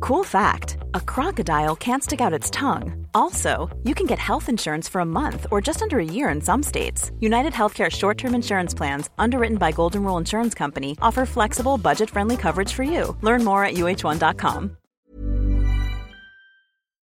Cool 0.00 0.24
fact 0.24 0.78
a 0.94 1.00
crocodile 1.00 1.76
can't 1.76 2.02
stick 2.02 2.20
out 2.20 2.32
its 2.32 2.50
tongue. 2.50 3.06
Also, 3.14 3.68
you 3.84 3.94
can 3.94 4.06
get 4.06 4.18
health 4.18 4.48
insurance 4.48 4.88
for 4.88 5.00
a 5.02 5.04
month 5.04 5.46
or 5.50 5.60
just 5.60 5.82
under 5.82 5.98
a 5.98 6.04
year 6.04 6.30
in 6.30 6.40
some 6.40 6.62
states. 6.62 7.12
United 7.20 7.52
Healthcare 7.52 7.90
short 7.90 8.16
term 8.16 8.34
insurance 8.34 8.74
plans, 8.74 9.10
underwritten 9.18 9.58
by 9.58 9.72
Golden 9.72 10.02
Rule 10.02 10.16
Insurance 10.18 10.54
Company, 10.54 10.96
offer 11.02 11.26
flexible, 11.26 11.76
budget 11.76 12.08
friendly 12.10 12.36
coverage 12.36 12.72
for 12.72 12.82
you. 12.82 13.14
Learn 13.20 13.44
more 13.44 13.62
at 13.64 13.74
uh1.com. 13.74 14.76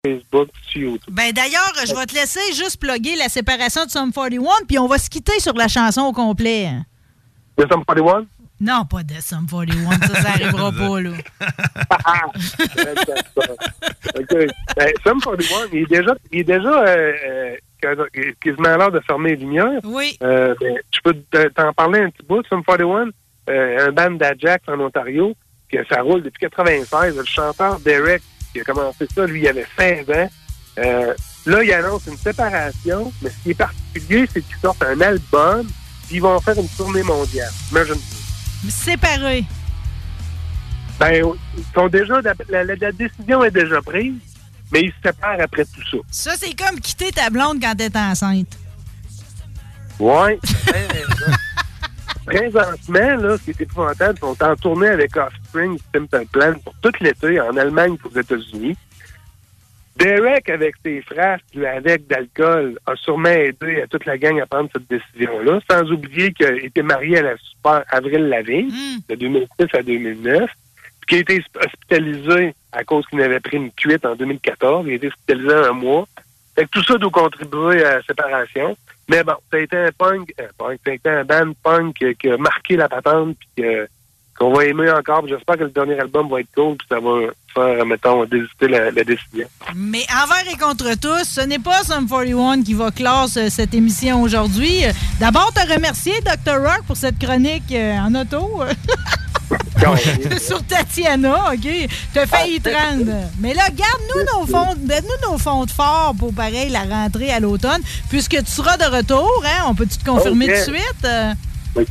Facebook, 0.06 0.50
sur 0.70 0.80
YouTube. 0.80 1.14
Ben 1.14 1.32
d'ailleurs, 1.32 1.72
je 1.86 1.94
vais 1.94 2.04
te 2.04 2.14
laisser 2.14 2.52
juste 2.52 2.78
plugger 2.78 3.16
la 3.16 3.30
séparation 3.30 3.86
de 3.86 3.90
Sum 3.90 4.12
41, 4.12 4.66
puis 4.68 4.78
on 4.78 4.86
va 4.86 4.98
se 4.98 5.08
quitter 5.08 5.40
sur 5.40 5.54
la 5.54 5.68
chanson 5.68 6.02
au 6.02 6.12
complet. 6.12 6.70
De 7.56 7.66
Sum 7.66 7.82
41? 7.86 8.26
Non, 8.60 8.84
pas 8.84 9.02
de 9.02 9.14
Sum 9.20 9.46
41, 9.50 9.90
ça, 10.06 10.22
ça 10.22 10.28
arrivera 10.30 10.70
pas, 10.78 11.00
là. 11.00 11.10
OK. 14.16 14.46
Ben, 14.76 14.92
Sum 15.02 15.20
41, 15.20 15.56
il 15.72 15.78
est 15.80 15.86
déjà, 15.86 16.14
il 16.32 16.38
est 16.40 16.44
déjà 16.44 16.84
euh, 16.86 17.12
euh, 17.84 18.32
quasiment 18.40 18.68
à 18.68 18.76
l'heure 18.76 18.92
de 18.92 19.00
fermer 19.00 19.30
les 19.30 19.36
lumières. 19.36 19.80
Oui. 19.84 20.16
Euh, 20.22 20.54
ben, 20.60 20.74
je 20.92 21.00
peux 21.02 21.14
te- 21.30 21.48
t'en 21.48 21.72
parler 21.72 22.00
un 22.00 22.10
petit 22.10 22.26
bout. 22.26 22.44
Sum 22.48 22.62
41, 22.64 23.08
euh, 23.50 23.88
un 23.88 23.92
band 23.92 24.12
d'Ajax 24.12 24.64
en 24.68 24.80
Ontario, 24.80 25.34
que 25.70 25.84
ça 25.88 26.00
roule 26.02 26.22
depuis 26.22 26.40
96. 26.48 27.16
Le 27.16 27.24
chanteur 27.24 27.80
Derek, 27.80 28.22
qui 28.52 28.60
a 28.60 28.64
commencé 28.64 29.06
ça, 29.14 29.26
lui, 29.26 29.40
il 29.42 29.48
avait 29.48 29.66
16 29.78 30.08
ans. 30.10 30.30
Euh, 30.78 31.14
là, 31.46 31.62
il 31.62 31.72
annonce 31.72 32.06
une 32.06 32.16
séparation, 32.16 33.12
mais 33.22 33.30
ce 33.30 33.42
qui 33.42 33.50
est 33.50 33.54
particulier, 33.54 34.26
c'est 34.32 34.42
qu'ils 34.42 34.56
sortent 34.56 34.82
un 34.82 35.00
album, 35.00 35.66
puis 36.06 36.16
ils 36.16 36.22
vont 36.22 36.40
faire 36.40 36.58
une 36.58 36.68
tournée 36.76 37.02
mondiale. 37.02 37.50
Imagine 37.70 37.94
Séparé. 38.68 39.44
Ben, 40.98 41.24
ils 41.56 41.64
sont 41.74 41.88
déjà, 41.88 42.20
la, 42.22 42.34
la- 42.48 42.64
la 42.76 42.92
décision 42.92 43.42
est 43.44 43.50
déjà 43.50 43.82
prise, 43.82 44.14
mais 44.72 44.82
ils 44.82 44.90
se 44.92 44.96
séparent 45.10 45.40
après 45.40 45.64
tout 45.64 45.82
ça. 45.90 45.98
Ça, 46.10 46.32
c'est 46.38 46.54
comme 46.54 46.78
quitter 46.80 47.10
ta 47.12 47.30
blonde 47.30 47.60
quand 47.60 47.74
t'es 47.76 47.90
enceinte. 47.96 48.56
Ouais. 49.98 50.38
ben 50.72 50.86
raison. 50.88 51.36
Présentement, 52.26 53.16
là, 53.22 53.36
ce 53.36 53.42
qui 53.42 53.50
est 53.50 53.60
épouvantable, 53.60 54.14
ils 54.16 54.20
sont 54.20 54.42
en 54.42 54.56
tournée 54.56 54.88
avec 54.88 55.14
Offspring, 55.16 55.78
Simple 55.94 56.26
Plan 56.32 56.54
pour 56.64 56.74
tout 56.80 56.92
l'été 57.00 57.38
en 57.40 57.54
Allemagne 57.56 57.96
et 58.02 58.06
aux 58.08 58.18
États-Unis. 58.20 58.76
Derek, 59.96 60.48
avec 60.50 60.74
ses 60.84 61.00
frères, 61.02 61.38
qui 61.52 61.64
avec 61.64 62.06
d'alcool, 62.08 62.78
a 62.86 62.96
sûrement 62.96 63.28
aidé 63.28 63.82
à 63.82 63.86
toute 63.86 64.04
la 64.06 64.18
gang 64.18 64.40
à 64.40 64.46
prendre 64.46 64.68
cette 64.72 64.88
décision-là, 64.88 65.60
sans 65.70 65.90
oublier 65.92 66.32
qu'il 66.32 66.64
était 66.64 66.82
marié 66.82 67.18
à 67.18 67.22
la 67.22 67.36
super 67.36 67.84
Avril 67.90 68.28
Lavigne, 68.28 68.70
de 69.08 69.14
2006 69.14 69.66
à 69.72 69.82
2009, 69.82 70.50
puis 71.00 71.06
qui 71.06 71.14
a 71.14 71.18
été 71.18 71.44
hospitalisé 71.64 72.54
à 72.72 72.82
cause 72.84 73.06
qu'il 73.06 73.20
avait 73.22 73.40
pris 73.40 73.56
une 73.56 73.70
cuite 73.72 74.04
en 74.04 74.16
2014. 74.16 74.84
Il 74.86 74.92
a 74.92 74.94
été 74.96 75.06
hospitalisé 75.08 75.54
un 75.54 75.72
mois. 75.72 76.06
Fait 76.56 76.64
que 76.64 76.70
tout 76.70 76.82
ça 76.84 76.98
doit 76.98 77.10
contribuer 77.10 77.84
à 77.84 77.96
la 77.96 78.02
séparation. 78.02 78.76
Mais 79.08 79.22
bon, 79.22 79.34
ça 79.50 79.58
a 79.58 79.60
été 79.60 79.76
un 79.76 79.90
punk, 79.92 80.32
un 80.40 80.48
punk, 80.56 80.78
ça 80.84 80.90
a 80.90 80.94
été 80.94 81.08
un 81.10 81.24
band 81.24 81.52
punk 81.62 81.94
qui, 81.96 82.14
qui 82.16 82.30
a 82.30 82.36
marqué 82.38 82.76
la 82.76 82.88
patente, 82.88 83.36
puis 83.38 83.48
que- 83.64 83.86
qu'on 84.38 84.52
va 84.52 84.64
aimer 84.64 84.90
encore. 84.90 85.26
J'espère 85.28 85.56
que 85.58 85.64
le 85.64 85.70
dernier 85.70 85.98
album 86.00 86.28
va 86.30 86.40
être 86.40 86.48
cool, 86.54 86.76
puis 86.76 86.86
ça 86.90 86.98
va 87.00 87.20
faire, 87.54 87.86
mettons, 87.86 88.24
désister 88.24 88.68
la, 88.68 88.90
la 88.90 89.04
décision. 89.04 89.46
Mais 89.74 90.04
envers 90.12 90.52
et 90.52 90.56
contre 90.56 90.94
tous, 91.00 91.24
ce 91.24 91.40
n'est 91.42 91.58
pas 91.58 91.82
Sum 91.84 92.08
41 92.08 92.62
qui 92.62 92.74
va 92.74 92.90
clore 92.90 93.28
ce- 93.28 93.48
cette 93.48 93.74
émission 93.74 94.22
aujourd'hui. 94.22 94.82
D'abord, 95.20 95.52
te 95.52 95.72
remercier, 95.72 96.14
Dr. 96.22 96.58
Rock, 96.60 96.82
pour 96.86 96.96
cette 96.96 97.18
chronique 97.18 97.70
euh, 97.72 97.96
en 97.98 98.14
auto. 98.14 98.62
Sur 100.40 100.64
Tatiana, 100.64 101.52
OK? 101.52 101.68
T'as 102.14 102.26
failli 102.26 102.60
te 102.60 102.70
rendre. 102.70 103.12
Mais 103.40 103.52
là, 103.54 103.64
garde-nous 103.68 104.38
nos 104.40 104.46
fonds, 104.46 104.74
donne-nous 104.78 105.30
nos 105.30 105.38
fonds 105.38 105.64
de 105.66 105.70
fort 105.70 106.14
pour, 106.18 106.32
pareil, 106.32 106.70
la 106.70 106.82
rentrée 106.84 107.30
à 107.30 107.40
l'automne, 107.40 107.80
puisque 108.08 108.42
tu 108.42 108.50
seras 108.50 108.76
de 108.78 108.84
retour, 108.96 109.30
hein? 109.44 109.64
On 109.68 109.74
peut-tu 109.74 109.98
te 109.98 110.04
confirmer 110.04 110.46
Ok. 110.46 110.64
tout 110.64 110.70
de 110.70 110.76
suite? 110.76 111.06
OK. 111.76 111.88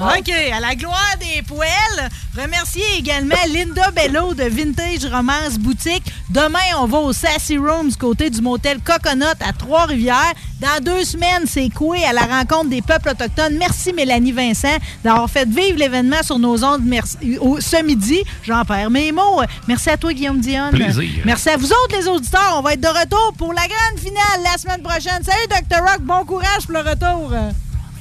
OK, 0.00 0.30
à 0.52 0.60
la 0.60 0.74
gloire 0.74 1.14
des 1.18 1.40
poêles. 1.42 2.08
Remercier 2.36 2.82
également 2.98 3.34
Linda 3.48 3.90
Bello 3.92 4.34
de 4.34 4.42
Vintage 4.44 5.04
Romance 5.10 5.58
Boutique. 5.58 6.02
Demain, 6.30 6.58
on 6.80 6.86
va 6.86 6.98
au 6.98 7.12
Sassy 7.12 7.56
Rooms 7.56 7.92
côté 7.98 8.28
du 8.28 8.40
motel 8.40 8.80
Coconut 8.80 9.24
à 9.40 9.52
Trois-Rivières. 9.52 10.34
Dans 10.60 10.82
deux 10.82 11.04
semaines, 11.04 11.44
c'est 11.46 11.68
Coué 11.70 12.04
à 12.04 12.12
la 12.12 12.22
rencontre 12.22 12.70
des 12.70 12.82
peuples 12.82 13.10
autochtones. 13.10 13.56
Merci 13.56 13.92
Mélanie 13.92 14.32
Vincent 14.32 14.76
d'avoir 15.02 15.30
fait 15.30 15.48
vivre 15.48 15.78
l'événement 15.78 16.22
sur 16.22 16.38
nos 16.38 16.62
ondes 16.64 16.82
merci, 16.84 17.16
au- 17.40 17.60
ce 17.60 17.82
midi. 17.82 18.22
J'en 18.42 18.64
perds 18.64 18.90
mes 18.90 19.12
mots. 19.12 19.40
Merci 19.68 19.90
à 19.90 19.96
toi, 19.96 20.12
Guillaume 20.12 20.40
Dionne. 20.40 20.70
Plaisir. 20.72 21.22
Merci 21.24 21.50
à 21.50 21.56
vous 21.56 21.66
autres, 21.70 21.96
les 21.98 22.08
auditeurs. 22.08 22.56
On 22.58 22.62
va 22.62 22.72
être 22.74 22.80
de 22.80 22.88
retour 22.88 23.32
pour 23.38 23.52
la 23.52 23.62
grande 23.62 23.98
finale 24.00 24.42
la 24.42 24.58
semaine 24.58 24.82
prochaine. 24.82 25.22
Salut, 25.22 25.46
Dr. 25.48 25.80
Rock. 25.82 26.00
Bon 26.00 26.24
courage 26.24 26.64
pour 26.66 26.72
le 26.74 26.80
retour. 26.80 27.32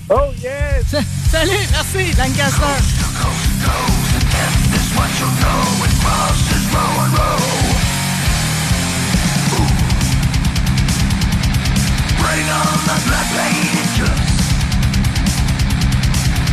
Oh, 0.09 0.33
yes! 0.41 0.91
Salut, 1.31 1.67
merci, 1.71 2.13
Lancaster. 2.17 2.75
Bring 12.19 12.49
on 12.49 12.77
the 12.83 12.95
blood-bladed 13.07 13.89
guts. 13.97 14.31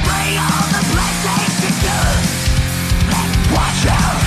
Bring 0.07 0.39
on 0.39 0.67
the 0.71 0.83
blood-bladed 0.93 1.77
guts. 1.83 2.31
Watch 3.53 3.87
out. 3.91 4.20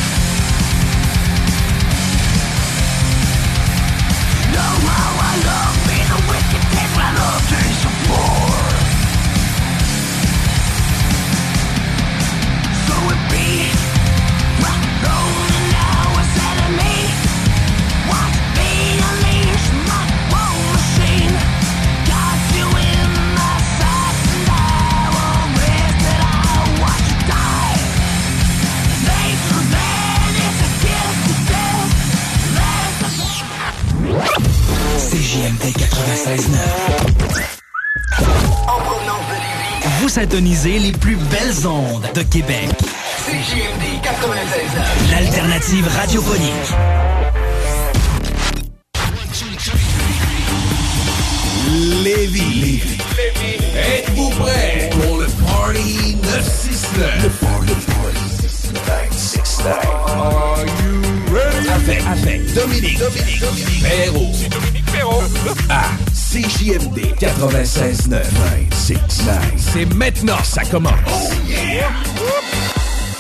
Vous 40.02 40.20
intonisez 40.20 40.80
les 40.80 40.92
plus 40.92 41.16
belles 41.16 41.68
ondes 41.68 42.06
de 42.14 42.22
Québec. 42.24 42.70
CJMD 43.26 44.02
96.9. 44.04 45.12
L'alternative 45.12 45.88
radiophonique. 45.88 46.52
Lévis. 52.04 52.84
Êtes-vous 53.98 54.30
prêts 54.32 54.90
pour 54.92 55.18
le 55.20 55.28
Party 55.28 56.18
969? 56.22 57.24
Le 57.24 57.30
Party 57.30 57.76
969. 59.14 60.83
Avec, 61.84 62.02
avec 62.06 62.54
Dominique, 62.54 62.98
Dominique, 62.98 63.42
Dominique 63.42 63.84
Perrault. 63.84 64.32
C'est 64.34 64.50
Dominique 64.50 64.86
Perrault. 64.86 65.24
À 65.70 65.84
CJMD 66.14 67.00
96.9. 67.20 68.24
969. 68.72 69.54
C'est 69.58 69.94
maintenant, 69.94 70.42
ça 70.44 70.64
commence. 70.64 70.94
Oh 71.08 71.30
yeah! 71.46 71.90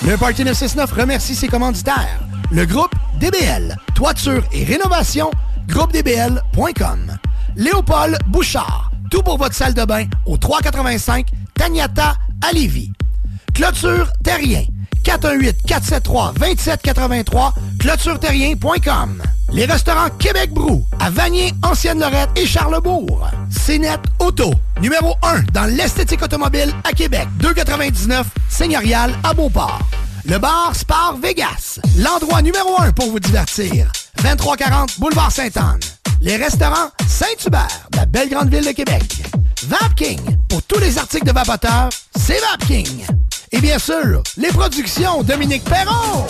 Le 0.07 0.15
Party 0.15 0.45
969 0.45 0.93
remercie 0.93 1.35
ses 1.35 1.49
commanditaires. 1.49 2.19
Le 2.51 2.65
groupe 2.65 2.93
DBL, 3.19 3.75
toiture 3.95 4.43
et 4.53 4.63
rénovation, 4.63 5.29
groupedbl.com. 5.67 7.17
Léopold 7.57 8.17
Bouchard, 8.27 8.91
tout 9.11 9.23
pour 9.23 9.37
votre 9.37 9.55
salle 9.55 9.73
de 9.73 9.83
bain 9.83 10.05
au 10.25 10.37
385 10.37 11.27
Tagnata 11.55 12.15
à 12.41 12.53
Lévis. 12.53 12.93
Clôture 13.53 14.07
Terrien, 14.23 14.63
418-473-2783, 15.03 17.53
clôtureterrien.com. 17.79 19.21
Les 19.51 19.65
restaurants 19.65 20.09
Québec 20.17 20.51
Brou, 20.51 20.85
à 20.99 21.11
Vanier, 21.11 21.53
Ancienne-Lorette 21.61 22.29
et 22.35 22.45
Charlebourg. 22.45 23.29
CNET 23.65 23.99
Auto, 24.19 24.51
numéro 24.81 25.15
1 25.21 25.43
dans 25.53 25.65
l'esthétique 25.65 26.23
automobile 26.23 26.73
à 26.83 26.93
Québec, 26.93 27.27
299 27.39 28.25
Seigneurial 28.49 29.13
à 29.23 29.33
Beauport. 29.33 29.81
Le 30.25 30.37
bar 30.37 30.71
Spar 30.73 31.17
Vegas, 31.21 31.79
l'endroit 31.97 32.41
numéro 32.41 32.79
1 32.79 32.93
pour 32.93 33.11
vous 33.11 33.19
divertir. 33.19 33.91
2340 34.23 34.99
Boulevard 34.99 35.31
Sainte-Anne. 35.31 35.79
Les 36.21 36.37
restaurants 36.37 36.89
Saint-Hubert, 37.07 37.87
la 37.95 38.05
belle 38.05 38.29
grande 38.29 38.49
ville 38.49 38.65
de 38.65 38.71
Québec. 38.71 39.21
Vapking, 39.67 40.19
pour 40.47 40.63
tous 40.63 40.79
les 40.79 40.97
articles 40.97 41.25
de 41.25 41.33
vapoteurs, 41.33 41.89
c'est 42.15 42.39
Vapking. 42.39 43.05
Et 43.53 43.61
bien 43.61 43.77
sûr, 43.77 44.23
les 44.35 44.47
productions 44.47 45.21
Dominique 45.21 45.63
Perron. 45.63 46.25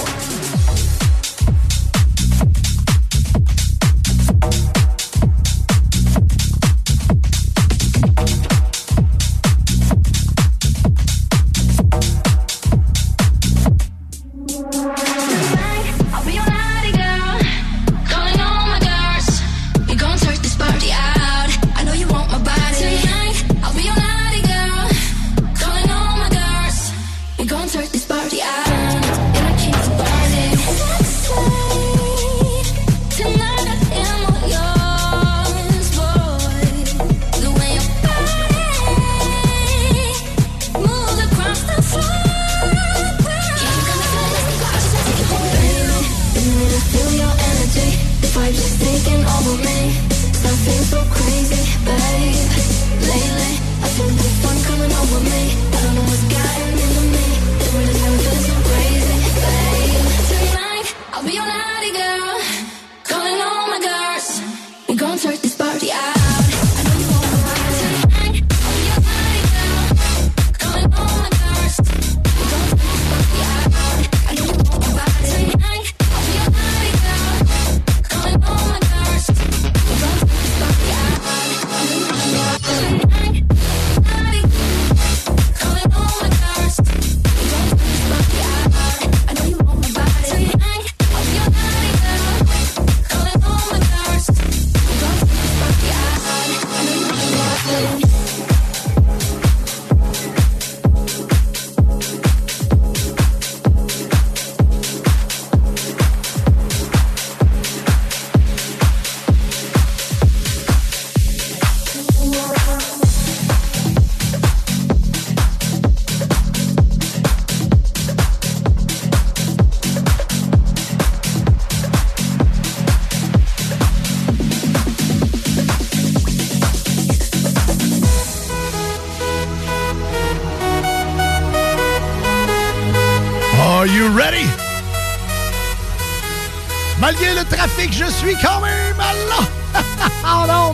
Malgré 137.04 137.34
le 137.34 137.44
trafic, 137.44 137.92
je 137.92 138.06
suis 138.06 138.34
quand 138.38 138.62
même 138.62 138.98
là. 138.98 139.82
en 140.26 140.74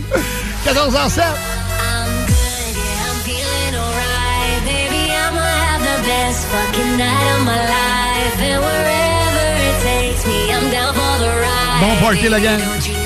14 0.64 0.94
h 0.94 1.10
7. 1.10 1.24
Bon 11.81 11.96
la. 11.96 12.99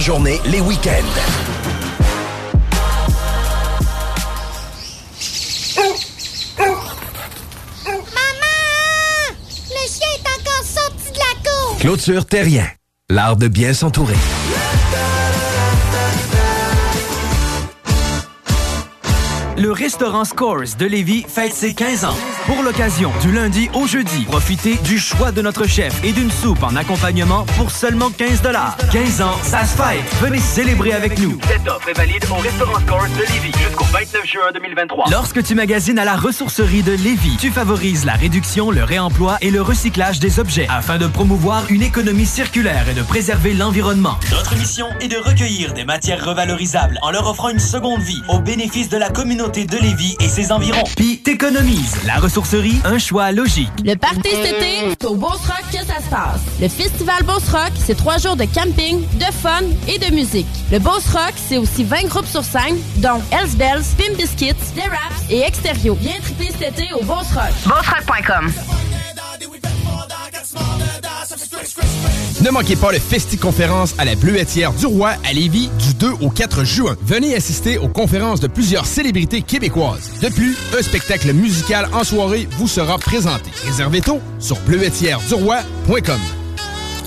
En 0.00 0.02
journée, 0.02 0.40
les 0.46 0.60
week-ends. 0.62 0.92
Maman! 7.86 8.56
Le 9.68 9.86
chien 9.86 10.08
est 10.16 10.26
encore 10.26 10.64
sorti 10.64 11.12
de 11.12 11.18
la 11.18 11.50
cour! 11.50 11.76
Clôture 11.80 12.24
Terrien. 12.24 12.66
L'art 13.10 13.36
de 13.36 13.48
bien 13.48 13.74
s'entourer. 13.74 14.14
Le 19.58 19.70
restaurant 19.70 20.24
Scores 20.24 20.76
de 20.78 20.86
Lévis 20.86 21.26
fête 21.28 21.52
ses 21.52 21.74
15 21.74 22.06
ans. 22.06 22.16
Pour 22.50 22.64
l'occasion, 22.64 23.12
du 23.22 23.30
lundi 23.30 23.70
au 23.74 23.86
jeudi, 23.86 24.24
profitez 24.24 24.74
du 24.82 24.98
choix 24.98 25.30
de 25.30 25.40
notre 25.40 25.68
chef 25.68 25.94
et 26.02 26.10
d'une 26.10 26.32
soupe 26.32 26.64
en 26.64 26.74
accompagnement 26.74 27.44
pour 27.56 27.70
seulement 27.70 28.10
15 28.10 28.42
15 28.92 29.22
ans, 29.22 29.38
ça 29.44 29.64
se 29.64 29.76
fête. 29.76 30.02
Venez 30.20 30.40
célébrer 30.40 30.92
avec 30.92 31.16
nous. 31.20 31.38
Cette 31.46 31.68
offre 31.68 31.88
est 31.88 31.96
valide 31.96 32.24
au 32.28 32.34
restaurant 32.42 32.80
Scores 32.80 33.06
de 33.06 33.32
Lévis 33.32 33.52
jusqu'au 33.56 33.84
29 33.84 34.26
juin 34.26 34.50
2023. 34.52 35.04
Lorsque 35.12 35.44
tu 35.44 35.54
magasines 35.54 36.00
à 36.00 36.04
la 36.04 36.16
ressourcerie 36.16 36.82
de 36.82 36.90
Lévis, 36.90 37.36
tu 37.38 37.52
favorises 37.52 38.04
la 38.04 38.14
réduction, 38.14 38.72
le 38.72 38.82
réemploi 38.82 39.38
et 39.42 39.52
le 39.52 39.62
recyclage 39.62 40.18
des 40.18 40.40
objets 40.40 40.66
afin 40.68 40.98
de 40.98 41.06
promouvoir 41.06 41.62
une 41.70 41.82
économie 41.82 42.26
circulaire 42.26 42.88
et 42.88 42.94
de 42.94 43.02
préserver 43.02 43.54
l'environnement. 43.54 44.18
Notre 44.32 44.56
mission 44.56 44.86
est 45.00 45.08
de 45.08 45.18
recueillir 45.18 45.72
des 45.72 45.84
matières 45.84 46.24
revalorisables 46.24 46.98
en 47.02 47.12
leur 47.12 47.28
offrant 47.28 47.50
une 47.50 47.60
seconde 47.60 48.00
vie 48.00 48.22
au 48.28 48.40
bénéfice 48.40 48.88
de 48.88 48.96
la 48.96 49.08
communauté 49.08 49.66
de 49.66 49.76
Lévis 49.76 50.16
et 50.18 50.28
ses 50.28 50.50
environs. 50.50 50.82
Puis 50.96 51.18
t'économises. 51.18 51.94
La 52.06 52.18
ressourcerie, 52.40 52.80
un 52.84 52.98
choix 52.98 53.32
logique. 53.32 53.70
Le 53.84 53.94
party 53.94 54.20
cet 54.30 54.46
été, 54.46 54.96
c'est 54.98 55.04
au 55.06 55.14
Beauce 55.14 55.46
Rock 55.46 55.64
que 55.70 55.78
ça 55.78 56.00
se 56.02 56.08
passe. 56.08 56.40
Le 56.60 56.68
festival 56.68 57.22
Beauce 57.24 57.48
Rock, 57.50 57.72
c'est 57.76 57.96
trois 57.96 58.18
jours 58.18 58.36
de 58.36 58.44
camping, 58.44 59.02
de 59.18 59.32
fun 59.42 59.62
et 59.86 59.98
de 59.98 60.12
musique. 60.14 60.46
Le 60.72 60.78
Beauce 60.78 61.08
Rock, 61.12 61.34
c'est 61.36 61.58
aussi 61.58 61.84
20 61.84 62.04
groupes 62.08 62.26
sur 62.26 62.44
scène, 62.44 62.76
dont 62.96 63.20
Hells 63.30 63.56
Bells, 63.56 63.84
Pim 63.98 64.14
Biscuits, 64.16 64.54
The 64.74 64.88
Raps 64.88 65.30
et 65.30 65.40
Extérieur. 65.40 65.96
Viens 66.00 66.20
triper 66.20 66.50
cet 66.58 66.78
été 66.78 66.92
au 66.94 67.04
Beauce 67.04 67.32
Rock. 67.34 67.52
BossRock.com. 67.66 68.79
Ne 72.42 72.50
manquez 72.50 72.76
pas 72.76 72.90
le 72.90 72.98
Festi-Conférence 72.98 73.94
à 73.98 74.04
la 74.04 74.14
Bleuetière 74.14 74.72
du 74.72 74.86
Roi 74.86 75.12
à 75.28 75.32
Lévis 75.32 75.68
du 75.78 75.94
2 75.94 76.10
au 76.20 76.30
4 76.30 76.64
juin. 76.64 76.96
Venez 77.02 77.34
assister 77.34 77.76
aux 77.76 77.88
conférences 77.88 78.40
de 78.40 78.46
plusieurs 78.46 78.86
célébrités 78.86 79.42
québécoises. 79.42 80.10
De 80.22 80.28
plus, 80.28 80.56
un 80.78 80.82
spectacle 80.82 81.32
musical 81.32 81.88
en 81.92 82.04
soirée 82.04 82.48
vous 82.52 82.68
sera 82.68 82.98
présenté. 82.98 83.50
Réservez 83.66 84.00
tôt 84.00 84.20
sur 84.38 84.58
bleuetièreduroy.com. 84.60 86.39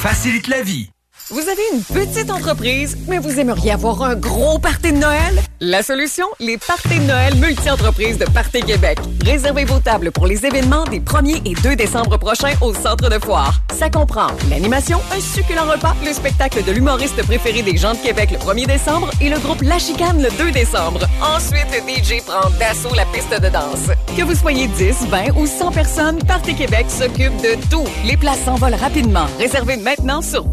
facilite 0.00 0.48
la 0.48 0.62
vie. 0.62 0.88
Vous 1.32 1.48
avez 1.48 1.62
une 1.72 1.84
petite 1.84 2.28
entreprise, 2.28 2.98
mais 3.06 3.18
vous 3.18 3.38
aimeriez 3.38 3.70
avoir 3.70 4.02
un 4.02 4.16
gros 4.16 4.58
party 4.58 4.92
de 4.92 4.98
Noël? 4.98 5.40
La 5.60 5.80
solution? 5.84 6.26
Les 6.40 6.58
parties 6.58 6.98
de 6.98 7.04
Noël 7.04 7.36
multi-entreprises 7.36 8.18
de 8.18 8.24
Party 8.24 8.62
Québec. 8.62 8.98
Réservez 9.24 9.64
vos 9.64 9.78
tables 9.78 10.10
pour 10.10 10.26
les 10.26 10.44
événements 10.44 10.82
des 10.86 10.98
1er 10.98 11.40
et 11.44 11.54
2 11.62 11.76
décembre 11.76 12.18
prochains 12.18 12.54
au 12.60 12.74
Centre 12.74 13.08
de 13.08 13.18
Foire. 13.20 13.60
Ça 13.78 13.88
comprend 13.88 14.26
l'animation, 14.48 14.98
un 15.16 15.20
succulent 15.20 15.70
repas, 15.70 15.94
le 16.04 16.12
spectacle 16.12 16.64
de 16.64 16.72
l'humoriste 16.72 17.22
préféré 17.24 17.62
des 17.62 17.76
gens 17.76 17.92
de 17.92 17.98
Québec 17.98 18.30
le 18.32 18.38
1er 18.38 18.66
décembre 18.66 19.10
et 19.20 19.28
le 19.28 19.38
groupe 19.38 19.62
La 19.62 19.78
Chicane 19.78 20.20
le 20.20 20.30
2 20.36 20.50
décembre. 20.50 21.06
Ensuite, 21.22 21.68
DJ 21.86 22.24
prend 22.26 22.50
d'assaut 22.58 22.94
la 22.96 23.04
piste 23.04 23.40
de 23.40 23.48
danse. 23.48 23.94
Que 24.16 24.22
vous 24.22 24.34
soyez 24.34 24.66
10, 24.66 25.06
20 25.08 25.36
ou 25.36 25.46
100 25.46 25.70
personnes, 25.70 26.18
Party 26.24 26.56
Québec 26.56 26.86
s'occupe 26.88 27.36
de 27.36 27.54
tout. 27.70 27.84
Les 28.04 28.16
places 28.16 28.42
s'envolent 28.44 28.74
rapidement. 28.74 29.26
Réservez 29.38 29.76
maintenant 29.76 30.22
sur 30.22 30.50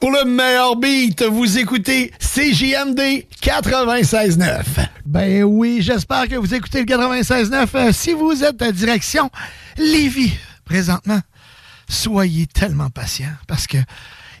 Pour 0.00 0.10
le 0.10 0.24
meilleur 0.24 0.74
beat, 0.74 1.22
vous 1.22 1.56
écoutez 1.56 2.12
CJMD 2.18 3.26
96.9. 3.40 4.64
Ben 5.06 5.44
oui, 5.44 5.78
j'espère 5.80 6.26
que 6.26 6.34
vous 6.34 6.52
écoutez 6.52 6.80
le 6.80 6.86
96.9. 6.86 7.68
Euh, 7.74 7.92
si 7.92 8.12
vous 8.12 8.42
êtes 8.42 8.60
à 8.60 8.72
direction 8.72 9.30
Lévis 9.76 10.32
présentement, 10.64 11.20
soyez 11.88 12.48
tellement 12.48 12.90
patient 12.90 13.30
parce 13.46 13.68
que 13.68 13.78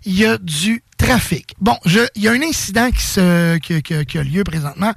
il 0.04 0.18
y 0.18 0.26
a 0.26 0.38
du 0.38 0.82
trafic. 0.98 1.54
Bon, 1.60 1.76
il 1.86 2.22
y 2.22 2.28
a 2.28 2.32
un 2.32 2.42
incident 2.42 2.90
qui, 2.90 3.02
se, 3.02 3.56
qui, 3.58 3.82
qui- 3.82 4.04
qui 4.04 4.18
a 4.18 4.22
lieu 4.22 4.44
présentement 4.44 4.92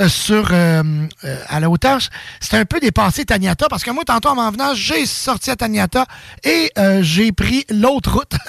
euh, 0.00 0.08
sur 0.08 0.48
euh, 0.52 0.82
euh, 1.24 1.36
à 1.48 1.60
la 1.60 1.70
hauteur. 1.70 1.98
C'est 2.40 2.56
un 2.58 2.64
peu 2.64 2.80
dépassé 2.80 3.24
Taniata 3.24 3.68
parce 3.68 3.84
que 3.84 3.90
moi, 3.90 4.04
tantôt 4.04 4.30
en 4.30 4.34
m'en 4.36 4.50
venant, 4.50 4.74
j'ai 4.74 5.06
sorti 5.06 5.50
à 5.50 5.56
Taniata 5.56 6.06
et 6.42 6.72
euh, 6.78 7.02
j'ai 7.02 7.30
pris 7.32 7.64
l'autre 7.70 8.12
route. 8.14 8.32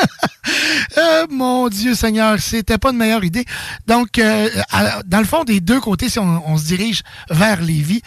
Euh, 0.99 1.25
mon 1.31 1.69
Dieu 1.69 1.95
Seigneur, 1.95 2.39
c'était 2.39 2.77
pas 2.77 2.91
une 2.91 2.97
meilleure 2.97 3.23
idée. 3.23 3.45
Donc, 3.88 4.19
dans 4.19 5.19
le 5.19 5.25
fond, 5.25 5.43
des 5.43 5.60
deux 5.60 5.81
côtés, 5.81 6.08
si 6.08 6.19
on, 6.19 6.47
on 6.47 6.55
se 6.58 6.65
dirige 6.65 7.01
vers 7.31 7.62
Lévis, 7.62 8.03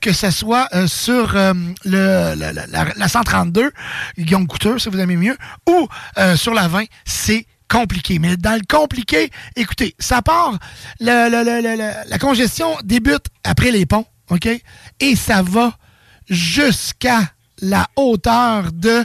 que 0.00 0.12
ce 0.14 0.30
soit 0.30 0.68
sur 0.86 1.34
le, 1.34 1.68
la, 1.84 2.34
la- 2.34 2.52
la- 2.66 2.92
la 2.96 3.08
132, 3.08 3.70
Guillaume 4.18 4.46
Couture, 4.46 4.80
si 4.80 4.88
vous 4.88 4.98
aimez 4.98 5.16
mieux, 5.16 5.36
ou 5.68 5.86
sur 6.36 6.54
la 6.54 6.66
20, 6.66 6.84
c'est 7.04 7.44
compliqué. 7.68 8.18
Mais 8.18 8.36
dans 8.36 8.54
le 8.54 8.66
compliqué, 8.68 9.30
écoutez, 9.54 9.94
ça 9.98 10.22
part, 10.22 10.58
la 11.00 12.18
congestion 12.20 12.76
débute 12.84 13.26
après 13.44 13.70
les 13.70 13.86
ponts, 13.86 14.06
OK? 14.30 14.48
Et 15.00 15.16
ça 15.16 15.42
va 15.42 15.76
jusqu'à 16.28 17.20
la 17.62 17.86
hauteur 17.96 18.70
de 18.72 19.04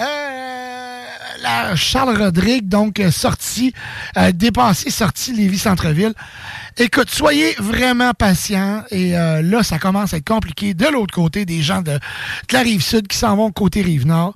euh, 0.00 1.04
la 1.42 1.76
Charles 1.76 2.16
Rodrigue, 2.16 2.68
donc 2.68 3.02
sortie, 3.10 3.72
euh, 4.16 4.32
dépassé, 4.32 4.90
sortie 4.90 5.32
Lévis 5.32 5.58
Centre-Ville. 5.58 6.14
Écoute, 6.76 7.10
soyez 7.10 7.54
vraiment 7.58 8.12
patients 8.12 8.84
et 8.90 9.16
euh, 9.16 9.42
là, 9.42 9.62
ça 9.62 9.78
commence 9.78 10.14
à 10.14 10.18
être 10.18 10.28
compliqué 10.28 10.74
de 10.74 10.86
l'autre 10.86 11.12
côté 11.12 11.44
des 11.44 11.60
gens 11.60 11.82
de, 11.82 11.92
de 11.92 11.98
la 12.52 12.60
rive 12.60 12.82
sud 12.82 13.08
qui 13.08 13.18
s'en 13.18 13.36
vont 13.36 13.50
côté 13.50 13.82
rive 13.82 14.06
nord. 14.06 14.34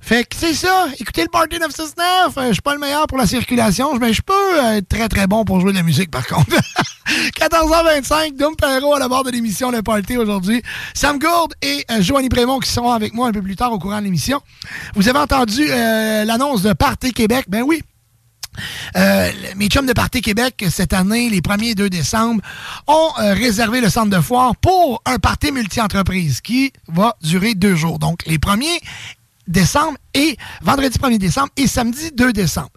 Fait 0.00 0.24
que 0.24 0.34
c'est 0.36 0.54
ça, 0.54 0.86
écoutez 0.98 1.22
le 1.22 1.28
Party 1.28 1.58
969, 1.58 2.36
euh, 2.36 2.48
je 2.48 2.52
suis 2.54 2.62
pas 2.62 2.74
le 2.74 2.80
meilleur 2.80 3.06
pour 3.06 3.18
la 3.18 3.26
circulation, 3.26 3.94
mais 3.98 4.12
je 4.12 4.22
peux 4.22 4.32
euh, 4.58 4.78
être 4.78 4.88
très 4.88 5.08
très 5.08 5.26
bon 5.26 5.44
pour 5.44 5.60
jouer 5.60 5.72
de 5.72 5.76
la 5.76 5.82
musique 5.82 6.10
par 6.10 6.26
contre. 6.26 6.56
14h25, 7.10 8.36
Dom 8.36 8.54
Perrault 8.54 8.94
à 8.94 8.98
la 8.98 9.08
barre 9.08 9.24
de 9.24 9.30
l'émission 9.30 9.70
Le 9.70 9.82
Party 9.82 10.16
aujourd'hui. 10.16 10.62
Sam 10.94 11.18
Gourde 11.18 11.54
et 11.62 11.84
euh, 11.90 12.00
Joanie 12.00 12.28
Prémont 12.28 12.60
qui 12.60 12.70
seront 12.70 12.92
avec 12.92 13.14
moi 13.14 13.28
un 13.28 13.32
peu 13.32 13.42
plus 13.42 13.56
tard 13.56 13.72
au 13.72 13.78
courant 13.78 13.98
de 13.98 14.04
l'émission. 14.04 14.40
Vous 14.94 15.08
avez 15.08 15.18
entendu 15.18 15.66
euh, 15.68 16.24
l'annonce 16.24 16.62
de 16.62 16.72
Party 16.72 17.12
Québec, 17.12 17.46
ben 17.48 17.62
oui. 17.62 17.82
Euh, 18.96 19.30
mes 19.56 19.68
chums 19.68 19.86
de 19.86 19.92
Parti 19.92 20.20
Québec, 20.22 20.64
cette 20.70 20.92
année, 20.92 21.30
les 21.30 21.40
1er 21.40 21.70
et 21.70 21.74
2 21.74 21.88
décembre, 21.88 22.42
ont 22.86 23.10
réservé 23.16 23.80
le 23.80 23.88
centre 23.88 24.10
de 24.10 24.20
foire 24.20 24.56
pour 24.56 25.02
un 25.06 25.18
party 25.18 25.52
multi-entreprise 25.52 26.40
qui 26.40 26.72
va 26.88 27.16
durer 27.22 27.54
deux 27.54 27.76
jours. 27.76 27.98
Donc, 28.00 28.26
les 28.26 28.38
1er 28.38 28.80
décembre 29.46 29.98
et 30.14 30.36
vendredi 30.62 30.98
1er 30.98 31.18
décembre 31.18 31.48
et 31.56 31.66
samedi 31.66 32.10
2 32.14 32.32
décembre. 32.32 32.70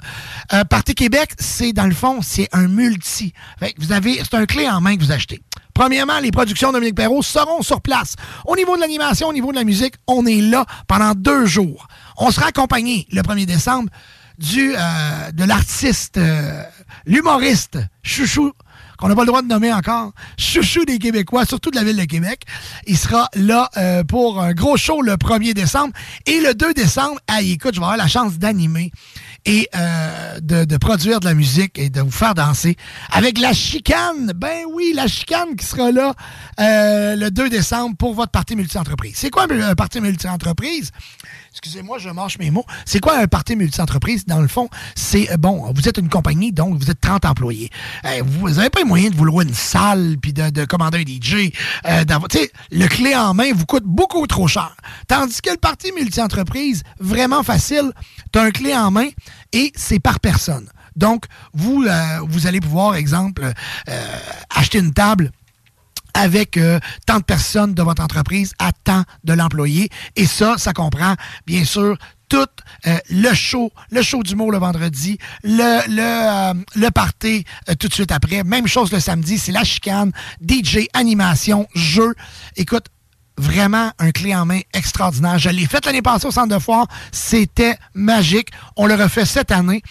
Euh, 0.54 0.64
Parti 0.64 0.96
Québec, 0.96 1.32
c'est 1.40 1.74
dans 1.74 1.86
le 1.86 1.94
fond, 1.94 2.22
c'est 2.22 2.50
un 2.52 2.68
multi. 2.68 3.34
Vous 3.78 3.92
avez, 3.92 4.18
c'est 4.18 4.36
un 4.36 4.46
clé 4.46 4.68
en 4.70 4.82
main 4.82 4.96
que 4.96 5.04
vous 5.04 5.12
achetez. 5.12 5.42
Premièrement, 5.74 6.20
les 6.20 6.32
productions 6.32 6.70
de 6.70 6.74
Dominique 6.74 6.96
Perrault 6.96 7.24
seront 7.24 7.62
sur 7.62 7.82
place. 7.82 8.16
Au 8.46 8.56
niveau 8.56 8.76
de 8.76 8.82
l'animation, 8.82 9.28
au 9.28 9.34
niveau 9.34 9.52
de 9.52 9.58
la 9.58 9.64
musique, 9.64 9.96
on 10.08 10.26
est 10.26 10.42
là 10.42 10.66
pendant 10.88 11.14
deux 11.16 11.46
jours. 11.46 11.88
On 12.18 12.30
sera 12.32 12.48
accompagné 12.48 13.08
le 13.12 13.22
1er 13.22 13.46
décembre 13.46 13.90
du, 14.38 14.74
euh, 14.76 15.32
de 15.32 15.44
l'artiste, 15.44 16.18
euh, 16.18 16.64
l'humoriste 17.06 17.80
Chouchou, 18.04 18.52
qu'on 19.04 19.10
n'a 19.10 19.16
pas 19.16 19.24
le 19.24 19.28
droit 19.28 19.42
de 19.42 19.50
nommer 19.50 19.74
encore, 19.74 20.14
Chouchou 20.38 20.86
des 20.86 20.98
Québécois, 20.98 21.46
surtout 21.46 21.72
de 21.72 21.76
la 21.76 21.84
ville 21.84 21.98
de 21.98 22.06
Québec. 22.06 22.44
Il 22.88 22.98
sera 22.98 23.28
là 23.36 23.70
euh, 23.76 24.06
pour 24.06 24.42
un 24.42 24.54
gros 24.54 24.78
show 24.78 25.02
le 25.02 25.16
1er 25.16 25.54
décembre. 25.54 25.94
Et 26.26 26.40
le 26.40 26.54
2 26.54 26.74
décembre, 26.74 27.20
hey, 27.28 27.52
écoute, 27.52 27.74
je 27.74 27.82
vais 27.82 27.86
avoir 27.86 27.98
la 27.98 28.08
chance 28.08 28.40
d'animer 28.40 28.94
et 29.46 29.70
euh, 29.76 30.40
de, 30.40 30.66
de 30.66 30.78
produire 30.78 31.20
de 31.20 31.26
la 31.26 31.34
musique 31.34 31.78
et 31.78 31.90
de 31.90 32.02
vous 32.02 32.12
faire 32.12 32.34
danser 32.34 32.78
avec 33.12 33.40
la 33.40 33.54
chicane. 33.54 34.32
Ben 34.36 34.66
oui, 34.74 34.94
la 34.96 35.08
chicane 35.08 35.56
qui 35.56 35.66
sera 35.66 35.92
là 35.92 36.14
euh, 36.60 37.16
le 37.16 37.30
2 37.32 37.50
décembre 37.50 37.96
pour 37.98 38.14
votre 38.14 38.32
partie 38.32 38.56
multi-entreprise. 38.56 39.16
C'est 39.16 39.30
quoi 39.30 39.48
un, 39.50 39.76
parti 39.76 40.02
multi-entreprise? 40.02 40.92
Excusez-moi, 41.52 42.00
je 42.00 42.10
mâche 42.10 42.40
mes 42.40 42.50
mots. 42.50 42.66
C'est 42.86 43.00
quoi 43.00 43.18
un 43.20 43.28
parti 43.28 43.56
multi-entreprise? 43.56 44.26
Dans 44.26 44.42
le 44.42 44.48
fond, 44.48 44.70
c'est, 44.96 45.32
euh, 45.32 45.38
bon, 45.38 45.72
vous 45.74 45.88
êtes 45.88 45.98
une 45.98 46.10
compagnie, 46.10 46.52
donc 46.52 46.82
vous 46.82 46.90
êtes 46.90 47.00
30 47.00 47.26
employés. 47.26 47.70
Euh, 48.06 48.24
vous 48.26 48.50
n'avez 48.50 48.70
pas 48.70 48.80
les 48.80 48.86
moyens 48.86 49.12
de 49.12 49.18
vous 49.18 49.26
louer 49.26 49.46
une 49.46 49.54
salle 49.54 50.18
puis 50.22 50.34
de, 50.34 50.50
de 50.50 50.66
commander 50.66 51.00
un 51.00 51.02
DJ. 51.02 51.52
Euh, 51.86 52.04
le 52.72 52.88
clé 52.88 53.16
en 53.16 53.34
main 53.34 53.52
vous 53.54 53.66
coûte 53.66 53.84
beaucoup 53.86 54.26
trop 54.26 54.48
cher. 54.48 54.76
Tandis 55.08 55.42
que 55.42 55.52
le 55.52 55.58
parti 55.58 55.92
multi-entreprise, 55.92 56.84
vraiment 57.00 57.44
facile, 57.44 57.92
tu 58.32 58.40
as 58.40 58.44
un 58.44 58.52
clé 58.52 58.76
en 58.76 58.90
main 58.90 59.10
et 59.52 59.72
c'est 59.76 60.00
par 60.00 60.20
personne. 60.20 60.70
Donc, 60.96 61.26
vous, 61.54 61.84
euh, 61.84 62.48
allez 62.48 62.60
pouvoir, 62.60 62.96
exemple, 62.96 63.52
euh, 63.90 64.18
acheter 64.56 64.80
une 64.80 64.94
table 64.94 65.32
avec 66.14 66.58
euh, 66.58 66.80
tant 67.08 67.18
de 67.18 67.24
personnes 67.24 67.74
de 67.74 67.82
votre 67.82 68.04
entreprise 68.04 68.54
à 68.60 68.72
tant 68.72 69.04
de 69.24 69.34
l'employé. 69.34 69.90
Et 70.16 70.28
ça, 70.28 70.56
ça 70.58 70.74
comprend, 70.74 71.16
bien 71.48 71.66
sûr, 71.66 71.98
tout 72.30 72.48
le 73.10 73.34
show, 73.36 73.72
le 73.92 74.02
show 74.02 74.24
d'humour 74.24 74.52
le 74.52 74.58
vendredi, 74.58 75.20
le, 75.44 76.54
le, 76.76 76.90
party 76.90 77.46
tout 77.80 77.88
de 77.88 77.94
suite 77.94 78.12
après. 78.12 78.44
Même 78.44 78.66
chose 78.66 78.92
le 78.92 79.00
samedi, 79.00 79.38
c'est 79.38 79.52
la 79.52 79.64
chicane, 79.64 80.12
DJ, 80.42 80.88
animation, 80.94 81.68
jeu. 81.76 82.16
Écoute, 82.56 82.86
vraiment 83.38 83.92
un 84.00 84.12
clé 84.12 84.36
en 84.36 84.46
main 84.46 84.60
extraordinaire. 84.74 85.38
Je 85.38 85.50
l'ai 85.50 85.66
fait 85.66 85.86
l'année 85.86 86.02
passée 86.02 86.28
au 86.28 86.32
centre 86.32 86.54
de 86.54 86.60
foire. 86.60 86.88
C'était 87.12 87.78
magique. 87.94 88.50
On 88.76 88.86
le 88.86 88.96
refait 88.96 89.26
cette 89.26 89.52
année. 89.52 89.82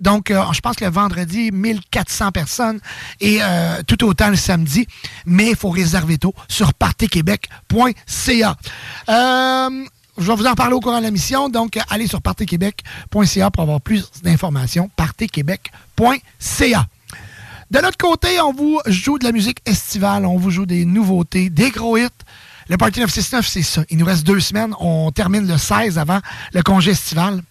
Donc, 0.00 0.30
euh, 0.30 0.42
je 0.52 0.60
pense 0.60 0.76
que 0.76 0.84
le 0.84 0.90
vendredi, 0.90 1.50
1400 1.52 2.32
personnes 2.32 2.80
et 3.20 3.38
euh, 3.42 3.82
tout 3.86 4.04
autant 4.04 4.28
le 4.28 4.36
samedi. 4.36 4.86
Mais 5.26 5.50
il 5.50 5.56
faut 5.56 5.70
réserver 5.70 6.18
tôt 6.18 6.34
sur 6.48 6.74
partyquebec.ca. 6.74 8.56
Euh, 9.08 9.84
je 10.18 10.26
vais 10.26 10.34
vous 10.34 10.46
en 10.46 10.54
parler 10.54 10.74
au 10.74 10.80
courant 10.80 10.98
de 10.98 11.04
la 11.04 11.10
mission. 11.10 11.48
Donc, 11.48 11.78
allez 11.88 12.06
sur 12.06 12.20
partyquebec.ca 12.22 13.50
pour 13.50 13.62
avoir 13.62 13.80
plus 13.80 14.10
d'informations. 14.22 14.90
partyquebec.ca. 14.96 16.86
De 17.70 17.78
l'autre 17.78 17.96
côté, 17.96 18.38
on 18.42 18.52
vous 18.52 18.80
joue 18.86 19.18
de 19.18 19.24
la 19.24 19.32
musique 19.32 19.60
estivale, 19.64 20.26
on 20.26 20.36
vous 20.36 20.50
joue 20.50 20.66
des 20.66 20.84
nouveautés, 20.84 21.48
des 21.48 21.70
gros 21.70 21.96
hits. 21.96 22.08
Le 22.68 22.76
Party 22.76 23.00
969, 23.00 23.46
c'est 23.46 23.62
ça. 23.62 23.82
Il 23.90 23.98
nous 23.98 24.06
reste 24.06 24.24
deux 24.24 24.40
semaines. 24.40 24.74
On 24.80 25.10
termine 25.10 25.46
le 25.46 25.58
16 25.58 25.98
avant 25.98 26.20
le 26.52 26.62
congé 26.62 26.92
estival. 26.92 27.42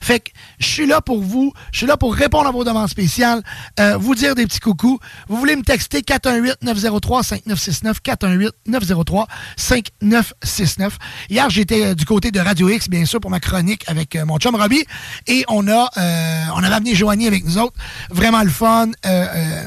Fait 0.00 0.20
que 0.20 0.30
je 0.58 0.66
suis 0.66 0.86
là 0.86 1.00
pour 1.00 1.20
vous. 1.22 1.52
Je 1.72 1.78
suis 1.78 1.86
là 1.86 1.96
pour 1.96 2.14
répondre 2.14 2.46
à 2.48 2.52
vos 2.52 2.64
demandes 2.64 2.88
spéciales, 2.88 3.42
euh, 3.80 3.96
vous 3.96 4.14
dire 4.14 4.34
des 4.34 4.46
petits 4.46 4.60
coucous. 4.60 4.98
Vous 5.28 5.36
voulez 5.36 5.56
me 5.56 5.62
texter 5.62 6.00
418-903-5969, 6.00 7.94
418-903-5969. 9.58 10.90
Hier, 11.30 11.50
j'étais 11.50 11.84
euh, 11.86 11.94
du 11.94 12.04
côté 12.04 12.30
de 12.30 12.40
Radio 12.40 12.68
X, 12.68 12.88
bien 12.88 13.04
sûr, 13.04 13.20
pour 13.20 13.30
ma 13.30 13.40
chronique 13.40 13.84
avec 13.86 14.16
euh, 14.16 14.24
mon 14.24 14.38
chum 14.38 14.54
Robbie. 14.54 14.84
Et 15.26 15.44
on 15.48 15.66
a 15.68 15.88
on 16.54 16.62
avait 16.62 16.74
amené 16.74 16.94
Joanie 16.94 17.26
avec 17.26 17.44
nous 17.44 17.58
autres. 17.58 17.74
Vraiment 18.10 18.42
le 18.42 18.50
fun. 18.50 18.88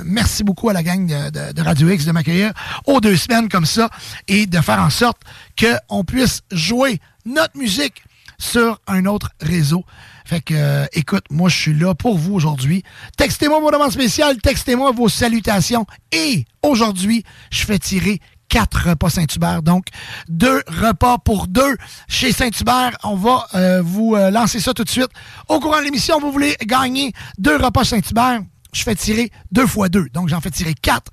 Merci 0.05 0.43
beaucoup 0.43 0.69
à 0.69 0.73
la 0.73 0.83
gang 0.83 1.05
de, 1.07 1.29
de- 1.29 1.53
de 1.53 1.61
Radio 1.61 1.89
X 1.89 2.05
de 2.05 2.11
m'accueillir 2.11 2.51
aux 2.85 2.99
deux 3.01 3.15
semaines 3.15 3.49
comme 3.49 3.65
ça 3.65 3.89
et 4.27 4.45
de 4.45 4.59
faire 4.61 4.79
en 4.79 4.89
sorte 4.89 5.17
qu'on 5.59 6.03
puisse 6.03 6.41
jouer 6.51 6.99
notre 7.25 7.57
musique 7.57 8.03
sur 8.37 8.79
un 8.87 9.05
autre 9.05 9.29
réseau. 9.41 9.83
Fait 10.25 10.41
que, 10.41 10.53
euh, 10.53 10.85
écoute, 10.93 11.23
moi, 11.29 11.49
je 11.49 11.57
suis 11.57 11.73
là 11.73 11.95
pour 11.95 12.17
vous 12.17 12.33
aujourd'hui. 12.33 12.83
Textez-moi 13.17 13.59
vos 13.59 13.71
demandes 13.71 13.91
spéciales, 13.91 14.37
textez-moi 14.37 14.91
vos 14.91 15.09
salutations. 15.09 15.85
Et 16.11 16.45
aujourd'hui, 16.61 17.23
je 17.51 17.65
fais 17.65 17.79
tirer 17.79 18.19
quatre 18.49 18.89
repas 18.89 19.09
Saint-Hubert. 19.09 19.61
Donc, 19.63 19.85
deux 20.27 20.63
repas 20.67 21.17
pour 21.17 21.47
deux 21.47 21.75
chez 22.07 22.31
Saint-Hubert. 22.31 22.97
On 23.03 23.15
va 23.15 23.47
euh, 23.55 23.81
vous 23.81 24.15
euh, 24.15 24.29
lancer 24.29 24.59
ça 24.59 24.73
tout 24.73 24.83
de 24.83 24.89
suite. 24.89 25.09
Au 25.47 25.59
courant 25.59 25.79
de 25.79 25.83
l'émission, 25.83 26.19
vous 26.19 26.31
voulez 26.31 26.55
gagner 26.65 27.13
deux 27.37 27.57
repas 27.57 27.83
Saint-Hubert. 27.83 28.41
Je 28.73 28.83
fais 28.83 28.95
tirer 28.95 29.31
deux 29.51 29.65
fois 29.65 29.89
deux. 29.89 30.07
Donc, 30.13 30.29
j'en 30.29 30.41
fais 30.41 30.51
tirer 30.51 30.75
quatre. 30.75 31.09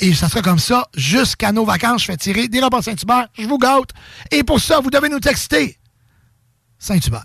Et 0.00 0.12
ça 0.12 0.28
sera 0.28 0.42
comme 0.42 0.58
ça 0.58 0.84
jusqu'à 0.94 1.50
nos 1.52 1.64
vacances. 1.64 2.02
Je 2.02 2.06
fais 2.06 2.16
tirer 2.16 2.48
des 2.48 2.60
repas 2.60 2.82
Saint-Hubert. 2.82 3.28
Je 3.38 3.46
vous 3.46 3.58
gâte. 3.58 3.90
Et 4.30 4.42
pour 4.42 4.60
ça, 4.60 4.80
vous 4.80 4.90
devez 4.90 5.08
nous 5.08 5.20
texter 5.20 5.78
Saint-Hubert. 6.84 7.24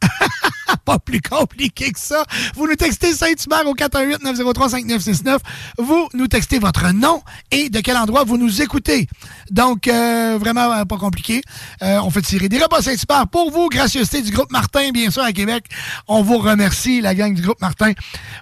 Pas 0.84 0.98
plus 0.98 1.20
compliqué 1.20 1.90
que 1.90 1.98
ça. 1.98 2.24
Vous 2.54 2.66
nous 2.66 2.76
textez 2.76 3.12
Saint-Hubert 3.12 3.66
au 3.66 3.74
418-903-5969. 3.74 5.38
Vous 5.78 6.08
nous 6.14 6.28
textez 6.28 6.58
votre 6.58 6.92
nom 6.92 7.22
et 7.50 7.68
de 7.68 7.80
quel 7.80 7.96
endroit 7.96 8.24
vous 8.24 8.38
nous 8.38 8.62
écoutez. 8.62 9.08
Donc, 9.50 9.88
euh, 9.88 10.38
vraiment 10.40 10.72
euh, 10.72 10.84
pas 10.84 10.96
compliqué. 10.96 11.42
Euh, 11.82 12.00
on 12.02 12.10
fait 12.10 12.22
tirer 12.22 12.48
des 12.48 12.62
repas 12.62 12.82
Saint-Hubert 12.82 13.26
pour 13.28 13.50
vous. 13.50 13.68
Gracieuseté 13.68 14.22
du 14.22 14.30
groupe 14.30 14.52
Martin, 14.52 14.90
bien 14.90 15.10
sûr, 15.10 15.22
à 15.22 15.32
Québec. 15.32 15.64
On 16.08 16.22
vous 16.22 16.38
remercie, 16.38 17.00
la 17.00 17.14
gang 17.14 17.34
du 17.34 17.42
groupe 17.42 17.60
Martin. 17.60 17.92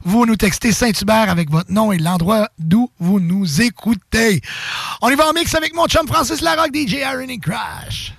Vous 0.05 0.27
nous 0.27 0.37
textez 0.37 0.73
Saint-Hubert 0.73 1.31
avec 1.31 1.51
votre 1.51 1.73
nom 1.73 1.93
et 1.93 1.99
l'endroit 1.99 2.51
d'où 2.59 2.91
vous 2.99 3.21
nous 3.21 3.63
écoutez. 3.63 4.43
On 5.01 5.09
y 5.09 5.15
va 5.15 5.29
en 5.29 5.33
mix 5.33 5.55
avec 5.55 5.75
mon 5.75 5.87
chum 5.87 6.07
Francis 6.07 6.43
Larocque, 6.43 6.75
DJ 6.75 6.97
et 6.97 7.39
Crash. 7.39 8.13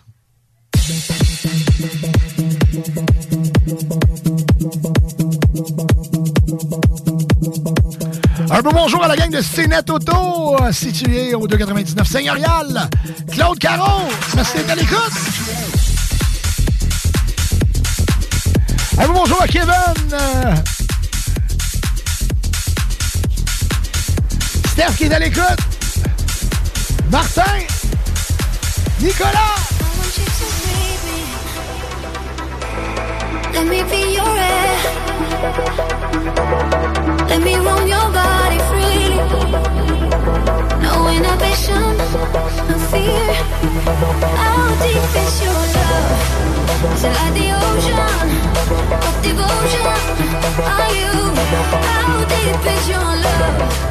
Un 8.52 8.62
beau 8.62 8.72
bonjour 8.74 9.04
à 9.04 9.08
la 9.08 9.16
gang 9.16 9.30
de 9.30 9.42
CNET 9.42 9.90
Auto, 9.92 10.56
euh, 10.62 10.72
située 10.72 11.36
au 11.36 11.48
299 11.48 12.08
Seigneurial. 12.08 12.90
Claude 13.32 13.60
Caron, 13.60 14.08
merci 14.36 14.58
d'être 14.58 14.72
à 14.72 14.76
l'écoute. 14.76 15.14
Un 18.98 19.08
beau 19.08 19.14
bonjour 19.14 19.42
à 19.42 19.48
Kevin. 19.48 19.70
euh, 20.14 20.56
Steph 24.72 24.96
qui 24.98 25.04
est 25.04 25.14
à 25.14 25.20
l'écoute. 25.20 25.60
Martin. 27.12 27.44
Nicolas. 29.02 29.56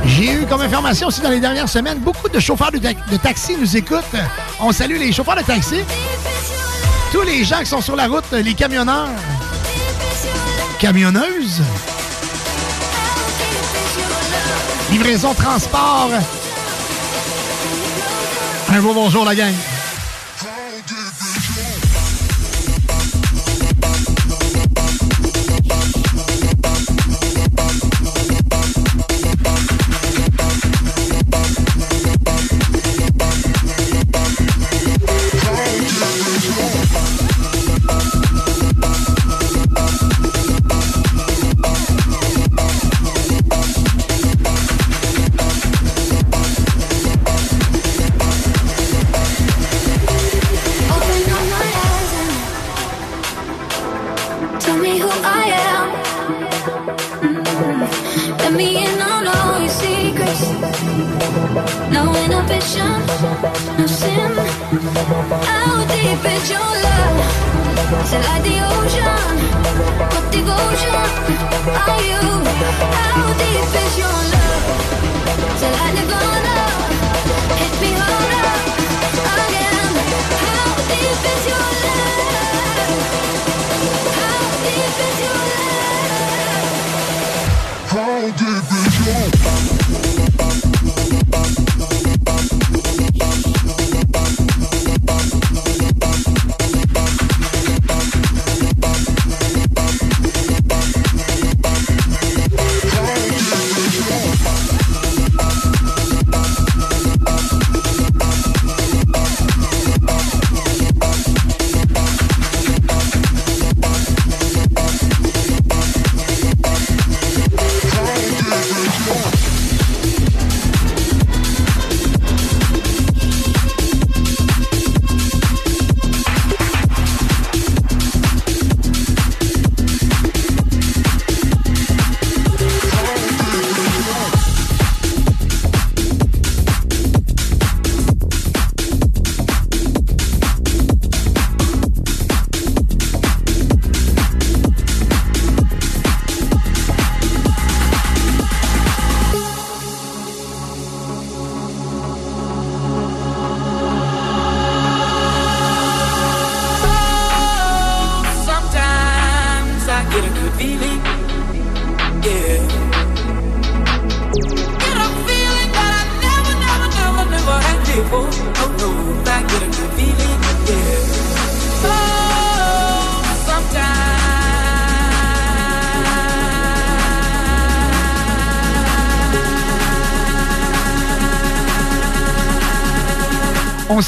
J'ai 0.05 0.33
eu 0.33 0.47
comme 0.47 0.63
information 0.63 1.09
aussi 1.09 1.21
dans 1.21 1.31
les 1.31 1.41
dernières 1.41 1.69
semaines, 1.69 1.99
beaucoup 1.99 2.29
de 2.29 2.41
chauffeurs 2.41 2.73
de, 2.73 2.79
de 2.79 3.17
taxi 3.17 3.57
nous 3.57 3.77
écoutent. 3.77 4.05
On 4.61 4.73
salue 4.73 4.99
les 4.99 5.13
chauffeurs 5.13 5.37
de 5.37 5.43
taxi. 5.43 5.85
Tous 7.13 7.23
les 7.23 7.45
gens 7.45 7.61
qui 7.61 7.67
sont 7.67 7.81
sur 7.81 7.97
la 7.97 8.07
route, 8.07 8.31
les 8.33 8.55
camionneurs, 8.55 9.09
camionneuses, 10.79 11.63
livraison, 14.91 15.35
transport. 15.35 16.11
Un 18.69 18.81
beau 18.81 18.95
bonjour 18.95 19.25
la 19.25 19.35
gang. 19.35 19.55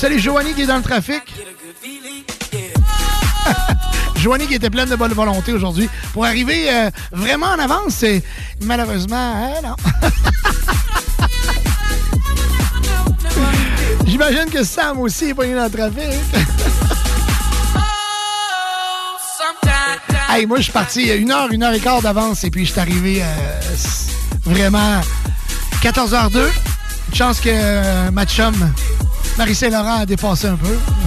Salue 0.00 0.18
Joanie 0.18 0.54
qui 0.54 0.62
est 0.62 0.66
dans 0.66 0.78
le 0.78 0.82
trafic. 0.82 1.22
Joanie 4.16 4.46
qui 4.46 4.54
était 4.54 4.70
pleine 4.70 4.88
de 4.88 4.96
bonne 4.96 5.12
volonté 5.12 5.52
aujourd'hui 5.52 5.90
pour 6.14 6.24
arriver 6.24 6.72
euh, 6.72 6.90
vraiment 7.12 7.48
en 7.48 7.58
avance. 7.58 7.96
C'est 7.98 8.22
malheureusement, 8.62 9.18
hein, 9.18 9.52
non? 9.62 9.76
J'imagine 14.06 14.46
que 14.50 14.64
Sam 14.64 15.00
aussi 15.00 15.26
est 15.26 15.34
pogné 15.34 15.54
dans 15.54 15.64
le 15.64 15.70
trafic. 15.70 16.00
hey, 20.30 20.46
moi, 20.46 20.56
je 20.56 20.62
suis 20.62 20.72
parti 20.72 21.10
une 21.10 21.30
heure, 21.30 21.52
une 21.52 21.62
heure 21.62 21.74
et 21.74 21.80
quart 21.80 22.00
d'avance 22.00 22.42
et 22.44 22.50
puis 22.50 22.64
je 22.64 22.72
suis 22.72 22.80
arrivé 22.80 23.22
euh, 23.22 23.60
vraiment 24.46 25.02
14h02. 25.82 26.46
Une 27.10 27.14
chance 27.14 27.38
que 27.38 27.50
euh, 27.52 28.10
ma 28.10 28.24
chum, 28.24 28.54
Marie 29.40 29.56
Laurent, 29.70 30.00
a 30.00 30.04
dépassé 30.04 30.48
un 30.48 30.56
peu. 30.56 30.99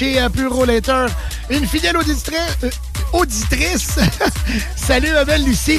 Chez 0.00 0.18
Puro 0.32 0.64
Later, 0.64 1.08
une 1.50 1.66
fidèle 1.66 1.94
auditrice. 3.12 3.98
euh. 3.98 4.28
Salut, 4.76 5.12
ma 5.12 5.26
belle 5.26 5.44
Lucie. 5.44 5.78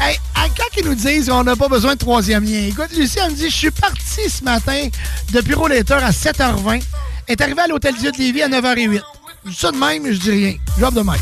Hey, 0.00 0.20
quand 0.36 0.78
ils 0.78 0.84
nous 0.84 0.94
disent 0.94 1.28
qu'on 1.28 1.42
n'a 1.42 1.56
pas 1.56 1.66
besoin 1.66 1.94
de 1.94 1.98
troisième 1.98 2.44
lien? 2.44 2.68
Écoute, 2.68 2.90
Lucie, 2.96 3.18
elle 3.20 3.32
me 3.32 3.36
dit 3.36 3.50
Je 3.50 3.56
suis 3.56 3.70
parti 3.72 4.30
ce 4.30 4.44
matin 4.44 4.86
de 5.32 5.40
Puro 5.40 5.66
Later 5.66 5.94
à 5.94 6.10
7h20. 6.12 6.80
Elle 7.26 7.32
est 7.32 7.40
arrivée 7.40 7.62
à 7.62 7.66
l'Hôtel 7.66 7.96
Dieu 7.96 8.12
de 8.12 8.18
Lévis 8.18 8.42
à 8.44 8.48
9h08. 8.48 9.00
Je 9.46 9.50
dis 9.50 9.56
ça 9.56 9.72
de 9.72 9.76
même, 9.78 10.12
je 10.12 10.18
dis 10.18 10.30
rien. 10.30 10.54
Job 10.78 10.94
de 10.94 11.00
même. 11.00 11.16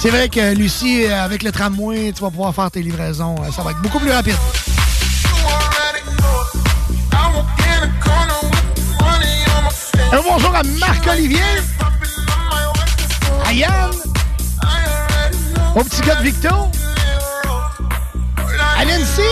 C'est 0.00 0.08
vrai 0.10 0.30
que 0.30 0.54
Lucie, 0.54 1.04
euh, 1.04 1.24
avec 1.24 1.42
le 1.42 1.52
tramway, 1.52 2.10
tu 2.16 2.22
vas 2.22 2.30
pouvoir 2.30 2.54
faire 2.54 2.70
tes 2.70 2.80
livraisons. 2.80 3.34
euh, 3.42 3.52
Ça 3.54 3.62
va 3.62 3.72
être 3.72 3.82
beaucoup 3.82 4.00
plus 4.00 4.10
rapide. 4.10 4.34
Marc-Olivier, 10.78 11.40
à 13.44 13.52
Yann, 13.52 13.90
au 15.74 15.84
petit 15.84 16.00
gars 16.02 16.16
de 16.16 16.22
Victo, 16.22 16.48
à 18.78 18.84
Nancy, 18.84 19.22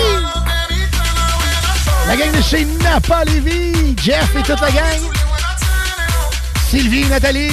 la 2.07 2.17
gang 2.17 2.33
de 2.33 2.43
chez 2.43 2.65
Napa 2.65 3.25
Jeff 4.03 4.37
et 4.37 4.43
toute 4.43 4.61
la 4.61 4.71
gang, 4.71 5.01
Sylvie, 6.69 7.07
Nathalie, 7.07 7.53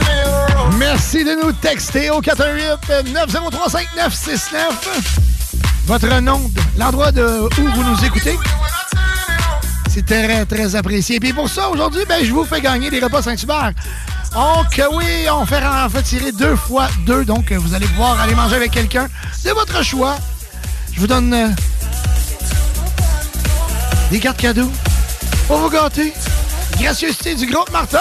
they 0.06 0.22
roll. 0.24 0.72
Merci 0.78 1.24
de 1.24 1.34
nous 1.44 1.52
texter 1.52 2.10
au 2.10 2.20
418-903-5969. 2.20 4.56
Votre 5.86 6.20
nom, 6.20 6.50
l'endroit 6.76 7.12
de 7.12 7.22
où 7.22 7.48
vous 7.48 7.84
nous 7.84 8.04
écoutez. 8.04 8.36
C'est 9.88 10.04
très, 10.06 10.44
très 10.46 10.74
apprécié. 10.74 11.16
Et 11.16 11.20
puis 11.20 11.32
pour 11.32 11.48
ça, 11.48 11.68
aujourd'hui, 11.68 12.02
ben, 12.08 12.24
je 12.24 12.32
vous 12.32 12.44
fais 12.44 12.60
gagner 12.60 12.90
des 12.90 12.98
repas 13.00 13.22
Saint-Hubert. 13.22 13.72
Donc, 14.32 14.80
oui, 14.92 15.26
on 15.32 15.44
fait, 15.44 15.62
en 15.64 15.88
fait 15.88 16.02
tirer 16.02 16.32
deux 16.32 16.56
fois 16.56 16.88
deux. 17.06 17.24
Donc, 17.24 17.50
vous 17.52 17.74
allez 17.74 17.86
pouvoir 17.86 18.20
aller 18.20 18.34
manger 18.34 18.56
avec 18.56 18.70
quelqu'un 18.70 19.08
de 19.44 19.50
votre 19.50 19.82
choix. 19.82 20.16
Je 20.92 21.00
vous 21.00 21.06
donne 21.06 21.32
euh, 21.34 21.48
des 24.10 24.20
cartes 24.20 24.38
cadeaux 24.38 24.70
pour 25.46 25.58
vous 25.58 25.70
gâter. 25.70 26.12
Gracieuseté 26.78 27.34
du 27.34 27.46
groupe 27.46 27.70
Martin. 27.72 27.98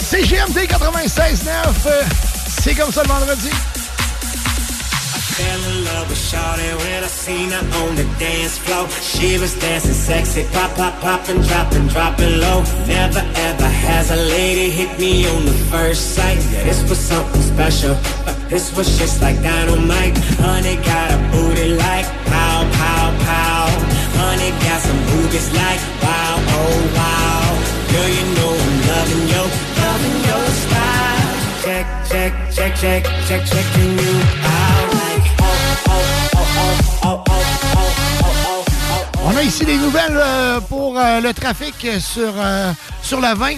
C'est 0.00 0.22
GMD 0.22 0.58
96.9. 0.68 1.48
euh, 1.86 2.02
C'est 2.60 2.74
comme 2.74 2.92
ça 2.92 3.02
le 3.02 3.08
vendredi. 3.08 3.50
Fell 5.32 5.64
in 5.72 5.84
love 5.84 6.10
with 6.10 6.18
Shawty 6.18 6.76
when 6.76 7.04
I 7.04 7.06
seen 7.06 7.50
her 7.52 7.64
on 7.80 7.96
the 7.96 8.04
dance 8.20 8.58
floor. 8.58 8.86
She 9.00 9.38
was 9.38 9.58
dancing 9.58 9.94
sexy, 9.94 10.44
pop, 10.52 10.74
pop, 10.76 11.00
popping, 11.00 11.40
dropping, 11.40 11.88
dropping 11.88 12.38
low. 12.38 12.60
Never 12.86 13.24
ever 13.48 13.68
has 13.86 14.10
a 14.10 14.16
lady 14.16 14.68
hit 14.68 14.98
me 14.98 15.26
on 15.26 15.46
the 15.46 15.56
first 15.72 16.14
sight. 16.14 16.36
Yeah, 16.52 16.64
this 16.64 16.86
was 16.86 16.98
something 16.98 17.40
special. 17.40 17.92
Uh, 18.28 18.34
this 18.50 18.76
was 18.76 18.98
just 18.98 19.22
like 19.22 19.40
dynamite. 19.42 20.18
Honey 20.44 20.76
got 20.84 21.08
a 21.16 21.18
booty 21.32 21.76
like 21.76 22.06
pow, 22.28 22.68
pow, 22.76 23.04
pow. 23.24 23.68
Honey 24.20 24.50
got 24.64 24.80
some 24.84 25.00
boobies 25.08 25.48
like 25.56 25.80
wow, 26.04 26.36
oh 26.60 26.76
wow. 26.98 27.48
Girl, 27.88 28.10
you 28.18 28.26
know 28.36 28.52
I'm 28.52 28.76
loving 28.92 29.24
your, 29.32 29.48
loving 29.80 30.16
your 30.28 30.44
style. 30.60 31.32
Check, 31.64 31.86
check, 32.10 32.32
check, 32.52 32.74
check, 32.76 33.02
check, 33.26 33.42
checking 33.46 33.92
you 33.96 34.14
out. 34.44 34.91
On 39.24 39.36
a 39.36 39.42
ici 39.42 39.64
des 39.64 39.76
nouvelles 39.76 40.16
euh, 40.16 40.60
pour 40.60 40.98
euh, 40.98 41.20
le 41.20 41.32
trafic 41.32 41.74
sur, 42.00 42.32
euh, 42.36 42.72
sur 43.02 43.20
la 43.20 43.34
20. 43.34 43.54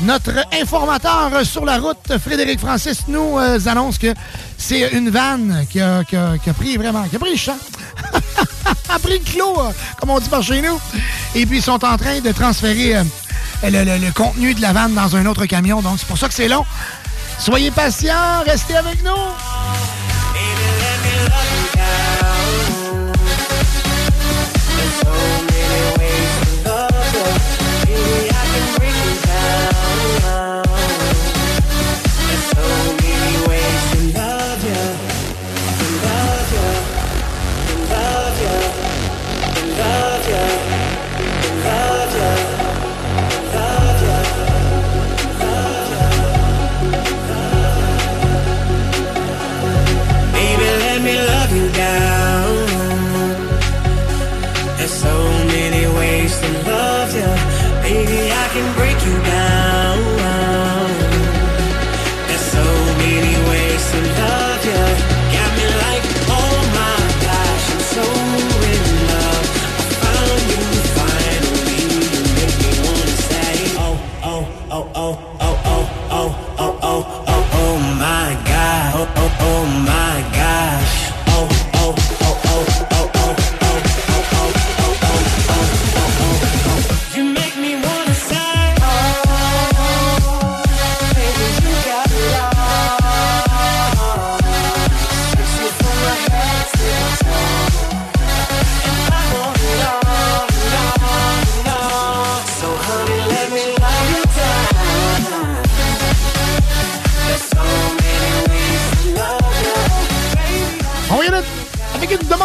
Notre 0.00 0.32
informateur 0.60 1.30
sur 1.44 1.64
la 1.66 1.78
route, 1.78 2.16
Frédéric 2.24 2.58
Francis, 2.60 3.02
nous 3.06 3.36
annonce 3.66 3.98
que 3.98 4.14
c'est 4.56 4.88
une 4.92 5.10
vanne 5.10 5.66
qui 5.68 5.78
a, 5.78 6.02
pris 6.58 6.78
vraiment, 6.78 7.02
qui 7.04 7.16
a 7.16 7.18
pris 7.18 7.32
le 7.32 7.36
champ. 7.36 7.56
a 8.88 8.98
pris 8.98 9.18
le 9.18 9.24
clos, 9.30 9.58
comme 10.00 10.08
on 10.08 10.18
dit 10.18 10.30
par 10.30 10.42
chez 10.42 10.62
nous. 10.62 10.80
Et 11.34 11.44
puis, 11.44 11.58
ils 11.58 11.62
sont 11.62 11.84
en 11.84 11.98
train 11.98 12.20
de 12.20 12.32
transférer 12.32 12.94
le, 13.62 13.68
le- 13.84 13.98
le 13.98 14.12
contenu 14.12 14.54
de 14.54 14.62
la 14.62 14.72
vanne 14.72 14.94
dans 14.94 15.14
un 15.16 15.26
autre 15.26 15.44
camion. 15.44 15.82
Donc, 15.82 15.96
c'est 15.98 16.06
pour 16.08 16.16
ça 16.16 16.28
que 16.28 16.34
c'est 16.34 16.48
long. 16.48 16.64
Soyez 17.38 17.70
patients, 17.70 18.42
restez 18.46 18.76
avec 18.76 19.04
nous. 19.04 19.10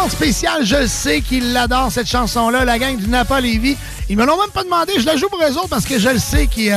Demande 0.06 0.10
spéciale. 0.10 0.64
Je 0.64 0.86
sais 0.86 1.20
qu'ils 1.20 1.52
l'adorent, 1.52 1.90
cette 1.90 2.08
chanson-là, 2.08 2.64
la 2.64 2.78
gang 2.78 2.96
du 2.96 3.08
Napa 3.08 3.40
Lévis. 3.40 3.76
Ils 4.08 4.16
me 4.16 4.24
l'ont 4.24 4.38
même 4.38 4.50
pas 4.52 4.64
demandé. 4.64 4.92
Je 4.98 5.06
la 5.06 5.16
joue 5.16 5.28
pour 5.28 5.40
eux 5.42 5.56
autres 5.56 5.68
parce 5.68 5.84
que 5.84 5.98
je 5.98 6.08
le 6.08 6.18
sais 6.18 6.46
que 6.46 6.70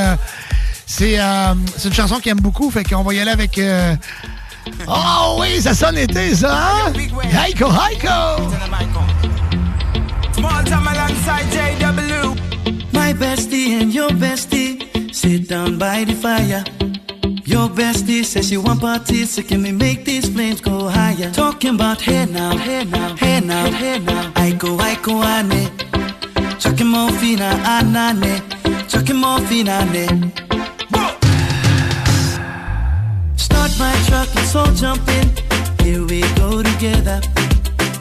c'est 0.86 1.20
euh, 1.20 1.54
c'est 1.76 1.88
une 1.88 1.94
chanson 1.94 2.16
qu'ils 2.18 2.32
aiment 2.32 2.40
beaucoup. 2.40 2.70
Fait 2.70 2.84
qu'on 2.84 3.02
va 3.02 3.14
y 3.14 3.20
aller 3.20 3.30
avec... 3.30 3.58
euh, 3.58 3.94
Oh 4.86 5.38
oui, 5.40 5.60
ça 5.60 5.74
sonne 5.74 5.98
été, 5.98 6.34
ça, 6.34 6.54
hein? 6.54 6.92
Heiko, 7.24 7.66
Heiko! 7.66 8.50
Small 10.34 10.64
time 10.64 10.86
alongside 10.86 11.46
JW. 11.50 12.36
My 12.92 13.12
bestie 13.14 13.80
and 13.80 13.92
your 13.92 14.10
bestie 14.10 14.78
sit 15.12 15.48
down 15.48 15.76
by 15.78 16.04
the 16.04 16.14
fire. 16.14 16.62
Your 17.50 17.68
bestie 17.68 18.24
says 18.24 18.48
she 18.48 18.56
want 18.56 18.80
parties, 18.80 19.30
so 19.30 19.42
can 19.42 19.62
we 19.64 19.72
make 19.72 20.04
these 20.04 20.28
flames 20.28 20.60
go 20.60 20.88
higher? 20.88 21.32
Talking 21.32 21.74
about 21.74 22.00
hey 22.00 22.24
now, 22.26 22.56
hey 22.56 22.84
now, 22.84 23.16
hey 23.16 23.40
now, 23.40 23.68
hey 23.72 23.98
now. 23.98 24.32
I 24.36 24.52
go, 24.52 24.78
I 24.78 24.94
go, 25.02 25.20
ane. 25.20 25.68
Chucking 26.60 26.86
more 26.86 27.10
fina, 27.10 27.50
anane. 27.66 28.38
Chucking 28.88 29.16
more 29.16 29.40
fina, 29.48 29.84
ne. 29.86 30.06
Start 33.34 33.72
my 33.80 33.94
truck, 34.06 34.32
let's 34.36 34.54
all 34.54 34.72
jump 34.72 35.02
in. 35.08 35.28
Here 35.84 36.06
we 36.06 36.20
go 36.36 36.62
together. 36.62 37.20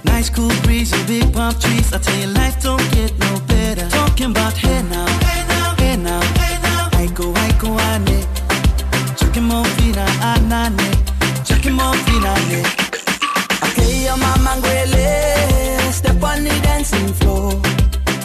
Nice 0.04 0.30
cool 0.30 0.54
breeze 0.62 0.94
and 0.94 1.08
big 1.08 1.34
palm 1.34 1.56
trees. 1.56 1.92
I 1.92 1.98
tell 1.98 2.20
you, 2.20 2.28
life 2.28 2.62
don't 2.62 2.88
get 2.92 3.18
no 3.18 3.40
better. 3.48 3.90
Talking 3.90 4.30
about 4.30 4.56
hey 4.56 4.84
now, 4.84 5.08
hey 5.08 5.44
now, 5.48 5.76
hey 5.76 5.98
now, 5.98 6.22
hey 6.38 6.62
now. 6.62 6.90
I 6.94 7.08
go, 7.16 7.34
I 7.34 7.52
go, 7.60 7.70
ane. 7.80 8.39
Ah, 9.32 10.40
step 15.92 16.24
on 16.24 16.44
the 16.44 16.60
dancing 16.64 17.14
floor. 17.14 17.52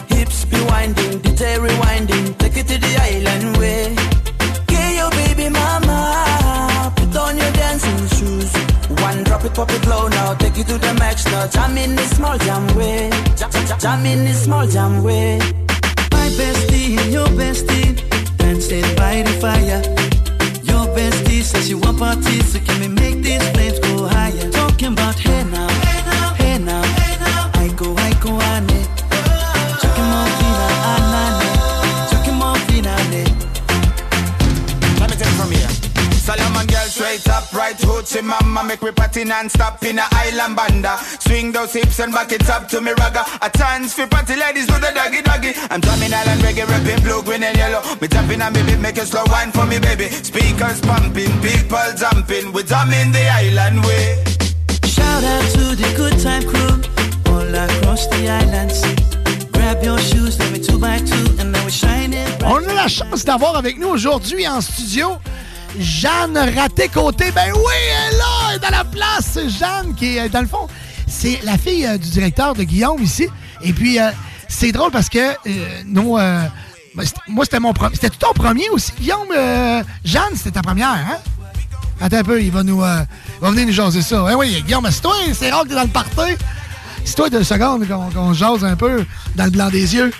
Hips 0.09 0.45
be 0.45 0.59
winding, 0.61 1.19
DJ 1.21 1.57
rewinding, 1.59 2.37
take 2.39 2.57
it 2.57 2.67
to 2.67 2.77
the 2.79 2.97
island 3.01 3.57
way. 3.57 3.95
Your 4.95 5.11
baby 5.11 5.49
mama, 5.49 6.91
put 6.95 7.15
on 7.17 7.37
your 7.37 7.51
dancing 7.51 8.07
shoes. 8.17 8.51
One 9.01 9.23
drop 9.25 9.45
it, 9.45 9.53
pop 9.53 9.69
it 9.71 9.85
now, 10.09 10.33
take 10.35 10.57
to 10.65 10.77
the 10.77 10.93
max 10.95 11.25
now. 11.25 11.45
Jam 11.47 11.77
in 11.77 11.95
this 11.95 12.15
small 12.15 12.37
jam 12.39 12.65
way, 12.75 13.11
jam, 13.79 14.05
in 14.05 14.33
small 14.33 14.65
jam 14.67 15.03
way. 15.03 15.37
My 16.11 16.29
bestie 16.37 17.11
your 17.11 17.27
bestie 17.27 17.95
dancing 18.37 18.95
by 18.95 19.21
the 19.21 19.33
fire. 19.39 20.14
Bestie 20.95 21.43
says 21.43 21.67
she 21.67 21.75
want 21.75 21.99
parties, 21.99 22.53
so 22.53 22.59
can 22.59 22.79
we 22.79 22.87
make 22.87 23.21
these 23.21 23.43
flames 23.51 23.79
go 23.79 24.07
higher? 24.07 24.49
Talking 24.49 24.93
about 24.93 25.15
hey 25.19 25.43
now, 25.43 25.67
up, 37.65 37.71
right 37.71 37.77
hoochie 37.77 38.23
mama 38.23 38.63
Make 38.63 38.81
me 38.81 38.91
party 38.91 39.23
non-stop 39.23 39.83
in 39.83 39.99
a 39.99 40.05
island 40.11 40.55
banda. 40.55 40.97
Swing 41.19 41.51
those 41.51 41.73
hips 41.73 41.99
and 41.99 42.13
back 42.13 42.31
it 42.31 42.49
up 42.49 42.67
to 42.69 42.81
me 42.81 42.91
ragga. 42.91 43.23
A 43.41 43.49
chance 43.57 43.93
for 43.93 44.07
party 44.07 44.35
ladies 44.35 44.67
do 44.67 44.73
the 44.73 44.91
doggy 44.93 45.21
doggy. 45.21 45.53
I'm 45.69 45.81
drumming 45.81 46.13
island 46.13 46.41
reggae, 46.41 46.67
rapping 46.67 47.03
blue, 47.03 47.23
green 47.23 47.43
and 47.43 47.57
yellow. 47.57 47.81
Me 48.01 48.07
tapping 48.07 48.41
on 48.41 48.53
me 48.53 48.63
beat, 48.63 48.79
make 48.79 48.97
a 48.97 49.05
slow 49.05 49.23
wine 49.27 49.51
for 49.51 49.65
me 49.65 49.79
baby. 49.79 50.09
Speakers 50.09 50.81
pumping, 50.81 51.31
people 51.41 51.89
jumping. 51.97 52.53
We 52.53 52.63
drumming 52.63 53.11
the 53.11 53.25
island 53.29 53.85
way. 53.85 54.23
Shout 54.85 55.23
out 55.23 55.45
to 55.55 55.75
the 55.75 55.93
good 55.95 56.19
time 56.19 56.43
crew 56.43 56.81
all 57.31 57.55
across 57.55 58.07
the 58.07 58.29
islands. 58.29 58.81
Grab 59.51 59.83
your 59.83 59.99
shoes, 59.99 60.37
let 60.39 60.51
me 60.51 60.59
two 60.59 60.79
by 60.79 60.97
two, 60.99 61.25
and 61.39 61.51
now 61.51 61.63
we're 61.63 61.69
shining. 61.69 62.27
On 62.43 62.63
a 62.63 62.73
la 62.73 62.87
chance 62.87 63.25
d'avoir 63.25 63.55
avec 63.55 63.77
nous 63.77 63.87
aujourd'hui 63.87 64.47
en 64.47 64.61
studio 64.61 65.17
Jeanne 65.79 66.37
Raté-Côté. 66.37 67.31
Ben 67.31 67.51
oui, 67.53 67.73
elle 68.07 68.13
est 68.13 68.17
là, 68.17 68.25
elle 68.49 68.55
est 68.55 68.59
dans 68.59 68.69
la 68.69 68.83
place. 68.83 69.39
Jeanne, 69.47 69.95
qui 69.95 70.17
est, 70.17 70.29
dans 70.29 70.41
le 70.41 70.47
fond, 70.47 70.67
c'est 71.07 71.39
la 71.43 71.57
fille 71.57 71.85
euh, 71.85 71.97
du 71.97 72.09
directeur 72.09 72.53
de 72.53 72.63
Guillaume 72.63 73.01
ici. 73.01 73.27
Et 73.61 73.73
puis, 73.73 73.99
euh, 73.99 74.09
c'est 74.47 74.71
drôle 74.71 74.91
parce 74.91 75.09
que 75.09 75.17
euh, 75.19 75.33
nos, 75.85 76.17
euh, 76.17 76.43
ben, 76.95 77.03
moi, 77.27 77.45
c'était 77.45 77.59
mon 77.59 77.73
premier. 77.73 77.95
C'était 77.95 78.09
ton 78.09 78.33
premier 78.33 78.69
aussi, 78.69 78.91
Guillaume? 78.99 79.33
Jeanne, 80.03 80.35
c'était 80.35 80.51
ta 80.51 80.61
première, 80.61 80.89
hein? 80.89 81.17
Attends 82.01 82.17
un 82.17 82.23
peu, 82.23 82.41
il 82.41 82.51
va 82.51 82.63
nous. 82.63 82.81
il 82.83 83.05
va 83.41 83.51
venir 83.51 83.67
nous 83.67 83.73
jaser 83.73 84.01
ça. 84.01 84.25
Eh 84.29 84.35
oui, 84.35 84.61
Guillaume, 84.65 84.87
c'est 84.91 85.01
toi, 85.01 85.15
c'est 85.33 85.49
rare 85.49 85.63
que 85.63 85.69
t'es 85.69 85.75
dans 85.75 85.83
le 85.83 85.87
party. 85.87 86.35
C'est 87.05 87.15
toi 87.15 87.29
deux 87.29 87.43
secondes 87.43 87.87
qu'on 87.87 88.09
qu'on 88.09 88.33
jase 88.33 88.63
un 88.63 88.75
peu 88.75 89.05
dans 89.35 89.45
le 89.45 89.51
blanc 89.51 89.69
des 89.69 89.95
yeux. 89.95 90.11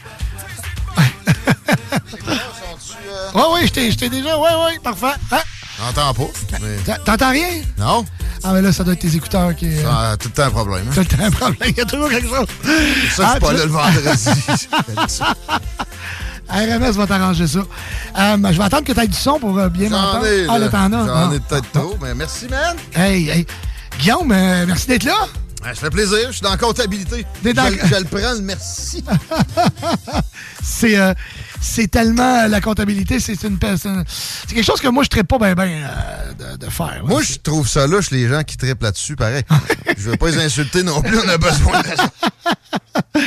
Oui, 3.33 3.41
oui, 3.53 3.59
je 3.67 3.71
t'ai 3.73 3.91
je 3.91 3.97
t'ai 3.97 4.09
déjà. 4.09 4.37
Oui, 4.37 4.49
oui, 4.67 4.79
parfait. 4.83 5.15
Hein? 5.31 5.37
J'entends 5.77 6.13
pas. 6.13 6.59
mais- 6.61 6.95
T'entends 7.05 7.31
rien? 7.31 7.61
Non? 7.77 8.05
Ah, 8.43 8.51
mais 8.53 8.61
là, 8.61 8.71
ça 8.71 8.83
doit 8.83 8.93
être 8.93 8.99
tes 8.99 9.15
écouteurs 9.15 9.55
qui. 9.55 9.65
euh, 9.67 9.83
Ça 9.83 10.11
a 10.11 10.17
tout 10.17 10.27
le 10.29 10.33
temps 10.33 10.43
un 10.43 10.49
problème. 10.51 10.85
hein? 10.87 10.91
Tout 10.93 10.99
le 11.01 11.05
temps 11.05 11.23
un 11.23 11.31
problème. 11.31 11.69
Il 11.71 11.77
y 11.77 11.81
a 11.81 11.85
toujours 11.85 12.09
quelque 12.09 12.27
chose. 12.27 12.47
C'est 12.63 13.21
ça 13.23 13.23
que 13.23 13.27
je 13.27 13.31
suis 13.31 13.39
pas 13.39 13.53
là 13.53 13.65
le 13.65 13.71
vendredi. 13.71 14.29
RMS 16.47 16.91
va 16.91 17.07
t'arranger 17.07 17.47
ça. 17.47 17.59
Euh, 17.59 18.37
je 18.51 18.57
vais 18.57 18.63
attendre 18.63 18.83
que 18.83 18.91
tu 18.93 18.99
aies 18.99 19.07
du 19.07 19.17
son 19.17 19.39
pour 19.39 19.57
euh, 19.57 19.67
bien 19.69 19.89
m'entendre. 19.89 20.25
Ah, 20.47 20.59
là. 20.59 20.69
t'en 20.69 20.93
as. 20.93 21.05
J'en 21.07 21.31
Ah. 21.31 21.33
ai 21.33 21.39
peut-être 21.39 21.71
trop, 21.71 21.97
mais 22.01 22.13
merci, 22.13 22.47
man. 22.47 22.77
Hey, 22.93 23.29
hey. 23.29 23.45
Guillaume, 23.99 24.31
euh, 24.31 24.65
merci 24.67 24.85
d'être 24.87 25.05
là. 25.05 25.15
Ouais, 25.63 25.69
ça 25.73 25.81
fait 25.81 25.89
plaisir. 25.89 26.19
Je 26.27 26.33
suis 26.33 26.41
dans 26.41 26.51
la 26.51 26.57
comptabilité. 26.57 27.25
Dans- 27.43 27.65
Je, 27.67 27.87
je 27.87 27.95
le 27.95 28.05
prends, 28.05 28.33
le 28.33 28.41
merci. 28.41 29.03
C'est 30.63 30.97
euh, 30.97 31.13
c'est 31.65 31.87
tellement 31.87 32.43
euh, 32.43 32.47
la 32.47 32.61
comptabilité, 32.61 33.19
c'est 33.19 33.41
une 33.43 33.57
personne. 33.57 34.03
C'est 34.07 34.53
quelque 34.53 34.65
chose 34.65 34.79
que 34.79 34.87
moi, 34.87 35.03
je 35.03 35.17
ne 35.17 35.23
pas 35.23 35.37
bien 35.39 35.55
ben, 35.55 35.69
euh, 35.69 36.33
de, 36.53 36.65
de 36.65 36.69
faire. 36.69 37.01
Moi, 37.05 37.21
je 37.23 37.35
trouve 37.35 37.67
ça 37.67 37.87
louche, 37.87 38.11
les 38.11 38.27
gens 38.27 38.43
qui 38.43 38.55
trippent 38.55 38.83
là-dessus, 38.83 39.15
pareil. 39.15 39.43
je 39.97 40.11
veux 40.11 40.17
pas 40.17 40.29
les 40.29 40.37
insulter 40.37 40.83
non 40.83 41.01
plus, 41.01 41.17
on 41.17 41.27
a 41.27 41.37
besoin 41.37 41.81
de 41.81 41.87
ça. 41.87 42.09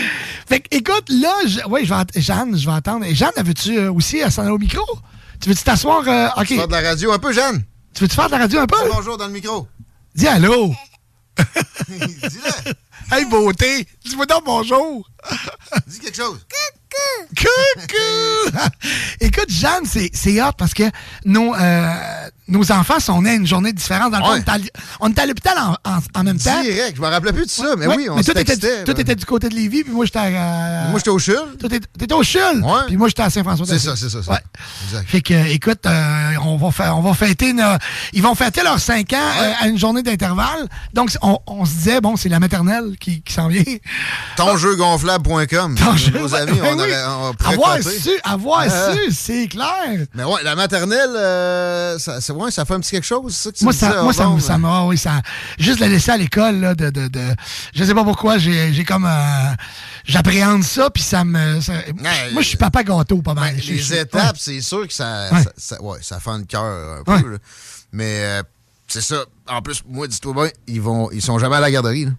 Fait 0.49 0.61
que, 0.61 0.68
écoute, 0.76 1.11
là, 1.11 1.34
je, 1.47 1.66
ouais, 1.68 1.84
je 1.84 1.93
vais, 1.93 2.20
Jeanne, 2.22 2.57
je 2.57 2.64
vais 2.66 2.76
attendre. 2.76 3.05
Et 3.05 3.14
Jeanne, 3.14 3.32
veux-tu 3.45 3.76
euh, 3.78 3.93
aussi 3.93 4.22
à 4.22 4.30
s'en 4.30 4.43
aller 4.43 4.53
au 4.53 4.59
micro? 4.59 4.84
Tu 5.41 5.49
veux-tu 5.49 5.64
t'asseoir? 5.64 6.07
euh, 6.07 6.28
OK. 6.41 6.49
Faire 6.49 6.68
de 6.68 6.72
la 6.72 6.80
radio 6.80 7.12
un 7.12 7.18
peu, 7.18 7.32
Jeanne? 7.32 7.62
Tu 7.93 8.05
veux-tu 8.05 8.14
faire 8.14 8.26
de 8.26 8.32
la 8.32 8.39
radio 8.39 8.61
un 8.61 8.66
peu? 8.66 8.76
Bonjour 8.93 9.18
dans 9.18 9.26
le 9.26 9.32
micro. 9.32 9.66
Dis 10.14 10.28
allô. 10.28 10.72
Dis-le. 11.89 12.72
Hey, 13.11 13.24
beauté. 13.26 13.86
Dis-moi 14.05 14.26
donc 14.26 14.45
bonjour. 14.45 15.09
Dis 15.86 15.99
quelque 15.99 16.16
chose. 16.16 16.39
Coucou! 17.36 18.59
Écoute, 19.20 19.49
Jeanne, 19.51 19.84
c'est, 19.84 20.43
hot 20.43 20.53
parce 20.57 20.72
que 20.74 20.84
nos, 21.24 21.55
euh, 21.55 21.93
nos 22.49 22.72
enfants 22.72 22.99
sont 23.01 23.20
nés 23.22 23.30
à 23.30 23.34
une 23.34 23.47
journée 23.47 23.72
différente. 23.72 24.12
Dans 24.12 24.18
le 24.18 24.24
Ouais. 24.24 24.43
on 25.01 25.11
est 25.11 25.18
à 25.18 25.26
l'hôpital 25.26 25.55
en, 25.59 25.72
en- 25.91 25.99
en 26.14 26.24
même 26.24 26.39
temps. 26.39 26.62
Direct, 26.62 26.97
je 26.97 27.01
me 27.03 27.07
rappelais 27.07 27.32
plus 27.32 27.45
de 27.47 27.51
ça, 27.51 27.74
mais 27.76 27.86
Ouais, 27.86 27.97
oui, 27.97 28.09
on 28.11 28.16
mais 28.16 28.22
toi, 28.22 28.34
t'étais 28.34 29.14
du 29.14 29.24
côté 29.26 29.49
de 29.49 29.55
Lévis, 29.55 29.84
puis 29.84 29.93
moi, 29.93 30.05
j'étais 30.07 30.18
à... 30.18 30.86
Moi, 30.91 30.99
j'étais 30.99 31.11
au 31.11 31.18
CHUL. 31.18 31.57
Toi, 31.61 31.68
t'étais, 31.68 32.14
au 32.14 32.22
CHUL, 32.22 32.64
puis 32.86 32.97
moi, 32.97 33.09
j'étais 33.09 33.22
à 33.22 33.30
Saint-François. 33.30 33.66
C'est 33.66 33.78
ça, 33.78 33.95
c'est 33.97 34.09
ça. 34.09 34.22
ça. 34.22 34.30
Ouais. 34.32 34.39
Exact. 34.89 35.09
Fait 35.09 35.20
que, 35.20 35.34
euh, 35.34 35.45
écoute, 35.53 35.84
euh, 35.86 36.32
on, 36.45 36.57
va 36.57 36.70
faire, 36.70 36.97
on 36.97 37.03
va 37.03 37.12
fêter... 37.14 37.53
nos- 37.53 37.62
ils 38.12 38.22
vont 38.22 38.34
fêter 38.34 38.62
leurs 38.62 38.80
5 38.80 39.12
ans 39.12 39.16
euh, 39.41 39.53
à 39.61 39.68
une 39.68 39.78
journée 39.78 40.03
d'intervalle. 40.03 40.68
Donc, 40.95 41.11
on, 41.22 41.39
on 41.47 41.64
se 41.66 41.72
disait, 41.72 42.01
bon, 42.01 42.16
c'est 42.16 42.28
la 42.30 42.41
maternelle 42.41 42.97
qui, 42.99 43.20
qui 43.22 43.32
s'en 43.32 43.49
vient. 43.49 43.62
Tonjeugonflable.com. 44.36 45.76
Amis, 46.39 46.59
Ben 46.61 46.78
on 46.79 46.85
oui. 46.85 46.91
aurait 46.93 47.31
on 47.31 47.35
pourrait 47.35 47.55
Avoir 47.55 47.83
su, 47.83 48.11
avoir 48.24 48.61
Euh, 48.68 48.95
su, 48.95 49.12
c'est 49.12 49.49
clair. 49.49 50.07
Mais 50.14 50.24
ouais, 50.24 50.43
la 50.43 50.55
maternelle, 50.55 51.11
euh, 51.16 51.99
ça, 51.99 52.20
c'est- 52.20 52.33
ouais, 52.33 52.51
ça 52.51 52.64
fait 52.64 52.74
un 52.74 52.81
petit 52.81 52.91
quelque 52.93 53.05
chose, 53.07 53.35
ça 53.35 53.51
que 53.51 53.57
tu 53.57 53.64
Moi, 53.64 53.72
ça, 53.72 53.89
disais 53.89 54.03
moi, 54.03 54.12
ça, 54.12 54.29
ça 54.41 54.59
m'a, 54.59 54.85
oui, 54.85 54.97
ça, 54.99 55.20
juste 55.59 55.81
la 55.81 55.89
laisser 55.89 56.11
à 56.12 56.16
l'école, 56.16 56.61
là, 56.61 56.74
de, 56.74 56.91
de, 56.91 57.09
de, 57.09 57.20
je 57.74 57.85
sais 57.85 57.95
pas 57.95 58.05
pourquoi, 58.05 58.39
j'ai, 58.39 58.85
comme, 58.85 59.07
euh, 59.07 59.55
j'appréhende 60.05 60.62
ça, 60.64 60.91
puis 60.91 61.03
ça 61.03 61.24
me, 61.24 61.61
ça- 61.61 61.72
moi, 62.33 62.43
je 62.43 62.49
suis 62.49 62.57
papa 62.59 62.83
gâteau, 62.83 63.22
pas 63.22 63.35
mal. 63.35 63.55
Je- 63.61 63.72
Les 63.72 63.95
étapes, 64.01 64.37
c'est 64.39 64.61
sûr 64.61 64.87
que 64.87 64.93
ça, 64.93 65.29
Ouais. 65.33 65.43
ça, 65.43 65.51
ça- 65.57 65.83
ouais, 65.83 65.99
ça 66.03 66.20
fend 66.20 66.39
le 66.39 66.45
cœur 66.45 67.01
un 67.01 67.03
peu. 67.05 67.29
Là. 67.31 67.39
Mais 67.93 68.20
euh, 68.22 68.43
c'est 68.87 69.01
ça. 69.03 69.24
En 69.49 69.62
plus, 69.62 69.83
moi, 69.89 70.07
dis-toi 70.07 70.33
bien, 70.35 70.49
ils 70.66 70.81
vont, 70.81 71.11
ils 71.11 71.22
sont 71.22 71.39
jamais 71.39 71.57
à 71.57 71.61
la 71.61 71.70
garderie. 71.70 72.05
là. 72.07 72.11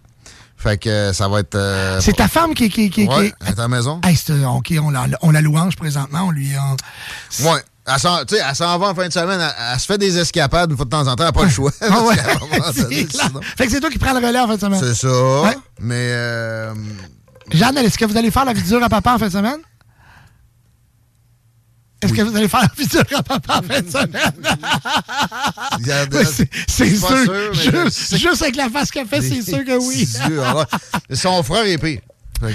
Fait 0.61 0.77
que 0.77 0.89
euh, 0.89 1.13
ça 1.13 1.27
va 1.29 1.39
être. 1.39 1.55
euh, 1.55 1.99
C'est 2.01 2.13
ta 2.13 2.27
femme 2.27 2.53
qui, 2.53 2.69
qui, 2.69 2.89
qui, 2.89 3.05
Ouais, 3.07 3.33
qui- 3.41 3.47
est 3.49 3.57
à 3.57 3.61
la 3.61 3.67
maison. 3.69 4.01
Hey, 4.03 4.15
c'est- 4.15 4.33
OK, 4.45 4.73
on 4.83 4.89
la, 4.89 5.05
on 5.21 5.31
la 5.31 5.39
louange 5.41 5.75
présentement, 5.77 6.23
on 6.27 6.31
lui, 6.31 6.51
on- 6.59 7.45
Ouais. 7.49 7.63
Elle 7.91 7.97
s'en, 7.99 8.23
tu 8.25 8.35
sais, 8.35 8.41
elle 8.47 8.55
s'en 8.55 8.77
va 8.77 8.87
en 8.89 8.93
fin 8.93 9.07
de 9.07 9.13
semaine. 9.13 9.39
Elle, 9.41 9.53
elle 9.73 9.79
se 9.79 9.85
fait 9.87 9.97
des 9.97 10.15
escapades 10.19 10.69
une 10.69 10.75
fois 10.75 10.85
de 10.85 10.89
temps 10.91 11.07
en 11.07 11.15
temps. 11.15 11.23
Elle 11.23 11.25
n'a 11.25 11.31
pas 11.31 11.43
le 11.45 11.49
choix. 11.49 11.71
Ah 11.81 12.01
ouais. 12.03 12.15
Donné, 12.75 13.07
Fait 13.57 13.65
que 13.65 13.71
c'est 13.71 13.79
toi 13.79 13.89
qui 13.89 13.97
prends 13.97 14.13
le 14.19 14.23
relais 14.27 14.39
en 14.39 14.47
fin 14.47 14.55
de 14.57 14.59
semaine. 14.61 14.79
C'est 14.79 14.93
ça. 14.93 15.41
Ouais. 15.41 15.57
Mais. 15.79 15.95
euh, 16.11 16.73
Jeanne, 17.51 17.77
est-ce 17.79 17.97
que 17.97 18.05
vous 18.05 18.15
allez 18.15 18.29
faire 18.29 18.45
la 18.45 18.53
vie 18.53 18.61
dure 18.61 18.83
à 18.83 18.89
papa 18.89 19.13
en 19.13 19.17
fin 19.17 19.25
de 19.27 19.31
semaine? 19.31 19.57
Est-ce 22.01 22.13
que 22.13 22.21
vous 22.21 22.35
allez 22.35 22.47
faire 22.47 22.61
la 22.61 22.85
dure 22.85 23.19
à 23.19 23.23
papa 23.23 23.59
en 23.59 23.61
fin 23.61 23.81
de 23.81 23.89
semaine? 23.89 24.33
c'est 26.67 26.95
sûr. 26.95 28.17
Juste, 28.17 28.41
avec 28.41 28.55
la 28.55 28.69
face 28.69 28.89
qu'elle 28.91 29.07
fait, 29.07 29.21
c'est 29.21 29.41
sûr 29.41 29.65
que 29.65 29.77
oui. 29.77 30.05
Sûr. 30.05 30.65
Son 31.11 31.43
frère 31.43 31.65
est 31.65 31.77
pire. 31.77 31.99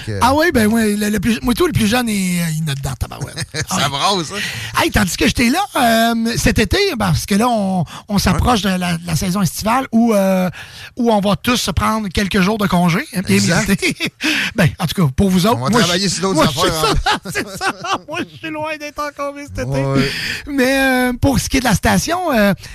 Que, 0.06 0.18
Ah 0.22 0.34
oui, 0.34 0.46
ben 0.52 0.66
oui, 0.66 0.96
le, 0.96 1.10
le 1.10 1.20
plus, 1.20 1.38
moi 1.42 1.52
tout, 1.52 1.66
le 1.66 1.72
plus 1.72 1.86
jeune, 1.86 2.08
est, 2.08 2.40
euh, 2.42 2.46
il 2.56 2.68
est 2.70 2.74
dedans, 2.74 2.94
tabarouette. 2.98 3.36
ça 3.68 3.88
brasse, 3.90 4.28
ça. 4.28 4.82
Hey, 4.82 4.90
tandis 4.90 5.16
que 5.16 5.26
j'étais 5.26 5.50
là 5.50 5.60
euh, 5.76 6.34
cet 6.38 6.58
été, 6.58 6.78
parce 6.98 7.26
que 7.26 7.34
là, 7.34 7.48
on, 7.48 7.84
on 8.08 8.18
s'approche 8.18 8.62
de, 8.62 8.70
la, 8.70 8.96
de 8.96 9.06
la 9.06 9.14
saison 9.14 9.42
estivale 9.42 9.86
où, 9.92 10.14
euh, 10.14 10.48
où 10.96 11.12
on 11.12 11.20
va 11.20 11.36
tous 11.36 11.56
se 11.58 11.70
prendre 11.70 12.08
quelques 12.08 12.40
jours 12.40 12.56
de 12.56 12.66
congé. 12.66 13.04
hein, 13.14 13.20
ben, 14.56 14.68
en 14.78 14.86
tout 14.86 15.02
cas, 15.02 15.10
pour 15.14 15.28
vous 15.28 15.46
autres. 15.46 15.58
On 15.58 15.64
va 15.64 15.70
moi, 15.70 15.80
travailler 15.80 16.08
sur 16.08 16.22
d'autres 16.32 16.48
affaires, 16.48 16.94
C'est 17.30 17.46
ça. 17.48 17.74
Moi, 18.08 18.20
je 18.20 18.38
suis 18.38 18.50
loin 18.50 18.76
d'être 18.78 18.98
en 19.00 19.10
congé 19.14 19.44
cet 19.54 19.68
été. 19.68 19.84
Ouais. 19.84 20.10
Mais 20.46 20.78
euh, 20.78 21.12
pour 21.20 21.38
ce 21.38 21.48
qui 21.48 21.58
est 21.58 21.60
de 21.60 21.64
la 21.66 21.74
station, 21.74 22.18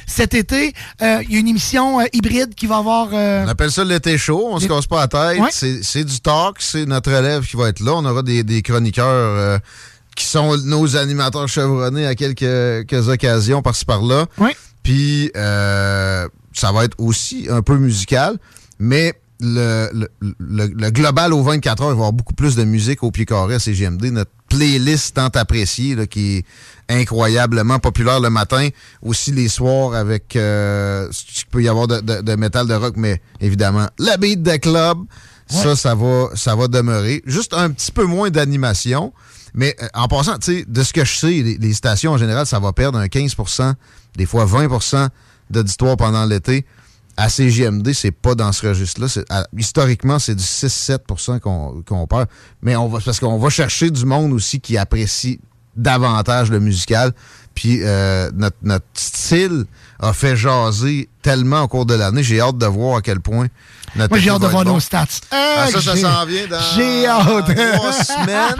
cet 0.05 0.33
été, 0.35 0.73
il 1.01 1.05
y 1.29 1.35
a 1.35 1.39
une 1.39 1.47
émission 1.47 2.01
hybride 2.13 2.53
qui 2.53 2.67
va 2.67 2.77
avoir... 2.77 3.13
On 3.13 3.47
appelle 3.47 3.71
ça 3.71 3.83
l'été 3.83 4.17
chaud, 4.17 4.47
on 4.51 4.59
se 4.59 4.67
casse 4.67 4.85
pas 4.85 4.99
la 4.99 5.07
tête. 5.07 5.39
Ouais. 5.41 5.49
C'est 5.81 6.03
du 6.03 6.19
talk, 6.19 6.57
c'est 6.59 6.85
notre 6.85 6.98
élève 7.07 7.45
qui 7.45 7.55
va 7.55 7.69
être 7.69 7.79
là. 7.79 7.93
On 7.95 8.05
aura 8.05 8.21
des, 8.23 8.43
des 8.43 8.61
chroniqueurs 8.61 9.05
euh, 9.07 9.57
qui 10.15 10.25
sont 10.25 10.57
nos 10.65 10.95
animateurs 10.97 11.47
chevronnés 11.47 12.05
à 12.05 12.15
quelques, 12.15 12.87
quelques 12.87 13.07
occasions 13.09 13.61
par-ci 13.61 13.85
par-là. 13.85 14.25
Puis 14.83 15.31
euh, 15.35 16.27
ça 16.53 16.71
va 16.71 16.85
être 16.85 16.95
aussi 16.99 17.47
un 17.49 17.61
peu 17.61 17.77
musical, 17.77 18.37
mais 18.79 19.13
le, 19.41 19.89
le, 19.93 20.09
le- 20.39 20.67
le 20.67 20.89
global 20.91 21.33
aux 21.33 21.43
24 21.43 21.81
heures, 21.83 21.89
il 21.89 21.91
va 21.91 21.95
y 21.95 21.99
avoir 21.99 22.11
beaucoup 22.13 22.33
plus 22.33 22.55
de 22.57 22.63
musique 22.65 23.03
au 23.03 23.11
pied 23.11 23.25
carré 23.25 23.55
à 23.55 23.59
CGMD. 23.59 24.05
Notre 24.11 24.31
playlist 24.49 25.15
tant 25.15 25.27
appréciée, 25.27 25.95
là, 25.95 26.07
qui 26.07 26.37
est 26.37 26.45
incroyablement 26.89 27.79
populaire 27.79 28.19
le 28.19 28.29
matin, 28.29 28.67
aussi 29.01 29.31
les 29.31 29.47
soirs 29.47 29.93
avec 29.93 30.35
euh, 30.35 31.07
ce 31.11 31.23
qu'il 31.23 31.45
peut 31.47 31.61
y 31.63 31.69
avoir 31.69 31.87
de, 31.87 31.99
de, 32.01 32.21
de 32.21 32.35
métal, 32.35 32.67
de 32.67 32.73
rock, 32.73 32.95
mais 32.97 33.21
évidemment, 33.39 33.87
la 33.97 34.17
beat 34.17 34.41
de 34.43 34.57
club, 34.57 34.97
ça, 35.49 35.75
ça 35.75 35.95
va, 35.95 36.29
ça 36.35 36.55
va 36.55 36.67
demeurer. 36.67 37.21
Juste 37.25 37.53
un 37.53 37.69
petit 37.71 37.91
peu 37.91 38.05
moins 38.05 38.29
d'animation. 38.29 39.13
Mais 39.53 39.75
euh, 39.81 39.87
en 39.93 40.07
passant, 40.07 40.37
tu 40.37 40.59
sais, 40.59 40.65
de 40.67 40.83
ce 40.83 40.93
que 40.93 41.03
je 41.03 41.15
sais, 41.15 41.31
les, 41.31 41.57
les 41.57 41.73
stations 41.73 42.11
en 42.11 42.17
général, 42.17 42.45
ça 42.45 42.59
va 42.59 42.71
perdre 42.71 42.99
un 42.99 43.07
15% 43.07 43.73
des 44.15 44.25
fois 44.25 44.45
20% 44.45 45.09
d'auditoire 45.49 45.97
pendant 45.97 46.25
l'été. 46.25 46.65
À 47.17 47.27
CGMD, 47.27 47.91
c'est 47.91 48.11
pas 48.11 48.33
dans 48.33 48.51
ce 48.53 48.67
registre-là. 48.67 49.45
Historiquement, 49.57 50.19
c'est 50.19 50.35
du 50.35 50.43
6-7 50.43 51.39
qu'on 51.39 51.81
qu'on 51.85 52.07
perd. 52.07 52.27
Mais 52.61 52.77
on 52.77 52.87
va, 52.87 52.99
parce 53.03 53.19
qu'on 53.19 53.37
va 53.37 53.49
chercher 53.49 53.91
du 53.91 54.05
monde 54.05 54.31
aussi 54.31 54.61
qui 54.61 54.77
apprécie 54.77 55.41
davantage 55.75 56.49
le 56.49 56.61
musical. 56.61 57.11
Puis 57.55 57.79
euh, 57.81 58.31
notre, 58.33 58.55
notre 58.61 58.85
style 58.93 59.65
a 59.99 60.13
fait 60.13 60.37
jaser 60.37 61.09
tellement 61.21 61.63
au 61.63 61.67
cours 61.67 61.85
de 61.85 61.93
l'année. 61.93 62.23
J'ai 62.23 62.39
hâte 62.39 62.57
de 62.57 62.65
voir 62.65 62.97
à 62.97 63.01
quel 63.01 63.19
point 63.19 63.47
notre 63.95 64.09
Moi, 64.11 64.19
j'ai 64.19 64.29
hâte 64.29 64.41
de 64.41 64.47
voir 64.47 64.63
bon. 64.65 64.73
nos 64.73 64.79
stats. 64.79 65.05
Ah, 65.31 65.67
ça, 65.71 65.81
ça 65.81 65.95
s'en 65.95 66.25
vient 66.25 66.47
dans 66.47 66.59
J'ai 66.75 67.05
hâte. 67.07 67.55
trois 67.75 67.93
semaines 67.93 68.55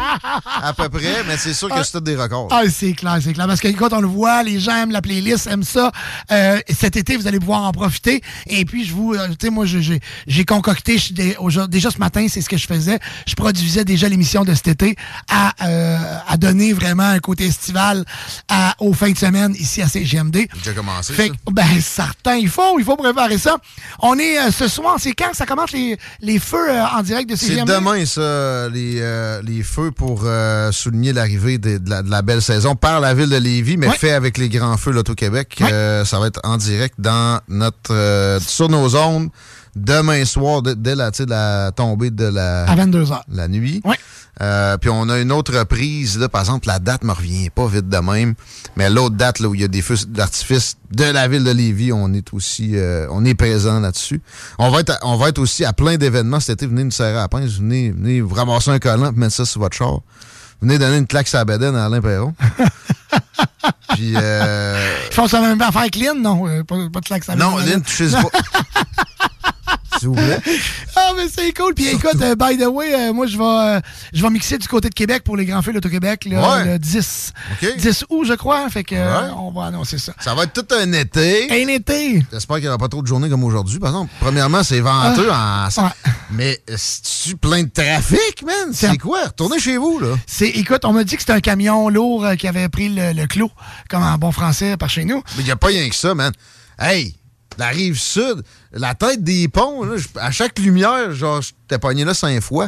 à 0.62 0.74
peu 0.74 0.90
près, 0.90 1.24
mais 1.28 1.38
c'est 1.38 1.54
sûr 1.54 1.70
que 1.70 1.84
c'est 1.84 1.92
tout 1.92 2.00
des 2.00 2.16
records. 2.16 2.48
Ah, 2.52 2.62
c'est 2.74 2.94
clair, 2.94 3.18
c'est 3.24 3.34
clair. 3.34 3.48
Parce 3.48 3.60
que 3.62 3.68
quand 3.70 3.94
on 3.94 4.02
le 4.02 4.08
voit, 4.08 4.44
les 4.44 4.60
gens 4.60 4.76
aiment 4.76 4.92
la 4.92 5.02
playlist, 5.02 5.48
aiment 5.48 5.64
ça. 5.64 5.92
Euh, 6.32 6.60
cet 6.70 6.96
été, 6.98 7.18
vous 7.18 7.28
allez 7.28 7.40
pouvoir 7.40 7.64
en 7.64 7.72
profiter. 7.72 8.22
Et 8.48 8.66
puis, 8.66 8.86
je 8.86 8.94
vous, 8.94 9.14
euh, 9.14 9.28
tu 9.30 9.36
sais, 9.48 9.50
moi, 9.50 9.66
j'ai 9.66 10.00
j'ai 10.28 10.46
concocté, 10.46 10.98
dé- 11.12 11.36
déjà 11.70 11.92
ce 11.92 11.98
matin, 11.98 12.26
c'est 12.30 12.42
ce 12.42 12.50
que 12.50 12.58
je 12.58 12.68
faisais. 12.68 13.00
Je 13.28 13.36
produisais 13.36 13.86
déjà 13.86 14.08
l'émission 14.10 14.44
de 14.44 14.54
cet 14.54 14.68
été 14.68 14.96
à, 15.30 15.54
euh, 15.66 15.98
à 16.28 16.38
donner 16.38 16.74
vraiment 16.74 17.04
un 17.04 17.20
côté 17.20 17.46
estival 17.46 18.04
à, 18.48 18.76
aux 18.80 18.94
fins 18.94 19.12
de 19.12 19.18
semaine 19.18 19.54
ici 19.56 19.82
à 19.82 19.88
CGMD. 19.88 20.36
J'ai 20.38 20.48
déjà 20.60 20.74
commencé. 20.74 21.14
Fait 21.14 21.28
ça. 21.28 21.34
ben, 21.52 21.82
certain, 21.82 22.36
il 22.36 22.50
faut, 22.50 22.80
il 22.80 22.86
faut 22.86 22.98
préparer 22.98 23.38
ça. 23.38 23.58
On 24.00 24.18
est 24.18 24.52
ce 24.52 24.68
soir, 24.68 24.96
c'est 25.00 25.14
quand 25.20 25.34
ça 25.34 25.46
commence 25.46 25.72
les, 25.72 25.98
les 26.22 26.40
feux 26.40 26.70
euh, 26.70 26.86
en 26.98 27.02
direct 27.04 27.30
de 27.30 27.36
C'est 27.36 27.48
CGMD? 27.48 27.68
demain, 27.68 28.06
ça, 28.06 28.70
les, 28.70 28.96
euh, 29.02 29.42
les 29.44 29.64
feux 29.64 29.92
pour 29.92 30.22
euh, 30.24 30.72
souligner 30.72 31.12
l'arrivée 31.14 31.58
de, 31.58 31.78
de 31.78 31.90
la, 31.90 32.02
de 32.02 32.10
la 32.10 32.22
belle 32.22 32.42
saison 32.42 32.76
par 32.76 33.00
la 33.02 33.14
ville 33.14 33.30
de 33.30 33.36
Lévis, 33.36 33.78
mais 33.78 33.90
fait 33.90 34.12
avec 34.12 34.38
les 34.38 34.48
grands 34.50 34.78
feux 34.78 34.92
l'Auto-Québec. 34.92 35.58
Ça 35.60 36.20
va 36.20 36.28
être 36.28 36.40
en 36.44 36.58
direct 36.58 36.96
dans 36.98 37.42
notre 37.50 38.40
sur 38.42 38.70
nos 38.70 38.96
ondes 38.96 39.30
demain 39.76 40.26
soir, 40.26 40.62
dès- 40.62 40.96
la, 40.96 41.12
tu 41.12 41.24
sais, 41.24 41.26
la 41.30 41.72
tombée 41.76 42.12
de 42.12 42.26
la, 42.26 42.64
À 42.64 42.76
22 42.76 43.12
heures. 43.12 43.24
la 43.32 43.48
nuit. 43.48 43.82
Oui. 43.86 43.96
Euh, 44.42 44.78
puis 44.78 44.90
on 44.90 45.10
a 45.10 45.20
une 45.20 45.34
autre 45.34 45.58
reprise, 45.58 46.18
là, 46.18 46.30
par 46.30 46.40
exemple, 46.42 46.68
la 46.68 46.80
date 46.80 47.04
me 47.04 47.12
revient 47.12 47.50
pas 47.50 47.68
vite 47.68 47.90
de 47.90 47.98
même, 47.98 48.36
mais 48.78 48.90
l'autre 48.90 49.16
date 49.16 49.40
là, 49.40 49.50
où 49.50 49.56
il 49.56 49.60
y 49.62 49.66
a 49.66 49.68
des 49.68 49.82
feux 49.82 49.98
d'artifice 50.08 50.78
de 50.92 51.04
la 51.04 51.28
ville 51.28 51.44
de 51.44 51.52
Lévis, 51.52 51.92
on 51.92 52.14
est 52.14 52.34
aussi 52.34 52.72
euh, 52.76 53.06
on 53.12 53.26
est 53.26 53.36
présent 53.36 53.82
là-dessus. 53.82 54.22
On 54.58 54.70
va 54.70 54.80
être 54.80 54.92
à- 54.92 55.00
on 55.04 55.18
va 55.18 55.28
être 55.30 55.40
aussi 55.40 55.66
à 55.66 55.74
plein 55.74 55.98
d'événements 55.98 56.40
cet 56.40 56.62
été, 56.62 56.68
venez 56.68 56.86
nous 56.86 56.92
serrer 56.92 57.18
à 57.18 57.22
la 57.24 57.28
pince, 57.28 57.52
venez, 57.58 57.92
venez 57.92 58.22
vous 58.22 58.34
ramasser 58.34 58.72
un 58.72 58.80
collant 58.80 59.12
et 59.12 59.16
mettre 59.16 59.34
ça 59.36 59.46
sur 59.46 59.60
votre 59.60 59.76
char. 59.76 60.00
Venez 60.62 60.78
donner 60.78 60.98
une 60.98 61.08
claque 61.08 61.34
à 61.36 61.44
la 61.44 61.54
à 61.56 61.86
Alain 61.86 62.02
Perron. 62.02 62.34
Puis 63.96 64.14
euh, 64.16 64.96
Ils 65.10 65.14
font 65.14 65.28
ça 65.28 65.42
même 65.42 65.58
pas 65.58 65.72
faire 65.72 65.82
avec 65.82 65.96
Lynn, 65.98 66.22
non? 66.22 66.48
euh, 66.48 66.64
pas, 66.64 66.76
pas 66.94 67.00
de 67.02 67.06
claque, 67.06 67.24
ça 67.26 67.36
non, 67.36 67.58
Lynn, 67.58 67.82
touchez 67.82 68.10
pas. 68.12 68.22
S'il 70.00 70.08
vous 70.10 70.16
plaît. 70.16 70.40
Ah, 70.96 71.12
mais 71.18 71.24
c'est 71.34 71.52
cool. 71.54 71.74
Puis 71.74 71.88
écoute, 71.88 72.22
euh, 72.22 72.36
by 72.36 72.58
the 72.58 72.68
way, 72.68 72.94
euh, 72.94 73.14
moi, 73.14 73.26
je 73.28 73.38
vais, 73.38 73.44
euh, 73.44 73.80
je 74.14 74.22
vais 74.22 74.30
mixer 74.30 74.58
du 74.58 74.68
côté 74.68 74.90
de 74.90 74.94
Québec 74.94 75.24
pour 75.24 75.36
les 75.36 75.46
Grands 75.46 75.62
Feux 75.62 75.72
l'Auto-Québec 75.72 76.26
là, 76.30 76.58
Ouais. 76.58 76.66
le 76.66 76.80
10. 76.80 77.34
OK. 77.62 77.78
10 77.78 78.06
août, 78.10 78.24
je 78.26 78.34
crois. 78.34 78.70
Fait 78.70 78.84
que 78.84 78.96
euh, 78.96 79.22
Ouais. 79.28 79.34
on 79.38 79.52
va 79.52 79.66
annoncer 79.66 79.98
ça. 79.98 80.14
Ça 80.20 80.34
va 80.36 80.44
être 80.44 80.54
tout 80.54 80.74
un 80.76 80.92
été. 80.94 81.48
Un 81.52 81.68
été. 81.68 82.24
J'espère 82.32 82.58
qu'il 82.58 82.64
n'y 82.66 82.70
aura 82.70 82.78
pas 82.78 82.88
trop 82.88 83.02
de 83.02 83.08
journées 83.08 83.30
comme 83.30 83.44
aujourd'hui. 83.44 83.80
Par 83.80 83.90
exemple, 83.90 84.12
premièrement, 84.20 84.64
c'est 84.64 84.80
venteux 84.80 85.30
en. 85.32 85.68
Mais 86.32 86.62
c'est-tu 86.76 87.36
plein 87.38 87.64
de 87.64 87.70
trafic, 87.70 88.44
man? 88.46 88.70
C'est 88.72 88.98
quoi? 88.98 89.26
Retournez 89.26 89.60
chez 89.60 89.78
vous, 89.78 90.00
là. 90.00 90.16
C'est, 90.28 90.50
écoute, 90.50 90.86
on 90.86 90.94
m'a 90.94 91.04
dit 91.04 91.16
que 91.16 91.22
c'était 91.22 91.34
un 91.34 91.40
camion 91.42 91.90
lourd 91.90 92.24
euh, 92.26 92.36
qui 92.36 92.48
avait 92.48 92.70
pris 92.70 92.90
le, 92.90 93.14
le 93.14 93.28
clos, 93.28 93.52
comme 93.90 94.04
en 94.04 94.18
bon 94.18 94.32
français, 94.32 94.78
par 94.78 94.90
chez 94.90 95.06
nous. 95.06 95.24
Mais 95.36 95.42
il 95.44 95.46
n'y 95.46 95.52
a 95.52 95.56
pas 95.56 95.68
rien 95.68 95.90
que 95.90 95.96
ça, 95.96 96.14
man. 96.14 96.32
Hey, 96.78 97.16
la 97.60 97.68
rive 97.68 98.00
sud, 98.00 98.42
la 98.74 98.96
tête 98.96 99.24
des 99.24 99.48
ponts, 99.48 99.84
là, 99.84 99.96
à 100.16 100.32
chaque 100.32 100.58
lumière, 100.60 101.14
genre, 101.14 101.42
je 101.42 101.52
t'ai 101.68 101.78
pogné 101.78 102.04
là 102.06 102.14
cinq 102.16 102.42
fois. 102.42 102.68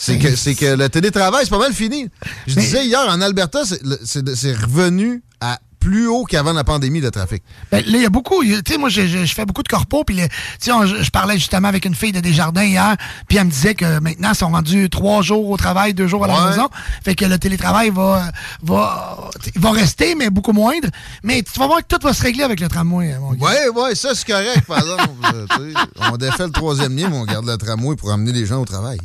C'est 0.00 0.16
que, 0.18 0.36
c'est 0.36 0.54
que 0.54 0.76
le 0.76 0.88
télétravail, 0.88 1.44
c'est 1.44 1.50
pas 1.50 1.58
mal 1.58 1.72
fini. 1.74 2.08
Je 2.46 2.54
disais 2.54 2.86
hier, 2.86 3.00
en 3.00 3.20
Alberta, 3.20 3.64
c'est, 3.66 3.82
le- 3.82 3.98
c'est, 4.04 4.34
c'est 4.36 4.54
revenu 4.54 5.22
à 5.40 5.58
plus 5.80 6.06
haut 6.08 6.24
qu'avant 6.24 6.52
la 6.52 6.64
pandémie, 6.64 7.00
le 7.00 7.10
trafic. 7.10 7.42
Ben, 7.70 7.78
là, 7.86 7.98
il 7.98 8.02
y 8.02 8.06
a 8.06 8.10
beaucoup. 8.10 8.42
Tu 8.44 8.60
sais, 8.66 8.78
moi, 8.78 8.88
je, 8.88 9.06
je- 9.06 9.24
je 9.24 9.34
fais 9.34 9.44
beaucoup 9.46 9.62
de 9.62 9.68
corpos. 9.68 10.04
Puis, 10.04 10.18
je, 10.64 11.10
parlais 11.10 11.34
justement 11.38 11.68
avec 11.68 11.84
une 11.84 11.94
fille 11.94 12.12
de 12.12 12.20
Desjardins 12.20 12.64
hier. 12.64 12.96
Puis, 13.28 13.38
elle 13.38 13.44
me 13.46 13.50
disait 13.50 13.74
que 13.74 13.98
maintenant, 14.00 14.30
ils 14.32 14.36
sont 14.36 14.48
rendus 14.50 14.90
trois 14.90 15.22
jours 15.22 15.48
au 15.48 15.56
travail, 15.56 15.94
deux 15.94 16.06
jours 16.08 16.24
à 16.24 16.28
la 16.28 16.34
Ouais. 16.42 16.50
maison. 16.50 16.68
Fait 17.04 17.14
que 17.14 17.24
le 17.24 17.38
télétravail 17.38 17.90
va, 17.90 18.30
va, 18.62 19.30
va 19.56 19.70
rester, 19.72 20.14
mais 20.14 20.30
beaucoup 20.30 20.52
moindre. 20.52 20.88
Mais 21.22 21.42
tu 21.42 21.58
vas 21.58 21.66
voir 21.66 21.78
que 21.86 21.94
tout 21.94 22.04
va 22.04 22.12
se 22.12 22.22
régler 22.22 22.42
avec 22.44 22.60
le 22.60 22.68
tramway, 22.68 23.16
mon 23.18 23.32
gars. 23.32 23.46
Ouais, 23.46 23.68
ouais, 23.68 23.94
ça, 23.94 24.14
c'est 24.14 24.26
correct, 24.26 24.62
par 24.66 24.78
exemple. 24.78 25.08
Euh, 25.58 25.72
on 26.12 26.16
défait 26.16 26.44
le 26.46 26.52
troisième 26.52 26.96
lien, 26.96 27.08
mais 27.10 27.16
on 27.16 27.24
garde 27.24 27.46
le 27.46 27.56
tramway 27.56 27.96
pour 27.96 28.10
amener 28.12 28.32
les 28.32 28.46
gens 28.46 28.60
au 28.60 28.64
travail. 28.64 28.98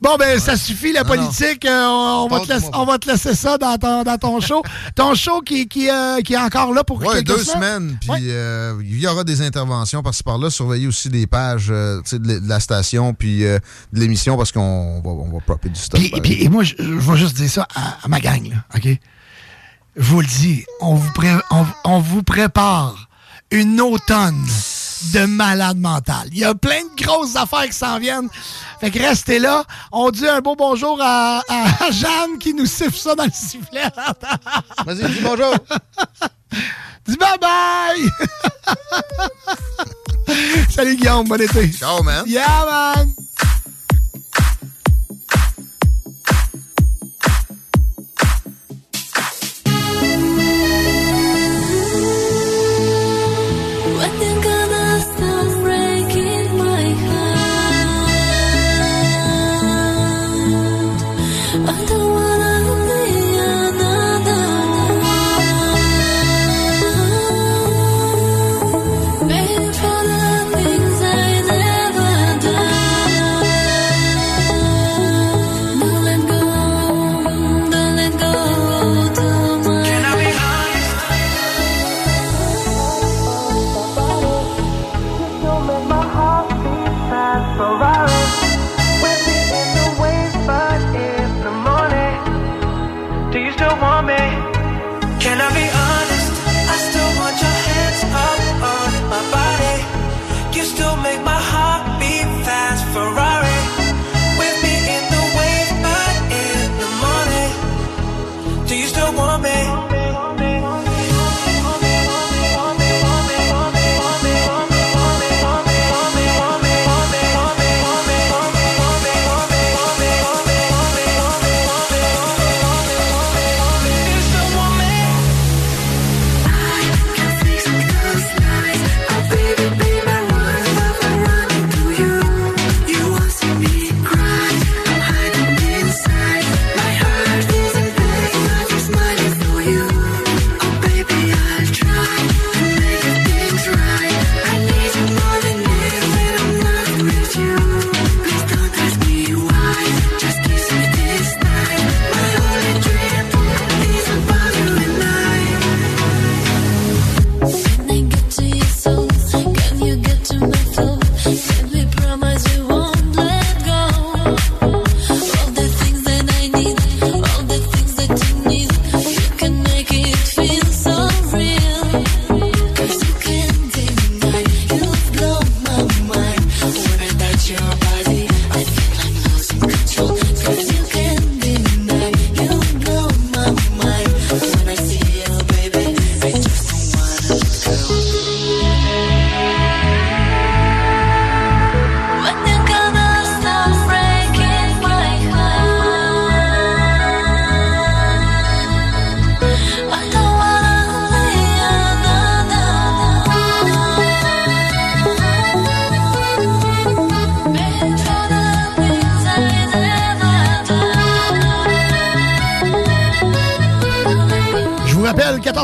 Bon, 0.00 0.16
ben, 0.18 0.38
ça 0.40 0.56
suffit, 0.56 0.92
la 0.92 1.02
Non, 1.02 1.08
politique. 1.08 1.64
Euh, 1.64 1.86
on, 1.86 2.24
on 2.24 2.28
va 2.28 2.40
te 2.40 2.52
laisser, 2.52 2.66
on 2.72 2.84
va 2.84 2.98
te 2.98 3.08
laisser 3.10 3.34
ça 3.34 3.56
dans 3.58 3.76
ton, 3.78 4.02
dans 4.02 4.18
ton 4.18 4.40
show. 4.40 4.62
ton 4.94 5.14
show 5.14 5.40
qui, 5.40 5.68
qui, 5.68 5.88
euh, 5.94 6.20
qui 6.20 6.34
est 6.34 6.38
encore 6.38 6.72
là 6.74 6.84
pour 6.84 7.00
Ouais, 7.00 7.14
quelques 7.14 7.26
deux 7.28 7.44
semaines. 7.44 7.96
Puis 8.00 8.10
euh, 8.30 8.74
il 8.82 8.98
y 8.98 9.06
aura 9.06 9.24
des 9.24 9.40
interventions 9.42 10.02
par-ci 10.02 10.22
par-là. 10.22 10.50
Surveillez 10.50 10.86
aussi 10.86 11.08
les 11.08 11.26
pages 11.26 11.68
euh, 11.70 12.00
de, 12.12 12.28
la- 12.28 12.40
de 12.40 12.48
la 12.48 12.60
station 12.60 13.14
puis 13.14 13.40
de 13.40 13.60
l'émission 13.92 14.36
parce 14.36 14.52
qu'on 14.52 15.00
va, 15.02 15.10
on 15.10 15.32
va 15.32 15.40
propper 15.40 15.68
du 15.70 15.78
stock. 15.80 16.00
Puis, 16.00 16.20
puis- 16.20 16.42
et 16.44 16.48
moi, 16.48 16.62
je, 16.64 16.74
je 16.78 16.84
vais 17.10 17.16
juste 17.16 17.36
dire 17.36 17.50
ça 17.50 17.66
à, 17.74 17.98
à 18.04 18.08
ma 18.08 18.20
gang, 18.20 18.48
là, 18.50 18.56
OK? 18.76 18.88
Je 19.96 20.02
vous 20.10 20.20
le 20.20 20.26
dis, 20.26 20.64
on 20.80 20.94
vous, 20.96 21.12
pré- 21.12 21.40
on, 21.52 21.64
on 21.84 22.00
vous 22.00 22.22
prépare 22.24 23.08
une 23.52 23.80
automne 23.80 24.44
de 25.12 25.26
malade 25.26 25.78
mental. 25.78 26.28
Il 26.32 26.38
y 26.38 26.44
a 26.44 26.54
plein 26.54 26.82
de 26.82 27.02
grosses 27.04 27.36
affaires 27.36 27.66
qui 27.66 27.72
s'en 27.72 27.98
viennent. 27.98 28.28
Fait 28.80 28.90
que 28.90 28.98
restez 28.98 29.38
là. 29.38 29.64
On 29.92 30.10
dit 30.10 30.26
un 30.26 30.40
beau 30.40 30.56
bonjour 30.56 30.98
à, 31.00 31.42
à 31.48 31.90
Jeanne 31.90 32.38
qui 32.38 32.54
nous 32.54 32.66
siffle 32.66 32.96
ça 32.96 33.14
dans 33.14 33.24
le 33.24 33.30
sifflet. 33.32 33.84
Vas-y, 34.86 35.12
dis 35.12 35.20
bonjour. 35.22 35.54
dis 37.06 37.16
bye-bye! 37.16 38.10
Salut 40.74 40.96
Guillaume, 40.96 41.28
bon 41.28 41.40
été. 41.40 41.70
Ciao, 41.72 42.02
man. 42.02 42.24
Yeah, 42.26 42.64
man! 42.66 43.12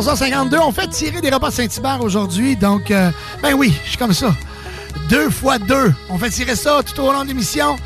14h52. 0.01 0.59
On 0.61 0.73
fait 0.73 0.89
tirer 0.89 1.21
des 1.21 1.29
repas 1.29 1.51
Saint-Hubert 1.51 2.01
aujourd'hui. 2.01 2.57
Donc, 2.57 2.91
euh, 2.91 3.11
ben 3.43 3.53
oui, 3.53 3.75
je 3.85 3.91
suis 3.91 3.99
comme 3.99 4.15
ça. 4.15 4.35
Deux 5.11 5.29
fois 5.29 5.59
deux. 5.59 5.93
On 6.09 6.17
fait 6.17 6.31
tirer 6.31 6.57
ça 6.57 6.81
tout 6.83 7.03
au 7.03 7.13
long 7.13 7.23
de 7.23 7.29
l'émission. 7.29 7.77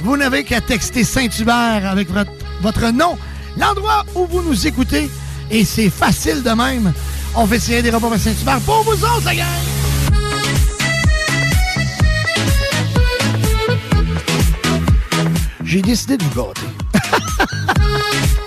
Vous 0.00 0.16
n'avez 0.16 0.44
qu'à 0.44 0.60
texter 0.60 1.02
Saint-Hubert 1.02 1.82
avec 1.90 2.10
votre, 2.12 2.30
votre 2.60 2.90
nom, 2.92 3.18
l'endroit 3.58 4.04
où 4.14 4.24
vous 4.26 4.42
nous 4.42 4.68
écoutez. 4.68 5.10
Et 5.50 5.64
c'est 5.64 5.90
facile 5.90 6.44
de 6.44 6.50
même. 6.50 6.92
On 7.34 7.44
fait 7.44 7.58
tirer 7.58 7.82
des 7.82 7.90
repas 7.90 8.18
Saint-Hubert 8.18 8.60
pour 8.60 8.84
vous 8.84 9.04
autres, 9.04 9.24
la 9.24 9.34
gang! 9.34 9.46
J'ai 15.64 15.82
décidé 15.82 16.18
de 16.18 16.22
vous 16.22 16.40
gâter. 16.40 16.60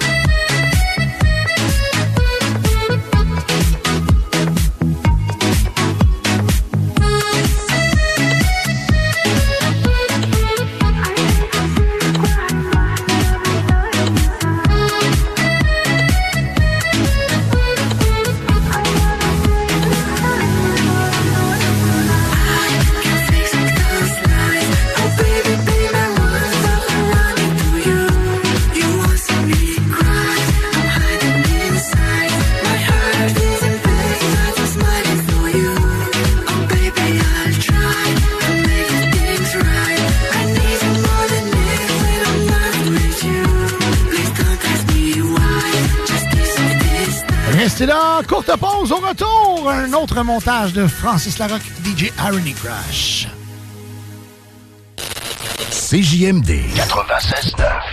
courte 48.47 48.59
pause, 48.59 48.91
au 48.91 48.97
retour, 48.97 49.69
un 49.69 49.91
autre 49.93 50.21
montage 50.23 50.73
de 50.73 50.87
Francis 50.87 51.37
Larocque, 51.39 51.61
DJ 51.83 52.11
Irony 52.25 52.53
Crash. 52.53 53.27
CJMD 55.69 56.51
96.9. 56.75 57.86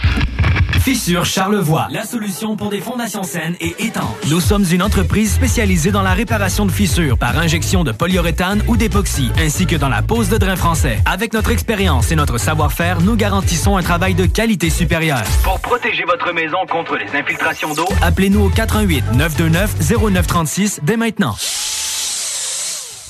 Fissure 0.84 1.24
Charlevoix, 1.24 1.88
la 1.90 2.04
solution 2.04 2.56
pour 2.56 2.68
des 2.68 2.82
fondations 2.82 3.22
saines 3.22 3.56
et 3.58 3.74
étanches. 3.78 4.28
Nous 4.28 4.38
sommes 4.38 4.66
une 4.70 4.82
entreprise 4.82 5.32
spécialisée 5.32 5.90
dans 5.90 6.02
la 6.02 6.12
réparation 6.12 6.66
de 6.66 6.70
fissures 6.70 7.16
par 7.16 7.38
injection 7.38 7.84
de 7.84 7.92
polyuréthane 7.92 8.62
ou 8.68 8.76
d'époxy, 8.76 9.30
ainsi 9.38 9.64
que 9.64 9.76
dans 9.76 9.88
la 9.88 10.02
pose 10.02 10.28
de 10.28 10.36
drain 10.36 10.56
français. 10.56 10.98
Avec 11.06 11.32
notre 11.32 11.52
expérience 11.52 12.12
et 12.12 12.16
notre 12.16 12.36
savoir-faire, 12.36 13.00
nous 13.00 13.16
garantissons 13.16 13.78
un 13.78 13.82
travail 13.82 14.14
de 14.14 14.26
qualité 14.26 14.68
supérieure. 14.68 15.24
Pour 15.42 15.58
protéger 15.58 16.04
votre 16.04 16.34
maison 16.34 16.58
contre 16.70 16.98
les 16.98 17.18
infiltrations 17.18 17.72
d'eau, 17.72 17.86
Appelez-nous 18.02 18.42
au 18.44 18.50
418 18.50 19.12
929 19.14 19.76
0936 20.12 20.80
dès 20.82 20.98
maintenant. 20.98 21.34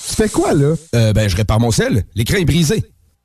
Tu 0.08 0.14
fais 0.14 0.28
quoi, 0.28 0.54
là? 0.54 0.76
Euh, 0.94 1.12
ben, 1.12 1.28
je 1.28 1.34
répare 1.34 1.58
mon 1.58 1.72
sel. 1.72 2.04
L'écran 2.14 2.36
est 2.36 2.44
brisé. 2.44 2.84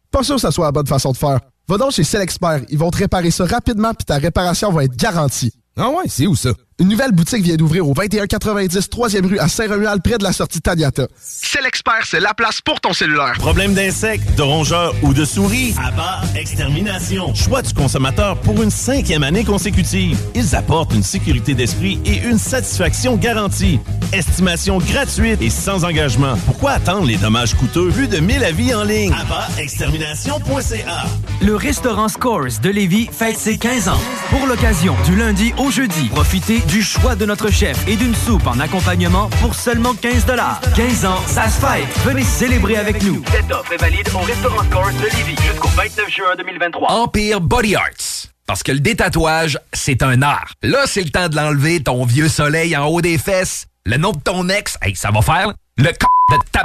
Pas 0.09 0.23
sûr 0.23 0.35
que 0.35 0.41
ça 0.41 0.49
soit 0.49 0.65
la 0.65 0.71
bonne 0.71 0.87
façon 0.87 1.11
de 1.11 1.17
faire. 1.17 1.39
Va 1.69 1.77
donc 1.77 1.91
chez 1.91 2.03
Selexpert. 2.03 2.61
Ils 2.69 2.79
vont 2.79 2.89
te 2.89 2.97
réparer 2.97 3.29
ça 3.29 3.45
rapidement 3.45 3.93
puis 3.93 4.03
ta 4.03 4.15
réparation 4.15 4.71
va 4.71 4.85
être 4.85 4.95
garantie. 4.95 5.53
Ah 5.77 5.89
ouais, 5.89 6.05
c'est 6.07 6.25
où 6.25 6.35
ça? 6.35 6.49
Une 6.79 6.87
nouvelle 6.87 7.11
boutique 7.11 7.43
vient 7.43 7.57
d'ouvrir 7.57 7.85
au 7.85 7.93
2190 7.93 8.87
3e 8.87 9.27
rue 9.27 9.37
à 9.37 9.49
Saint-Romuald, 9.49 10.01
près 10.01 10.17
de 10.17 10.23
la 10.23 10.31
sortie 10.31 10.61
Taniata. 10.61 11.07
C'est 11.21 11.61
l'expert, 11.61 12.05
c'est 12.05 12.21
la 12.21 12.33
place 12.33 12.61
pour 12.61 12.79
ton 12.79 12.93
cellulaire. 12.93 13.33
Problème 13.37 13.73
d'insectes, 13.73 14.35
de 14.37 14.41
rongeurs 14.41 14.95
ou 15.03 15.13
de 15.13 15.25
souris? 15.25 15.75
Abba 15.77 16.21
Extermination. 16.37 17.35
Choix 17.35 17.61
du 17.63 17.73
consommateur 17.73 18.37
pour 18.37 18.63
une 18.63 18.71
cinquième 18.71 19.23
année 19.23 19.43
consécutive. 19.43 20.17
Ils 20.35 20.55
apportent 20.55 20.93
une 20.93 21.03
sécurité 21.03 21.53
d'esprit 21.53 21.99
et 22.05 22.19
une 22.19 22.37
satisfaction 22.39 23.17
garantie. 23.17 23.81
Estimation 24.13 24.77
gratuite 24.77 25.41
et 25.41 25.49
sans 25.49 25.83
engagement. 25.83 26.37
Pourquoi 26.45 26.71
attendre 26.71 27.05
les 27.05 27.17
dommages 27.17 27.55
coûteux 27.55 27.89
vu 27.89 28.07
de 28.07 28.19
1000 28.19 28.41
avis 28.41 28.73
en 28.73 28.85
ligne? 28.85 29.13
AbbaExtermination.ca 29.13 31.05
Le 31.41 31.55
restaurant 31.57 32.07
Scores 32.07 32.61
de 32.63 32.69
Lévis 32.69 33.09
fête 33.11 33.37
ses 33.37 33.57
15 33.57 33.89
ans. 33.89 33.99
Pour 34.29 34.47
l'occasion, 34.47 34.95
du 35.05 35.17
lundi 35.17 35.53
au 35.57 35.69
jeudi, 35.71 36.07
profitez 36.09 36.61
du 36.69 36.83
choix 36.83 37.15
de 37.15 37.25
notre 37.25 37.49
chef 37.49 37.87
et 37.87 37.95
d'une 37.95 38.13
soupe 38.13 38.45
en 38.45 38.59
accompagnement 38.59 39.27
pour 39.41 39.55
seulement 39.55 39.95
15 39.95 40.25
15 40.75 41.05
ans, 41.05 41.17
ça 41.25 41.49
se 41.49 41.59
fête. 41.59 41.87
Venez 42.05 42.23
célébrer 42.23 42.77
avec 42.77 43.01
nous. 43.01 43.23
cette 43.31 43.51
offre 43.51 43.73
est 43.73 43.77
valide 43.77 44.07
au 44.13 44.19
restaurant 44.19 44.63
Scores 44.63 44.93
de 44.93 45.17
Lévis 45.17 45.35
jusqu'au 45.41 45.67
29 45.69 46.09
juin 46.09 46.35
2023. 46.37 46.91
Empire 46.91 47.41
Body 47.41 47.75
Arts. 47.75 48.27
Parce 48.45 48.61
que 48.61 48.71
le 48.71 48.79
détatouage, 48.79 49.57
c'est 49.73 50.03
un 50.03 50.21
art. 50.21 50.53
Là, 50.61 50.83
c'est 50.85 51.01
le 51.01 51.09
temps 51.09 51.27
de 51.27 51.35
l'enlever, 51.35 51.81
ton 51.81 52.05
vieux 52.05 52.29
soleil 52.29 52.77
en 52.77 52.85
haut 52.85 53.01
des 53.01 53.17
fesses. 53.17 53.65
Le 53.85 53.97
nom 53.97 54.11
de 54.11 54.19
ton 54.19 54.47
ex, 54.49 54.77
hey, 54.83 54.95
ça 54.95 55.09
va 55.09 55.21
faire. 55.21 55.51
Le 55.77 55.85
c 55.85 55.93
de 56.31 56.37
ta 56.51 56.61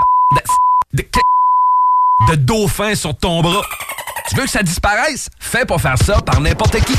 de, 0.92 1.02
de, 1.02 2.30
de 2.30 2.34
dauphin 2.36 2.94
sur 2.94 3.16
ton 3.16 3.40
bras. 3.40 3.62
Tu 4.28 4.36
veux 4.36 4.44
que 4.44 4.50
ça 4.50 4.62
disparaisse? 4.62 5.28
Fais 5.38 5.64
pas 5.64 5.78
faire 5.78 5.98
ça 5.98 6.20
par 6.20 6.40
n'importe 6.40 6.78
qui. 6.84 6.94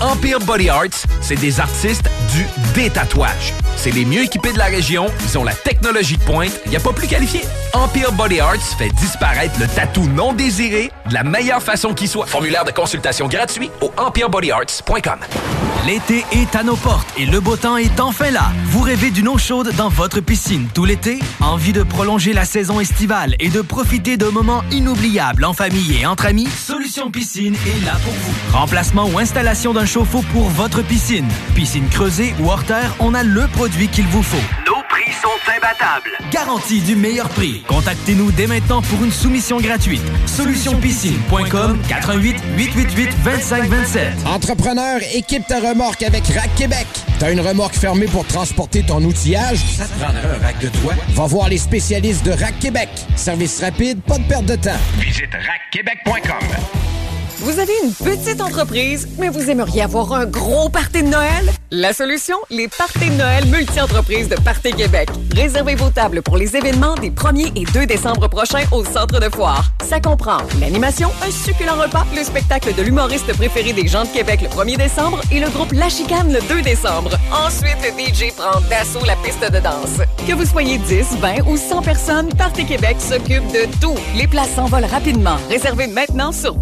Empire 0.00 0.38
Body 0.38 0.68
Arts, 0.68 1.06
c'est 1.20 1.34
des 1.34 1.58
artistes 1.58 2.08
du 2.32 2.46
détatouage. 2.72 3.52
C'est 3.76 3.90
les 3.90 4.04
mieux 4.04 4.22
équipés 4.22 4.52
de 4.52 4.58
la 4.58 4.66
région, 4.66 5.06
ils 5.24 5.36
ont 5.38 5.44
la 5.44 5.52
technologie 5.54 6.16
de 6.16 6.22
pointe, 6.22 6.52
il 6.66 6.76
a 6.76 6.80
pas 6.80 6.92
plus 6.92 7.08
qualifié. 7.08 7.42
Empire 7.72 8.12
Body 8.12 8.38
Arts 8.38 8.76
fait 8.78 8.90
disparaître 8.90 9.58
le 9.58 9.66
tatou 9.66 10.04
non 10.06 10.32
désiré 10.32 10.92
de 11.08 11.14
la 11.14 11.24
meilleure 11.24 11.62
façon 11.62 11.94
qui 11.94 12.06
soit. 12.06 12.26
Formulaire 12.26 12.64
de 12.64 12.70
consultation 12.70 13.26
gratuit 13.26 13.70
au 13.80 13.92
empirebodyarts.com. 13.96 15.18
L'été 15.86 16.24
est 16.32 16.54
à 16.54 16.62
nos 16.62 16.76
portes 16.76 17.08
et 17.16 17.24
le 17.24 17.40
beau 17.40 17.56
temps 17.56 17.76
est 17.76 17.98
enfin 18.00 18.30
là. 18.30 18.52
Vous 18.66 18.82
rêvez 18.82 19.10
d'une 19.10 19.28
eau 19.28 19.38
chaude 19.38 19.72
dans 19.76 19.88
votre 19.88 20.20
piscine 20.20 20.68
tout 20.74 20.84
l'été? 20.84 21.18
Envie 21.40 21.72
de 21.72 21.82
prolonger 21.82 22.32
la 22.32 22.44
saison 22.44 22.78
estivale 22.80 23.34
et 23.38 23.48
de 23.48 23.62
profiter 23.62 24.16
de 24.16 24.26
moments 24.26 24.62
inoubliables 24.70 25.44
en 25.44 25.52
famille 25.52 25.98
et 26.00 26.06
entre 26.06 26.26
amis? 26.26 26.48
Solution 26.48 27.10
Piscine 27.10 27.54
est 27.54 27.84
là 27.84 27.92
pour 28.04 28.12
vous. 28.12 28.56
Remplacement 28.56 29.06
ou 29.06 29.18
installation 29.18 29.72
d'un 29.72 29.86
chauffe-eau 29.88 30.22
pour 30.32 30.50
votre 30.50 30.82
piscine. 30.82 31.26
Piscine 31.54 31.88
creusée 31.88 32.34
ou 32.40 32.50
hors 32.50 32.62
terre, 32.64 32.94
on 33.00 33.14
a 33.14 33.22
le 33.22 33.48
produit 33.48 33.88
qu'il 33.88 34.06
vous 34.08 34.22
faut. 34.22 34.36
Nos 34.66 34.82
prix 34.90 35.10
sont 35.12 35.50
imbattables. 35.50 36.10
Garantie 36.30 36.82
du 36.82 36.94
meilleur 36.94 37.30
prix. 37.30 37.62
Contactez-nous 37.66 38.30
dès 38.32 38.46
maintenant 38.46 38.82
pour 38.82 39.02
une 39.02 39.10
soumission 39.10 39.58
gratuite. 39.58 40.02
Solutionpiscine.com 40.26 41.80
88 41.88 42.36
888 42.58 43.16
2527. 43.24 44.26
Entrepreneur, 44.26 45.00
équipe 45.14 45.46
ta 45.46 45.58
remorque 45.58 46.02
avec 46.02 46.26
Rack 46.26 46.54
Québec. 46.54 46.86
T'as 47.18 47.32
une 47.32 47.40
remorque 47.40 47.74
fermée 47.74 48.06
pour 48.06 48.26
transporter 48.26 48.82
ton 48.82 49.02
outillage? 49.02 49.60
Ça 49.78 49.86
te 49.86 49.98
prendra 49.98 50.20
un 50.20 50.42
rack 50.44 50.58
de 50.60 50.68
toi? 50.68 50.92
Va 51.14 51.26
voir 51.26 51.48
les 51.48 51.58
spécialistes 51.58 52.26
de 52.26 52.32
Rack 52.32 52.58
Québec. 52.58 52.90
Service 53.16 53.58
rapide, 53.62 54.00
pas 54.02 54.18
de 54.18 54.24
perte 54.24 54.44
de 54.44 54.56
temps. 54.56 54.78
Visite 54.98 55.30
rackquebec.com. 55.32 57.07
Vous 57.40 57.60
avez 57.60 57.72
une 57.84 57.92
petite 57.92 58.40
entreprise, 58.40 59.06
mais 59.16 59.28
vous 59.28 59.48
aimeriez 59.48 59.82
avoir 59.82 60.12
un 60.12 60.26
gros 60.26 60.68
party 60.68 61.04
de 61.04 61.08
Noël? 61.08 61.48
La 61.70 61.92
solution? 61.92 62.34
Les 62.50 62.66
parties 62.66 63.10
de 63.10 63.14
Noël 63.14 63.46
multi-entreprises 63.46 64.28
de 64.28 64.34
Party 64.34 64.72
Québec. 64.72 65.08
Réservez 65.36 65.76
vos 65.76 65.90
tables 65.90 66.20
pour 66.22 66.36
les 66.36 66.56
événements 66.56 66.96
des 66.96 67.10
1er 67.10 67.52
et 67.54 67.64
2 67.64 67.86
décembre 67.86 68.26
prochains 68.26 68.64
au 68.72 68.84
Centre 68.84 69.20
de 69.20 69.28
Foire. 69.32 69.70
Ça 69.88 70.00
comprend 70.00 70.38
l'animation, 70.60 71.10
un 71.24 71.30
succulent 71.30 71.80
repas, 71.80 72.04
le 72.16 72.24
spectacle 72.24 72.74
de 72.74 72.82
l'humoriste 72.82 73.32
préféré 73.34 73.72
des 73.72 73.86
gens 73.86 74.02
de 74.02 74.08
Québec 74.08 74.40
le 74.42 74.48
1er 74.48 74.76
décembre 74.76 75.20
et 75.30 75.38
le 75.38 75.48
groupe 75.50 75.70
La 75.72 75.88
Chicane 75.88 76.32
le 76.32 76.40
2 76.48 76.62
décembre. 76.62 77.16
Ensuite, 77.32 77.76
le 77.84 77.90
DJ 78.02 78.32
prend 78.34 78.60
d'assaut 78.68 79.04
la 79.06 79.14
piste 79.16 79.48
de 79.52 79.60
danse. 79.60 80.00
Que 80.26 80.32
vous 80.32 80.44
soyez 80.44 80.78
10, 80.78 81.18
20 81.20 81.46
ou 81.46 81.56
100 81.56 81.82
personnes, 81.82 82.34
Party 82.34 82.66
Québec 82.66 82.96
s'occupe 82.98 83.46
de 83.52 83.66
tout. 83.80 83.94
Les 84.16 84.26
places 84.26 84.54
s'envolent 84.56 84.84
rapidement. 84.86 85.36
Réservez 85.48 85.86
maintenant 85.86 86.32
sur 86.32 86.56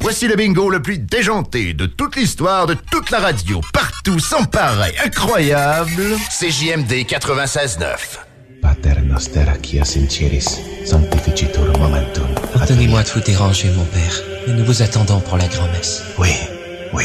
Voici 0.00 0.28
le 0.28 0.36
bingo 0.36 0.70
le 0.70 0.80
plus 0.80 0.98
déjanté 0.98 1.74
de 1.74 1.86
toute 1.86 2.16
l'histoire 2.16 2.66
de 2.66 2.74
toute 2.74 3.10
la 3.10 3.18
radio. 3.18 3.60
Partout, 3.72 4.18
sans 4.18 4.44
pareil, 4.44 4.94
incroyable. 5.04 6.16
CJMD 6.30 7.04
96.9. 7.06 8.18
Pater 8.62 9.00
noster 9.02 9.44
qui 9.62 9.78
sinceris, 9.84 10.60
sanctificitur 10.84 11.78
momentum. 11.78 12.28
Pardonnez-moi 12.54 13.02
de 13.02 13.08
vous 13.08 13.20
déranger, 13.20 13.70
mon 13.70 13.84
père, 13.84 14.22
mais 14.46 14.54
nous 14.54 14.64
vous 14.64 14.82
attendons 14.82 15.20
pour 15.20 15.36
la 15.36 15.46
grand-messe. 15.46 16.02
Oui, 16.18 16.30
oui, 16.92 17.04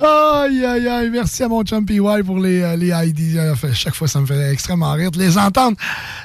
Aïe, 0.00 0.64
aïe, 0.64 0.88
aïe. 0.88 1.10
Merci 1.10 1.42
à 1.42 1.48
mon 1.48 1.62
chum 1.62 1.84
PY 1.86 2.00
pour 2.24 2.38
les, 2.38 2.62
euh, 2.62 2.76
les 2.76 2.88
ID. 2.88 3.38
Chaque 3.74 3.94
fois, 3.94 4.08
ça 4.08 4.20
me 4.20 4.26
fait 4.26 4.52
extrêmement 4.52 4.92
rire 4.92 5.10
de 5.10 5.18
les 5.18 5.38
entendre. 5.38 5.76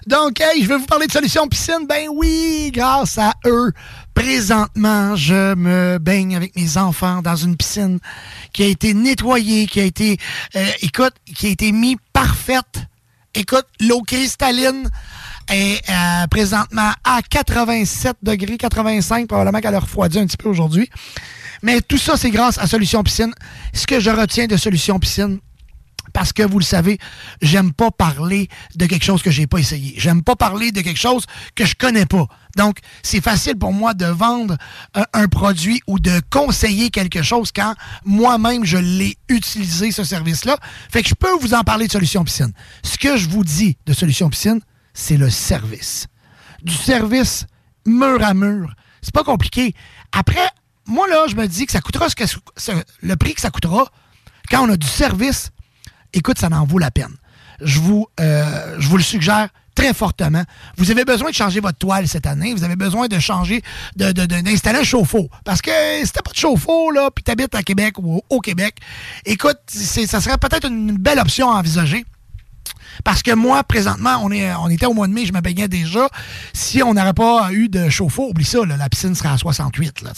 Donc, 0.08 0.42
hey, 0.42 0.64
je 0.64 0.68
vais 0.68 0.78
vous 0.78 0.86
parler 0.86 1.08
de 1.08 1.12
Solution 1.12 1.48
Piscine. 1.48 1.86
Ben 1.88 2.08
oui, 2.12 2.72
grâce 2.74 3.18
à 3.18 3.34
eux, 3.46 3.72
présentement, 4.14 5.16
je 5.16 5.54
me 5.56 5.98
baigne 6.00 6.36
avec 6.36 6.56
mes 6.56 6.78
enfants 6.78 7.22
dans 7.22 7.36
une 7.36 7.56
piscine 7.56 8.00
qui 8.54 8.64
a 8.64 8.68
été 8.68 8.94
nettoyée, 8.94 9.68
qui 9.68 9.80
a 9.80 9.84
été, 9.86 10.18
euh, 10.56 10.66
écoute, 10.82 11.14
qui 11.36 11.48
a 11.48 11.50
été 11.50 11.72
mise 11.72 11.98
parfaite. 12.12 12.86
Écoute, 13.36 13.66
l'eau 13.80 14.02
cristalline 14.02 14.90
est 15.50 15.90
euh, 15.90 16.28
présentement 16.28 16.92
à 17.04 17.22
87 17.22 18.18
degrés, 18.24 18.58
85, 18.58 19.28
probablement 19.28 19.60
qu'elle 19.60 19.76
a 19.76 19.80
refroidi 19.80 20.20
un 20.20 20.26
petit 20.26 20.38
peu 20.38 20.50
aujourd'hui. 20.50 20.90
Mais 21.62 21.82
tout 21.82 21.98
ça, 21.98 22.18
c'est 22.18 22.32
grâce 22.32 22.58
à 22.58 22.68
Solution 22.68 23.04
Piscine. 23.04 23.34
Ce 23.74 23.86
que 23.86 24.00
je 24.00 24.10
retiens 24.10 24.48
de 24.48 24.58
Solution 24.58 25.00
Piscine, 25.00 25.40
parce 26.14 26.34
que 26.34 26.44
vous 26.44 26.60
le 26.60 26.66
savez, 26.66 26.98
j'aime 27.42 27.74
pas 27.74 27.92
parler 27.92 28.50
de 28.76 28.86
quelque 28.86 29.04
chose 29.04 29.22
que 29.22 29.32
j'ai 29.32 29.48
pas 29.48 29.60
essayé. 29.60 29.94
J'aime 29.98 30.24
pas 30.24 30.36
parler 30.36 30.72
de 30.72 30.82
quelque 30.82 31.00
chose 31.00 31.26
que 31.56 31.66
je 31.66 31.76
connais 31.76 32.06
pas. 32.06 32.28
Donc, 32.56 32.80
c'est 33.04 33.22
facile 33.22 33.58
pour 33.58 33.74
moi 33.74 33.94
de 33.94 34.06
vendre 34.06 34.58
un, 34.96 35.06
un 35.14 35.28
produit 35.28 35.82
ou 35.88 36.00
de 36.00 36.22
conseiller 36.30 36.90
quelque 36.90 37.22
chose 37.22 37.52
quand 37.52 37.76
moi-même 38.06 38.66
je 38.66 38.78
l'ai 38.78 39.18
utilisé, 39.28 39.92
ce 39.92 40.04
service-là. 40.04 40.58
Fait 40.92 41.04
que 41.04 41.10
je 41.10 41.16
peux 41.16 41.34
vous 41.40 41.54
en 41.54 41.64
parler 41.64 41.88
de 41.88 41.92
Solution 41.92 42.24
Piscine. 42.24 42.54
Ce 42.84 42.98
que 42.98 43.18
je 43.18 43.30
vous 43.30 43.44
dis 43.44 43.78
de 43.86 43.94
Solution 43.94 44.30
Piscine, 44.30 44.62
c'est 44.94 45.18
le 45.18 45.30
service. 45.30 46.08
Du 46.64 46.74
service 46.74 47.46
mur 47.86 48.24
à 48.24 48.34
mur. 48.34 48.74
C'est 49.02 49.14
pas 49.14 49.24
compliqué. 49.24 49.74
Après, 50.12 50.50
moi, 50.90 51.08
là, 51.08 51.26
je 51.30 51.36
me 51.36 51.48
dis 51.48 51.66
que 51.66 51.72
ça 51.72 51.82
coûtera 51.82 52.10
ce 52.10 52.16
que, 52.16 52.24
le 53.02 53.16
prix 53.16 53.34
que 53.34 53.42
ça 53.42 53.50
coûtera 53.52 53.86
quand 54.50 54.68
on 54.68 54.72
a 54.72 54.78
du 54.78 54.88
service 54.88 55.52
écoute, 56.14 56.40
ça 56.40 56.48
en 56.52 56.66
vaut 56.66 56.80
la 56.80 56.92
peine. 56.92 57.16
Je 57.62 57.80
vous, 57.80 58.08
euh, 58.20 58.76
je 58.80 58.88
vous 58.88 58.98
le 58.98 59.04
suggère 59.04 59.50
très 59.76 59.94
fortement. 59.94 60.44
Vous 60.78 60.92
avez 60.92 61.06
besoin 61.06 61.30
de 61.30 61.36
changer 61.36 61.60
votre 61.60 61.78
toile 61.78 62.08
cette 62.08 62.26
année. 62.26 62.54
Vous 62.54 62.64
avez 62.64 62.76
besoin 62.76 63.08
de 63.08 63.20
changer, 63.20 63.62
de- 63.96 64.12
de- 64.12 64.26
de- 64.26 64.42
d'installer 64.42 64.80
un 64.80 64.84
chauffe-eau. 64.84 65.30
Parce 65.46 65.62
que 65.62 65.72
si 66.04 66.12
t'as 66.12 66.22
pas 66.22 66.32
de 66.32 66.38
chauffe-eau, 66.38 66.92
là, 66.92 67.10
puis 67.12 67.24
t'habites 67.24 67.56
à 67.56 67.64
Québec 67.64 67.96
ou 68.00 68.22
au, 68.30 68.40
Québec, 68.40 68.76
écoute, 69.26 69.58
ça 69.68 70.20
serait 70.20 70.38
peut-être 70.38 70.68
une 70.68 70.98
belle 70.98 71.20
option 71.20 71.50
à 71.52 71.56
envisager. 71.60 72.06
Parce 73.04 73.24
que 73.24 73.32
moi, 73.32 73.64
présentement, 73.64 74.22
on, 74.24 74.32
était 74.70 74.86
au 74.86 74.94
mois 74.94 75.08
de 75.08 75.14
mai, 75.14 75.26
je 75.26 75.32
me 75.32 75.40
baignais 75.40 75.68
déjà. 75.70 76.10
Si 76.54 76.84
on 76.84 76.94
n'aurait 76.94 77.14
pas 77.14 77.50
eu 77.54 77.70
de 77.70 77.90
chauffe-eau, 77.90 78.30
oublie 78.30 78.44
ça, 78.46 78.66
la 78.66 78.90
piscine 78.90 79.16
serait 79.16 79.30
à 79.30 79.38
68, 79.38 80.02
là. 80.02 80.12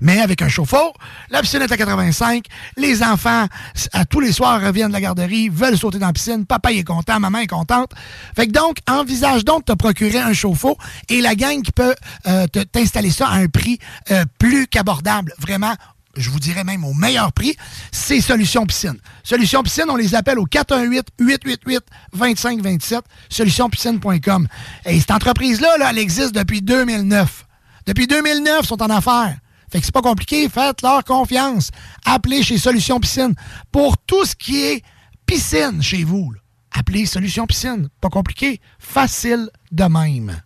Mais 0.00 0.20
avec 0.20 0.42
un 0.42 0.48
chauffe-eau, 0.48 0.92
la 1.30 1.40
piscine 1.40 1.62
est 1.62 1.72
à 1.72 1.76
85. 1.76 2.44
Les 2.76 3.02
enfants, 3.02 3.46
à 3.92 4.04
tous 4.04 4.20
les 4.20 4.32
soirs, 4.32 4.60
reviennent 4.60 4.88
de 4.88 4.92
la 4.92 5.00
garderie, 5.00 5.48
veulent 5.48 5.78
sauter 5.78 5.98
dans 5.98 6.06
la 6.06 6.12
piscine. 6.12 6.46
Papa 6.46 6.72
est 6.72 6.84
content, 6.84 7.20
maman 7.20 7.38
est 7.38 7.46
contente. 7.46 7.92
Fait 8.34 8.46
que 8.46 8.52
donc, 8.52 8.78
envisage 8.88 9.44
donc 9.44 9.66
de 9.66 9.72
te 9.72 9.76
procurer 9.76 10.18
un 10.18 10.32
chauffe-eau 10.32 10.76
et 11.08 11.20
la 11.20 11.34
gang 11.34 11.62
qui 11.62 11.72
peut 11.72 11.94
euh, 12.26 12.46
t'installer 12.46 13.10
ça 13.10 13.28
à 13.28 13.36
un 13.36 13.48
prix 13.48 13.78
euh, 14.10 14.24
plus 14.38 14.66
qu'abordable. 14.66 15.32
Vraiment, 15.38 15.74
je 16.16 16.30
vous 16.30 16.40
dirais 16.40 16.64
même 16.64 16.84
au 16.84 16.94
meilleur 16.94 17.32
prix, 17.32 17.54
c'est 17.92 18.20
Solution 18.20 18.66
Piscine. 18.66 18.98
Solution 19.22 19.62
Piscine, 19.62 19.84
on 19.88 19.94
les 19.96 20.14
appelle 20.14 20.38
au 20.38 20.46
418-888-2527, 20.46 23.00
solutionpiscine.com. 23.28 24.48
Et 24.86 25.00
cette 25.00 25.10
entreprise-là, 25.10 25.76
là, 25.78 25.88
elle 25.90 25.98
existe 25.98 26.34
depuis 26.34 26.62
2009. 26.62 27.46
Depuis 27.86 28.06
2009, 28.06 28.60
ils 28.62 28.66
sont 28.66 28.82
en 28.82 28.90
affaires. 28.90 29.36
Que 29.78 29.84
c'est 29.84 29.92
pas 29.92 30.00
compliqué, 30.00 30.48
faites 30.48 30.80
leur 30.80 31.04
confiance. 31.04 31.70
Appelez 32.06 32.42
chez 32.42 32.56
Solution 32.56 32.98
Piscine 32.98 33.34
pour 33.70 33.98
tout 33.98 34.24
ce 34.24 34.34
qui 34.34 34.64
est 34.64 34.82
piscine 35.26 35.82
chez 35.82 36.02
vous. 36.02 36.32
Appelez 36.72 37.04
Solution 37.04 37.46
Piscine. 37.46 37.90
Pas 38.00 38.08
compliqué, 38.08 38.60
facile 38.78 39.50
de 39.72 39.84
même. 39.84 40.40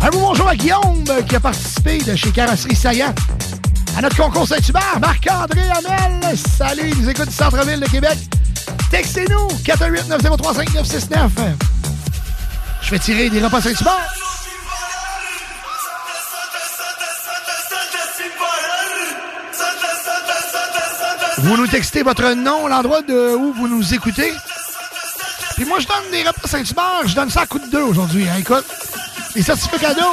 Un 0.00 0.10
bonjour 0.10 0.48
à 0.48 0.56
Guillaume 0.56 1.04
euh, 1.10 1.22
qui 1.22 1.36
a 1.36 1.40
participé 1.40 1.98
de 1.98 2.16
chez 2.16 2.30
Carrosserie 2.30 2.76
Saillant 2.76 3.14
à 3.96 4.02
notre 4.02 4.16
concours 4.16 4.46
Saint-Hubert. 4.46 4.98
Marc-André 5.00 5.62
Hamel, 5.70 6.36
salut, 6.36 6.90
il 6.90 7.02
nous 7.02 7.12
du 7.12 7.32
centre-ville 7.32 7.80
de 7.80 7.86
Québec. 7.86 8.18
Textez-nous 8.90 9.48
418-903-5969. 9.64 11.30
Je 12.82 12.90
vais 12.90 12.98
tirer 12.98 13.30
des 13.30 13.42
repas 13.42 13.60
Saint-Hubert. 13.60 14.08
Vous 21.38 21.56
nous 21.56 21.66
textez 21.66 22.02
votre 22.02 22.32
nom, 22.32 22.66
l'endroit 22.66 23.02
de 23.02 23.34
où 23.34 23.52
vous 23.52 23.68
nous 23.68 23.94
écoutez. 23.94 24.32
Puis 25.54 25.64
moi, 25.64 25.78
je 25.80 25.86
donne 25.86 26.10
des 26.10 26.22
repas 26.26 26.46
Saint-Hubert. 26.48 27.02
Je 27.06 27.14
donne 27.14 27.30
ça 27.30 27.42
à 27.42 27.46
coup 27.46 27.58
de 27.58 27.70
deux 27.70 27.82
aujourd'hui. 27.82 28.28
hein. 28.28 28.36
Écoute, 28.38 28.64
les 29.34 29.42
certificats 29.42 29.78
cadeaux. 29.78 30.12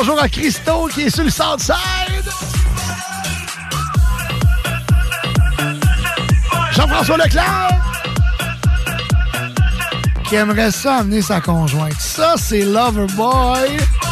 Bonjour 0.00 0.18
à 0.18 0.30
Christo 0.30 0.88
qui 0.94 1.02
est 1.02 1.10
sur 1.10 1.24
le 1.24 1.28
Southside. 1.28 1.74
Jean-François 6.72 7.18
Leclerc 7.18 7.68
qui 10.26 10.36
aimerait 10.36 10.70
ça 10.70 10.96
amener 10.96 11.20
sa 11.20 11.42
conjointe. 11.42 12.00
Ça, 12.00 12.36
c'est 12.38 12.62
Loverboy. 12.62 13.76
El 13.76 14.09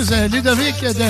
Ludovic, 0.00 0.08
excuse, 0.08 0.32
Ludovic, 0.32 0.82
de, 0.94 1.09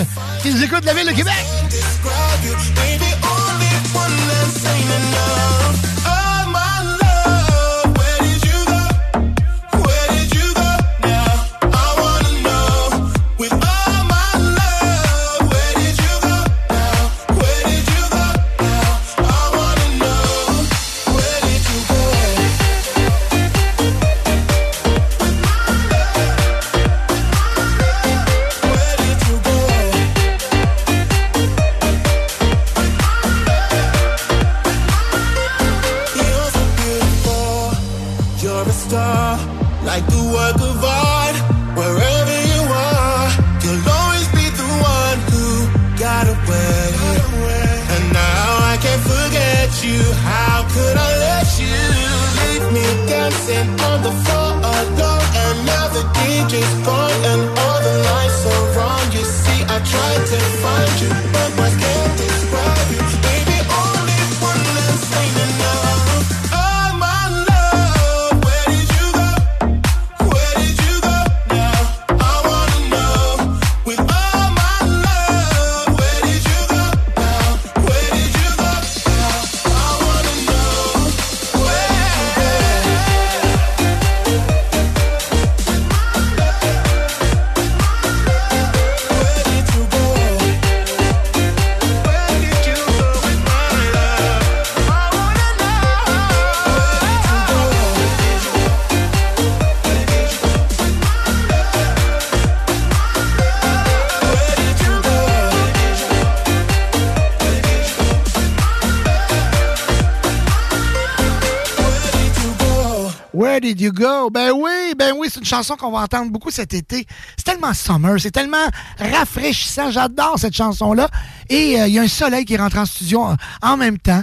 You 113.81 113.93
go? 113.93 114.29
Ben 114.31 114.53
oui, 114.55 114.95
ben 114.99 115.15
oui, 115.17 115.29
c'est 115.33 115.41
une 115.41 115.47
chanson 115.47 115.75
qu'on 115.77 115.91
va 115.91 116.01
entendre 116.01 116.31
beaucoup 116.31 116.51
cet 116.51 116.75
été. 116.75 117.07
C'est 117.37 117.45
tellement 117.45 117.73
summer, 117.73 118.21
c'est 118.21 118.31
tellement 118.31 118.57
rafraîchissant. 118.99 119.91
J'adore 119.91 120.37
cette 120.39 120.55
chanson-là. 120.55 121.09
Et 121.49 121.81
euh, 121.81 121.87
il 121.89 121.95
y 121.95 121.99
a 121.99 122.03
un 122.03 122.09
soleil 122.09 122.45
qui 122.45 122.57
rentre 122.57 122.77
en 122.79 122.85
studio 122.87 123.23
en, 123.23 123.37
en 123.63 123.77
même 123.77 123.99
temps. 123.99 124.23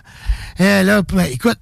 Euh, 0.61 0.83
là, 0.83 1.01
ben, 1.01 1.25
écoute, 1.31 1.57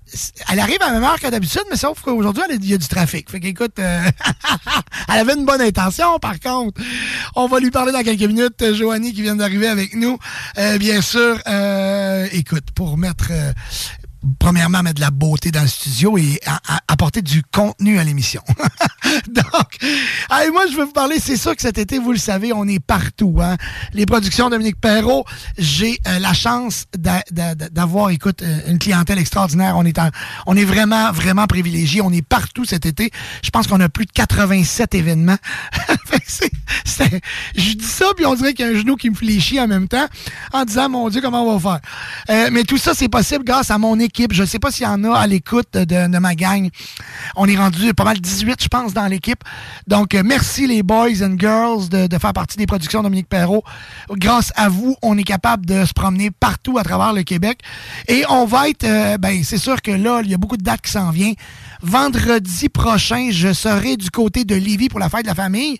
elle 0.49 0.59
arrive 0.59 0.81
à 0.81 0.87
la 0.87 0.93
même 0.93 1.03
heure 1.03 1.19
que 1.19 1.27
d'habitude, 1.27 1.63
mais 1.71 1.77
sauf 1.77 2.01
qu'aujourd'hui, 2.01 2.43
il 2.59 2.69
y 2.69 2.73
a 2.73 2.77
du 2.77 2.87
trafic. 2.87 3.29
Fait 3.31 3.39
qu'écoute, 3.39 3.79
euh, 3.79 4.01
elle 5.09 5.19
avait 5.19 5.33
une 5.35 5.45
bonne 5.45 5.61
intention, 5.61 6.19
par 6.19 6.39
contre. 6.39 6.81
On 7.35 7.47
va 7.47 7.59
lui 7.59 7.71
parler 7.71 7.91
dans 7.91 8.03
quelques 8.03 8.21
minutes. 8.23 8.61
Euh, 8.61 8.73
Joanie 8.75 9.13
qui 9.13 9.21
vient 9.21 9.35
d'arriver 9.35 9.67
avec 9.67 9.95
nous. 9.95 10.17
Euh, 10.57 10.77
bien 10.77 11.01
sûr, 11.01 11.39
euh, 11.47 12.27
écoute, 12.31 12.65
pour 12.75 12.97
mettre... 12.97 13.27
euh, 13.31 13.53
premièrement, 14.39 14.81
mettre 14.81 14.95
de 14.95 15.01
la 15.01 15.11
beauté 15.11 15.51
dans 15.51 15.61
le 15.61 15.67
studio 15.67 16.17
et 16.17 16.39
a- 16.47 16.59
apporter 16.95 17.21
du 17.21 17.43
contenu 17.43 17.99
à 17.99 18.03
l'émission. 18.05 18.41
Donc, 19.27 19.77
allez, 20.29 20.49
moi, 20.49 20.63
je 20.71 20.77
veux 20.77 20.85
vous 20.85 20.93
parler, 20.93 21.19
c'est 21.19 21.35
sûr 21.35 21.53
que 21.55 21.61
cet 21.61 21.77
été, 21.77 21.99
vous 21.99 22.13
le 22.13 22.17
savez, 22.17 22.53
on 22.53 22.65
est 22.67 22.79
partout. 22.79 23.37
Hein? 23.41 23.57
Les 23.93 24.05
productions 24.05 24.49
Dominique 24.49 24.79
Perrault, 24.79 25.25
j'ai 25.57 25.99
euh, 26.07 26.19
la 26.19 26.33
chance 26.33 26.85
d'a- 26.97 27.21
d'a- 27.31 27.53
d'a- 27.53 27.67
d'avoir, 27.69 28.11
écoute, 28.11 28.41
euh, 28.43 28.59
une 28.67 28.79
clientèle 28.79 29.19
extraordinaire. 29.19 29.75
On 29.77 29.85
est, 29.85 29.99
on 30.45 30.55
est 30.55 30.63
vraiment, 30.63 31.11
vraiment 31.11 31.47
privilégié. 31.47 31.99
On 32.01 32.11
est 32.13 32.21
partout 32.25 32.63
cet 32.63 32.85
été. 32.85 33.11
Je 33.43 33.49
pense 33.49 33.67
qu'on 33.67 33.81
a 33.81 33.89
plus 33.89 34.05
de 34.05 34.11
87 34.11 34.95
événements. 34.95 35.37
Je 37.55 37.73
dis 37.73 37.85
ça, 37.85 38.07
puis 38.15 38.25
on 38.25 38.35
dirait 38.35 38.53
qu'il 38.53 38.65
y 38.65 38.69
a 38.69 38.71
un 38.71 38.75
genou 38.75 38.95
qui 38.95 39.09
me 39.09 39.15
fléchit 39.15 39.59
en 39.59 39.67
même 39.67 39.87
temps, 39.87 40.05
en 40.53 40.65
disant, 40.65 40.89
mon 40.89 41.09
Dieu, 41.09 41.21
comment 41.21 41.43
on 41.43 41.57
va 41.57 41.79
faire? 41.79 41.89
Euh, 42.29 42.49
mais 42.51 42.63
tout 42.63 42.77
ça, 42.77 42.93
c'est 42.93 43.09
possible 43.09 43.43
grâce 43.43 43.71
à 43.71 43.77
mon 43.77 43.99
équipe. 43.99 44.33
Je 44.33 44.43
ne 44.43 44.47
sais 44.47 44.59
pas 44.59 44.71
s'il 44.71 44.85
y 44.85 44.89
en 44.89 45.03
a 45.03 45.17
à 45.17 45.27
l'écoute 45.27 45.73
de, 45.73 46.17
ma 46.17 46.35
gang. 46.35 46.69
On 47.35 47.47
est 47.47 47.57
rendu 47.57 47.93
pas 47.93 48.03
mal 48.03 48.19
18, 48.19 48.63
je 48.63 48.67
pense, 48.67 48.93
dans 48.93 49.07
l'équipe. 49.07 49.43
Donc, 49.87 50.15
euh, 50.15 50.23
merci 50.25 50.67
les 50.67 50.83
boys 50.83 51.21
and 51.21 51.35
girls 51.37 51.89
de, 51.89 52.07
de 52.07 52.17
faire 52.17 52.33
partie 52.33 52.57
des 52.57 52.65
productions 52.65 53.03
Dominique 53.03 53.29
Perrault. 53.29 53.63
Grâce 54.11 54.51
à 54.55 54.69
vous, 54.69 54.95
on 55.01 55.17
est 55.17 55.23
capable 55.23 55.65
de 55.65 55.85
se 55.85 55.93
promener 55.93 56.31
partout 56.31 56.77
à 56.77 56.83
travers 56.83 57.13
le 57.13 57.23
Québec. 57.23 57.59
Et 58.07 58.23
on 58.29 58.45
va 58.45 58.69
être, 58.69 58.83
euh, 58.83 59.17
ben, 59.17 59.43
c'est 59.43 59.57
sûr 59.57 59.81
que 59.81 59.91
là, 59.91 60.21
il 60.23 60.31
y 60.31 60.33
a 60.33 60.37
beaucoup 60.37 60.57
de 60.57 60.63
dates 60.63 60.81
qui 60.81 60.91
s'en 60.91 61.11
viennent. 61.11 61.35
Vendredi 61.85 62.67
prochain, 62.67 63.29
je 63.29 63.53
serai 63.53 63.95
du 63.95 64.09
côté 64.09 64.43
de 64.43 64.55
Lévis 64.55 64.89
pour 64.89 64.99
la 64.99 65.07
fête 65.07 65.21
de 65.21 65.27
la 65.27 65.35
famille. 65.35 65.77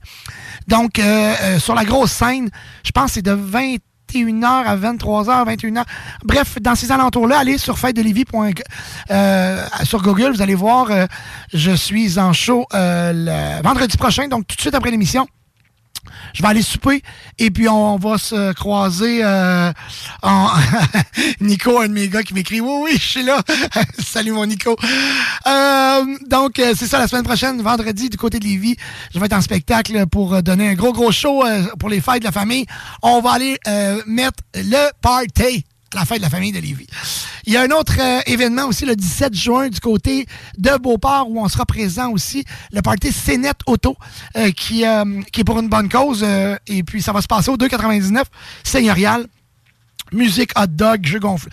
Donc, 0.68 1.00
euh, 1.00 1.34
euh, 1.42 1.60
sur 1.60 1.74
la 1.74 1.84
grosse 1.84 2.12
scène, 2.12 2.52
je 2.84 2.92
pense 2.92 3.08
que 3.08 3.12
c'est 3.14 3.22
de 3.24 3.32
21h 3.32 4.46
à 4.46 4.78
23h, 4.78 5.48
21h. 5.48 5.84
Bref, 6.24 6.62
dans 6.62 6.76
ces 6.76 6.92
alentours-là, 6.92 7.40
allez 7.40 7.58
sur 7.58 7.80
fêtedelévis.com 7.80 8.54
euh, 9.10 9.66
sur 9.84 10.04
Google, 10.04 10.32
vous 10.32 10.44
allez 10.44 10.54
voir, 10.54 10.92
euh, 10.92 11.08
je 11.52 11.72
suis 11.72 12.20
en 12.20 12.34
show 12.34 12.68
le 12.72 13.64
vendredi 13.64 13.98
prochain, 13.98 14.28
donc 14.28 14.46
tout 14.46 14.56
de 14.56 14.62
suite 14.62 14.76
après 14.76 14.92
l'émission. 14.92 15.26
Je 16.34 16.42
vais 16.42 16.48
aller 16.48 16.62
souper 16.62 17.02
et 17.38 17.52
puis 17.52 17.68
on 17.68 17.98
va 17.98 18.18
se 18.18 18.54
croiser 18.54 19.24
euh, 19.24 19.72
en 20.22 20.50
Nico, 21.42 21.80
un 21.80 21.88
de 21.88 21.94
mes 21.94 22.08
gars 22.08 22.24
qui 22.24 22.34
m'écrit 22.34 22.62
Oui, 22.62 22.82
oui, 22.84 22.92
je 22.94 23.08
suis 23.08 23.24
là. 23.24 23.42
Salut 24.00 24.32
mon 24.32 24.46
Nico. 24.46 24.76
Euh, 25.48 26.06
donc, 26.28 26.60
euh, 26.60 26.74
c'est 26.78 26.88
ça, 26.88 27.00
la 27.00 27.08
semaine 27.08 27.24
prochaine, 27.24 27.62
vendredi, 27.62 28.10
du 28.10 28.18
côté 28.18 28.40
de 28.40 28.46
Lévis, 28.46 28.76
je 29.14 29.20
vais 29.20 29.26
être 29.26 29.34
en 29.34 29.42
spectacle 29.42 30.06
pour 30.08 30.42
donner 30.42 30.70
un 30.70 30.74
gros, 30.76 30.94
gros 30.94 31.12
show 31.12 31.44
pour 31.80 31.90
les 31.90 32.02
fêtes 32.02 32.20
de 32.20 32.26
la 32.26 32.32
famille. 32.32 32.66
On 33.02 33.22
va 33.22 33.32
aller 33.32 33.58
mettre 34.06 34.44
le 34.56 34.90
party 35.02 35.66
la 35.96 36.06
fête 36.06 36.18
de 36.18 36.24
la 36.24 36.30
famille 36.30 36.52
de 36.52 36.60
Lévis. 36.60 36.88
Il 37.46 37.54
y 37.54 37.58
a 37.58 37.62
un 37.62 37.72
autre 37.72 37.96
euh, 38.00 38.20
événement 38.28 38.66
aussi 38.66 38.86
le 38.86 38.96
17 38.96 39.34
juin 39.34 39.70
du 39.70 39.80
côté 39.80 40.28
de 40.58 40.78
Beauport 40.78 41.30
où 41.30 41.42
on 41.42 41.48
sera 41.48 41.66
présent 41.66 42.12
aussi, 42.12 42.44
le 42.72 42.82
party 42.82 43.12
Cénette 43.12 43.62
Auto, 43.66 43.96
euh, 44.38 44.52
qui, 44.52 44.86
euh, 44.86 45.22
qui 45.32 45.42
est 45.42 45.44
pour 45.44 45.60
une 45.60 45.70
bonne 45.70 45.90
cause. 45.90 46.24
et 46.68 46.84
puis 46.84 47.02
ça 47.02 47.12
va 47.14 47.22
se 47.22 47.28
passer 47.28 47.50
au 47.50 47.58
2,99 47.58 48.24
seigneurial. 48.64 49.28
Musique, 50.12 50.52
hot 50.56 50.68
dog, 50.68 51.06
jeux 51.06 51.20
gonflés. 51.20 51.52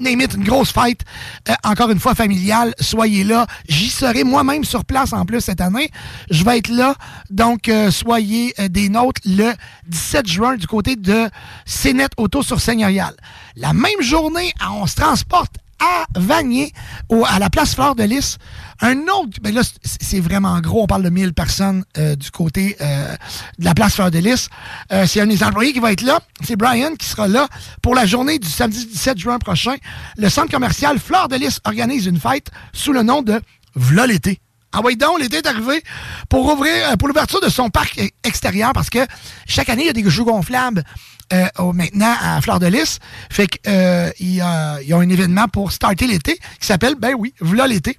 Name 0.00 0.20
it, 0.20 0.34
une 0.34 0.44
grosse 0.44 0.72
fête. 0.72 1.04
Euh, 1.48 1.54
encore 1.64 1.90
une 1.90 2.00
fois, 2.00 2.14
familiale. 2.14 2.74
Soyez 2.80 3.24
là. 3.24 3.46
J'y 3.68 3.88
serai 3.88 4.24
moi-même 4.24 4.64
sur 4.64 4.84
place 4.84 5.12
en 5.12 5.24
plus 5.24 5.40
cette 5.40 5.60
année. 5.60 5.90
Je 6.30 6.44
vais 6.44 6.58
être 6.58 6.68
là. 6.68 6.94
Donc, 7.30 7.68
euh, 7.68 7.90
soyez 7.90 8.54
euh, 8.58 8.68
des 8.68 8.88
nôtres 8.88 9.20
le 9.24 9.52
17 9.86 10.26
juin 10.26 10.56
du 10.56 10.66
côté 10.66 10.96
de 10.96 11.30
Cénette 11.64 12.12
Auto 12.16 12.42
sur 12.42 12.60
Seigneurial. 12.60 13.14
La 13.56 13.72
même 13.72 14.00
journée, 14.00 14.52
on 14.70 14.86
se 14.86 14.96
transporte 14.96 15.56
à 15.80 16.06
Vanier, 16.18 16.72
au- 17.08 17.24
à 17.24 17.38
la 17.38 17.50
place 17.50 17.74
Fleur 17.74 17.94
de 17.94 18.02
Lys. 18.04 18.38
Un 18.80 18.96
autre, 19.08 19.38
ben 19.42 19.54
là, 19.54 19.62
c'est 19.84 20.20
vraiment 20.20 20.58
gros, 20.60 20.82
on 20.84 20.86
parle 20.86 21.02
de 21.02 21.10
1000 21.10 21.32
personnes 21.34 21.84
euh, 21.98 22.14
du 22.16 22.30
côté 22.30 22.76
euh, 22.80 23.14
de 23.58 23.64
la 23.64 23.74
place 23.74 23.94
Fleur 23.94 24.10
de 24.10 24.18
Lys. 24.18 24.48
Euh, 24.92 25.06
c'est 25.06 25.20
un 25.20 25.26
des 25.26 25.42
employés 25.42 25.72
qui 25.72 25.80
va 25.80 25.92
être 25.92 26.02
là. 26.02 26.20
C'est 26.44 26.56
Brian 26.56 26.94
qui 26.98 27.06
sera 27.06 27.28
là 27.28 27.48
pour 27.82 27.94
la 27.94 28.06
journée 28.06 28.38
du 28.38 28.48
samedi 28.48 28.86
17 28.86 29.18
juin 29.18 29.38
prochain. 29.38 29.74
Le 30.16 30.28
centre 30.28 30.50
commercial 30.50 30.98
Fleur 30.98 31.28
de 31.28 31.36
Lys 31.36 31.60
organise 31.64 32.06
une 32.06 32.20
fête 32.20 32.50
sous 32.72 32.92
le 32.92 33.02
nom 33.02 33.22
de 33.22 33.40
V'là 33.74 34.06
l'été. 34.06 34.40
Ah 34.72 34.80
oui, 34.84 34.96
donc, 34.96 35.18
l'été 35.18 35.38
est 35.38 35.46
arrivé 35.46 35.82
pour 36.28 36.44
ouvrir, 36.52 36.96
pour 36.98 37.08
l'ouverture 37.08 37.40
de 37.40 37.48
son 37.48 37.70
parc 37.70 38.00
extérieur 38.22 38.72
parce 38.74 38.90
que 38.90 38.98
chaque 39.46 39.70
année, 39.70 39.84
il 39.84 39.86
y 39.86 39.90
a 39.90 39.94
des 39.94 40.08
jeux 40.10 40.24
gonflables 40.24 40.84
euh, 41.32 41.72
maintenant 41.72 42.14
à 42.20 42.40
Fleur 42.40 42.58
de 42.60 42.66
Lys. 42.66 42.98
Fait 43.30 43.46
que, 43.46 43.56
euh, 43.68 44.10
y 44.20 44.40
a, 44.40 44.78
un 44.90 45.08
événement 45.08 45.48
pour 45.48 45.72
starter 45.72 46.06
l'été 46.06 46.38
qui 46.60 46.66
s'appelle, 46.66 46.94
ben 46.96 47.14
oui, 47.18 47.34
V'là 47.40 47.66
l'été. 47.66 47.98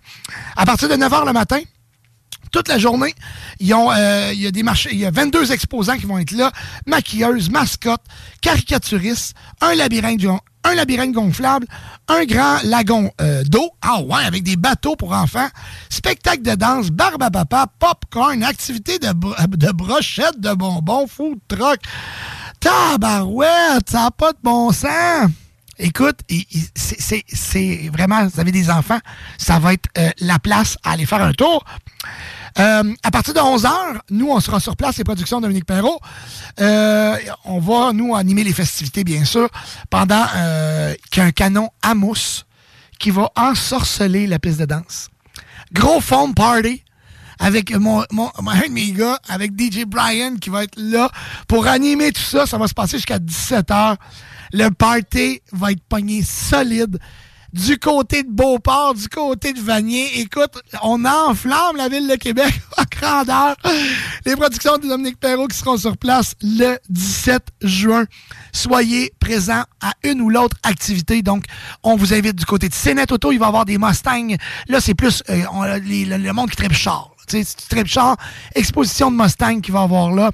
À 0.55 0.65
partir 0.65 0.89
de 0.89 0.95
9 0.95 1.11
h 1.11 1.25
le 1.25 1.33
matin, 1.33 1.59
toute 2.51 2.67
la 2.67 2.77
journée. 2.79 3.13
Ils 3.59 3.73
euh, 3.73 4.31
il 4.33 4.41
y 4.41 4.47
a 4.47 4.51
des 4.51 4.63
marchés, 4.63 4.89
il 4.91 4.99
y 4.99 5.05
a 5.05 5.11
22 5.11 5.51
exposants 5.51 5.97
qui 5.97 6.05
vont 6.05 6.17
être 6.17 6.31
là, 6.31 6.51
maquilleuses, 6.87 7.49
mascottes, 7.49 8.03
caricaturistes, 8.41 9.35
un 9.61 9.75
labyrinthe, 9.75 10.25
un 10.63 10.75
labyrinthe 10.75 11.13
gonflable, 11.13 11.67
un 12.07 12.25
grand 12.25 12.57
lagon 12.63 13.11
euh, 13.21 13.43
d'eau, 13.43 13.69
ah 13.81 14.01
ouais, 14.01 14.23
avec 14.25 14.43
des 14.43 14.55
bateaux 14.55 14.95
pour 14.95 15.13
enfants, 15.13 15.47
spectacle 15.89 16.41
de 16.41 16.55
danse, 16.55 16.89
barbe 16.89 17.23
à 17.23 17.29
papa, 17.29 17.67
popcorn, 17.79 18.43
activité 18.43 18.99
de, 18.99 19.07
br- 19.07 19.47
de 19.47 19.71
brochettes 19.71 20.39
de 20.39 20.53
bonbons, 20.53 21.07
food 21.07 21.37
truck. 21.47 21.79
Tabarouette, 22.59 23.89
ça 23.89 24.03
n'a 24.03 24.11
pas 24.11 24.31
de 24.33 24.37
bon 24.43 24.71
sens. 24.71 25.29
Écoute, 25.77 26.19
c'est- 26.75 27.89
vraiment, 27.89 28.25
vous 28.27 28.39
avez 28.39 28.51
des 28.51 28.69
enfants, 28.69 28.99
ça 29.37 29.59
va 29.59 29.73
être 29.73 29.87
euh, 29.97 30.09
la 30.19 30.37
place 30.37 30.77
à 30.83 30.91
aller 30.91 31.05
faire 31.05 31.21
un 31.21 31.31
tour. 31.31 31.63
Euh, 32.59 32.93
à 33.03 33.11
partir 33.11 33.33
de 33.33 33.39
11h, 33.39 33.69
nous, 34.09 34.29
on 34.29 34.39
sera 34.41 34.59
sur 34.59 34.75
place, 34.75 34.97
les 34.97 35.05
productions 35.05 35.37
de 35.37 35.43
Dominique 35.43 35.65
Perrault. 35.65 35.99
Euh, 36.59 37.15
on 37.45 37.59
va, 37.59 37.93
nous, 37.93 38.13
animer 38.15 38.43
les 38.43 38.51
festivités, 38.53 39.05
bien 39.05 39.23
sûr, 39.23 39.47
pendant 39.89 40.25
euh, 40.35 40.93
qu'il 41.11 41.21
y 41.21 41.25
a 41.25 41.27
un 41.29 41.31
canon 41.31 41.69
à 41.81 41.95
mousse 41.95 42.45
qui 42.99 43.11
va 43.11 43.29
ensorceler 43.37 44.27
la 44.27 44.39
piste 44.39 44.59
de 44.59 44.65
danse. 44.65 45.07
Gros 45.71 46.01
foam 46.01 46.33
party 46.33 46.83
avec 47.39 47.73
mon, 47.75 48.03
mon, 48.11 48.29
un 48.35 48.67
de 48.67 48.71
mes 48.71 48.91
gars, 48.91 49.19
avec 49.27 49.51
DJ 49.59 49.85
Brian 49.85 50.35
qui 50.35 50.49
va 50.49 50.65
être 50.65 50.77
là 50.77 51.09
pour 51.47 51.67
animer 51.67 52.11
tout 52.11 52.21
ça. 52.21 52.45
Ça 52.45 52.57
va 52.57 52.67
se 52.67 52.73
passer 52.73 52.97
jusqu'à 52.97 53.17
17h. 53.17 53.95
Le 54.51 54.69
party 54.69 55.41
va 55.51 55.71
être 55.71 55.83
pogné 55.87 56.21
solide. 56.23 56.99
Du 57.51 57.79
côté 57.79 58.21
de 58.21 58.29
Beauport, 58.29 58.93
du 58.93 59.09
côté 59.09 59.53
de 59.53 59.59
Vanier. 59.59 60.19
Écoute, 60.19 60.61
on 60.83 61.03
enflamme 61.03 61.77
la 61.77 61.89
ville 61.89 62.07
de 62.07 62.15
Québec 62.15 62.53
à 62.77 62.85
grandeur. 62.85 63.55
Les 64.23 64.35
productions 64.35 64.77
de 64.77 64.87
Dominique 64.87 65.19
Perrault 65.19 65.47
qui 65.47 65.57
seront 65.57 65.77
sur 65.77 65.97
place 65.97 66.35
le 66.43 66.77
17 66.89 67.41
juin. 67.63 68.05
Soyez 68.51 69.13
présents 69.19 69.63
à 69.81 69.93
une 70.03 70.21
ou 70.21 70.29
l'autre 70.29 70.57
activité. 70.61 71.23
Donc, 71.23 71.45
on 71.81 71.95
vous 71.95 72.13
invite 72.13 72.35
du 72.35 72.45
côté 72.45 72.69
de 72.69 72.73
Cénette 72.75 73.11
Auto. 73.11 73.31
Il 73.31 73.39
va 73.39 73.47
y 73.47 73.49
avoir 73.49 73.65
des 73.65 73.79
Mustangs. 73.79 74.35
Là, 74.67 74.79
c'est 74.79 74.93
plus 74.93 75.23
euh, 75.29 75.41
le 75.79 76.31
monde 76.33 76.51
qui 76.51 76.55
tripe 76.55 76.73
char. 76.73 77.15
Tu 77.29 77.45
tripes 77.69 77.87
char, 77.87 78.17
exposition 78.55 79.11
de 79.11 79.15
Mustang 79.15 79.61
qui 79.61 79.71
va 79.71 79.81
avoir 79.81 80.11
là 80.11 80.31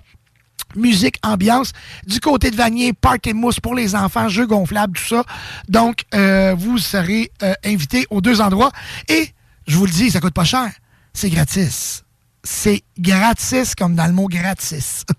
musique, 0.75 1.17
ambiance. 1.23 1.71
Du 2.05 2.19
côté 2.19 2.51
de 2.51 2.55
Vanier, 2.55 2.93
party 2.93 3.33
mousse 3.33 3.59
pour 3.59 3.75
les 3.75 3.95
enfants, 3.95 4.29
jeux 4.29 4.47
gonflables, 4.47 4.97
tout 4.97 5.07
ça. 5.07 5.23
Donc, 5.69 6.03
euh, 6.13 6.55
vous 6.57 6.77
serez 6.77 7.31
euh, 7.43 7.53
invités 7.63 8.05
aux 8.09 8.21
deux 8.21 8.41
endroits. 8.41 8.71
Et, 9.07 9.29
je 9.67 9.77
vous 9.77 9.85
le 9.85 9.91
dis, 9.91 10.11
ça 10.11 10.19
coûte 10.19 10.33
pas 10.33 10.43
cher. 10.43 10.69
C'est 11.13 11.29
gratis. 11.29 12.03
C'est 12.43 12.83
gratis 12.99 13.73
comme 13.73 13.95
dans 13.95 14.05
le 14.05 14.13
mot 14.13 14.27
gratis. 14.27 15.03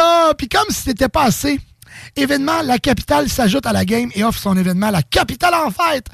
Ah, 0.00 0.30
puis 0.38 0.48
comme 0.48 0.68
si 0.68 0.82
c'était 0.82 1.08
pas 1.08 1.24
assez, 1.24 1.58
événement 2.14 2.62
La 2.62 2.78
Capitale 2.78 3.28
s'ajoute 3.28 3.66
à 3.66 3.72
la 3.72 3.84
game 3.84 4.10
et 4.14 4.22
offre 4.22 4.38
son 4.38 4.56
événement 4.56 4.90
La 4.90 5.02
Capitale 5.02 5.54
en 5.54 5.70
fête. 5.70 6.06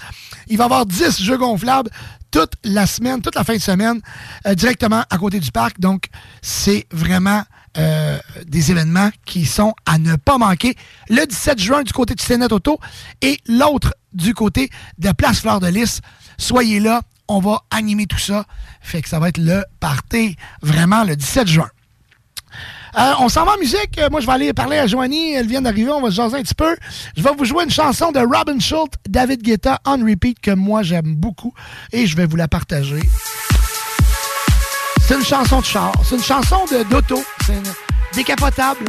Il 0.46 0.56
va 0.56 0.64
y 0.64 0.66
avoir 0.66 0.86
10 0.86 1.22
jeux 1.22 1.36
gonflables 1.36 1.90
toute 2.34 2.54
la 2.64 2.84
semaine, 2.88 3.22
toute 3.22 3.36
la 3.36 3.44
fin 3.44 3.54
de 3.54 3.60
semaine, 3.60 4.00
euh, 4.44 4.56
directement 4.56 5.04
à 5.08 5.18
côté 5.18 5.38
du 5.38 5.52
parc. 5.52 5.78
Donc, 5.78 6.06
c'est 6.42 6.84
vraiment 6.90 7.44
euh, 7.78 8.18
des 8.44 8.72
événements 8.72 9.10
qui 9.24 9.46
sont 9.46 9.72
à 9.86 9.98
ne 9.98 10.16
pas 10.16 10.36
manquer. 10.36 10.74
Le 11.08 11.26
17 11.26 11.60
juin 11.60 11.82
du 11.84 11.92
côté 11.92 12.16
du 12.16 12.24
Sénat 12.24 12.48
Auto 12.50 12.80
et 13.22 13.38
l'autre 13.46 13.94
du 14.12 14.34
côté 14.34 14.68
de 14.98 15.06
la 15.06 15.14
Place 15.14 15.42
Fleur 15.42 15.60
de 15.60 15.68
Lys. 15.68 16.00
Soyez 16.36 16.80
là, 16.80 17.02
on 17.28 17.38
va 17.38 17.62
animer 17.70 18.06
tout 18.06 18.18
ça. 18.18 18.46
Fait 18.80 19.00
que 19.00 19.08
ça 19.08 19.20
va 19.20 19.28
être 19.28 19.38
le 19.38 19.62
party 19.78 20.36
vraiment 20.60 21.04
le 21.04 21.14
17 21.14 21.46
juin. 21.46 21.70
Euh, 22.96 23.12
on 23.20 23.28
s'en 23.28 23.44
va 23.44 23.52
en 23.54 23.58
musique. 23.58 23.98
Euh, 23.98 24.08
Moi, 24.10 24.20
je 24.20 24.26
vais 24.26 24.32
aller 24.32 24.52
parler 24.52 24.78
à 24.78 24.86
Joanie. 24.86 25.32
Elle 25.34 25.46
vient 25.46 25.62
d'arriver. 25.62 25.90
On 25.90 26.00
va 26.00 26.10
se 26.10 26.14
jaser 26.16 26.36
un 26.36 26.42
petit 26.42 26.54
peu. 26.54 26.76
Je 27.16 27.22
vais 27.22 27.30
vous 27.36 27.44
jouer 27.44 27.64
une 27.64 27.70
chanson 27.70 28.12
de 28.12 28.20
Robin 28.20 28.58
Schultz, 28.60 28.94
David 29.08 29.42
Guetta, 29.42 29.80
on 29.86 29.98
repeat, 30.04 30.38
que 30.40 30.52
moi, 30.52 30.82
j'aime 30.82 31.14
beaucoup. 31.16 31.52
Et 31.92 32.06
je 32.06 32.16
vais 32.16 32.26
vous 32.26 32.36
la 32.36 32.48
partager. 32.48 33.00
C'est 35.06 35.16
une 35.16 35.24
chanson 35.24 35.60
de 35.60 35.64
char. 35.66 35.92
C'est 36.04 36.14
une 36.16 36.22
chanson 36.22 36.64
de- 36.70 36.82
d'auto. 36.84 37.22
C'est 37.46 37.52
une 37.54 37.62
décapotable. 38.14 38.86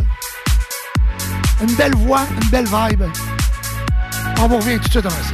Une 1.61 1.73
belle 1.76 1.95
voix, 1.95 2.22
une 2.41 2.49
belle 2.49 2.65
vibe. 2.68 3.03
On 4.40 4.48
vous 4.48 4.57
revient 4.57 4.77
tout 4.77 4.86
de 4.88 4.91
suite 4.91 5.06
après 5.06 5.23
ça. 5.23 5.32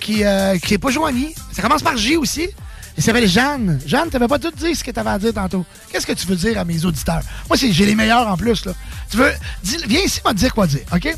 Qui, 0.00 0.24
euh, 0.24 0.58
qui 0.58 0.74
est 0.74 0.78
pas 0.78 0.90
joignée. 0.90 1.34
Ça 1.52 1.62
commence 1.62 1.82
par 1.82 1.96
J 1.96 2.16
aussi. 2.16 2.48
Elle 2.96 3.02
s'appelle 3.02 3.28
Jeanne. 3.28 3.80
Jeanne, 3.86 4.10
t'avais 4.10 4.28
pas 4.28 4.38
tout 4.38 4.50
dit 4.50 4.74
ce 4.74 4.84
que 4.84 4.90
t'avais 4.90 5.10
à 5.10 5.18
dire 5.18 5.32
tantôt. 5.32 5.64
Qu'est-ce 5.90 6.06
que 6.06 6.12
tu 6.12 6.26
veux 6.26 6.36
dire 6.36 6.58
à 6.58 6.64
mes 6.64 6.84
auditeurs? 6.84 7.22
Moi, 7.48 7.56
j'ai 7.56 7.86
les 7.86 7.94
meilleurs 7.94 8.28
en 8.28 8.36
plus. 8.36 8.64
Là. 8.66 8.72
Tu 9.10 9.16
veux. 9.16 9.32
viens 9.62 10.02
ici, 10.02 10.20
m'a 10.24 10.34
dire 10.34 10.52
quoi 10.54 10.66
dire, 10.66 10.82
OK? 10.92 11.14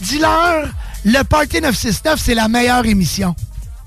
Dis-leur, 0.00 0.68
le 1.04 1.22
Party 1.24 1.60
969, 1.60 2.20
c'est 2.22 2.34
la 2.34 2.48
meilleure 2.48 2.86
émission. 2.86 3.34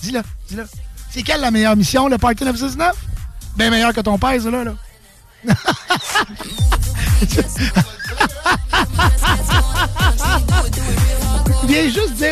Dis-le, 0.01 0.21
dis-le. 0.47 0.67
C'est 1.09 1.23
quelle 1.23 1.41
la 1.41 1.51
meilleure 1.51 1.73
émission, 1.73 2.07
le 2.07 2.17
Party 2.17 2.43
969? 2.43 2.95
Bien 3.57 3.69
meilleur 3.69 3.93
que 3.93 4.01
ton 4.01 4.17
père, 4.17 4.41
ça, 4.41 4.51
là. 4.51 4.63
là. 4.63 4.73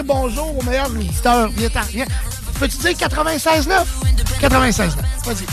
bonjour 0.03 0.57
au 0.57 0.63
meilleur 0.63 0.87
auditeur. 0.87 1.49
Viens, 1.49 1.69
viens. 1.89 2.05
Peux-tu 2.59 2.77
dire 2.77 2.91
96.9? 2.91 3.83
96.9. 4.41 4.89
Vas-y. 5.25 5.45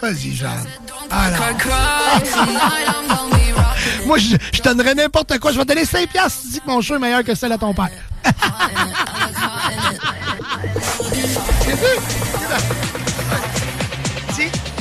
Vas-y, 0.00 0.34
Jeanne. 0.34 0.66
Alors. 1.10 1.38
Moi, 4.06 4.18
je, 4.18 4.36
je 4.52 4.62
donnerais 4.62 4.94
n'importe 4.94 5.38
quoi. 5.38 5.52
Je 5.52 5.58
vais 5.58 5.64
donner 5.64 5.84
5 5.84 6.08
piastres 6.08 6.40
tu 6.42 6.48
dis 6.48 6.60
que 6.60 6.66
mon 6.66 6.80
show 6.80 6.96
est 6.96 6.98
meilleur 6.98 7.22
que 7.24 7.34
celle 7.34 7.52
à 7.52 7.58
ton 7.58 7.74
père. 7.74 7.90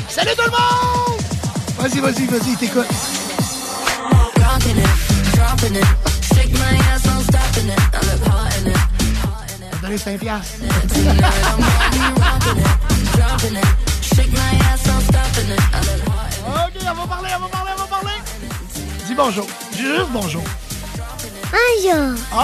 Salut 0.09 0.31
tout 0.35 0.43
le 0.45 0.49
monde! 0.49 1.22
Vas-y, 1.77 1.99
vas-y, 1.99 2.26
vas-y, 2.26 2.55
t'écoute. 2.55 2.88
Hot 15.17 15.37
in 15.39 15.51
it. 15.51 15.61
OK, 16.45 16.75
on 16.89 16.93
va 16.93 17.07
parler, 17.07 17.29
on 17.35 17.41
va 17.41 17.47
parler, 17.47 17.71
on 17.75 17.81
va 17.81 17.87
parler. 17.87 18.17
Dis 19.05 19.15
bonjour. 19.15 19.47
Dis 19.71 19.81
juste 19.81 20.09
bonjour. 20.11 20.43
Bonjour. 21.51 22.15
Oh! 22.33 22.39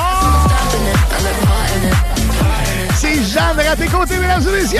C'est 2.96 3.24
Jeanne 3.24 3.60
à 3.60 3.76
tes 3.76 3.88
côtés, 3.88 4.18
mesdames 4.18 4.48
et 4.48 4.62
messieurs. 4.62 4.80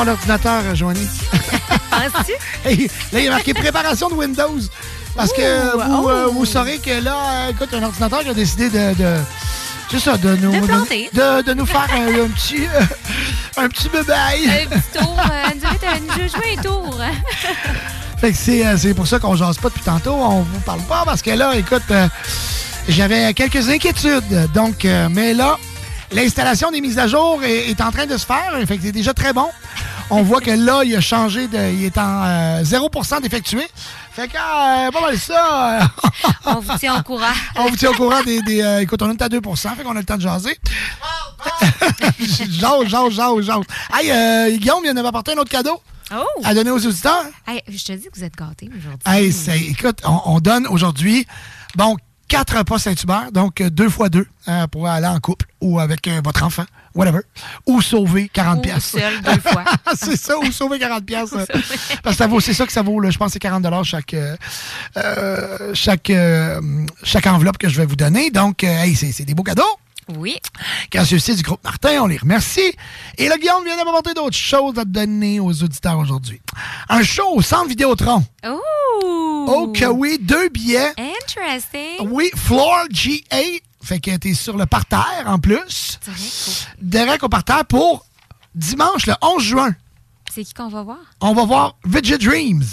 revoir 0.00 0.16
l'ordinateur, 0.16 0.74
Joanie. 0.74 1.08
Penses-tu? 1.90 2.32
Là, 3.12 3.18
il 3.18 3.24
y 3.24 3.28
a 3.28 3.30
marqué 3.30 3.54
préparation 3.54 4.08
de 4.08 4.14
Windows. 4.14 4.60
Parce 5.14 5.32
que 5.32 5.72
vous, 5.76 6.08
euh, 6.08 6.26
oh. 6.28 6.32
vous 6.32 6.44
saurez 6.46 6.78
que 6.78 7.02
là, 7.02 7.16
euh, 7.16 7.50
écoute, 7.50 7.68
un 7.74 7.82
ordinateur 7.82 8.20
qui 8.20 8.28
a 8.28 8.34
décidé 8.34 8.70
de. 8.70 8.94
ça, 9.98 10.16
de 10.16 10.36
nous, 10.36 10.52
De 10.52 10.66
planter. 10.66 11.10
de, 11.12 11.42
de 11.42 11.54
nous 11.54 11.66
faire 11.66 11.86
un, 11.92 12.24
un 12.24 12.28
petit, 12.28 12.64
euh, 12.64 12.80
un 13.56 13.68
petit. 13.68 13.88
Un 13.88 14.66
petit 14.68 14.98
tour. 14.98 15.16
Euh, 15.18 15.98
nous 16.06 16.28
jouer 16.28 16.56
un 16.56 16.62
tour. 16.62 17.00
Fait 18.20 18.32
que 18.32 18.36
c'est, 18.38 18.66
euh, 18.66 18.76
c'est 18.76 18.94
pour 18.94 19.06
ça 19.06 19.18
qu'on 19.18 19.34
jase 19.34 19.58
pas 19.58 19.68
depuis 19.68 19.82
tantôt. 19.82 20.14
On 20.14 20.42
vous 20.42 20.60
parle 20.60 20.82
pas 20.82 21.02
parce 21.04 21.22
que 21.22 21.30
là, 21.30 21.54
écoute, 21.56 21.82
j'avais 22.88 23.34
quelques 23.34 23.68
inquiétudes. 23.68 24.48
Donc, 24.54 24.86
mais 25.10 25.34
là, 25.34 25.58
l'installation 26.12 26.70
des 26.70 26.80
mises 26.80 26.98
à 26.98 27.08
jour 27.08 27.42
est, 27.42 27.70
est 27.70 27.80
en 27.80 27.90
train 27.90 28.06
de 28.06 28.16
se 28.16 28.24
faire. 28.26 28.52
Fait 28.66 28.76
que 28.76 28.84
c'est 28.84 28.92
déjà 28.92 29.12
très 29.12 29.32
bon. 29.32 29.48
On 30.12 30.22
voit 30.22 30.40
que 30.40 30.50
là, 30.50 30.82
il 30.84 30.94
a 30.96 31.00
changé 31.00 31.46
de. 31.46 31.56
Il 31.72 31.84
est 31.84 31.96
en 31.98 32.24
euh, 32.24 32.62
0% 32.62 33.22
d'effectué. 33.22 33.62
Fait 34.12 34.26
que, 34.28 34.36
euh, 34.36 34.90
pas 34.90 35.00
mal 35.00 35.16
ça. 35.18 35.88
On 36.46 36.56
vous 36.60 36.76
tient 36.78 36.98
au 36.98 37.02
courant. 37.02 37.26
on 37.56 37.68
vous 37.68 37.76
tient 37.76 37.90
au 37.90 37.94
courant 37.94 38.20
des. 38.22 38.42
des, 38.42 38.60
euh, 38.60 38.80
écoute, 38.80 39.00
on 39.02 39.10
est 39.10 39.22
à 39.22 39.28
2% 39.28 39.76
fait 39.76 39.82
qu'on 39.84 39.94
a 39.94 40.00
le 40.00 40.04
temps 40.04 40.16
de 40.16 40.22
jaser. 40.22 40.58
jase, 42.20 42.86
jase, 42.88 43.10
jase, 43.12 43.40
jase. 43.42 43.62
Hey, 43.94 44.10
euh, 44.10 44.56
Guillaume 44.56 44.82
vient 44.82 44.94
de 44.94 45.02
m'apporter 45.02 45.32
un 45.32 45.38
autre 45.38 45.50
cadeau 45.50 45.80
Oh! 46.12 46.24
à 46.42 46.54
donner 46.54 46.70
aux 46.72 46.84
auditeurs. 46.84 47.22
Hey, 47.46 47.62
je 47.68 47.84
te 47.84 47.92
dis 47.92 48.04
que 48.10 48.18
vous 48.18 48.24
êtes 48.24 48.34
gâtés 48.36 48.68
aujourd'hui. 48.76 48.98
Hey, 49.06 49.32
c'est- 49.32 49.60
écoute, 49.60 50.00
on, 50.04 50.20
on 50.24 50.40
donne 50.40 50.66
aujourd'hui, 50.66 51.24
bon, 51.76 51.96
quatre 52.26 52.58
repas 52.58 52.80
Saint-Hubert, 52.80 53.30
donc 53.30 53.60
euh, 53.60 53.70
deux 53.70 53.88
fois 53.88 54.08
deux 54.08 54.26
euh, 54.48 54.66
pour 54.66 54.88
aller 54.88 55.06
en 55.06 55.20
couple 55.20 55.46
ou 55.60 55.78
avec 55.78 56.06
euh, 56.08 56.20
votre 56.24 56.42
enfant, 56.42 56.64
whatever, 56.94 57.20
ou 57.66 57.80
sauver 57.80 58.30
40 58.32 58.58
Ou 58.58 58.62
pièces. 58.62 58.96
c'est 59.94 60.16
ça, 60.16 60.38
ou 60.38 60.50
sauver 60.52 60.78
40 60.78 61.04
pièces. 61.04 61.30
Parce 62.02 62.16
que 62.16 62.22
ça 62.22 62.26
vaut, 62.26 62.40
c'est 62.40 62.54
ça 62.54 62.66
que 62.66 62.72
ça 62.72 62.82
vaut, 62.82 63.00
là, 63.00 63.10
je 63.10 63.18
pense 63.18 63.28
que 63.28 63.32
c'est 63.34 63.38
40 63.38 63.84
chaque, 63.84 64.14
euh, 64.14 64.36
euh, 64.96 65.70
chaque, 65.74 66.10
euh, 66.10 66.60
chaque 67.02 67.26
enveloppe 67.26 67.58
que 67.58 67.68
je 67.68 67.76
vais 67.76 67.86
vous 67.86 67.96
donner. 67.96 68.30
Donc, 68.30 68.64
hey, 68.64 68.94
c'est 68.94 69.24
des 69.24 69.34
beaux 69.34 69.42
cadeaux. 69.42 69.62
Oui. 70.16 70.38
Gracieuseté 70.90 71.36
du 71.36 71.42
groupe 71.42 71.62
Martin, 71.62 72.00
on 72.02 72.06
les 72.06 72.16
remercie. 72.16 72.74
Et 73.16 73.28
le 73.28 73.36
Guillaume 73.36 73.64
vient 73.64 73.78
de 73.78 73.84
m'apporter 73.84 74.12
d'autres 74.12 74.36
choses 74.36 74.76
à 74.76 74.84
donner 74.84 75.38
aux 75.38 75.62
auditeurs 75.62 75.98
aujourd'hui. 75.98 76.40
Un 76.88 77.02
show 77.02 77.28
au 77.32 77.42
Centre 77.42 77.68
Vidéotron. 77.68 78.24
Oh! 78.44 79.46
Oh 79.48 79.72
que 79.72 79.86
oui, 79.86 80.18
deux 80.20 80.48
billets. 80.48 80.92
Interesting. 80.98 82.08
Oui, 82.10 82.30
Floor 82.34 82.86
G8. 82.92 83.62
Fait 83.82 83.98
que 84.00 84.14
t'es 84.16 84.34
sur 84.34 84.56
le 84.56 84.66
parterre 84.66 85.24
en 85.26 85.38
plus. 85.38 85.98
Direct 86.80 87.22
au 87.24 87.28
parterre 87.28 87.64
pour 87.64 88.04
dimanche 88.54 89.06
le 89.06 89.14
11 89.22 89.42
juin. 89.42 89.74
C'est 90.32 90.44
qui 90.44 90.54
qu'on 90.54 90.68
va 90.68 90.82
voir? 90.82 90.98
On 91.20 91.32
va 91.34 91.44
voir 91.44 91.76
Vigid 91.84 92.20
Dreams. 92.22 92.64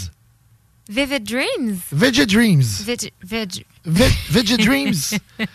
Vivid 0.89 1.23
Dreams? 1.23 1.77
Veggie 1.91 2.25
Dreams. 2.25 2.63
Veg... 2.63 3.65
Ve- 3.85 4.13
Veggie 4.29 4.57
Dreams. 4.57 4.93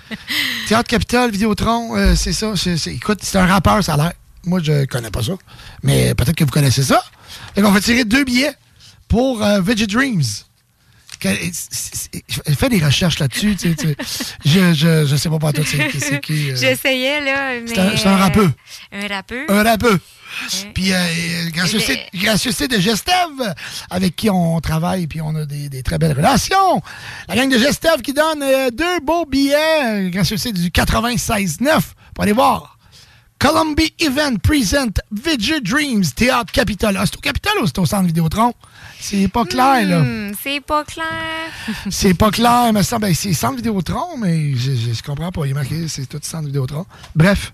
Théâtre 0.69 0.89
Capitole, 0.89 1.31
Vidéotron, 1.31 1.97
euh, 1.97 2.15
c'est 2.15 2.33
ça. 2.35 2.53
écoute, 2.87 3.21
c'est 3.23 3.39
un 3.39 3.47
rappeur, 3.47 3.83
ça 3.83 3.95
a 3.95 3.97
l'air. 3.97 4.13
Moi, 4.45 4.61
je 4.63 4.85
connais 4.85 5.11
pas 5.11 5.23
ça. 5.23 5.33
Mais 5.83 6.15
peut-être 6.15 6.37
que 6.37 6.45
vous 6.45 6.51
connaissez 6.51 6.83
ça. 6.83 7.03
Fait 7.55 7.63
qu'on 7.63 7.71
va 7.73 7.81
tirer 7.81 8.05
deux 8.05 8.25
billets 8.25 8.53
pour 9.09 9.43
euh, 9.43 9.61
Veggie 9.63 9.87
Dreams. 9.87 10.23
Fais 12.59 12.69
des 12.69 12.85
recherches 12.85 13.19
là-dessus. 13.19 13.57
tu 13.57 13.71
sais, 13.71 13.75
tu 13.75 13.89
sais. 13.89 13.97
je, 14.45 14.75
je, 14.75 15.07
je 15.07 15.17
sais 15.17 15.29
pas 15.29 15.39
pas 15.39 15.53
tout 15.53 15.65
c'est 15.65 15.89
qui. 15.89 16.01
c'est 16.01 16.21
qui, 16.21 16.51
euh, 16.51 16.57
J'essayais, 16.57 17.21
là, 17.21 17.61
mais... 17.61 17.97
C'est 17.97 18.07
un- 18.07 18.13
un 18.13 18.17
rappeux. 18.17 18.51
Un 18.93 19.07
rappeux? 19.09 19.45
Un 19.49 19.63
rappeux. 19.63 20.01
Puis, 20.75 20.93
euh, 20.93 20.97
euh, 20.97 21.51
gracieuseté, 21.51 22.01
gracieuseté 22.15 22.67
de 22.69 22.79
Gestev, 22.81 23.55
avec 23.91 24.17
qui 24.17 24.31
on 24.31 24.61
travaille, 24.61 25.07
puis 25.07 25.21
on 25.21 25.35
a 25.37 25.45
des, 25.45 25.69
des 25.69 25.83
très 25.83 25.99
belles 25.99 26.17
relations. 26.17 26.81
La 27.29 27.37
gang 27.37 27.51
de 27.51 27.59
Gestev 27.59 28.01
qui 28.03 28.13
donne 28.15 28.43
euh, 28.43 28.71
deux 28.71 29.01
beaux 29.01 29.27
billets, 29.27 29.57
euh, 29.85 30.09
gracieuseté 30.09 30.53
du 30.53 30.71
96.9, 30.71 31.81
pour 32.15 32.25
aller 32.25 32.33
voir. 32.33 32.79
Columbia 33.39 33.87
Event 33.99 34.37
Present 34.43 34.93
Vidge 35.11 35.53
Dreams, 35.63 36.05
Théâtre 36.17 36.53
Capitole. 36.53 36.97
Ah, 36.97 37.05
c'est 37.07 37.17
au 37.17 37.21
Capitole 37.21 37.59
ou 37.61 37.67
c'est 37.67 37.79
au 37.81 37.87
Centre 37.87 38.07
Vidéotron? 38.07 38.55
C'est 39.03 39.27
pas 39.27 39.45
clair, 39.45 39.85
là. 39.85 39.99
Hmm, 40.01 40.33
c'est 40.41 40.61
pas 40.61 40.85
clair. 40.85 41.07
C'est 41.91 42.15
pas 42.15 42.31
clair, 42.31 42.73
mais 42.73 42.85
ça, 42.85 43.01
ben, 43.01 43.13
c'est 43.15 43.33
Centre 43.35 43.57
Vidéotron, 43.57 44.17
mais 44.17 44.55
je, 44.55 44.73
je, 44.73 44.93
je 44.95 45.03
comprends 45.03 45.33
pas. 45.33 45.45
Il 45.45 45.51
est 45.51 45.55
marqué, 45.55 45.89
c'est 45.89 46.07
tout 46.07 46.21
Centre 46.23 46.47
Vidéotron. 46.47 46.87
Bref, 47.17 47.53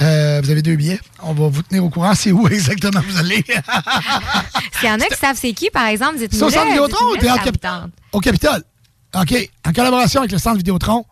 euh, 0.00 0.40
vous 0.42 0.50
avez 0.50 0.60
deux 0.60 0.74
billets. 0.74 1.00
On 1.22 1.34
va 1.34 1.48
vous 1.48 1.62
tenir 1.62 1.84
au 1.84 1.88
courant. 1.88 2.14
C'est 2.14 2.32
où 2.32 2.48
exactement 2.48 3.00
vous 3.00 3.16
allez? 3.18 3.44
S'il 4.80 4.88
y 4.88 4.92
en 4.92 5.00
a 5.00 5.04
qui 5.06 5.16
savent 5.16 5.38
c'est 5.40 5.52
qui, 5.52 5.70
par 5.70 5.86
exemple, 5.86 6.18
dites-nous 6.18 6.38
C'est 6.38 6.44
au 6.44 6.50
Centre 6.50 6.66
Vidéotron 6.66 7.04
ou 7.06 7.10
au 7.10 7.16
Théâtre 7.16 7.44
Capitole? 7.44 7.90
Au 8.12 8.20
Capitole. 8.20 8.64
OK. 9.14 9.50
En 9.66 9.72
collaboration 9.72 10.20
avec 10.20 10.32
le 10.32 10.38
Centre 10.38 10.56
Vidéotron 10.56 11.04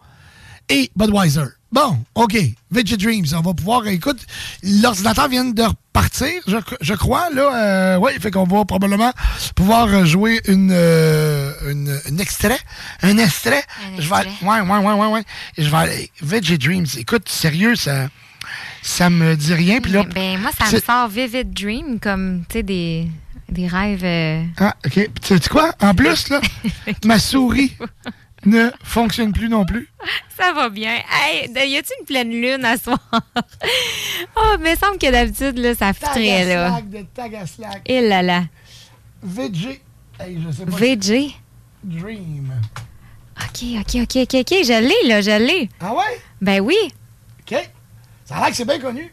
et 0.70 0.90
Budweiser. 0.96 1.44
Bon, 1.72 1.98
OK. 2.16 2.36
Veggie 2.70 2.96
Dreams. 2.96 3.26
On 3.34 3.40
va 3.42 3.54
pouvoir. 3.54 3.86
Écoute, 3.86 4.18
l'ordinateur 4.64 5.28
vient 5.28 5.44
de 5.44 5.62
repartir, 5.62 6.42
je, 6.48 6.56
je 6.80 6.94
crois. 6.94 7.30
Là, 7.30 7.54
euh, 7.54 7.96
oui, 7.98 8.10
fait 8.20 8.30
qu'on 8.32 8.42
va 8.44 8.64
probablement 8.64 9.12
pouvoir 9.54 10.04
jouer 10.04 10.40
une, 10.48 10.70
euh, 10.72 11.52
une, 11.70 12.00
un 12.10 12.18
extrait. 12.18 12.58
Un 13.02 13.18
extrait. 13.18 13.62
je 13.98 14.08
vais 14.08 14.16
aller- 14.16 14.30
Ouais, 14.42 14.60
ouais, 14.60 14.78
ouais, 14.78 14.92
ouais, 14.94 15.06
ouais. 15.06 15.22
Je 15.58 15.68
vais 15.68 15.76
aller. 15.76 16.10
Veggie 16.22 16.58
Dreams. 16.58 16.86
Écoute, 16.98 17.28
sérieux, 17.28 17.76
ça. 17.76 18.08
Ça 18.82 19.10
me 19.10 19.36
dit 19.36 19.54
rien. 19.54 19.80
Puis 19.80 19.92
là. 19.92 20.02
Ben, 20.12 20.40
moi, 20.40 20.50
ça 20.58 20.72
me 20.74 20.80
sort 20.80 21.08
Vivid 21.08 21.52
Dream, 21.52 22.00
comme, 22.00 22.42
tu 22.48 22.54
sais, 22.58 22.62
des, 22.64 23.06
des 23.48 23.68
rêves... 23.68 24.02
euh, 24.04 24.42
Ah, 24.58 24.74
OK. 24.86 24.92
Tu 24.94 25.10
sais 25.38 25.48
quoi? 25.48 25.72
En 25.80 25.94
plus, 25.94 26.30
là, 26.30 26.40
ma 27.04 27.18
souris 27.20 27.76
ne 28.46 28.70
fonctionne 28.82 29.32
plus 29.32 29.48
non 29.48 29.64
plus. 29.64 29.88
Ça 30.38 30.52
va 30.52 30.68
bien. 30.68 30.98
Hey, 31.10 31.50
y 31.70 31.76
a-tu 31.76 31.92
une 32.00 32.06
pleine 32.06 32.30
lune 32.30 32.64
à 32.64 32.76
soir? 32.76 32.98
oh, 34.36 34.56
mais 34.60 34.72
il 34.72 34.78
semble 34.78 34.98
que 34.98 35.10
d'habitude, 35.10 35.58
là, 35.58 35.74
ça 35.74 35.92
fitterait, 35.92 36.46
là. 36.46 36.80
De 36.80 37.02
Tagaslac. 37.14 37.82
Et 37.84 38.00
là 38.00 38.22
là. 38.22 38.44
VG. 39.22 39.82
Hey, 40.18 40.40
je 40.42 40.50
sais 40.50 40.64
pas. 40.64 40.76
VG? 40.76 41.34
Dream. 41.84 42.52
OK, 43.38 43.64
OK, 43.80 43.94
OK, 44.02 44.16
OK, 44.16 44.34
OK. 44.34 44.54
Je 44.64 44.80
l'ai, 44.80 45.08
là, 45.08 45.20
je 45.20 45.38
l'ai. 45.38 45.68
Ah 45.80 45.92
ouais? 45.92 46.20
Ben 46.40 46.60
oui. 46.60 46.76
OK. 47.40 47.70
Ça 48.24 48.36
a 48.36 48.40
l'air 48.40 48.50
que 48.50 48.56
c'est 48.56 48.64
bien 48.64 48.78
connu. 48.78 49.12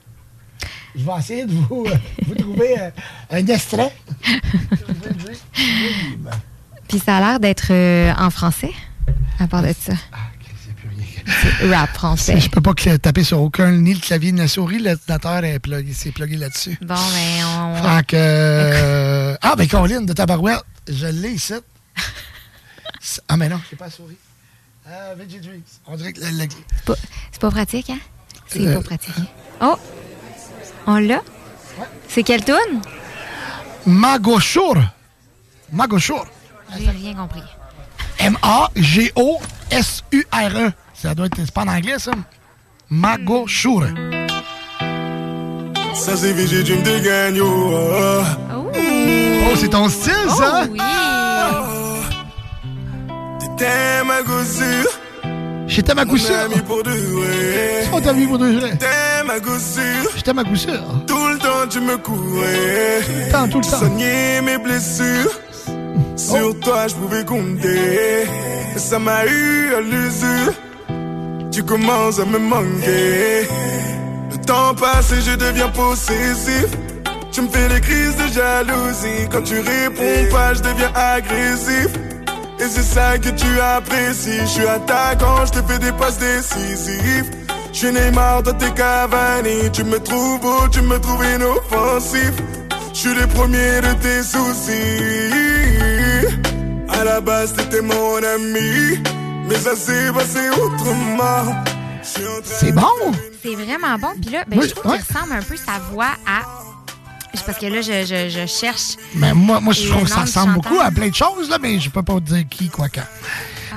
Je 0.96 1.04
vais 1.04 1.18
essayer 1.20 1.46
de 1.46 1.52
vous, 1.52 1.86
euh, 1.86 1.96
vous 2.26 2.36
trouver 2.36 2.80
euh, 2.80 2.90
un 3.32 3.46
extrait. 3.46 3.94
VG 4.72 5.40
Dream. 5.54 6.30
Puis 6.88 7.00
ça 7.00 7.18
a 7.18 7.20
l'air 7.20 7.40
d'être 7.40 7.72
euh, 7.72 8.14
en 8.18 8.30
français, 8.30 8.72
à 9.40 9.48
part 9.48 9.64
de 9.64 9.74
ça. 9.80 9.94
C'est 11.60 11.70
rap 11.74 11.90
français. 11.94 12.40
Je 12.40 12.50
peux 12.50 12.62
pas 12.62 12.74
taper 12.74 13.24
sur 13.24 13.42
aucun, 13.42 13.72
ni 13.72 13.94
le 13.94 14.00
clavier 14.00 14.32
ni 14.32 14.40
la 14.40 14.48
souris. 14.48 14.80
L'ordinateur 14.80 15.44
est 15.44 15.60
plugué, 15.60 15.92
c'est 15.94 16.12
plugué 16.12 16.38
là-dessus. 16.38 16.78
Bon, 16.82 16.96
ben, 16.96 17.46
on... 17.46 17.76
Fait 17.98 18.06
que. 18.08 18.16
euh, 18.16 19.36
Ah, 19.42 19.56
ben, 19.58 19.68
Colin, 19.68 20.02
de 20.02 20.14
Tabarouette, 20.14 20.64
je 20.88 21.08
l'ai 21.08 21.32
ici. 21.32 21.54
Ah, 23.28 23.36
mais 23.38 23.50
non, 23.50 23.60
j'ai 23.70 23.76
pas 23.76 23.86
la 23.86 23.92
souris. 23.92 24.18
Euh, 24.88 25.16
Veggie 25.18 25.40
Dreams. 25.40 25.62
On 25.86 25.96
dirait 25.98 26.14
que 26.14 26.22
le- 26.22 26.30
le- 26.44 26.48
Pas- 26.86 26.96
C'est 27.32 27.42
pas 27.42 27.52
pratique, 27.52 27.90
hein? 27.90 28.00
C'est 28.48 28.66
Euh. 28.66 28.76
pas 28.76 28.82
pratique. 28.84 29.14
Oh! 29.62 29.76
On 30.86 30.96
l'a? 30.98 31.22
C'est 32.08 32.24
quelle 32.24 32.46
tune? 32.46 32.56
Magoshur. 33.86 34.76
Magoshur. 35.74 36.26
J'ai 36.80 36.90
rien 36.90 37.14
compris. 37.16 37.44
M-A-G-O-S-U-R-E. 38.28 39.42
Ça 40.94 41.16
doit 41.16 41.28
être. 41.28 41.38
C'est 41.38 41.52
pas 41.52 41.62
en 41.62 41.70
anglais, 41.70 41.96
ça? 41.98 42.12
Magoshur. 42.90 43.86
Ça 45.94 46.18
c'est 46.18 46.34
VG 46.34 46.64
Dream 46.64 46.84
de 46.84 47.00
gagne, 47.00 47.40
oh. 47.42 48.24
Oh, 48.54 49.56
c'est 49.56 49.70
ton 49.70 49.88
style, 49.88 50.14
ça? 50.38 50.66
oui! 50.70 50.78
T'étais 53.40 54.04
ma 54.06 54.22
gossure. 54.22 54.92
J'étais 55.68 55.94
ma 55.96 56.06
sûr. 56.06 56.50
Mon 56.50 56.60
pour 56.64 56.84
de 56.84 56.92
vrai. 56.92 57.88
Oh, 57.94 58.00
t'as 58.04 58.12
vu 58.14 58.28
pour. 58.28 58.38
T'es 58.40 59.24
ma 59.26 59.40
gossure. 59.40 60.12
J'étais 60.16 60.34
ma 60.34 60.44
sûr. 60.54 60.84
Tout 61.08 61.28
le 61.30 61.38
temps 61.40 61.68
tu 61.70 61.80
me 61.80 61.98
courais. 61.98 63.30
Tant, 63.32 63.48
tout 63.48 63.60
le 63.60 63.66
temps. 63.66 63.80
Soigner 63.80 64.42
mes 64.42 64.58
blessures. 64.58 65.32
Sur 66.18 66.60
toi 66.60 66.88
je 66.88 66.96
pouvais 66.96 67.24
compter. 67.24 68.26
Ça 68.76 68.98
m'a 69.00 69.26
eu 69.26 69.74
à 69.76 69.82
l'usure. 69.82 70.54
Tu 71.52 71.64
commences 71.64 72.20
à 72.20 72.26
me 72.26 72.40
manquer. 72.40 73.48
Le 74.32 74.38
temps 74.46 74.74
passe 74.76 75.12
et 75.12 75.22
je 75.22 75.36
deviens 75.36 75.70
possessif. 75.70 76.68
Tu 77.32 77.42
me 77.42 77.50
fais 77.50 77.68
des 77.68 77.82
crises 77.82 78.16
de 78.16 78.28
jalousie. 78.34 79.30
Quand 79.32 79.44
tu 79.44 79.60
réponds 79.60 80.32
pas, 80.32 80.56
je 80.56 80.62
deviens 80.62 80.92
agressif. 80.96 81.90
Et 82.60 82.68
c'est 82.68 82.82
ça 82.82 83.18
que 83.20 83.30
tu 83.30 83.60
apprécies. 83.60 84.40
Je 84.42 84.46
suis 84.46 84.68
attaquant, 84.68 85.46
je 85.46 85.52
te 85.52 85.68
fais 85.68 85.78
des 85.78 85.92
passes 85.92 86.18
décisives. 86.18 87.32
Je 87.72 87.78
suis 87.78 87.92
Neymar, 87.92 88.42
toi 88.42 88.54
t'es 88.54 88.72
Cavani. 88.72 89.70
Tu 89.72 89.84
me 89.84 90.00
trouves 90.00 90.42
beau, 90.42 90.68
tu 90.72 90.82
me 90.82 90.98
trouves 91.00 91.24
inoffensif. 91.36 92.34
Je 92.92 93.00
suis 93.00 93.14
le 93.14 93.28
premier 93.28 93.82
de 93.82 93.94
tes 94.02 94.24
soucis. 94.24 95.47
À 97.00 97.04
la 97.04 97.22
base, 97.22 97.54
t'étais 97.54 97.82
mon 97.82 98.18
ami. 98.18 99.00
Mais 99.48 99.56
ça 99.56 99.76
s'est 99.76 100.12
passé 100.14 100.50
autrement. 100.50 101.64
C'est 102.02 102.72
bon? 102.72 102.82
C'est 103.44 103.56
vraiment 103.56 103.98
bon. 104.00 104.08
Puis 104.22 104.32
là, 104.32 104.44
ben, 104.48 104.60
Oui, 104.60 104.68
je 104.68 104.74
trouve 104.76 104.92
ouais. 104.92 104.98
qu'il 105.00 105.16
ressemble 105.16 105.34
un 105.34 105.42
peu 105.44 105.56
sa 105.56 105.80
voix 105.92 106.12
à. 106.26 106.42
Parce 107.46 107.60
que 107.60 107.68
là, 107.68 107.82
je, 107.82 108.06
je, 108.06 108.30
je 108.30 108.46
cherche. 108.46 108.96
Mais 109.16 109.34
moi, 109.34 109.62
moi 109.62 109.72
je 109.74 109.88
trouve 109.88 110.04
que 110.04 110.10
ça 110.10 110.22
ressemble 110.22 110.56
beaucoup 110.56 110.80
à 110.82 110.92
plein 110.92 111.08
de 111.08 111.16
choses, 111.16 111.50
là, 111.50 111.58
mais 111.62 111.80
je 111.80 111.90
peux 111.90 112.04
pas 112.04 112.16
te 112.16 112.34
dire 112.34 112.44
qui, 112.50 112.68
quoi, 112.68 112.88
quand. 112.90 113.06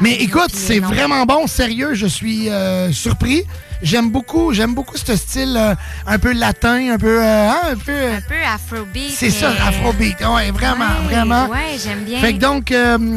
mais 0.01 0.17
Ah, 0.19 0.23
écoute, 0.23 0.49
puis 0.49 0.57
les 0.59 0.67
c'est 0.67 0.81
vraiment 0.81 1.25
bon, 1.25 1.47
sérieux, 1.47 1.95
je 1.95 2.07
suis 2.07 2.49
euh, 2.49 2.91
surpris. 2.91 3.45
J'aime 3.83 4.11
beaucoup, 4.11 4.53
j'aime 4.53 4.75
beaucoup 4.75 4.97
ce 4.97 5.17
style 5.17 5.57
euh, 5.57 5.75
un 6.07 6.19
peu 6.19 6.33
latin, 6.33 6.93
un 6.93 6.99
peu, 6.99 7.23
euh, 7.23 7.49
hein, 7.51 7.61
un 7.73 7.77
peu. 7.77 7.93
euh, 7.93 8.17
Un 8.17 8.21
peu 8.21 8.35
afrobeat. 8.55 9.11
c'est 9.11 9.31
ça, 9.31 9.51
afrobeat. 9.67 10.21
Ouais, 10.21 10.51
vraiment, 10.51 10.85
Ouais, 10.85 11.15
vraiment. 11.15 11.47
Ouais, 11.49 11.77
j'aime 11.83 12.05
bien. 12.05 12.21
Fait 12.21 12.35
que 12.35 12.39
donc, 12.39 12.75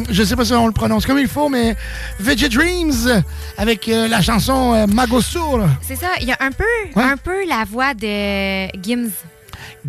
je 0.10 0.24
sais 0.24 0.36
pas 0.36 0.46
si 0.46 0.54
on 0.54 0.68
le 0.68 0.74
prononce 0.74 1.06
comme 1.06 1.20
il 1.20 1.28
faut, 1.28 1.50
mais 1.50 1.76
Veggie 2.20 2.50
Dreams 2.50 3.24
avec 3.58 3.88
la 3.88 4.22
chanson 4.22 4.88
Magosur. 4.88 5.66
C'est 5.82 5.96
ça, 5.98 6.08
il 6.22 6.28
y 6.28 6.32
a 6.32 6.38
un 6.40 6.52
peu, 6.52 6.64
Ouais. 6.96 7.04
un 7.04 7.18
peu 7.18 7.46
la 7.48 7.64
voix 7.70 7.94
de 7.94 8.68
Gims. 8.82 9.10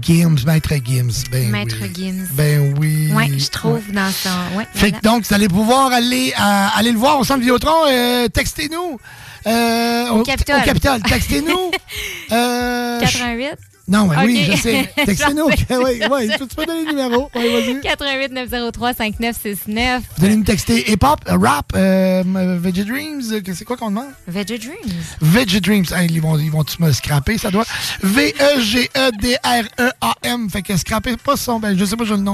Gims, 0.01 0.37
Maître 0.47 0.75
Gims. 0.85 1.25
Ben 1.31 1.51
Maître 1.51 1.77
oui. 1.81 1.91
Gims. 1.95 2.27
Ben 2.33 2.75
oui. 2.79 3.11
Ouais, 3.13 3.31
je 3.39 3.49
trouve 3.49 3.81
dans 3.93 4.11
son. 4.11 4.57
Ouais, 4.57 4.67
Fait 4.75 4.93
que 4.93 5.01
donc, 5.01 5.25
vous 5.27 5.35
allez 5.35 5.49
pouvoir 5.49 5.93
aller, 5.93 6.33
à- 6.37 6.77
aller 6.77 6.93
le 6.93 6.99
voir 6.99 7.19
au 7.19 7.25
centre 7.25 7.41
Vidéotron. 7.41 7.87
Euh, 7.89 8.29
textez-nous. 8.29 8.99
Euh, 9.47 10.09
Au 10.11 10.23
Capitole. 10.23 10.61
Au 10.61 10.65
Capitole. 10.65 11.03
Textez-nous. 11.03 11.71
euh, 12.33 13.01
88. 13.01 13.51
Non, 13.87 14.07
mais 14.07 14.17
oui, 14.25 14.49
je 14.51 14.57
sais. 14.57 14.91
Textez-nous. 15.05 15.45
Oui, 15.47 15.55
oui. 16.11 16.31
Tu 16.39 16.47
peux 16.57 16.65
donner 16.65 16.85
le 16.87 16.93
numéro. 16.93 17.31
Oui, 17.35 17.53
vas-y. 17.53 17.81
88 17.83 18.33
903 18.33 18.95
5969. 18.95 20.03
Vous 20.17 20.25
allez 20.25 20.37
nous 20.37 20.45
texter 20.45 20.91
hip-hop, 20.91 21.21
rap, 21.27 21.73
euh, 21.77 22.25
euh, 22.25 22.59
Veggie 22.61 22.85
Dreams. 22.85 23.43
que- 23.43 23.53
C'est 23.55 23.67
quoi 23.67 23.77
qu'on 23.77 23.91
demande? 23.91 24.07
Veggie 24.27 24.59
Dreams. 24.59 24.95
Veggie 25.21 25.61
Dreams. 25.61 25.85
Hey, 25.95 26.09
ils 26.11 26.23
vont, 26.23 26.39
ils 26.39 26.51
vont 26.51 26.65
me 26.81 26.93
scraper, 26.93 27.37
ça 27.37 27.51
doit. 27.51 27.67
V-E-G-E-D-R-E-A-M. 28.03 30.51
Fait 30.51 30.63
que 30.63 30.77
scraper 30.77 31.17
pas 31.17 31.37
son. 31.37 31.61
Ben, 31.61 31.77
je 31.79 31.85
sais 31.85 31.97
pas, 31.97 32.05
je 32.05 32.15
le, 32.15 32.25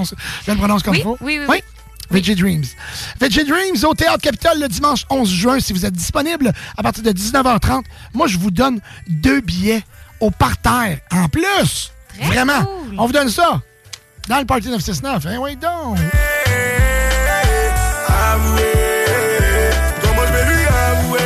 je 0.46 0.50
le 0.52 0.56
prononce 0.56 0.82
comme 0.82 0.92
Oui, 0.94 1.00
il 1.00 1.04
faut. 1.04 1.18
oui, 1.20 1.38
oui, 1.40 1.46
oui? 1.48 1.62
Veggie 2.10 2.34
Dreams. 2.34 2.64
Veggie 3.20 3.44
Dreams 3.44 3.84
au 3.84 3.94
Théâtre 3.94 4.20
Capitole 4.20 4.58
le 4.60 4.68
dimanche 4.68 5.04
11 5.10 5.30
juin. 5.30 5.60
Si 5.60 5.72
vous 5.72 5.86
êtes 5.86 5.94
disponible 5.94 6.52
à 6.76 6.82
partir 6.82 7.04
de 7.04 7.12
19h30, 7.12 7.84
moi, 8.14 8.26
je 8.26 8.36
vous 8.38 8.50
donne 8.50 8.80
deux 9.08 9.40
billets 9.40 9.82
au 10.20 10.30
parterre 10.30 10.98
en 11.10 11.28
plus. 11.28 11.92
Vraiment. 12.22 12.64
On 12.98 13.06
vous 13.06 13.12
donne 13.12 13.28
ça 13.28 13.60
dans 14.28 14.38
le 14.38 14.44
Party 14.44 14.68
969. 14.68 15.26
Hein, 15.26 15.38
oui, 15.40 15.56
donc. 15.56 15.98
avouer 18.08 18.62
Comment 20.02 20.26
je 20.26 20.32
vais 20.32 20.44
lui 20.44 20.64
avouer 20.66 21.20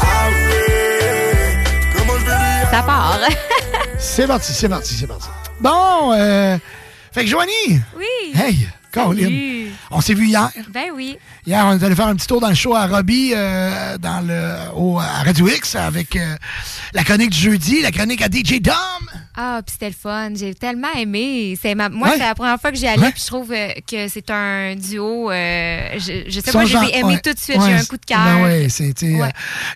Avouer 0.00 0.66
Comment 1.96 2.18
je 2.18 2.24
vais 2.24 2.32
lui 2.32 2.70
Ça 2.70 2.82
part. 2.82 3.18
C'est 3.98 4.26
parti, 4.26 4.52
c'est 4.52 4.68
parti, 4.68 4.94
c'est 4.94 5.06
parti. 5.06 5.28
Bon, 5.60 6.12
euh, 6.12 6.58
fait 7.12 7.22
que 7.22 7.30
Joanie. 7.30 7.80
Oui. 7.96 8.34
Hey, 8.34 8.68
Caroline. 8.92 9.24
Salut. 9.24 9.72
On 9.90 10.00
s'est 10.00 10.14
vu 10.14 10.26
hier. 10.26 10.50
Ben 10.70 10.90
oui. 10.94 11.16
Hier, 11.46 11.64
on 11.66 11.78
est 11.78 11.82
allé 11.82 11.94
faire 11.94 12.06
un 12.06 12.14
petit 12.14 12.26
tour 12.26 12.40
dans 12.40 12.48
le 12.48 12.54
show 12.54 12.74
à 12.74 12.86
Robbie, 12.86 13.32
euh, 13.34 13.98
dans 13.98 14.20
le, 14.26 14.54
au, 14.76 14.98
à 14.98 15.22
Radio 15.24 15.48
X, 15.48 15.74
avec 15.74 16.14
euh, 16.16 16.36
la 16.92 17.02
chronique 17.02 17.30
du 17.30 17.38
jeudi, 17.38 17.82
la 17.82 17.90
chronique 17.90 18.22
à 18.22 18.26
DJ 18.26 18.60
Dom. 18.60 18.74
Ah, 19.34 19.60
puis 19.64 19.72
c'était 19.72 19.88
le 19.88 19.94
fun. 19.94 20.30
J'ai 20.34 20.54
tellement 20.54 20.92
aimé. 20.96 21.56
C'est 21.60 21.74
ma... 21.74 21.88
Moi, 21.88 22.08
Ouais. 22.08 22.14
c'est 22.18 22.24
la 22.24 22.34
première 22.34 22.60
fois 22.60 22.70
que 22.70 22.76
j'y 22.76 22.86
allais, 22.86 23.00
Ouais. 23.02 23.10
puis 23.12 23.20
je 23.22 23.26
trouve 23.26 23.50
euh, 23.52 23.68
que 23.90 24.08
c'est 24.08 24.30
un 24.30 24.74
duo. 24.76 25.30
euh, 25.30 25.98
je, 25.98 26.24
je 26.28 26.40
sais 26.40 26.52
pas, 26.52 26.64
je 26.66 26.72
genre- 26.72 26.82
les 26.82 26.88
ai 26.90 26.98
aimés 26.98 27.14
ouais, 27.14 27.20
tout 27.20 27.32
de 27.32 27.38
suite. 27.38 27.60
J'ai 27.64 27.70
eu 27.70 27.74
un 27.74 27.84
coup 27.84 27.96
de 27.96 28.04
cœur. 28.04 28.24
Ben 28.24 28.42
ouais, 28.42 28.66
c'est, 28.68 29.02
euh, 29.04 29.26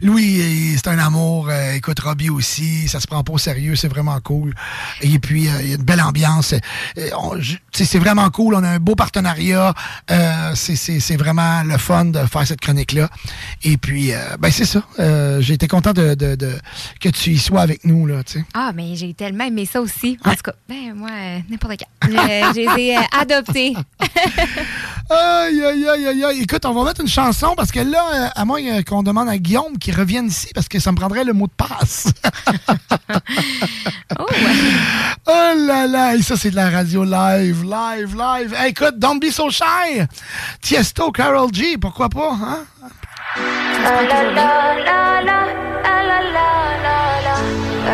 Louis, 0.02 0.74
c'est 0.76 0.88
un 0.88 0.98
amour. 0.98 1.50
écoute, 1.74 1.98
Robbie 2.00 2.28
aussi, 2.30 2.86
ça 2.88 3.00
se 3.00 3.06
prend 3.06 3.22
pas 3.24 3.32
au 3.32 3.38
sérieux, 3.38 3.76
c'est 3.76 3.88
vraiment 3.88 4.18
cool. 4.20 4.54
Et 5.00 5.18
puis, 5.18 5.48
euh, 5.48 5.52
il 5.62 5.68
y 5.68 5.72
a 5.72 5.76
une 5.76 5.82
belle 5.84 6.02
ambiance. 6.02 6.54
C'est 7.72 7.98
vraiment 7.98 8.28
cool. 8.30 8.54
On 8.54 8.62
a 8.62 8.68
un 8.68 8.78
beau 8.78 8.94
partenariat. 8.94 9.72
Euh, 10.10 10.52
c'est, 10.54 11.16
vraiment 11.16 11.62
le 11.62 11.78
fun 11.78 12.06
de 12.06 12.18
faire 12.26 12.46
cette 12.46 12.60
chronique-là. 12.60 13.08
Et 13.62 13.76
puis, 13.78 14.12
ben 14.38 14.50
c'est 14.50 14.64
ça. 14.66 14.82
J'ai 15.40 15.54
été 15.54 15.66
content 15.68 15.92
de, 15.92 16.14
de- 16.14 16.34
de- 16.34 16.58
que 17.00 17.08
tu 17.08 17.30
y 17.30 17.38
sois 17.38 17.62
avec 17.62 17.84
nous, 17.84 18.06
là. 18.06 18.16
Ah, 18.54 18.72
mais 18.74 18.94
j'ai 18.96 19.14
tellement 19.14 19.45
mais 19.52 19.66
ça 19.66 19.80
aussi. 19.80 20.18
En 20.24 20.30
tout 20.30 20.42
cas, 20.44 20.52
ben, 20.68 20.94
moi, 20.94 21.10
euh, 21.10 21.38
n'importe 21.48 21.78
quoi 21.78 21.86
Je, 22.02 22.10
je 22.10 22.76
les 22.76 22.82
ai 22.82 22.96
euh, 22.96 23.00
aïe, 25.10 25.64
aïe, 25.64 25.88
aïe, 25.88 26.24
aïe. 26.24 26.42
Écoute, 26.42 26.64
on 26.64 26.72
va 26.72 26.84
mettre 26.84 27.00
une 27.00 27.08
chanson 27.08 27.54
parce 27.56 27.70
que 27.70 27.80
là, 27.80 28.02
euh, 28.14 28.28
à 28.34 28.44
moins 28.44 28.82
qu'on 28.82 29.02
demande 29.02 29.28
à 29.28 29.38
Guillaume 29.38 29.78
qu'il 29.78 29.94
revienne 29.94 30.26
ici 30.26 30.48
parce 30.54 30.68
que 30.68 30.78
ça 30.78 30.92
me 30.92 30.96
prendrait 30.96 31.24
le 31.24 31.32
mot 31.32 31.46
de 31.46 31.52
passe. 31.52 32.08
oh, 34.18 34.22
ouais. 34.22 34.26
oh 35.26 35.52
là 35.66 35.86
là. 35.86 36.16
Et 36.16 36.22
ça, 36.22 36.36
c'est 36.36 36.50
de 36.50 36.56
la 36.56 36.70
radio 36.70 37.04
live, 37.04 37.64
live, 37.64 38.16
live. 38.16 38.56
Écoute, 38.66 38.98
Don't 38.98 39.18
Be 39.20 39.30
So 39.30 39.50
Shy. 39.50 40.02
Tiesto, 40.60 41.12
Carol 41.12 41.52
G, 41.52 41.78
pourquoi 41.78 42.08
pas, 42.08 42.32
hein? 42.32 42.64
La, 43.82 44.02
la, 44.02 44.22
la, 44.32 44.74
la, 44.82 45.22
la, 45.22 45.46
la. 46.32 46.65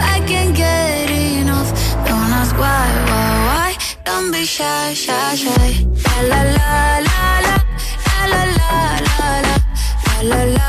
I 0.00 0.20
can't 0.26 0.54
get 0.54 1.10
enough. 1.10 1.70
Don't 2.06 2.32
ask 2.40 2.54
why, 2.56 2.86
why. 3.08 3.76
Don't 4.04 4.30
be 4.32 4.44
shy, 4.44 4.94
shy, 4.94 5.34
shy. 5.34 5.86
La 6.04 6.16
la 6.30 6.40
la 6.58 6.98
la 7.08 7.22
la. 7.46 7.56
La 8.06 8.22
la 8.32 8.42
la 8.58 8.72
la 9.06 9.28
la. 9.46 9.56
La 10.22 10.44
la 10.44 10.68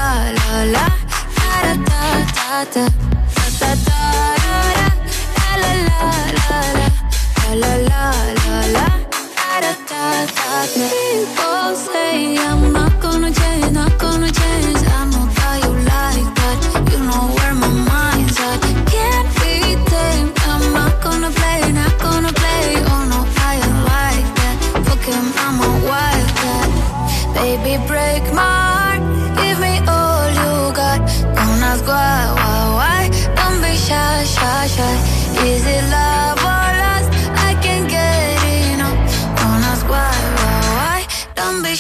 say 11.76 12.38
I'm 12.38 12.74
not 12.74 13.00
gonna 13.02 13.32
change, 13.32 13.72
not 13.72 13.98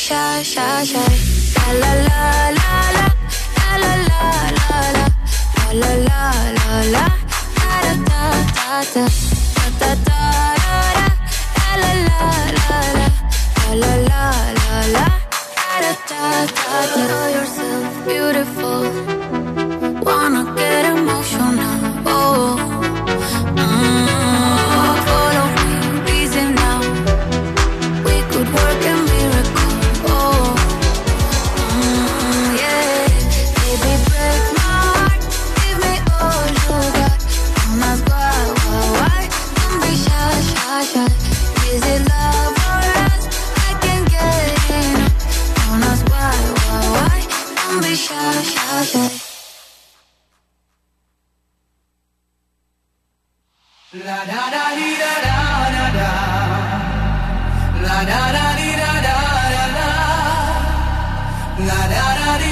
shy, 0.10 0.41
shy, 0.41 0.84
shy. 0.91 1.14
La 1.56 1.69
la 1.81 1.91
la 2.07 2.19
la 2.57 2.72
la. 2.98 3.06
La 3.57 3.69
la 3.84 3.94
la 4.10 4.22
la 4.57 4.77
la. 4.95 5.06
La 5.60 5.90
la 5.90 5.91
la 6.07 6.22
la 6.57 6.68
la. 6.95 7.06
Da 7.60 7.73
da 7.86 7.94
da 8.10 8.22
da 8.57 8.77
da. 8.94 9.03
Da 9.56 9.65
da 9.80 9.91
da 10.07 10.22
da. 10.64 11.06
La 11.57 11.72
la 11.81 11.91
la 12.07 12.22
la 12.57 12.77
la. 12.98 13.07
La 13.68 13.84
la 13.84 13.94
la 14.10 14.23
la 14.60 14.77
la. 14.95 15.06
Da 15.57 15.76
da 15.84 15.94
da 16.10 16.22
da. 16.56 17.07
Know 17.07 17.26
yourself 17.38 17.86
beautiful. 18.07 19.18
La 53.91 54.23
da 54.23 54.43
da 54.53 54.65
dee 54.77 54.97
da 55.01 55.13
da 55.25 55.37
da 55.73 55.85
da. 55.97 56.11
La 57.85 57.97
da 58.09 58.21
da 58.35 58.45
dee 58.57 58.75
da 58.81 58.91
da 59.05 59.17
da 59.53 59.65
da. 59.77 59.87
La 61.67 61.81
da 61.93 62.05
da 62.19 62.31
dee 62.37 62.48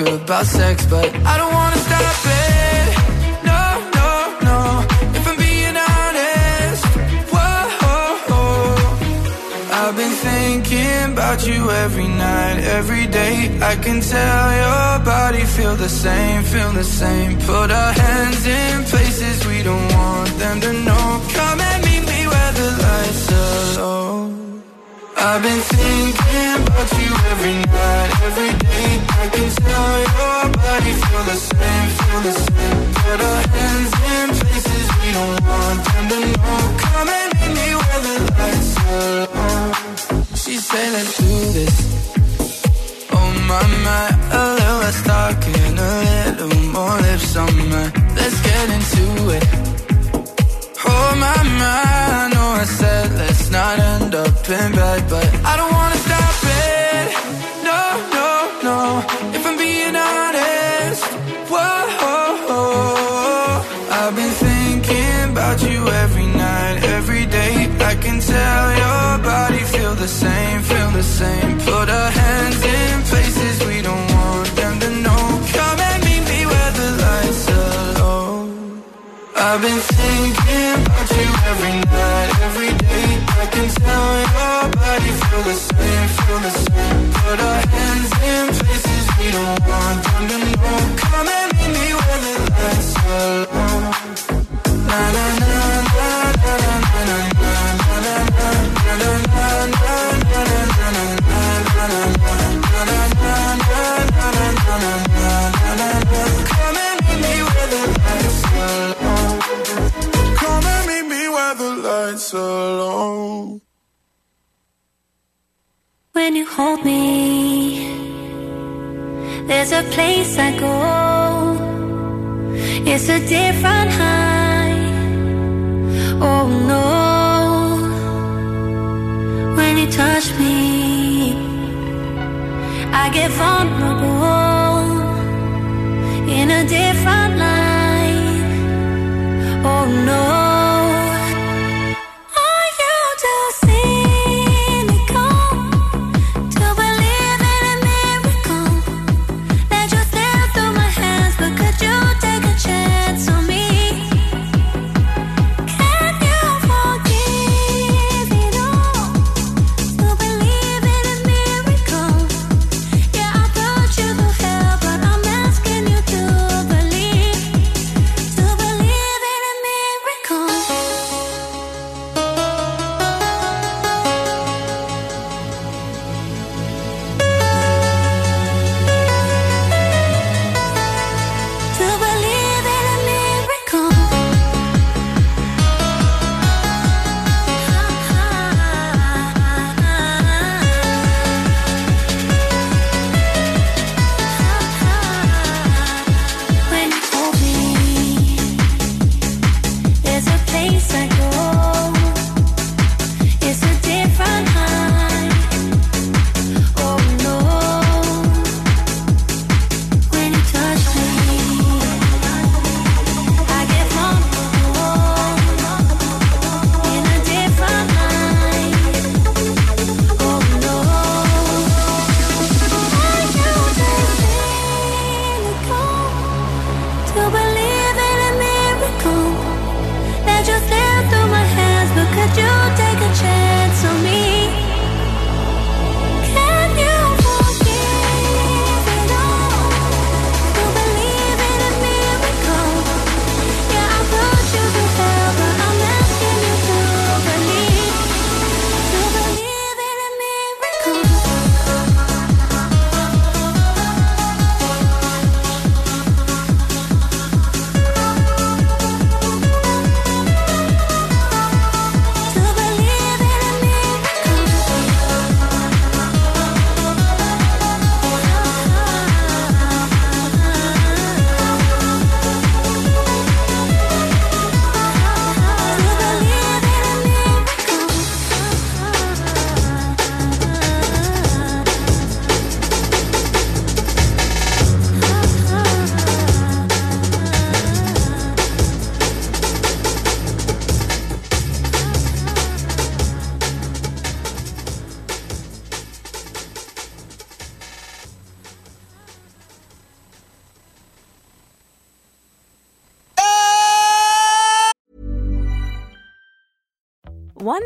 about 0.00 0.46
sex, 0.46 0.67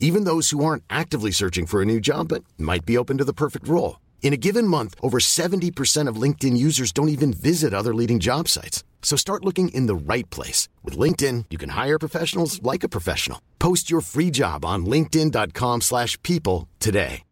even 0.00 0.22
those 0.24 0.50
who 0.50 0.64
aren't 0.64 0.84
actively 0.88 1.32
searching 1.32 1.66
for 1.66 1.82
a 1.82 1.86
new 1.92 1.98
job 1.98 2.28
but 2.28 2.44
might 2.56 2.86
be 2.86 2.96
open 2.96 3.18
to 3.18 3.24
the 3.24 3.32
perfect 3.32 3.66
role. 3.66 3.98
In 4.22 4.32
a 4.32 4.36
given 4.46 4.66
month, 4.66 4.94
over 5.02 5.18
70% 5.18 6.06
of 6.06 6.22
LinkedIn 6.22 6.56
users 6.56 6.92
don't 6.92 7.08
even 7.08 7.32
visit 7.32 7.74
other 7.74 7.92
leading 7.92 8.20
job 8.20 8.46
sites. 8.46 8.84
So 9.02 9.16
start 9.16 9.44
looking 9.44 9.70
in 9.70 9.86
the 9.86 10.14
right 10.14 10.28
place. 10.30 10.68
With 10.84 10.96
LinkedIn, 10.96 11.46
you 11.50 11.58
can 11.58 11.70
hire 11.70 11.98
professionals 11.98 12.62
like 12.62 12.84
a 12.84 12.88
professional. 12.88 13.40
Post 13.58 13.90
your 13.90 14.02
free 14.02 14.30
job 14.30 14.64
on 14.64 14.86
linkedin.com/people 14.86 15.80
slash 15.80 16.16
people 16.22 16.68
today. 16.78 17.22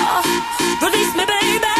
Oh, 0.00 0.78
Release 0.82 1.14
me, 1.14 1.24
baby. 1.26 1.77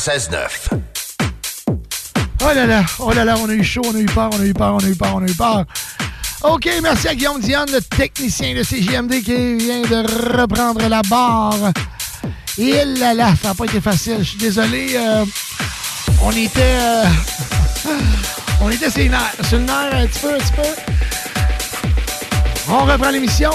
96.9. 0.00 0.80
Oh 2.42 2.46
là 2.54 2.64
là, 2.66 2.82
oh 3.00 3.12
là 3.12 3.22
là, 3.26 3.34
on 3.38 3.50
a 3.50 3.52
eu 3.52 3.62
chaud, 3.62 3.82
on 3.84 3.94
a 3.94 3.98
eu 3.98 4.06
peur, 4.06 4.30
on 4.32 4.40
a 4.40 4.44
eu 4.46 4.54
peur, 4.54 4.74
on 4.74 4.78
a 4.78 4.88
eu 4.88 4.94
peur, 4.96 5.14
on 5.14 5.22
a 5.22 5.26
eu 5.28 5.34
peur. 5.34 5.64
OK, 6.42 6.70
merci 6.82 7.06
à 7.08 7.14
Guillaume 7.14 7.38
Diane, 7.38 7.68
le 7.70 7.82
technicien 7.82 8.54
de 8.54 8.62
CGMD 8.62 9.22
qui 9.22 9.56
vient 9.58 9.82
de 9.82 10.38
reprendre 10.38 10.88
la 10.88 11.02
barre. 11.02 11.72
Et 12.56 12.82
là 12.86 13.12
là, 13.12 13.34
ça 13.42 13.48
n'a 13.48 13.54
pas 13.54 13.66
été 13.66 13.78
facile. 13.82 14.16
Je 14.20 14.24
suis 14.24 14.38
désolé. 14.38 14.92
euh, 14.96 15.26
on 16.22 16.30
était. 16.30 16.60
euh, 16.62 17.04
On 18.62 18.70
était 18.70 18.88
sur 18.90 19.02
le 19.02 19.08
nerf 19.64 19.94
un 19.94 20.06
petit 20.06 20.18
peu, 20.20 20.34
un 20.34 20.38
petit 20.38 20.52
peu. 20.52 20.62
On 22.70 22.84
reprend 22.86 23.10
l'émission. 23.10 23.52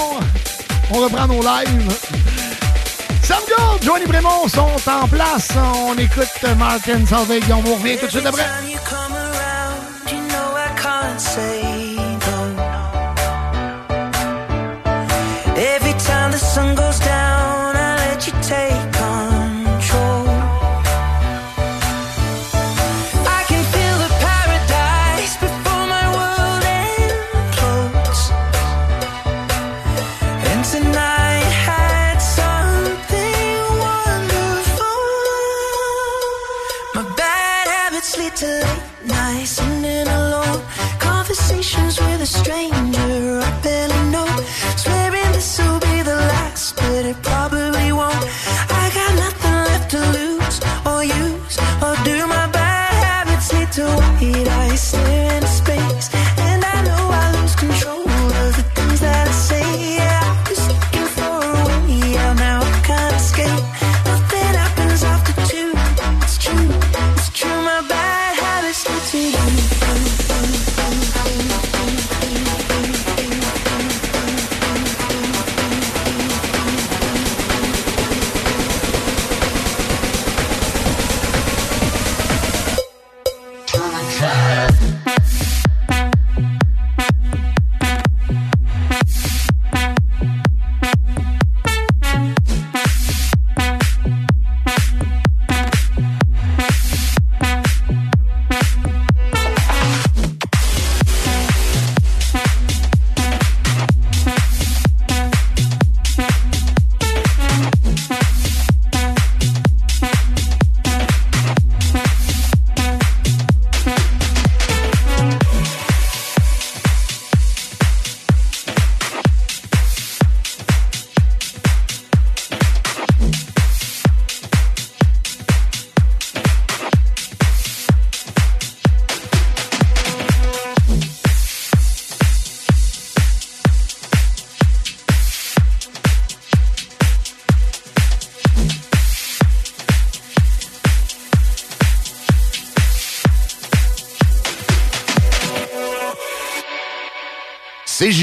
On 0.92 0.98
reprend 0.98 1.26
nos 1.26 1.42
lives. 1.42 1.92
Johnny 3.82 4.06
Brémond 4.06 4.48
sont 4.48 4.90
en 4.90 5.08
place. 5.08 5.52
On 5.86 5.96
écoute 5.96 6.28
Martin 6.58 7.04
Salvig. 7.06 7.44
On 7.50 7.62
vous 7.62 7.74
revient 7.74 7.96
tout 7.96 8.06
de 8.06 8.10
suite 8.10 8.26
après. 8.26 8.75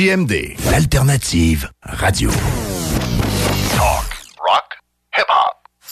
CJMD, 0.04 0.56
l'alternative 0.70 1.70
radio. 1.82 2.30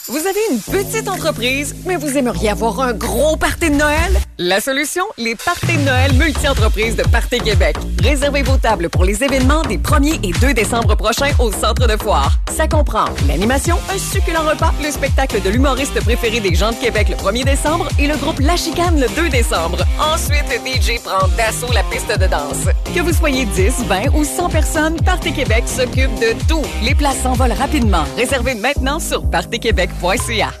Vous 0.08 0.26
avez 0.26 0.40
une 0.50 0.60
petite 0.60 1.08
entreprise, 1.08 1.74
mais 1.86 1.96
vous 1.96 2.18
aimeriez 2.18 2.50
avoir 2.50 2.80
un 2.80 2.92
gros 2.92 3.36
party 3.36 3.70
de 3.70 3.76
Noël? 3.76 4.12
La 4.36 4.60
solution? 4.60 5.04
Les 5.16 5.34
parties 5.34 5.78
de 5.78 5.84
Noël 5.84 6.12
multi-entreprises 6.14 6.96
de 6.96 7.04
Party 7.04 7.38
Québec. 7.38 7.76
Réservez 8.02 8.42
vos 8.42 8.58
tables 8.58 8.90
pour 8.90 9.04
les 9.04 9.24
événements 9.24 9.62
des 9.62 9.78
1er 9.78 10.18
et 10.22 10.32
2 10.32 10.52
décembre 10.52 10.94
prochains 10.94 11.30
au 11.38 11.50
Centre 11.50 11.86
de 11.86 11.96
Foire. 11.96 12.41
Ça 12.52 12.68
comprend 12.68 13.06
l'animation, 13.26 13.78
un 13.88 13.96
succulent 13.96 14.42
repas, 14.42 14.74
le 14.82 14.90
spectacle 14.90 15.40
de 15.40 15.48
l'humoriste 15.48 15.98
préféré 16.04 16.38
des 16.38 16.54
gens 16.54 16.70
de 16.70 16.76
Québec 16.76 17.08
le 17.08 17.16
1er 17.16 17.44
décembre 17.44 17.88
et 17.98 18.06
le 18.06 18.14
groupe 18.16 18.40
La 18.40 18.56
Chicane 18.56 19.00
le 19.00 19.08
2 19.16 19.30
décembre. 19.30 19.78
Ensuite, 19.98 20.44
DJ 20.62 21.02
prend 21.02 21.26
d'assaut 21.28 21.72
la 21.72 21.82
piste 21.84 22.10
de 22.10 22.26
danse. 22.26 22.66
Que 22.94 23.00
vous 23.00 23.14
soyez 23.14 23.46
10, 23.46 23.86
20 23.86 24.14
ou 24.14 24.24
100 24.24 24.50
personnes, 24.50 24.96
Party 25.00 25.32
Québec 25.32 25.64
s'occupe 25.66 26.14
de 26.20 26.34
tout. 26.46 26.62
Les 26.82 26.94
places 26.94 27.22
s'envolent 27.22 27.52
rapidement. 27.52 28.04
Réservez 28.18 28.54
maintenant 28.54 29.00
sur 29.00 29.28
partyquebec.ca. 29.30 30.52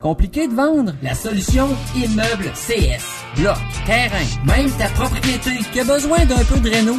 Compliqué 0.00 0.48
de 0.48 0.54
vendre? 0.54 0.94
La 1.02 1.14
solution 1.14 1.68
Immeuble 1.94 2.50
CS. 2.54 3.04
Bloc, 3.36 3.58
terrain, 3.84 4.24
même 4.46 4.70
ta 4.72 4.86
propriété 4.86 5.50
qui 5.72 5.80
a 5.80 5.84
besoin 5.84 6.24
d'un 6.24 6.42
peu 6.42 6.58
de 6.58 6.70
réno? 6.70 6.98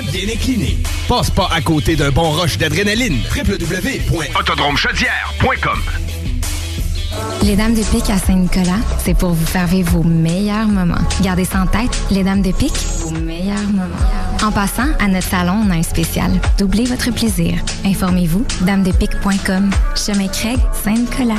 bien 0.00 0.28
incliné. 0.32 0.78
Passe 1.08 1.30
pas 1.30 1.48
à 1.52 1.60
côté 1.60 1.96
d'un 1.96 2.10
bon 2.10 2.30
rush 2.30 2.56
d'adrénaline. 2.58 3.18
www.autodromechaudière.com 3.36 5.80
Les 7.42 7.56
Dames 7.56 7.74
de 7.74 7.82
Pique 7.82 8.08
à 8.10 8.18
Saint-Nicolas, 8.18 8.78
c'est 9.04 9.14
pour 9.14 9.30
vous 9.30 9.46
faire 9.46 9.66
vivre 9.66 9.90
vos 9.92 10.02
meilleurs 10.04 10.68
moments. 10.68 10.94
Gardez 11.20 11.44
ça 11.44 11.60
en 11.62 11.66
tête, 11.66 11.90
les 12.10 12.22
Dames 12.24 12.42
de 12.42 12.52
Pique, 12.52 12.72
vos 13.00 13.10
meilleurs 13.10 13.68
moments. 13.68 13.96
En 14.42 14.50
passant, 14.50 14.88
à 14.98 15.08
notre 15.08 15.28
salon, 15.28 15.62
on 15.66 15.70
a 15.70 15.74
un 15.74 15.82
spécial. 15.82 16.30
Doublez 16.58 16.84
votre 16.86 17.10
plaisir. 17.12 17.58
Informez-vous, 17.84 18.44
damedepique.com. 18.62 19.70
Chemin 19.94 20.28
Craig, 20.28 20.58
Saint-Nicolas. 20.84 21.34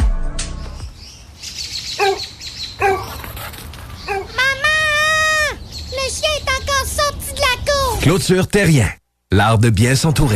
Maman! 4.07 5.57
Le 5.91 6.09
chien 6.09 6.33
est 6.37 6.49
encore 6.49 6.85
sorti 6.85 7.31
de 7.33 7.39
la 7.39 7.55
cour! 7.71 7.92
Clôture 8.03 8.49
Terrien, 8.49 8.89
l'art 9.31 9.59
de 9.59 9.69
bien 9.69 9.95
s'entourer. 9.95 10.35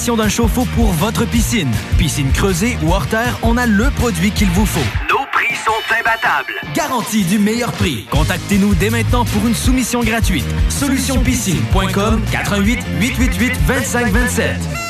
l'installation 0.00 0.16
d'un 0.16 0.28
chauffe-eau 0.28 0.64
pour 0.74 0.92
votre 0.92 1.26
piscine. 1.26 1.70
Piscine 1.98 2.32
creusée 2.32 2.78
ou 2.82 2.92
hors 2.92 3.06
terre, 3.06 3.38
on 3.42 3.56
a 3.58 3.66
le 3.66 3.90
produit 3.90 4.30
qu'il 4.30 4.48
vous 4.48 4.64
faut. 4.64 4.80
Nos 5.10 5.26
prix 5.30 5.54
sont 5.56 5.72
imbattables. 5.92 6.54
Garantie 6.74 7.24
du 7.24 7.38
meilleur 7.38 7.72
prix. 7.72 8.06
Contactez-nous 8.10 8.74
dès 8.74 8.88
maintenant 8.88 9.26
pour 9.26 9.46
une 9.46 9.54
soumission 9.54 10.00
gratuite. 10.00 10.46
Solutionpiscine.com 10.70 12.22
88 12.32 12.80
888 12.98 13.66
2527. 13.66 14.89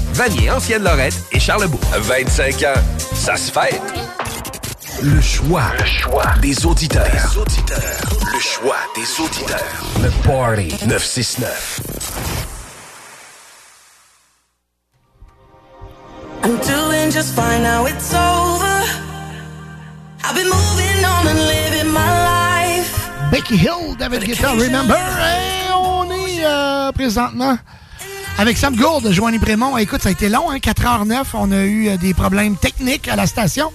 Vanier, 0.13 0.51
Ancienne 0.51 0.83
Lorette 0.83 1.23
et 1.31 1.39
Charlebourg. 1.39 1.79
25 1.97 2.63
ans, 2.63 2.81
ça 3.15 3.37
se 3.37 3.51
fait. 3.51 3.81
Le 5.01 5.21
choix. 5.21 5.63
Le 5.79 5.85
choix 5.85 6.25
des 6.41 6.65
auditeurs. 6.65 7.35
Le 8.33 8.39
choix 8.39 8.77
des 8.95 9.23
auditeurs. 9.23 9.57
Le 10.01 10.09
Party 10.23 10.69
969. 10.85 11.81
I'm 16.43 16.57
doing 16.57 17.11
just 17.11 17.33
fine 17.35 17.63
now, 17.63 17.85
it's 17.85 18.13
over. 18.13 18.83
I've 20.23 20.35
been 20.35 20.49
moving 20.49 21.05
on 21.05 21.27
and 21.27 21.39
living 21.47 21.91
my 21.91 21.99
life. 22.25 23.09
Becky 23.31 23.57
Hill, 23.57 23.95
David 23.97 24.23
Guetta, 24.23 24.51
Remember? 24.51 24.95
Et 24.95 25.71
on 25.73 26.03
est 26.11 26.45
euh, 26.45 26.91
présentement 26.91 27.57
avec 28.37 28.57
Sam 28.57 28.75
Gourde, 28.75 29.11
Joanie 29.11 29.39
Prémont. 29.39 29.77
Écoute, 29.77 30.01
ça 30.01 30.09
a 30.09 30.11
été 30.11 30.27
long, 30.29 30.49
hein, 30.49 30.57
4h09. 30.57 31.23
On 31.35 31.51
a 31.51 31.61
eu 31.63 31.89
euh, 31.89 31.97
des 31.97 32.13
problèmes 32.13 32.55
techniques 32.55 33.07
à 33.07 33.15
la 33.15 33.27
station. 33.27 33.71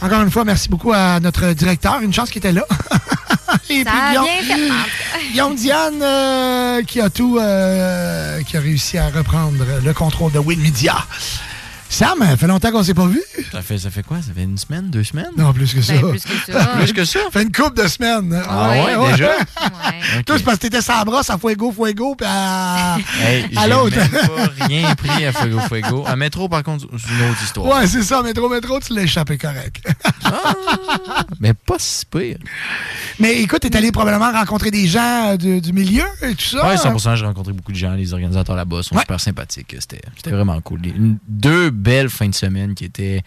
Encore 0.00 0.22
une 0.22 0.30
fois, 0.30 0.44
merci 0.44 0.68
beaucoup 0.68 0.92
à 0.92 1.18
notre 1.20 1.52
directeur. 1.54 2.00
Une 2.00 2.12
chance 2.12 2.30
qu'il 2.30 2.38
était 2.38 2.52
là. 2.52 2.64
Et 3.70 3.82
Ça 3.84 3.90
a 3.92 4.08
Guillaume- 4.10 5.56
fait, 5.56 5.56
Diane 5.56 6.02
euh, 6.02 6.82
qui 6.82 7.00
a 7.00 7.10
tout, 7.10 7.38
euh, 7.40 8.42
qui 8.42 8.56
a 8.56 8.60
réussi 8.60 8.98
à 8.98 9.08
reprendre 9.08 9.64
le 9.84 9.92
contrôle 9.94 10.32
de 10.32 10.38
Win 10.38 10.60
Media. 10.60 10.94
Sam, 11.94 12.18
ça 12.20 12.36
fait 12.36 12.46
longtemps 12.48 12.72
qu'on 12.72 12.82
s'est 12.82 12.92
pas 12.94 13.06
vu. 13.06 13.22
Ça 13.52 13.62
fait, 13.62 13.78
ça 13.78 13.88
fait 13.88 14.02
quoi? 14.02 14.16
Ça 14.20 14.32
fait 14.34 14.42
une 14.42 14.58
semaine, 14.58 14.90
deux 14.90 15.04
semaines? 15.04 15.30
Non, 15.36 15.52
plus 15.52 15.72
que 15.72 15.80
ça. 15.80 15.92
Ben, 15.94 16.10
plus 16.10 16.24
que 16.24 16.52
ça. 16.52 16.64
Plus 16.76 16.92
que 16.92 17.04
ça? 17.04 17.20
Ça 17.24 17.30
fait 17.30 17.42
une 17.44 17.52
couple 17.52 17.80
de 17.82 17.86
semaines. 17.88 18.42
Ah 18.48 18.70
ouais, 18.70 19.12
déjà? 19.12 19.30
Toi, 20.26 20.36
c'est 20.38 20.42
parce 20.44 20.56
que 20.56 20.62
t'étais 20.62 20.82
sans 20.82 21.02
brosse 21.04 21.30
à 21.30 21.38
Fuego, 21.38 21.70
Fuego, 21.70 22.16
puis 22.16 22.26
à, 22.28 22.96
Hey, 23.22 23.46
à 23.56 23.68
l'autre. 23.68 23.96
pas 23.96 24.66
rien 24.66 24.92
pris 24.96 25.24
à 25.24 25.32
Fuego 25.32 25.60
Fuego. 25.68 26.04
À 26.06 26.16
Métro, 26.16 26.48
par 26.48 26.64
contre, 26.64 26.86
c'est 26.98 27.12
une 27.14 27.30
autre 27.30 27.42
histoire. 27.44 27.66
Ouais, 27.78 27.86
c'est 27.86 28.02
ça, 28.02 28.22
métro, 28.22 28.48
métro, 28.48 28.80
tu 28.80 28.92
l'as 28.94 29.02
échappé 29.02 29.38
correct. 29.38 29.80
Mais 31.40 31.54
pas 31.54 31.76
si 31.78 32.04
pire. 32.06 32.38
Mais 33.20 33.40
écoute, 33.40 33.60
t'es 33.60 33.76
allé 33.76 33.92
probablement 33.92 34.32
rencontrer 34.32 34.70
des 34.70 34.86
gens 34.88 35.32
euh, 35.32 35.36
du, 35.36 35.60
du 35.60 35.72
milieu 35.72 36.04
et 36.22 36.34
tout 36.34 36.44
ça. 36.44 36.66
Ouais, 36.66 36.74
100%, 36.76 37.16
j'ai 37.16 37.24
rencontré 37.24 37.52
beaucoup 37.52 37.72
de 37.72 37.76
gens. 37.76 37.92
Les 37.92 38.12
organisateurs 38.12 38.56
là-bas 38.56 38.82
sont 38.82 38.98
super 38.98 39.20
sympathiques. 39.20 39.74
C'était 39.78 40.00
c'était 40.16 40.30
vraiment 40.30 40.60
cool. 40.60 40.84
Une- 40.86 41.18
deux 41.28 41.70
belles 41.84 42.08
fins 42.10 42.28
de 42.28 42.34
semaine 42.34 42.74
qui 42.74 42.84
étaient 42.84 43.22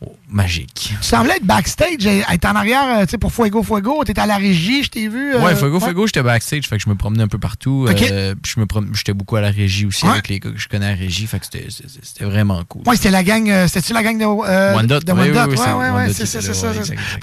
oh, 0.00 0.16
magiques. 0.28 0.94
Tu 1.00 1.06
semblais 1.06 1.36
être 1.36 1.44
backstage, 1.44 2.06
être 2.06 2.44
en 2.46 2.54
arrière, 2.54 2.84
euh, 3.00 3.04
tu 3.04 3.10
sais, 3.10 3.18
pour 3.18 3.32
Fuego, 3.32 3.62
Fuego. 3.62 4.02
T'étais 4.04 4.20
à 4.22 4.26
la 4.26 4.36
régie, 4.36 4.82
je 4.84 4.88
t'ai 4.90 5.08
vu. 5.08 5.34
euh, 5.34 5.40
ouais, 5.44 5.54
Fuego 5.54 5.78
ouais. 5.78 5.84
Fuego, 5.84 6.06
j'étais 6.06 6.22
backstage, 6.22 6.66
fait 6.66 6.78
que 6.78 6.82
je 6.84 6.88
me 6.88 6.94
promenais 6.94 7.22
un 7.22 7.28
peu 7.28 7.38
partout. 7.38 7.86
Euh, 7.88 8.34
puis 8.40 8.52
je 8.54 8.60
me 8.60 8.64
prom- 8.66 8.88
j'étais 8.94 9.12
beaucoup 9.12 9.36
à 9.36 9.40
la 9.42 9.50
régie 9.50 9.84
aussi 9.86 10.04
Ouais. 10.06 10.12
avec 10.12 10.28
les 10.28 10.40
gars 10.40 10.50
que 10.50 10.58
je 10.58 10.68
connais 10.68 10.86
à 10.86 10.90
la 10.90 10.96
régie, 10.96 11.26
fait 11.26 11.38
que 11.38 11.44
c'était- 11.46 12.24
vraiment 12.24 12.64
cool. 12.64 12.82
Ouais, 12.86 12.96
c'était 12.96 13.10
la 13.10 13.22
gang, 13.22 13.46
c'était-tu 13.68 13.92
la 13.92 14.02
gang 14.02 14.16
de, 14.18 14.24
euh, 14.24 14.74
One 14.74 14.86
Dot, 14.86 15.04
de 15.04 15.12
ouais, 15.12 15.20
One 15.20 15.28
oui, 15.28 15.34
Dot? 15.34 15.46
oui, 15.50 15.56
ouais, 15.56 15.56
c'est 15.58 15.62
ouais, 15.92 16.08
c'est 16.14 16.26
ça, 16.26 16.38
était 16.38 16.46
c'est 16.48 16.54
ça. 16.54 16.72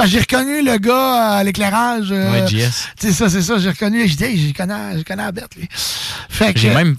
j'ai 0.05 0.19
reconnu 0.19 0.64
le 0.64 0.77
gars 0.77 1.38
à 1.38 1.43
l'éclairage. 1.43 2.11
Ouais, 2.11 2.45
JS. 2.47 2.89
C'est 2.99 3.11
ça, 3.11 3.30
c'est 3.30 3.41
ça, 3.41 3.57
j'ai 3.57 3.69
reconnu. 3.69 4.07
dit, 4.15 4.23
hey, 4.23 4.38
j'ai 4.38 4.53
connais, 4.53 4.97
j'ai 4.97 5.03
connais 5.03 5.23
bête, 5.31 5.55
lui. 5.57 5.68
Fait 6.30 6.53
que. 6.53 6.59
J'ai 6.59 6.73
même, 6.73 6.95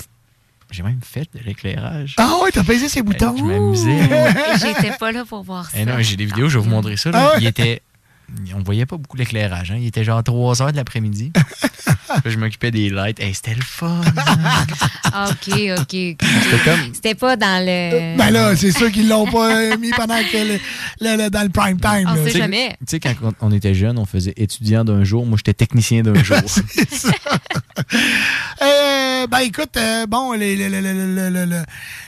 j'ai 0.70 0.82
même 0.82 1.00
fait 1.02 1.28
de 1.34 1.40
l'éclairage. 1.44 2.14
Ah 2.18 2.36
ouais, 2.42 2.50
t'as 2.52 2.62
pesé 2.64 2.88
ses 2.88 3.02
boutons? 3.02 3.36
Je 3.36 3.42
m'amusais. 3.44 3.98
J'étais 4.60 4.96
pas 4.98 5.12
là 5.12 5.24
pour 5.24 5.42
voir 5.42 5.70
ça. 5.70 5.78
Eh 5.80 5.84
non, 5.84 5.94
j'ai 6.00 6.16
des 6.16 6.26
vidéos, 6.26 6.48
je 6.48 6.58
vais 6.58 6.64
vous 6.64 6.70
montrer 6.70 6.96
ça. 6.96 7.10
là. 7.10 7.18
Ah 7.20 7.34
ouais? 7.34 7.40
Il 7.42 7.46
était. 7.46 7.82
On 8.54 8.62
voyait 8.62 8.84
pas 8.84 8.96
beaucoup 8.98 9.16
l'éclairage. 9.16 9.70
Hein. 9.70 9.76
Il 9.78 9.86
était 9.86 10.04
genre 10.04 10.22
3 10.22 10.60
heures 10.62 10.72
de 10.72 10.76
l'après-midi. 10.76 11.32
Puis 12.22 12.32
je 12.32 12.38
m'occupais 12.38 12.70
des 12.70 12.90
lights. 12.90 13.20
Hey, 13.20 13.34
c'était 13.34 13.54
le 13.54 13.62
fun. 13.62 14.00
OK, 15.06 15.54
OK. 15.78 15.86
C'était 15.90 16.64
comme. 16.64 16.94
C'était 16.94 17.14
pas 17.14 17.36
dans 17.36 17.64
le. 17.64 18.16
Ben 18.16 18.30
là, 18.30 18.54
c'est 18.56 18.72
sûr 18.72 18.90
qu'ils 18.90 19.08
l'ont 19.08 19.26
pas 19.30 19.54
euh, 19.56 19.76
mis 19.78 19.90
pendant 19.90 20.18
que 20.18 20.36
le, 20.36 20.58
le- 21.00 21.24
le- 21.24 21.30
dans 21.30 21.42
le 21.42 21.48
prime 21.48 21.80
time. 21.80 22.06
On 22.08 22.14
là. 22.14 22.16
sait 22.16 22.24
Tu 22.26 22.30
sais, 22.32 22.38
jamais. 22.38 22.70
Tu 22.80 22.86
sais, 22.88 23.00
quand 23.00 23.14
on 23.40 23.52
était 23.52 23.74
jeune, 23.74 23.98
on 23.98 24.04
faisait 24.06 24.34
étudiant 24.36 24.84
d'un 24.84 25.04
jour. 25.04 25.26
Moi, 25.26 25.36
j'étais 25.38 25.54
technicien 25.54 26.02
d'un 26.02 26.22
jour. 26.22 26.38
C'est 26.46 26.92
ça. 26.94 27.10
Euh, 28.62 29.26
ben 29.28 29.38
écoute, 29.40 29.76
euh, 29.76 30.06
bon, 30.06 30.32
le, 30.32 30.38
le- 30.54 30.68
le- 30.68 30.80
le- 30.80 31.14
le- 31.14 31.30
le- 31.30 31.44
le- 31.46 31.62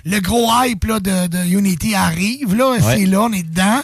le 0.04 0.20
gros 0.20 0.48
hype 0.64 0.84
là, 0.84 1.00
de, 1.00 1.26
de 1.28 1.44
Unity 1.46 1.94
arrive. 1.94 2.54
Là, 2.54 2.70
Ouais. 2.70 2.78
c'est 2.80 3.06
là, 3.06 3.22
on 3.22 3.32
est 3.32 3.42
dedans. 3.42 3.80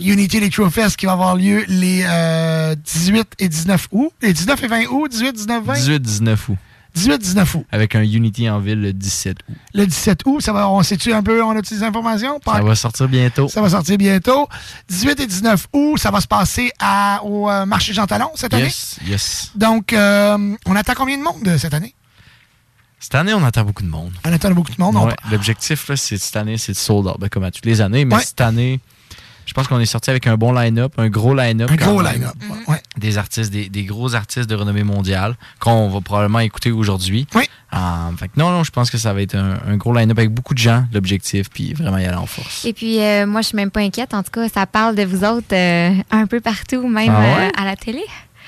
Unity 0.00 0.36
Electrofest 0.38 0.96
qui 0.96 1.06
va 1.06 1.12
avoir 1.12 1.36
lieu 1.36 1.64
les 1.68 2.02
euh, 2.06 2.74
18 2.74 3.26
et 3.38 3.48
19 3.48 3.88
août. 3.92 4.10
Les 4.22 4.32
19 4.32 4.62
et 4.62 4.66
20 4.66 4.86
août, 4.90 5.08
18, 5.10 5.32
19, 5.32 5.53
20? 5.60 5.74
18-19 5.74 6.36
août. 6.50 6.56
18-19 6.96 7.56
août. 7.56 7.66
Avec 7.72 7.96
un 7.96 8.02
Unity 8.02 8.48
en 8.48 8.60
ville 8.60 8.80
le 8.80 8.92
17 8.92 9.38
août. 9.48 9.56
Le 9.74 9.84
17 9.84 10.20
août, 10.26 10.40
ça 10.40 10.52
va, 10.52 10.68
on 10.68 10.80
sait-tu 10.84 11.12
un 11.12 11.24
peu, 11.24 11.42
on 11.42 11.50
a-tu 11.50 11.74
des 11.74 11.82
informations? 11.82 12.38
Pas- 12.38 12.54
Ça 12.58 12.62
va 12.62 12.74
sortir 12.76 13.08
bientôt. 13.08 13.48
Ça 13.48 13.60
va 13.60 13.68
sortir 13.68 13.98
bientôt. 13.98 14.48
18 14.88 15.18
et 15.20 15.26
19 15.26 15.66
août, 15.72 15.98
ça 15.98 16.12
va 16.12 16.20
se 16.20 16.28
passer 16.28 16.70
à, 16.78 17.20
au 17.24 17.50
euh, 17.50 17.66
marché 17.66 17.92
Jean 17.92 18.06
Talon 18.06 18.30
cette 18.36 18.54
année? 18.54 18.72
Yes. 19.06 19.50
Donc, 19.56 19.92
euh, 19.92 20.54
on 20.66 20.76
attend 20.76 20.92
combien 20.96 21.18
de 21.18 21.22
monde 21.24 21.46
euh, 21.48 21.58
cette 21.58 21.74
année? 21.74 21.94
Cette 23.00 23.16
année, 23.16 23.34
on 23.34 23.44
attend 23.44 23.64
beaucoup 23.64 23.82
de 23.82 23.88
monde. 23.88 24.12
On 24.24 24.32
attend 24.32 24.50
beaucoup 24.52 24.70
de 24.72 24.80
monde. 24.80 24.94
on- 24.96 25.06
Ouais, 25.06 25.16
L'objectif, 25.32 25.88
là, 25.88 25.96
c'est 25.96 26.16
cette 26.16 26.36
année, 26.36 26.58
c'est 26.58 26.72
de 26.72 26.76
sold 26.76 27.06
out, 27.08 27.16
ben, 27.18 27.28
comme 27.28 27.42
à 27.44 27.50
toutes 27.50 27.66
les 27.66 27.80
années. 27.80 28.04
Mais 28.04 28.14
Ouais. 28.14 28.22
cette 28.22 28.40
année, 28.40 28.78
je 29.46 29.52
pense 29.54 29.66
qu'on 29.68 29.80
est 29.80 29.86
sorti 29.86 30.10
avec 30.10 30.26
un 30.26 30.36
bon 30.36 30.52
line-up, 30.52 30.92
un 30.98 31.08
gros 31.08 31.34
line-up. 31.34 31.70
Un 31.70 31.76
gros 31.76 32.00
line-up. 32.02 32.34
ouais. 32.68 32.80
Des 32.96 33.18
artistes, 33.18 33.52
des, 33.52 33.68
des 33.68 33.84
gros 33.84 34.14
artistes 34.14 34.48
de 34.48 34.54
renommée 34.54 34.84
mondiale 34.84 35.36
qu'on 35.58 35.88
va 35.88 36.00
probablement 36.00 36.40
écouter 36.40 36.70
aujourd'hui. 36.70 37.26
Oui. 37.34 37.44
Euh, 37.74 38.16
fait 38.16 38.28
que 38.28 38.32
non, 38.38 38.50
non, 38.50 38.62
je 38.64 38.70
pense 38.70 38.90
que 38.90 38.98
ça 38.98 39.12
va 39.12 39.20
être 39.22 39.34
un, 39.34 39.58
un 39.66 39.76
gros 39.76 39.92
line-up 39.92 40.16
avec 40.18 40.30
beaucoup 40.30 40.54
de 40.54 40.58
gens, 40.60 40.84
l'objectif, 40.92 41.50
puis 41.50 41.74
vraiment 41.74 41.98
y 41.98 42.04
aller 42.04 42.16
en 42.16 42.26
force. 42.26 42.64
Et 42.64 42.72
puis, 42.72 43.00
euh, 43.00 43.26
moi, 43.26 43.40
je 43.42 43.48
suis 43.48 43.56
même 43.56 43.70
pas 43.70 43.80
inquiète. 43.80 44.14
En 44.14 44.22
tout 44.22 44.30
cas, 44.30 44.48
ça 44.48 44.66
parle 44.66 44.94
de 44.94 45.02
vous 45.04 45.24
autres 45.24 45.52
euh, 45.52 45.90
un 46.10 46.26
peu 46.26 46.40
partout, 46.40 46.86
même 46.86 47.12
Ah 47.14 47.20
ouais? 47.20 47.46
euh, 47.48 47.60
à 47.60 47.64
la 47.64 47.74
télé. 47.76 48.02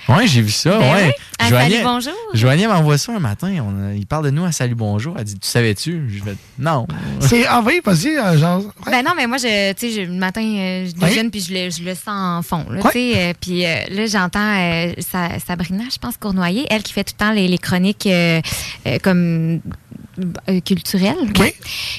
Ouais, 0.08 0.26
j'ai 0.26 0.40
vu 0.40 0.50
ça, 0.52 0.78
Ben 0.78 0.94
ouais. 0.94 1.12
oui, 1.40 1.48
Joanie- 1.48 1.70
Salut, 1.72 1.84
bonjour. 1.84 2.12
Joanie 2.32 2.66
m'envoie 2.68 2.96
ça 2.96 3.12
un 3.12 3.18
matin. 3.18 3.52
on 3.60 3.88
a- 3.90 3.94
il 3.94 4.06
parle 4.06 4.26
de 4.26 4.30
nous 4.30 4.44
à 4.44 4.52
Salut 4.52 4.76
Bonjour. 4.76 5.16
Elle 5.18 5.24
dit 5.24 5.34
Tu 5.38 5.48
savais-tu 5.48 6.04
Je 6.08 6.22
fais 6.22 6.36
Non. 6.60 6.86
C'est. 7.20 7.44
Ah 7.46 7.60
oui, 7.66 7.80
vas-y, 7.84 8.16
euh, 8.16 8.38
genre. 8.38 8.62
Ben 8.86 9.02
non, 9.04 9.12
mais 9.16 9.26
moi, 9.26 9.38
je, 9.38 9.72
tu 9.72 9.88
sais, 9.88 9.92
je- 9.92 10.06
le 10.08 10.12
matin, 10.16 10.42
euh, 10.42 10.86
je 10.86 10.92
Oui. 11.02 11.08
déjeune 11.08 11.30
puis 11.32 11.40
je 11.40 11.52
le, 11.52 11.70
je 11.70 11.82
le 11.82 11.94
sens 11.94 12.06
en 12.08 12.42
fond. 12.42 12.64
Là, 12.70 12.82
Ouais. 12.82 12.90
tu 12.92 12.98
sais, 12.98 13.12
euh, 13.16 13.32
puis 13.40 13.66
euh, 13.66 13.76
là, 13.90 14.06
j'entends 14.06 14.56
euh, 14.56 14.92
Sa- 15.00 15.40
Sabrina, 15.44 15.84
je 15.92 15.98
pense, 15.98 16.16
Cournoyer, 16.16 16.66
elle 16.70 16.84
qui 16.84 16.92
fait 16.92 17.02
tout 17.04 17.14
le 17.18 17.24
temps 17.26 17.32
les, 17.32 17.48
les 17.48 17.58
chroniques 17.58 18.06
euh, 18.06 18.40
euh, 18.86 18.98
comme 19.02 19.60
euh, 20.48 20.60
culturelles. 20.60 21.16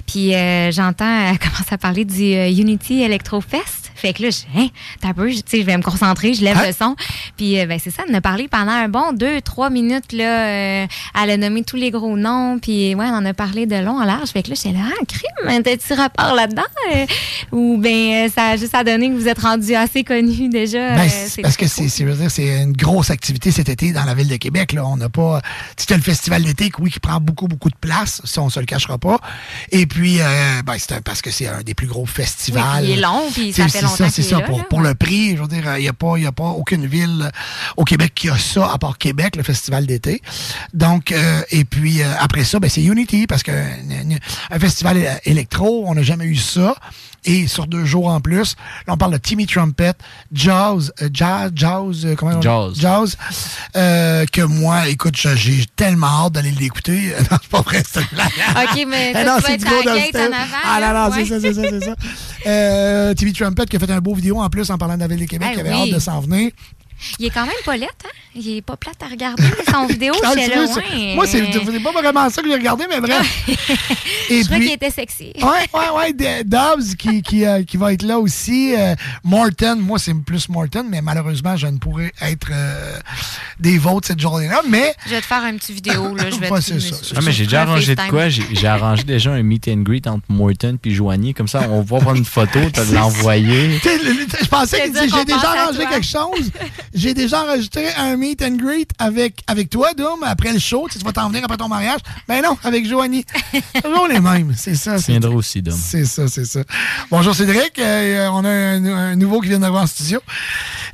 Puis 0.08 0.34
euh, 0.34 0.72
j'entends, 0.72 1.30
elle 1.30 1.40
commence 1.40 1.72
à 1.72 1.78
parler 1.78 2.06
du 2.06 2.24
euh, 2.34 2.50
Unity 2.50 3.02
Electrofest. 3.02 3.87
Fait 3.98 4.14
que 4.14 4.24
là, 4.24 4.30
je, 4.30 4.60
hein, 4.60 4.68
t'as 5.02 5.14
peu, 5.14 5.30
tu 5.30 5.38
sais, 5.46 5.60
je 5.62 5.66
vais 5.66 5.76
me 5.78 5.82
concentrer, 5.84 6.34
je 6.34 6.44
lève 6.44 6.58
Hein? 6.58 6.68
le 6.68 6.74
son. 6.74 6.96
Puis 7.36 7.60
euh, 7.60 7.66
ben, 7.66 7.80
c'est 7.84 7.92
ça, 7.92 8.04
elle 8.08 8.16
a 8.16 8.22
parlé 8.22 8.48
pendant 8.48 8.72
un 8.72 8.88
bon 8.90 9.12
deux, 9.14 9.42
trois 9.42 9.70
minutes. 9.70 10.14
Là, 10.14 10.48
euh, 10.48 10.88
elle 11.22 11.30
a 11.32 11.38
nommé 11.38 11.64
tous 11.64 11.76
les 11.76 11.92
gros 11.92 12.16
noms. 12.18 12.60
Puis 12.60 12.96
ouais, 12.96 13.06
on 13.06 13.16
en 13.16 13.26
a 13.26 13.34
parlé 13.34 13.66
de 13.66 13.76
long 13.76 14.00
en 14.00 14.06
large. 14.06 14.30
Fait 14.30 14.44
que 14.44 14.50
là, 14.50 14.56
j'étais 14.56 14.72
là, 14.78 14.86
ah, 14.90 15.06
crime, 15.08 15.64
t'as-tu 15.64 15.94
rapport 15.94 16.34
là-dedans? 16.36 16.62
Euh, 16.96 17.06
ou 17.52 17.78
ben 17.78 18.30
ça 18.30 18.50
a 18.50 18.58
juste 18.58 18.76
à 18.76 18.84
donner 18.84 19.10
que 19.10 19.16
vous 19.16 19.28
êtes 19.28 19.40
rendu 19.40 19.74
assez 19.76 20.04
connu 20.04 20.50
déjà. 20.50 20.96
Ben, 20.96 21.10
euh, 21.10 21.42
parce 21.42 21.58
que 21.58 21.68
c'est, 21.68 21.90
c'est, 21.90 22.04
je 22.06 22.10
veux 22.10 22.16
dire, 22.16 22.32
c'est 22.32 22.62
une 22.64 22.74
grosse 22.74 23.10
activité 23.10 23.52
cet 23.52 23.70
été 23.70 23.92
dans 23.92 24.04
la 24.04 24.14
ville 24.14 24.28
de 24.28 24.36
Québec. 24.38 24.74
Là. 24.74 24.86
On 24.86 24.98
n'a 24.98 25.10
pas. 25.10 25.42
Tu 25.76 25.92
as 25.94 25.98
le 25.98 26.04
festival 26.04 26.44
d'été, 26.44 26.70
qui, 26.70 26.82
oui, 26.82 26.92
qui 26.92 27.00
prend 27.00 27.20
beaucoup, 27.20 27.48
beaucoup 27.48 27.70
de 27.70 27.76
place, 27.80 28.22
ça, 28.26 28.42
on 28.42 28.50
se 28.50 28.60
le 28.60 28.66
cachera 28.66 28.98
pas. 28.98 29.20
Et 29.72 29.86
puis, 29.86 30.20
euh, 30.22 30.62
ben, 30.66 30.74
c'est 30.78 30.94
un- 30.94 31.02
parce 31.02 31.22
que 31.22 31.32
c'est 31.32 31.48
un 31.48 31.62
des 31.62 31.74
plus 31.74 31.88
gros 31.88 32.04
Oui, 32.04 32.08
festivals. 32.14 32.84
puis 32.84 32.92
il 32.94 32.98
est 32.98 33.02
long, 33.02 33.24
puis 33.34 33.54
ça 33.54 33.68
fait 33.68 33.80
longtemps 33.88 34.10
c'est 34.10 34.22
ça. 34.24 34.38
pour 34.42 34.58
là, 34.60 34.64
pour 34.70 34.82
le 34.82 34.96
prix, 34.96 35.36
je 35.36 35.42
veux 35.42 35.48
dire, 35.48 35.76
il 35.78 35.82
n'y 35.82 35.88
a, 35.88 35.94
pas- 35.94 36.18
y 36.18 36.26
a 36.26 36.32
pas 36.32 36.50
aucune 36.50 36.86
ville 36.86 37.24
euh, 37.26 37.30
au 37.78 37.84
Québec 37.84 38.14
qui 38.16 38.30
a 38.30 38.38
ça, 38.38 38.72
à 38.72 38.78
part 38.78 38.98
Québec, 38.98 39.36
le 39.36 39.44
festival 39.44 39.86
d'été. 39.86 40.22
Donc, 40.74 41.12
euh, 41.12 41.42
et 41.52 41.66
puis 41.66 42.02
euh, 42.02 42.14
après 42.20 42.44
ça, 42.44 42.60
ben, 42.60 42.70
c'est 42.70 42.84
Unity, 42.84 43.28
parce 43.28 43.44
que 43.44 43.52
euh, 43.52 44.16
un 44.52 44.60
festival 44.60 45.20
électro, 45.26 45.86
on 45.88 45.96
n'a 45.96 46.04
jamais 46.04 46.26
eu 46.26 46.36
ça. 46.36 46.76
Et 47.26 47.48
sur 47.48 47.68
deux 47.68 47.84
jours 47.84 48.08
en 48.08 48.22
plus, 48.22 48.56
là, 48.88 48.94
on 48.94 48.98
parle 48.98 49.12
de 49.14 49.18
Timmy 49.18 49.46
Trumpet, 49.48 49.94
Jaws, 50.32 50.92
euh, 51.02 51.10
Jazz, 51.12 51.52
Jaws, 51.54 52.06
euh, 52.06 52.16
comment 52.16 52.38
on? 52.38 52.42
Jaws. 52.42 52.74
Jaws, 52.76 53.08
euh, 53.76 54.26
que 54.32 54.42
moi, 54.42 54.88
écoute, 54.88 55.16
j'ai- 55.18 55.36
j'ai 55.36 55.66
tellement 55.76 56.26
hâte 56.26 56.34
d'aller 56.34 56.52
l'écouter. 56.52 57.14
non, 57.32 57.38
c'est 57.42 57.50
pas 57.52 57.62
vrai, 57.62 57.84
c'est. 57.86 58.00
OK, 58.02 58.86
mais 58.88 59.10
Eh 59.10 59.14
toi, 59.14 59.24
non, 59.26 59.38
c'est 59.46 59.54
être 59.54 59.60
du 59.60 59.66
à 59.66 59.70
gros 59.70 59.84
la 59.84 59.96
gate 59.96 60.04
dubstep. 60.14 60.22
en 60.32 60.36
avant. 60.36 60.58
Ah 60.64 60.80
là, 60.80 60.94
non, 60.94 61.10
non, 61.10 61.16
ouais. 61.16 61.26
c'est 61.26 61.40
ça, 61.40 61.42
c'est 61.42 61.54
ça, 61.54 61.62
c'est 61.70 61.86
ça. 61.86 61.96
Euh, 62.46 63.14
TV 63.14 63.34
Trumpet 63.34 63.66
qui 63.66 63.76
a 63.76 63.80
fait 63.80 63.92
un 63.92 64.00
beau 64.00 64.14
vidéo 64.14 64.40
en 64.40 64.50
plus 64.50 64.70
en 64.70 64.78
parlant 64.78 64.94
de 64.96 65.02
la 65.02 65.08
Ville 65.08 65.20
de 65.20 65.26
Québec, 65.26 65.50
Ah 65.52 65.54
qui 65.56 65.60
avait 65.60 65.74
oui. 65.74 65.82
hâte 65.90 65.96
de 65.96 66.00
s'en 66.00 66.22
venir. 66.22 66.52
Il 67.20 67.26
est 67.26 67.30
quand 67.30 67.46
même 67.46 67.54
pas 67.66 67.78
laid, 67.78 67.86
hein? 67.88 68.10
Il 68.36 68.58
est 68.58 68.62
pas 68.62 68.76
plate 68.78 69.02
à 69.02 69.08
regarder, 69.08 69.44
son 69.72 69.86
vidéo. 69.88 70.14
C'est- 70.34 70.58
ouais. 70.58 71.16
Moi, 71.16 71.26
c'est 71.28 71.42
pas 71.84 71.92
vraiment 71.92 72.30
ça 72.30 72.42
que 72.42 72.48
j'ai 72.48 72.54
regardé, 72.56 72.86
mais 72.90 73.00
bref. 73.02 73.48
Et 74.30 74.44
Je 74.44 74.48
qu'il 74.50 74.72
était 74.72 74.92
sexy. 74.92 75.32
Ouais, 75.42 75.68
ouais, 75.74 76.14
ouais. 76.20 76.44
Dobbs 76.44 76.96
qui, 76.98 77.22
qui, 77.22 77.46
euh, 77.46 77.64
qui 77.64 77.78
va 77.78 77.94
être 77.94 78.04
là 78.04 78.20
aussi. 78.20 78.76
Euh, 78.76 78.94
Morton, 79.24 79.78
moi, 79.80 79.98
c'est 80.00 80.14
plus 80.14 80.50
Morton, 80.50 80.86
mais 80.90 81.02
malheureusement, 81.02 81.56
je 81.58 81.68
ne 81.68 81.78
pourrais 81.78 82.12
être 82.22 82.50
euh, 82.52 82.98
des 83.60 83.78
vôtres 83.78 84.08
cette 84.08 84.20
journée-là. 84.20 84.62
Mais 84.70 84.94
Je 85.06 85.12
vais 85.12 85.22
te 85.22 85.26
faire 85.26 85.44
un 85.44 85.56
petit 85.56 85.74
vidéo, 85.74 86.16
là. 86.16 86.30
Je 86.30 86.36
vais 86.38 86.48
Ouais, 86.52 86.60
te 86.60 86.66
ça, 86.66 86.80
ça. 86.80 87.16
Ah, 87.16 87.20
mais 87.24 87.32
j'ai 87.32 87.44
déjà 87.46 87.64
arrangé 87.64 87.96
de 87.96 88.02
quoi? 88.10 88.30
J'ai 88.30 88.68
arrangé 88.68 89.04
déjà 89.04 89.32
un 89.32 89.44
meet 89.44 89.68
and 89.68 89.82
greet 89.82 90.08
entre 90.08 90.26
Morton 90.30 90.78
puis 90.82 90.94
Joanie. 90.94 91.34
Comme 91.34 91.48
ça, 91.48 91.62
on 91.70 91.82
va 91.82 92.00
prendre 92.00 92.18
une 92.18 92.26
photo, 92.26 92.60
tu 92.74 92.82
vas 92.82 93.00
l'envoyer. 93.00 93.80
Je 93.84 94.48
pensais 94.48 94.90
que 94.90 95.00
j'ai 95.00 95.26
déjà 95.26 95.52
arrangé 95.52 95.80
quelque 95.86 96.06
chose. 96.06 96.52
J'ai 96.94 97.14
déjà 97.14 97.44
enregistré 97.44 97.86
un 97.98 98.16
meet 98.18 98.42
and 98.42 98.56
greet 98.56 98.88
avec, 98.98 99.44
avec 99.48 99.70
toi, 99.70 99.94
Doom, 99.94 100.24
après 100.24 100.52
le 100.54 100.60
show. 100.60 100.86
Tu 100.88 100.94
sais, 100.94 101.00
tu 101.00 101.06
vas 101.06 101.12
t'en 101.14 101.28
venir 101.30 101.44
après 101.44 101.58
ton 101.58 101.68
mariage. 101.68 102.00
Ben 102.28 102.42
non, 102.44 102.58
avec 102.64 102.88
Joanie. 102.88 103.26
Toujours 103.84 104.08
les 104.08 104.20
mêmes. 104.20 104.54
C'est 104.58 104.76
ça. 104.76 104.98
Tu 104.98 105.04
c'est- 105.04 105.12
viendras 105.12 105.32
aussi, 105.34 105.62
Dom. 105.62 105.78
C'est 105.78 106.06
ça, 106.06 106.28
c'est 106.28 106.46
ça. 106.46 106.62
Bonjour 107.12 107.36
Cédric, 107.36 107.78
Euh, 107.80 108.28
on 108.32 108.44
a 108.46 108.50
un, 108.50 108.86
un 108.86 109.16
nouveau 109.16 109.42
qui 109.42 109.50
vient 109.50 109.60
d'arriver 109.60 109.80
en 109.80 109.88
studio. 109.88 110.20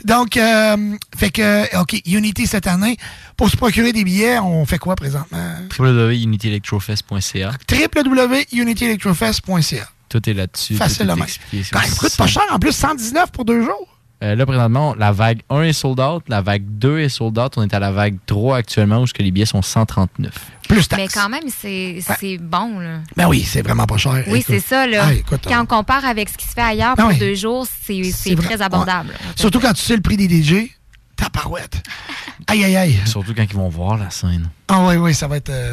Donc, 0.04 0.36
euh, 0.38 0.96
fait 1.18 1.30
que, 1.32 1.80
OK, 1.80 2.02
Unity 2.06 2.48
cette 2.48 2.68
année, 2.68 2.98
pour 3.38 3.50
se 3.50 3.56
procurer 3.58 3.94
des 3.94 4.04
billets, 4.04 4.40
on 4.40 4.66
fait 4.66 4.80
quoi 4.80 4.96
présentement? 4.96 5.56
www.unityelectrofest.ca. 5.78 7.52
www.unityelectrofest.ca. 7.72 9.90
Tout 10.10 10.30
est 10.30 10.34
là-dessus. 10.34 10.76
Facile 10.76 11.08
tout 11.08 11.16
de 11.16 11.20
est 11.20 11.24
expliqué. 11.24 11.64
Quand 11.72 11.82
même, 11.82 11.96
coûte 11.96 12.16
pas 12.16 12.28
cher, 12.28 12.44
en 12.52 12.60
plus, 12.60 12.72
119 12.74 13.32
pour 13.32 13.46
deux 13.46 13.64
jours. 13.64 13.93
Euh, 14.24 14.36
là, 14.36 14.46
présentement, 14.46 14.96
la 14.98 15.12
vague 15.12 15.42
1 15.50 15.64
est 15.64 15.74
sold 15.74 16.00
out, 16.00 16.24
la 16.30 16.42
vague 16.42 16.64
2 16.66 17.00
est 17.00 17.10
sold 17.10 17.38
out. 17.38 17.54
On 17.58 17.64
est 17.64 17.74
à 17.74 17.80
la 17.80 17.92
vague 17.92 18.16
3 18.26 18.58
actuellement 18.58 19.02
où 19.02 19.06
les 19.20 19.32
billets 19.32 19.46
sont 19.46 19.62
139. 19.62 20.32
Plus 20.70 20.88
Mais 20.96 21.08
quand 21.08 21.28
même, 21.28 21.44
c'est 21.50 22.00
c'est 22.20 22.38
bon, 22.38 22.80
là. 22.80 23.00
Ben 23.18 23.28
oui, 23.28 23.44
c'est 23.44 23.62
vraiment 23.62 23.86
pas 23.86 23.98
cher. 23.98 24.24
Oui, 24.28 24.42
c'est 24.48 24.62
ça, 24.62 24.88
là. 24.88 25.06
Ah, 25.08 25.14
écoute, 25.14 25.42
Quand 25.46 25.62
on 25.62 25.66
compare 25.66 26.06
avec 26.06 26.30
ce 26.30 26.38
qui 26.38 26.48
se 26.48 26.54
fait 26.54 26.62
ailleurs 26.62 26.96
Ben 26.96 27.10
pour 27.10 27.18
deux 27.20 27.36
jours, 27.36 27.68
c'est 27.68 28.36
très 28.38 28.62
abordable. 28.62 29.10
Ouais. 29.10 29.32
Surtout 29.36 29.60
quand 29.60 29.74
tu 29.74 29.82
sais 29.82 29.96
le 29.96 30.02
prix 30.02 30.16
des 30.16 30.30
DJ, 30.42 30.70
ta 31.18 31.30
parouette. 31.30 31.84
Aïe, 32.48 32.64
aïe, 32.66 32.76
aïe. 32.76 33.00
Surtout 33.06 33.34
quand 33.34 33.44
ils 33.44 33.56
vont 33.56 33.70
voir 33.70 33.98
la 33.98 34.10
scène. 34.10 34.50
Ah 34.68 34.86
oui, 34.88 34.96
oui, 34.96 35.14
ça 35.14 35.28
va 35.28 35.38
être... 35.38 35.50
euh, 35.50 35.72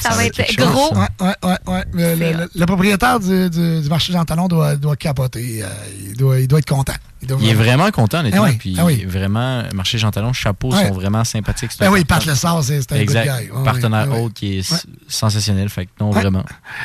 Ça, 0.00 0.10
va 0.10 0.24
être 0.26 0.56
gros. 0.56 0.92
ouais, 0.94 1.06
ouais. 1.20 1.56
ouais. 1.66 1.84
Le, 1.92 2.14
le- 2.14 2.32
le- 2.38 2.50
le 2.54 2.66
propriétaire 2.66 3.20
du, 3.20 3.48
du- 3.50 3.80
du 3.82 3.88
marché 3.88 4.12
Jean 4.12 4.24
Talon 4.24 4.48
doit, 4.48 4.76
doit 4.76 4.96
capoter. 4.96 5.62
euh, 5.62 5.66
il, 6.08 6.16
doit, 6.16 6.40
il 6.40 6.48
doit 6.48 6.58
être 6.58 6.68
content. 6.68 6.94
Il, 7.22 7.28
doit 7.28 7.38
Il 7.40 7.48
est 7.50 7.54
vraiment 7.54 7.90
content, 7.90 8.20
honnêtement. 8.20 8.44
Ah 8.44 8.48
oui, 8.50 8.56
puis 8.58 8.76
ah 8.78 8.84
oui. 8.86 9.04
vraiment, 9.04 9.62
Marché 9.74 9.98
Jean 9.98 10.10
Talon, 10.10 10.32
chapeau, 10.32 10.72
Ouais. 10.72 10.88
sont 10.88 10.94
vraiment 10.94 11.22
sympathiques. 11.24 11.70
Ben 11.78 11.90
oui, 11.90 12.00
important. 12.00 12.24
Pat 12.24 12.26
Lessard, 12.26 12.64
c'est 12.64 12.80
c'est 12.80 12.92
un 12.92 12.96
good 12.96 13.02
Exact. 13.02 13.24
guy. 13.42 13.50
Ouais, 13.50 13.64
Partenaire 13.64 14.20
haute 14.20 14.32
qui 14.34 14.58
est 14.58 14.84
sensationnel. 15.06 15.68
Fait 15.68 15.86
que 15.86 15.90
non, 16.00 16.10
Ouais. 16.10 16.20
vraiment. 16.20 16.44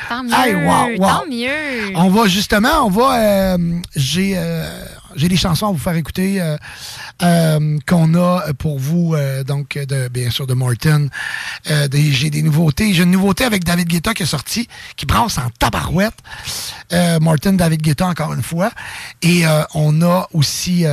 Tant 0.09 0.23
mieux. 0.23 0.33
Hey, 0.33 0.55
wow, 0.55 0.87
wow. 0.97 1.07
Tant 1.07 1.25
mieux. 1.29 1.95
On 1.95 2.09
va 2.09 2.27
justement, 2.27 2.85
on 2.85 2.89
va. 2.89 3.19
euh, 3.55 3.57
J'ai 3.95 4.33
euh, 4.37 4.69
j'ai 5.15 5.29
des 5.29 5.37
chansons 5.37 5.69
à 5.69 5.71
vous 5.71 5.77
faire 5.77 5.95
écouter 5.95 6.41
euh, 6.41 6.57
euh, 7.23 7.77
qu'on 7.87 8.13
a 8.15 8.41
pour 8.59 8.77
vous, 8.79 9.15
euh, 9.15 9.45
donc 9.45 9.77
de, 9.77 10.09
bien 10.09 10.29
sûr 10.29 10.45
de 10.45 10.53
Euh, 10.85 11.87
J'ai 11.91 12.29
des 12.29 12.41
nouveautés. 12.41 12.93
J'ai 12.93 13.03
une 13.03 13.11
nouveauté 13.11 13.43
avec 13.43 13.63
David 13.63 13.87
Guetta 13.87 14.13
qui 14.13 14.23
est 14.23 14.27
sorti, 14.27 14.67
qui 14.95 15.05
brasse 15.05 15.37
en 15.37 15.49
tabarouette. 15.59 16.15
Euh, 16.93 17.19
Morton, 17.19 17.53
David 17.53 17.81
Guetta 17.81 18.07
encore 18.07 18.33
une 18.33 18.43
fois. 18.43 18.71
Et 19.21 19.45
euh, 19.45 19.63
on 19.73 20.01
a 20.01 20.27
aussi. 20.33 20.85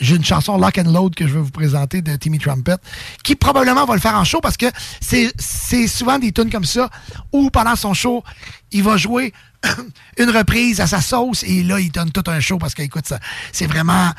j'ai 0.00 0.14
une 0.14 0.24
chanson 0.24 0.56
Lock 0.58 0.78
and 0.78 0.90
Load 0.92 1.14
que 1.14 1.26
je 1.26 1.34
vais 1.34 1.40
vous 1.40 1.50
présenter 1.50 2.02
de 2.02 2.14
Timmy 2.16 2.38
Trumpet, 2.38 2.76
qui 3.24 3.34
probablement 3.34 3.84
va 3.84 3.94
le 3.94 4.00
faire 4.00 4.14
en 4.14 4.24
show 4.24 4.40
parce 4.40 4.56
que 4.56 4.66
c'est 5.00 5.88
souvent 5.88 6.18
des 6.18 6.32
tunes 6.32 6.50
comme 6.50 6.64
ça 6.64 6.88
où 7.32 7.50
pendant 7.50 7.74
son 7.74 7.94
show, 7.94 8.22
il 8.70 8.82
va 8.84 8.96
jouer 8.96 9.32
une 10.18 10.30
reprise 10.30 10.80
à 10.80 10.86
sa 10.86 11.00
sauce 11.00 11.42
et 11.42 11.62
là, 11.62 11.80
il 11.80 11.90
donne 11.90 12.10
tout 12.10 12.24
un 12.28 12.40
show 12.40 12.58
parce 12.58 12.74
que, 12.74 12.82
écoute, 12.82 13.06
ça, 13.06 13.18
c'est 13.52 13.66
vraiment. 13.66 14.12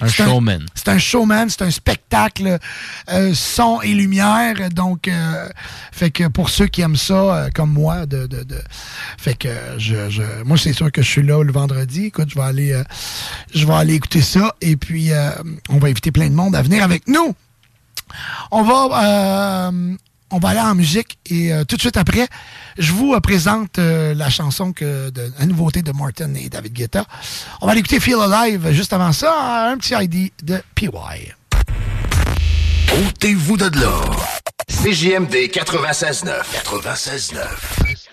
Un 0.00 0.08
c'est 0.08 0.24
showman. 0.24 0.66
C'est 0.74 0.88
un 0.88 0.98
showman, 0.98 1.48
c'est 1.48 1.62
un 1.62 1.70
spectacle, 1.70 2.58
euh, 3.10 3.32
son 3.34 3.80
et 3.80 3.94
lumière. 3.94 4.68
Donc, 4.70 5.08
euh, 5.08 5.48
fait 5.92 6.10
que 6.10 6.28
pour 6.28 6.50
ceux 6.50 6.66
qui 6.66 6.82
aiment 6.82 6.96
ça, 6.96 7.14
euh, 7.14 7.48
comme 7.54 7.72
moi, 7.72 8.04
de, 8.04 8.26
de, 8.26 8.42
de- 8.42 8.62
fait 9.16 9.34
que 9.34 9.48
je, 9.78 10.10
je, 10.10 10.22
moi 10.44 10.58
c'est 10.58 10.74
sûr 10.74 10.92
que 10.92 11.00
je 11.02 11.08
suis 11.08 11.22
là 11.22 11.42
le 11.42 11.52
vendredi. 11.52 12.06
Écoute, 12.06 12.28
je 12.28 12.34
vais 12.34 12.44
aller, 12.44 12.72
euh, 12.72 12.84
je 13.54 13.66
vais 13.66 13.72
aller 13.74 13.94
écouter 13.94 14.20
ça 14.22 14.54
et 14.60 14.76
puis 14.76 15.12
euh, 15.12 15.30
on 15.70 15.78
va 15.78 15.88
inviter 15.88 16.12
plein 16.12 16.28
de 16.28 16.34
monde 16.34 16.54
à 16.54 16.62
venir 16.62 16.82
avec 16.84 17.08
nous. 17.08 17.34
On 18.50 18.62
va, 18.62 19.68
euh, 19.70 19.94
on 20.30 20.38
va 20.38 20.50
aller 20.50 20.60
en 20.60 20.74
musique 20.74 21.18
et 21.26 21.52
euh, 21.52 21.64
tout 21.64 21.76
de 21.76 21.80
suite 21.80 21.96
après, 21.96 22.26
je 22.78 22.92
vous 22.92 23.14
euh, 23.14 23.20
présente 23.20 23.78
euh, 23.78 24.14
la 24.14 24.28
chanson 24.28 24.72
que 24.72 25.10
de, 25.10 25.32
la 25.38 25.46
nouveauté 25.46 25.82
de 25.82 25.92
Martin 25.92 26.34
et 26.34 26.48
David 26.48 26.72
Guetta. 26.72 27.04
On 27.60 27.66
va 27.66 27.72
aller 27.72 27.80
écouter 27.80 28.00
Feel 28.00 28.16
Alive 28.20 28.70
juste 28.72 28.92
avant 28.92 29.12
ça, 29.12 29.70
un 29.70 29.78
petit 29.78 29.94
ID 29.94 30.32
de 30.42 30.62
PY. 30.74 30.88
Ôtez-vous 33.06 33.56
de 33.56 33.80
là. 33.80 34.00
CJMD 34.68 35.34
96.9. 35.52 36.42
96.9. 36.64 38.05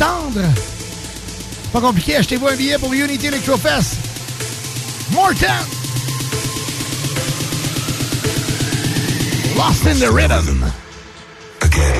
l'entendre? 0.00 0.48
Pas 1.72 1.80
compliqué, 1.80 2.16
achetez-vous 2.16 2.48
un 2.48 2.56
billet 2.56 2.78
pour 2.78 2.92
Unity 2.92 3.26
Electrofest. 3.26 3.96
Morton! 5.12 5.46
Lost 9.56 9.86
in 9.86 9.98
the 9.98 10.10
Rhythm. 10.10 10.64
Nothing 11.60 11.99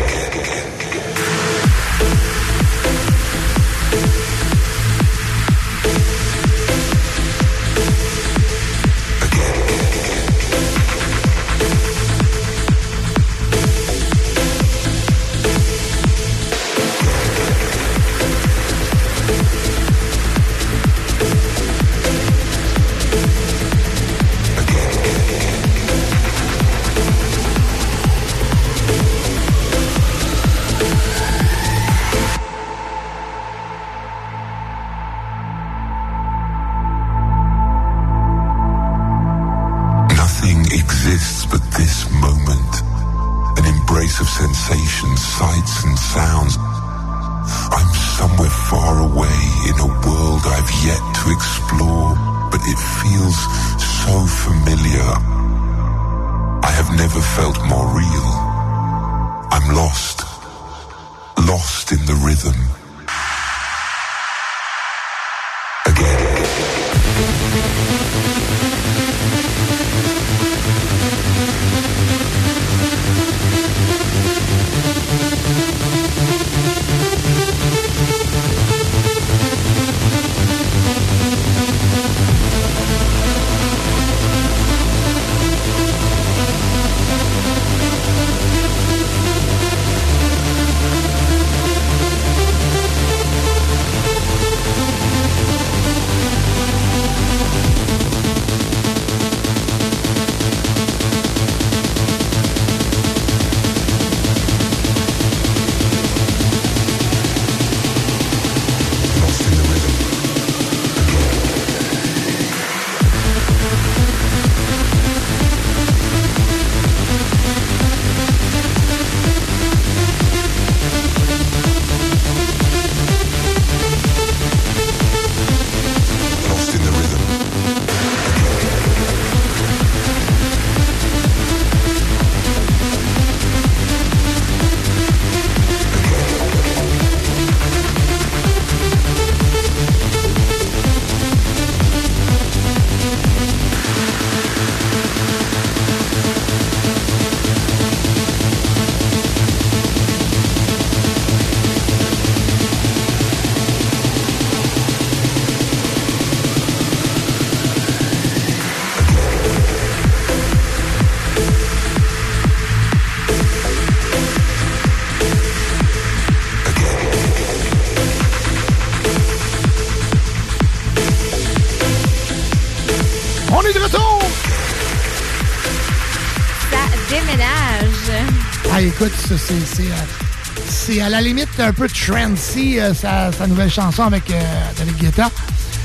c'est, 179.37 179.61
c'est, 179.75 179.83
euh, 179.83 180.61
c'est 180.69 181.01
à 181.01 181.09
la 181.09 181.21
limite 181.21 181.49
un 181.59 181.73
peu 181.73 181.89
trendy, 181.89 182.79
euh, 182.79 182.93
sa, 182.95 183.31
sa 183.33 183.47
nouvelle 183.47 183.71
chanson 183.71 184.05
avec 184.05 184.31
euh, 184.31 184.41
David 184.79 184.97
Guetta. 184.99 185.31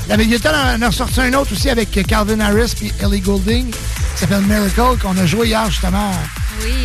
David 0.08 0.30
Guetta 0.30 0.52
en 0.76 0.82
a 0.82 0.86
ressorti 0.88 1.20
un 1.20 1.32
autre 1.34 1.52
aussi 1.52 1.68
avec 1.70 1.90
Calvin 2.06 2.40
Harris 2.40 2.74
et 2.82 2.92
Ellie 3.02 3.20
Goulding, 3.20 3.70
qui 3.70 3.76
s'appelle 4.16 4.42
Miracle, 4.42 4.98
qu'on 5.02 5.16
a 5.18 5.26
joué 5.26 5.48
hier 5.48 5.68
justement 5.70 6.12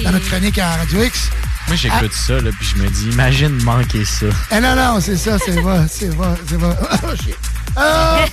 dans 0.04 0.12
notre 0.12 0.28
chronique 0.28 0.58
à 0.58 0.76
Radio 0.78 1.04
X. 1.04 1.30
Moi, 1.68 1.76
j'écoute 1.76 2.14
ça, 2.14 2.34
là, 2.42 2.50
puis 2.60 2.68
je 2.76 2.82
me 2.82 2.90
dis, 2.90 3.10
imagine 3.12 3.64
manquer 3.64 4.04
ça. 4.04 4.26
Ah 4.50 4.60
non, 4.60 4.76
non, 4.76 5.00
c'est 5.00 5.16
ça, 5.16 5.38
c'est 5.46 5.60
vrai, 5.62 5.86
c'est 5.90 6.10
vrai, 6.14 6.34
c'est 6.50 6.58
vrai. 6.58 6.76
Oh, 7.04 7.16
shit. 7.16 7.36
Ah! 7.78 8.26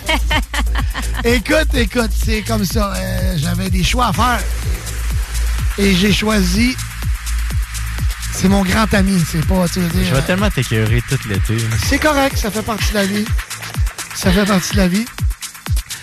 écoute, 1.25 1.69
écoute, 1.75 2.11
c'est 2.25 2.43
comme 2.43 2.65
ça. 2.65 2.93
euh, 2.97 3.35
J'avais 3.37 3.69
des 3.71 3.85
choix 3.85 4.07
à 4.09 4.13
faire. 4.13 4.41
Et 5.77 5.95
j'ai 5.95 6.13
choisi. 6.13 6.75
C'est 8.41 8.49
mon 8.49 8.63
grand 8.63 8.95
ami, 8.95 9.21
c'est 9.27 9.45
pas, 9.45 9.67
tu 9.69 9.81
veux 9.81 9.89
dire. 9.89 10.05
Je 10.11 10.15
vais 10.15 10.23
tellement 10.23 10.49
t'écœurer 10.49 11.03
tout 11.09 11.19
l'été. 11.29 11.57
C'est 11.89 11.99
correct, 11.99 12.37
ça 12.39 12.53
fait 12.53 12.63
partie 12.63 12.91
de 12.91 12.95
la 12.95 13.05
vie. 13.05 13.25
Ça 14.15 14.31
fait 14.31 14.45
partie 14.45 14.75
de 14.75 14.77
la 14.77 14.87
vie. 14.87 15.05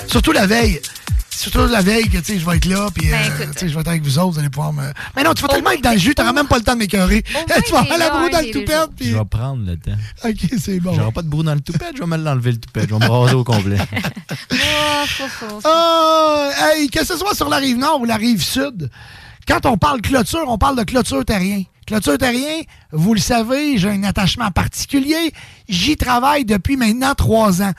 Surtout 0.05 0.33
la 0.33 0.45
veille. 0.45 0.81
Surtout 1.29 1.65
la 1.65 1.81
veille 1.81 2.09
que 2.09 2.17
tu 2.17 2.33
sais, 2.33 2.39
je 2.39 2.45
vais 2.45 2.57
être 2.57 2.65
là, 2.65 2.89
puis 2.93 3.07
Ben, 3.09 3.31
euh, 3.39 3.45
tu 3.53 3.59
sais, 3.59 3.69
je 3.69 3.73
vais 3.73 3.79
être 3.79 3.87
avec 3.87 4.03
vous 4.03 4.19
autres, 4.19 4.33
vous 4.33 4.39
allez 4.39 4.49
pouvoir 4.49 4.73
me. 4.73 4.83
Mais 5.15 5.23
non, 5.23 5.33
tu 5.33 5.43
vas 5.43 5.47
tellement 5.47 5.71
être 5.71 5.81
dans 5.81 5.93
le 5.93 5.97
jus, 5.97 6.13
t'auras 6.13 6.33
même 6.33 6.47
pas 6.47 6.57
le 6.57 6.63
temps 6.63 6.73
de 6.73 6.79
m'écœurer. 6.79 7.23
tu 7.65 7.71
vas 7.71 7.79
avoir 7.79 7.97
la 7.97 8.09
broue 8.09 8.29
dans 8.29 8.41
le 8.41 8.51
toupette, 8.51 8.89
puis. 8.97 9.11
Je 9.11 9.15
vais 9.15 9.25
prendre 9.25 9.65
le 9.65 9.77
temps. 9.77 9.97
Ok, 10.25 10.59
c'est 10.59 10.81
bon. 10.81 10.93
J'aurai 10.93 11.13
pas 11.13 11.21
de 11.21 11.29
brou 11.29 11.41
dans 11.41 11.55
le 11.55 11.61
toupette, 11.61 11.93
je 11.95 12.01
vais 12.01 12.07
me 12.07 12.17
l'enlever 12.17 12.51
le 12.51 12.57
toupette. 12.57 12.89
Je 12.89 12.95
vais 12.95 12.99
me 12.99 13.09
raser 13.09 13.35
au 13.35 13.45
complet. 13.45 13.77
Oh, 15.63 16.49
hey, 16.59 16.89
que 16.89 17.05
ce 17.05 17.15
soit 17.15 17.33
sur 17.33 17.47
la 17.47 17.57
rive 17.57 17.77
nord 17.77 18.01
ou 18.01 18.05
la 18.05 18.17
rive 18.17 18.43
sud, 18.43 18.89
quand 19.47 19.65
on 19.65 19.77
parle 19.77 20.01
clôture, 20.01 20.43
on 20.47 20.57
parle 20.57 20.77
de 20.77 20.83
clôture 20.83 21.23
terrien. 21.23 21.63
Clôture 21.85 22.17
terrien, 22.17 22.63
vous 22.91 23.13
le 23.13 23.19
savez, 23.19 23.77
j'ai 23.77 23.91
un 23.91 24.03
attachement 24.03 24.49
particulier. 24.49 25.31
J'y 25.69 25.95
travaille 25.95 26.43
depuis 26.43 26.77
maintenant 26.77 27.13
trois 27.13 27.61
ans. 27.61 27.73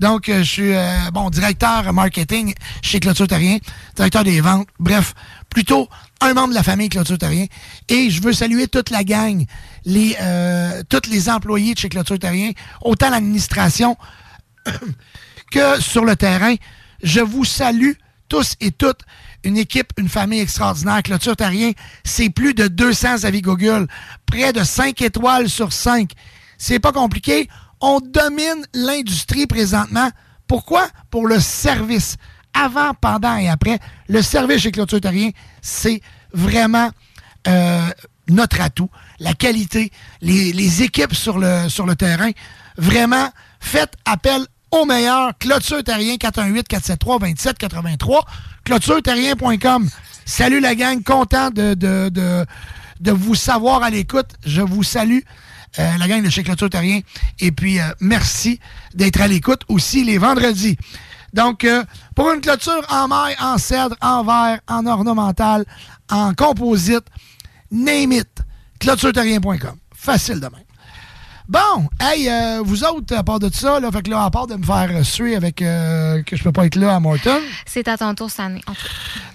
Donc, 0.00 0.28
euh, 0.28 0.38
je 0.42 0.50
suis 0.50 0.74
euh, 0.74 1.10
bon 1.12 1.30
directeur 1.30 1.92
marketing 1.92 2.54
chez 2.82 2.98
Clôture 2.98 3.28
Terrien, 3.28 3.58
directeur 3.94 4.24
des 4.24 4.40
ventes. 4.40 4.66
Bref, 4.80 5.14
plutôt 5.48 5.88
un 6.20 6.34
membre 6.34 6.48
de 6.48 6.54
la 6.54 6.64
famille 6.64 6.88
Clôture 6.88 7.18
Terrien. 7.18 7.46
Et 7.88 8.10
je 8.10 8.20
veux 8.20 8.32
saluer 8.32 8.66
toute 8.66 8.90
la 8.90 9.04
gang, 9.04 9.44
les 9.84 10.16
euh, 10.20 10.82
tous 10.88 11.08
les 11.08 11.30
employés 11.30 11.74
de 11.74 11.78
chez 11.78 11.88
Clôture 11.88 12.18
Terrien, 12.18 12.50
autant 12.80 13.10
l'administration 13.10 13.96
que 15.52 15.80
sur 15.80 16.04
le 16.04 16.16
terrain. 16.16 16.56
Je 17.04 17.20
vous 17.20 17.44
salue 17.44 17.92
tous 18.28 18.56
et 18.60 18.72
toutes. 18.72 19.02
Une 19.44 19.56
équipe, 19.56 19.92
une 19.98 20.08
famille 20.08 20.40
extraordinaire. 20.40 21.02
Clôture 21.02 21.36
Terrien, 21.36 21.72
c'est 22.04 22.30
plus 22.30 22.54
de 22.54 22.68
200 22.68 23.24
avis 23.24 23.42
Google. 23.42 23.86
Près 24.26 24.52
de 24.52 24.62
5 24.62 25.00
étoiles 25.02 25.48
sur 25.48 25.72
5. 25.72 26.10
C'est 26.58 26.78
pas 26.78 26.92
compliqué. 26.92 27.48
On 27.80 28.00
domine 28.00 28.64
l'industrie 28.74 29.46
présentement. 29.46 30.10
Pourquoi? 30.46 30.88
Pour 31.10 31.26
le 31.26 31.40
service. 31.40 32.16
Avant, 32.54 32.94
pendant 32.94 33.36
et 33.36 33.48
après. 33.48 33.78
Le 34.08 34.22
service 34.22 34.62
chez 34.62 34.70
Clôture 34.72 35.00
Terrien, 35.00 35.30
c'est 35.62 36.00
vraiment 36.32 36.90
euh, 37.48 37.88
notre 38.28 38.60
atout, 38.60 38.90
la 39.18 39.34
qualité, 39.34 39.90
les, 40.20 40.52
les 40.52 40.82
équipes 40.82 41.14
sur 41.14 41.38
le, 41.38 41.68
sur 41.68 41.86
le 41.86 41.96
terrain. 41.96 42.30
Vraiment, 42.76 43.28
faites 43.60 43.94
appel 44.04 44.46
au 44.72 44.84
meilleur. 44.84 45.32
Clôture 45.38 45.84
Terrien 45.84 46.16
418-473-2783. 46.16 48.22
ClôtureTerrien.com. 48.64 49.88
Salut 50.24 50.60
la 50.60 50.74
gang, 50.74 51.02
content 51.02 51.50
de, 51.50 51.74
de, 51.74 52.08
de, 52.08 52.46
de 53.00 53.12
vous 53.12 53.34
savoir 53.34 53.82
à 53.82 53.90
l'écoute. 53.90 54.30
Je 54.44 54.62
vous 54.62 54.82
salue. 54.82 55.20
euh, 55.78 55.96
la 55.98 56.08
gang 56.08 56.22
de 56.22 56.30
chez 56.30 56.42
Clôture 56.42 56.70
Terrien. 56.70 57.00
Et 57.38 57.52
puis, 57.52 57.80
euh, 57.80 57.84
merci 58.00 58.58
d'être 58.94 59.20
à 59.20 59.28
l'écoute 59.28 59.62
aussi 59.68 60.04
les 60.04 60.18
vendredis. 60.18 60.76
Donc, 61.32 61.64
euh, 61.64 61.82
pour 62.14 62.30
une 62.30 62.42
clôture 62.42 62.84
en 62.90 63.08
maille, 63.08 63.34
en 63.40 63.56
cèdre, 63.56 63.96
en 64.02 64.22
verre, 64.22 64.60
en 64.68 64.84
ornemental, 64.86 65.64
en 66.10 66.34
composite, 66.34 67.04
name 67.70 68.12
it, 68.12 68.28
clôtureterrien.com. 68.80 69.76
Facile 69.94 70.40
de 70.40 70.46
même. 70.48 70.64
Bon, 71.52 71.86
hey, 72.00 72.30
euh, 72.30 72.62
vous 72.64 72.82
autres, 72.82 73.14
à 73.14 73.22
part 73.22 73.38
de 73.38 73.50
ça, 73.52 73.78
là, 73.78 73.90
fait 73.92 74.00
que 74.00 74.08
là, 74.10 74.24
à 74.24 74.30
part 74.30 74.46
de 74.46 74.54
me 74.54 74.64
faire 74.64 75.04
suer 75.04 75.36
avec 75.36 75.60
euh, 75.60 76.22
que 76.22 76.34
je 76.34 76.42
peux 76.42 76.50
pas 76.50 76.64
être 76.64 76.76
là 76.76 76.94
à 76.96 76.98
Morton. 77.00 77.38
C'est 77.66 77.88
à 77.88 77.98
ton 77.98 78.14
tour 78.14 78.30
cette 78.30 78.40
année. 78.40 78.62
En 78.66 78.72
cas. 78.72 78.78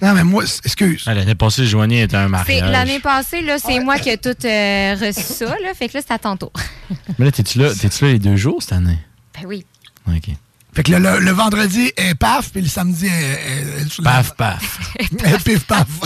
Non, 0.02 0.14
mais 0.16 0.24
moi, 0.24 0.44
excuse. 0.66 1.04
Ah, 1.06 1.14
L'année 1.14 1.36
passée, 1.36 1.68
Joanie 1.68 2.00
était 2.02 2.18
un 2.18 2.28
mariage. 2.28 2.72
l'année 2.72 3.00
passée, 3.00 3.44
là, 3.44 3.58
c'est 3.60 3.80
moi 3.82 4.00
qui 4.00 4.10
ai 4.10 4.18
tout 4.18 4.30
euh, 4.46 4.96
reçu 5.00 5.22
ça, 5.22 5.46
là. 5.46 5.76
Fait 5.76 5.90
que 5.90 5.98
là, 5.98 6.04
c'est 6.08 6.14
à 6.14 6.18
ton 6.18 6.36
tour. 6.38 6.52
Mais 7.20 7.26
là, 7.26 7.32
t'es-tu 7.32 7.60
là, 7.60 7.70
t'es-tu 7.76 8.06
là 8.06 8.12
les 8.14 8.20
deux 8.20 8.36
jours 8.36 8.64
cette 8.64 8.72
année? 8.74 8.98
Ben 9.36 9.46
oui. 9.48 9.64
OK. 10.08 10.30
Fait 10.74 10.84
que 10.84 10.92
le, 10.94 10.98
le- 11.00 11.20
le 11.20 11.32
vendredi 11.32 11.92
est 11.98 12.16
paf, 12.16 12.50
puis 12.52 12.62
le 12.62 12.68
samedi 12.68 13.06
est. 13.06 13.10
est- 13.10 13.82
est- 13.84 14.02
Paf, 14.04 14.36
paf. 14.36 14.80
Pif, 15.46 15.66
paf. 15.68 15.88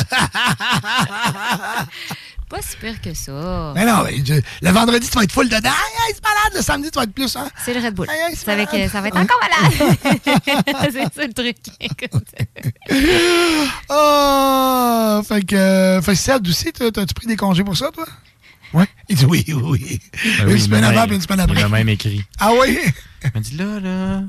Pas 2.51 2.61
si 2.61 2.75
pire 2.75 2.99
que 3.01 3.13
ça. 3.13 3.71
Mais 3.75 3.85
non, 3.85 4.03
mais 4.03 4.17
je- 4.25 4.41
le 4.61 4.71
vendredi, 4.71 5.07
tu 5.09 5.15
vas 5.17 5.23
être 5.23 5.31
full 5.31 5.47
dedans. 5.47 5.69
Aïe, 5.69 5.97
aïe, 6.07 6.13
c'est 6.13 6.21
malade. 6.23 6.53
Le 6.55 6.61
samedi, 6.61 6.91
tu 6.91 6.97
vas 6.97 7.03
être 7.05 7.13
plus, 7.13 7.33
hein? 7.37 7.47
C'est 7.63 7.73
le 7.73 7.79
Red 7.79 7.93
Bull. 7.95 8.09
Aïe, 8.09 8.19
aïe, 8.27 8.35
c'est 8.35 8.45
Ça 8.45 8.55
va, 8.57 8.61
être, 8.63 8.73
malade. 8.73 8.89
ça 8.91 8.99
va 9.01 9.07
être 9.07 9.17
encore 9.17 9.39
malade. 9.39 9.97
c'est 10.91 11.13
ça 11.21 11.27
le 11.27 11.33
truc. 11.33 11.55
Écoute. 11.79 12.27
Oh! 13.89 15.21
Fait 15.27 15.45
que. 15.45 15.55
euh, 15.55 16.01
Fait 16.01 16.11
que 16.11 16.17
Seb 16.17 16.47
aussi, 16.47 16.71
t'as- 16.73 16.91
t'as-tu 16.91 17.13
pris 17.13 17.27
des 17.27 17.37
congés 17.37 17.63
pour 17.63 17.77
ça, 17.77 17.89
toi? 17.93 18.05
Oui. 18.73 18.83
Il 19.09 19.15
dit 19.17 19.25
oui, 19.25 19.43
oui, 19.47 19.61
oui. 19.63 19.99
Ben 20.39 20.49
une 20.51 20.57
semaine 20.59 20.85
il 20.89 20.93
m'a 20.95 21.01
avant, 21.01 21.13
une 21.13 21.21
semaine 21.21 21.39
Il 21.39 21.51
après. 21.51 21.61
m'a 21.63 21.77
même 21.79 21.89
écrit. 21.89 22.23
Ah 22.39 22.51
oui? 22.53 22.77
Il 23.23 23.31
m'a 23.33 23.39
dit 23.41 23.55
là, 23.57 23.79
là, 23.81 24.21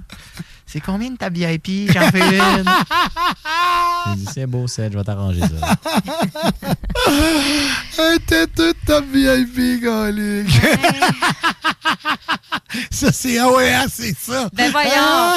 c'est 0.72 0.80
combien 0.80 1.10
de 1.10 1.16
ta 1.16 1.28
VIP? 1.28 1.90
J'en 1.92 2.10
fais 2.10 2.20
une. 2.20 2.64
J'ai 4.08 4.14
dit, 4.16 4.26
c'est 4.32 4.46
beau, 4.46 4.66
Seth, 4.66 4.92
je 4.92 4.98
vais 4.98 5.04
t'arranger 5.04 5.40
ça. 5.40 5.74
Hey, 7.98 8.18
T'es 8.26 8.46
toute 8.46 8.76
ta 8.86 9.00
VIP, 9.00 9.82
golique. 9.82 10.48
ça, 12.90 13.12
c'est 13.12 13.38
ah 13.38 13.50
ouais, 13.52 13.72
hein, 13.72 13.84
c'est 13.90 14.16
ça. 14.16 14.48
Ben 14.52 14.70
voyons. 14.70 14.90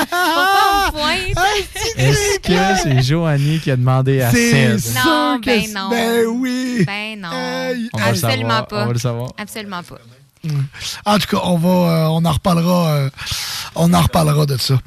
Pourquoi 0.09 0.87
on 0.87 0.91
pointe? 0.91 1.45
Est-ce 1.97 2.39
que 2.39 2.81
c'est 2.83 3.01
Joanie 3.03 3.59
qui 3.59 3.71
a 3.71 3.75
demandé 3.75 4.21
à 4.21 4.31
C'est 4.31 4.77
Seth? 4.79 4.95
Non, 5.05 5.39
que 5.41 5.45
ben 5.47 5.61
c'est- 5.65 5.73
non. 5.73 5.89
Ben 5.89 6.25
oui. 6.27 6.83
Ben 6.85 7.19
non. 7.19 7.29
On 7.31 7.97
va 7.97 8.05
le 8.05 8.09
Absolument 8.09 8.49
savoir, 8.49 8.67
pas. 8.67 8.83
on 8.83 8.87
va 8.87 8.93
le 8.93 8.99
savoir. 8.99 9.29
Absolument 9.37 9.83
pas. 9.83 9.97
En 11.05 11.17
tout 11.19 11.27
cas, 11.27 11.37
euh, 11.37 12.05
on 12.07 12.25
en 12.25 12.31
reparlera, 12.31 12.89
euh, 12.89 13.09
on 13.75 13.93
en 13.93 14.01
reparlera 14.01 14.45
de 14.45 14.57
ça. 14.57 14.79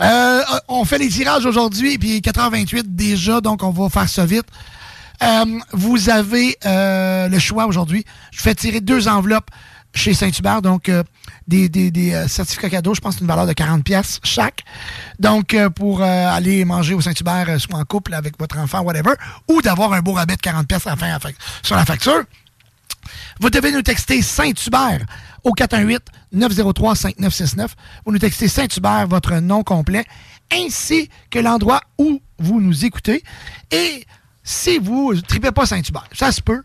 Euh, 0.00 0.42
on 0.68 0.84
fait 0.84 0.98
les 0.98 1.08
tirages 1.08 1.46
aujourd'hui, 1.46 1.98
puis 1.98 2.20
4h28 2.20 2.94
déjà, 2.94 3.40
donc 3.40 3.62
on 3.62 3.70
va 3.70 3.88
faire 3.88 4.08
ça 4.08 4.24
vite. 4.24 4.46
Vous 5.72 6.08
avez 6.08 6.56
le 6.64 7.38
choix 7.38 7.66
aujourd'hui. 7.66 8.04
Je 8.30 8.40
fais 8.40 8.54
tirer 8.54 8.80
deux 8.80 9.08
enveloppes 9.08 9.50
chez 9.92 10.14
Saint-Hubert, 10.14 10.62
donc 10.62 10.90
des, 11.48 12.24
certificats 12.28 12.70
cadeaux, 12.70 12.94
je 12.94 13.00
pense 13.00 13.20
une 13.20 13.26
valeur 13.26 13.46
de 13.46 13.52
40 13.52 13.84
pièces 13.84 14.20
chaque. 14.22 14.64
Donc 15.18 15.56
pour 15.74 16.02
aller 16.02 16.64
manger 16.64 16.94
au 16.94 17.00
Saint-Hubert, 17.00 17.60
soit 17.60 17.78
en 17.78 17.84
couple 17.84 18.14
avec 18.14 18.38
votre 18.38 18.58
enfant, 18.58 18.80
whatever, 18.80 19.12
ou 19.48 19.60
d'avoir 19.60 19.92
un 19.92 20.00
beau 20.00 20.12
rabais 20.12 20.36
de 20.36 20.40
40 20.40 20.66
pièces 20.66 20.86
à 20.86 20.96
sur 21.62 21.76
la 21.76 21.84
facture. 21.84 22.24
Vous 23.40 23.48
devez 23.48 23.72
nous 23.72 23.80
texter 23.80 24.20
Saint-Hubert 24.20 25.06
au 25.44 25.54
418-903-5969. 25.54 27.68
Vous 28.04 28.12
nous 28.12 28.18
textez 28.18 28.48
Saint-Hubert, 28.48 29.08
votre 29.08 29.36
nom 29.36 29.62
complet, 29.62 30.04
ainsi 30.52 31.08
que 31.30 31.38
l'endroit 31.38 31.80
où 31.96 32.20
vous 32.38 32.60
nous 32.60 32.84
écoutez. 32.84 33.22
Et 33.70 34.04
si 34.44 34.78
vous 34.78 35.14
ne 35.14 35.20
tripez 35.20 35.52
pas 35.52 35.64
Saint-Hubert, 35.64 36.06
ça 36.12 36.32
se 36.32 36.42
peut, 36.42 36.62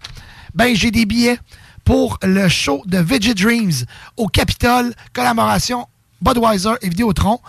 ben 0.53 0.75
j'ai 0.75 0.91
des 0.91 1.05
billets 1.05 1.39
pour 1.85 2.17
le 2.23 2.49
show 2.49 2.83
de 2.87 2.97
Veggie 2.97 3.35
Dreams 3.35 3.85
au 4.17 4.27
Capitole, 4.27 4.93
collaboration 5.13 5.87
Budweiser 6.21 6.71
et 6.81 6.89
Vidéotron. 6.89 7.39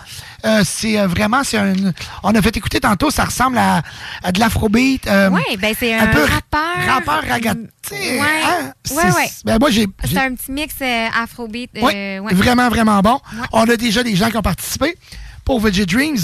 Euh, 0.44 0.62
c'est 0.64 0.98
euh, 0.98 1.06
vraiment, 1.06 1.42
c'est 1.44 1.56
un. 1.58 1.74
On 2.22 2.34
a 2.34 2.42
fait 2.42 2.56
écouter 2.56 2.80
tantôt, 2.80 3.10
ça 3.10 3.24
ressemble 3.24 3.58
à, 3.58 3.82
à 4.22 4.32
de 4.32 4.40
l'afrobeat. 4.40 5.06
euh, 5.06 5.30
Oui, 5.30 5.42
ben 5.58 5.74
c'est 5.78 5.94
un, 5.94 6.06
peu 6.08 6.24
rappeur. 6.24 6.86
rappeur 6.94 7.22
ragaté. 7.28 7.60
Ouais, 7.92 8.20
hein? 8.20 8.64
ouais, 8.66 8.72
C'est- 8.84 9.12
ouais. 9.14 9.30
Ben 9.44 9.58
moi, 9.58 9.70
j'ai. 9.70 9.86
C'est 10.04 10.18
un 10.18 10.34
petit 10.34 10.52
mix 10.52 10.74
afrobeat. 11.14 11.70
oui, 11.76 11.82
ouais. 11.82 12.34
vraiment, 12.34 12.68
vraiment 12.68 13.00
bon. 13.00 13.20
On 13.52 13.68
a 13.68 13.76
déjà 13.76 14.02
des 14.02 14.14
gens 14.16 14.30
qui 14.30 14.36
ont 14.36 14.42
participé 14.42 14.96
pour 15.44 15.60
Veggie 15.60 15.86
Dreams. 15.86 16.18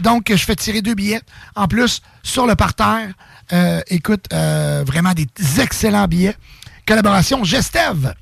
Donc, 0.00 0.26
je 0.30 0.44
fais 0.44 0.54
tirer 0.56 0.82
deux 0.82 0.94
billets. 0.94 1.20
En 1.56 1.66
plus, 1.66 2.00
sur 2.22 2.46
le 2.46 2.54
parterre, 2.54 3.08
écoute, 3.88 4.26
vraiment 4.32 5.12
des 5.14 5.26
excellents 5.60 6.06
billets. 6.06 6.36
Collaboration 6.86 7.44
Gestev. 7.44 8.14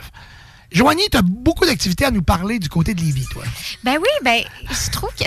Joanie, 0.72 1.02
tu 1.12 1.18
as 1.18 1.24
beaucoup 1.24 1.66
d'activités 1.66 2.06
à 2.06 2.12
nous 2.12 2.22
parler 2.22 2.60
du 2.60 2.70
côté 2.70 2.94
de 2.94 3.02
Lévis, 3.02 3.26
toi. 3.32 3.44
Ben 3.84 3.98
oui, 4.00 4.08
ben 4.24 4.44
je 4.70 4.92
trouve 4.92 5.10
que. 5.16 5.24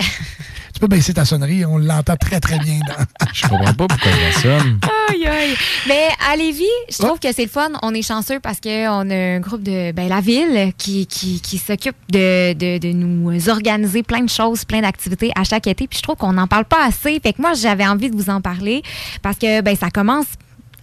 Tu 0.73 0.79
peux 0.79 0.87
baisser 0.87 1.13
ta 1.13 1.23
sonnerie, 1.23 1.65
on 1.65 1.77
l'entend 1.77 2.15
très 2.15 2.39
très 2.39 2.57
bien. 2.59 2.79
Dans... 2.87 3.27
Je 3.33 3.47
comprends 3.47 3.73
pas 3.73 3.87
pourquoi 3.87 4.11
ça 4.33 4.41
sonne. 4.41 4.79
Aïe, 5.09 5.25
aïe. 5.27 5.55
Mais 5.87 6.07
à 6.31 6.35
Lévis, 6.35 6.63
je 6.89 6.97
trouve 6.97 7.19
que 7.19 7.31
c'est 7.31 7.43
le 7.43 7.49
fun. 7.49 7.69
On 7.83 7.93
est 7.93 8.01
chanceux 8.01 8.39
parce 8.39 8.59
qu'on 8.59 9.09
a 9.09 9.15
un 9.15 9.39
groupe 9.39 9.61
de 9.63 9.91
ben, 9.91 10.09
la 10.09 10.19
ville 10.19 10.73
qui, 10.77 11.05
qui, 11.05 11.41
qui 11.41 11.57
s'occupe 11.57 11.95
de, 12.09 12.53
de, 12.53 12.79
de 12.79 12.91
nous 12.91 13.49
organiser 13.49 14.01
plein 14.03 14.21
de 14.21 14.29
choses, 14.29 14.65
plein 14.65 14.81
d'activités 14.81 15.31
à 15.35 15.43
chaque 15.43 15.67
été. 15.67 15.87
Puis 15.87 15.97
je 15.99 16.03
trouve 16.03 16.15
qu'on 16.15 16.33
n'en 16.33 16.47
parle 16.47 16.65
pas 16.65 16.85
assez. 16.85 17.19
Fait 17.21 17.33
que 17.33 17.41
moi, 17.41 17.53
j'avais 17.53 17.85
envie 17.85 18.09
de 18.09 18.15
vous 18.15 18.29
en 18.29 18.41
parler 18.41 18.81
parce 19.21 19.37
que 19.37 19.61
ben, 19.61 19.75
ça 19.75 19.89
commence. 19.91 20.25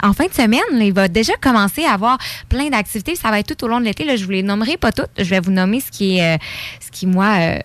En 0.03 0.13
fin 0.13 0.27
de 0.27 0.35
semaine, 0.35 0.61
là, 0.73 0.85
il 0.85 0.93
va 0.93 1.09
déjà 1.09 1.35
commencer 1.41 1.85
à 1.85 1.93
avoir 1.93 2.19
plein 2.49 2.69
d'activités. 2.69 3.15
Ça 3.15 3.31
va 3.31 3.41
être 3.41 3.55
tout 3.55 3.65
au 3.65 3.69
long 3.69 3.81
de 3.81 3.85
l'été. 3.85 4.05
Là, 4.05 4.17
je 4.17 4.25
vous 4.25 4.31
les 4.31 4.43
nommerai 4.43 4.77
pas 4.77 4.93
toutes. 4.93 5.11
Je 5.19 5.25
vais 5.25 5.41
vous 5.41 5.51
nommer 5.51 5.81
ce 5.81 5.91
qui 5.91 6.19
est, 6.19 6.35
euh, 6.35 6.39
ce 6.81 6.91
qui 6.91 7.07
moi 7.07 7.37
euh, 7.39 7.59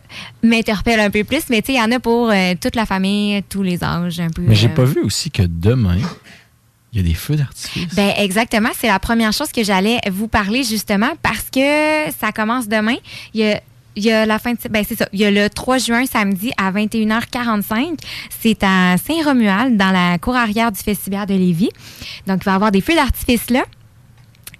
m'interpelle 0.43 0.99
un 0.99 1.09
peu 1.09 1.23
plus. 1.23 1.43
Mais 1.49 1.61
tu 1.61 1.67
sais, 1.67 1.73
il 1.73 1.79
y 1.79 1.81
en 1.81 1.91
a 1.91 1.99
pour 1.99 2.29
euh, 2.29 2.53
toute 2.59 2.75
la 2.75 2.85
famille, 2.85 3.41
tous 3.49 3.63
les 3.63 3.83
âges, 3.83 4.19
un 4.19 4.29
peu. 4.29 4.41
Mais 4.41 4.55
j'ai 4.55 4.69
pas 4.69 4.85
vu 4.85 5.01
aussi 5.01 5.31
que 5.31 5.43
demain, 5.43 5.97
il 6.93 6.97
y 6.97 7.03
a 7.03 7.07
des 7.07 7.13
feux 7.13 7.35
d'artifice. 7.35 7.93
ben 7.93 8.13
exactement, 8.17 8.69
c'est 8.77 8.87
la 8.87 8.99
première 8.99 9.33
chose 9.33 9.51
que 9.51 9.63
j'allais 9.63 9.99
vous 10.11 10.27
parler 10.27 10.63
justement 10.63 11.11
parce 11.21 11.49
que 11.51 12.11
ça 12.19 12.31
commence 12.31 12.67
demain. 12.67 12.95
Il 13.33 13.41
y 13.41 13.51
a 13.51 13.61
il 13.95 14.03
y 14.03 14.11
a 14.11 14.25
la 14.25 14.39
fin 14.39 14.53
de 14.53 14.57
ben 14.69 14.83
c'est 14.87 14.97
ça, 14.97 15.07
il 15.13 15.19
y 15.19 15.25
a 15.25 15.31
le 15.31 15.49
3 15.49 15.77
juin 15.77 16.05
samedi 16.05 16.51
à 16.57 16.71
21h45, 16.71 17.99
c'est 18.39 18.63
à 18.63 18.95
Saint-Romuald 18.97 19.77
dans 19.77 19.91
la 19.91 20.17
cour 20.17 20.35
arrière 20.35 20.71
du 20.71 20.79
festival 20.79 21.27
de 21.27 21.33
Lévis. 21.33 21.69
Donc 22.27 22.39
il 22.41 22.45
va 22.45 22.51
y 22.51 22.55
avoir 22.55 22.71
des 22.71 22.81
feux 22.81 22.95
d'artifice 22.95 23.49
là. 23.49 23.63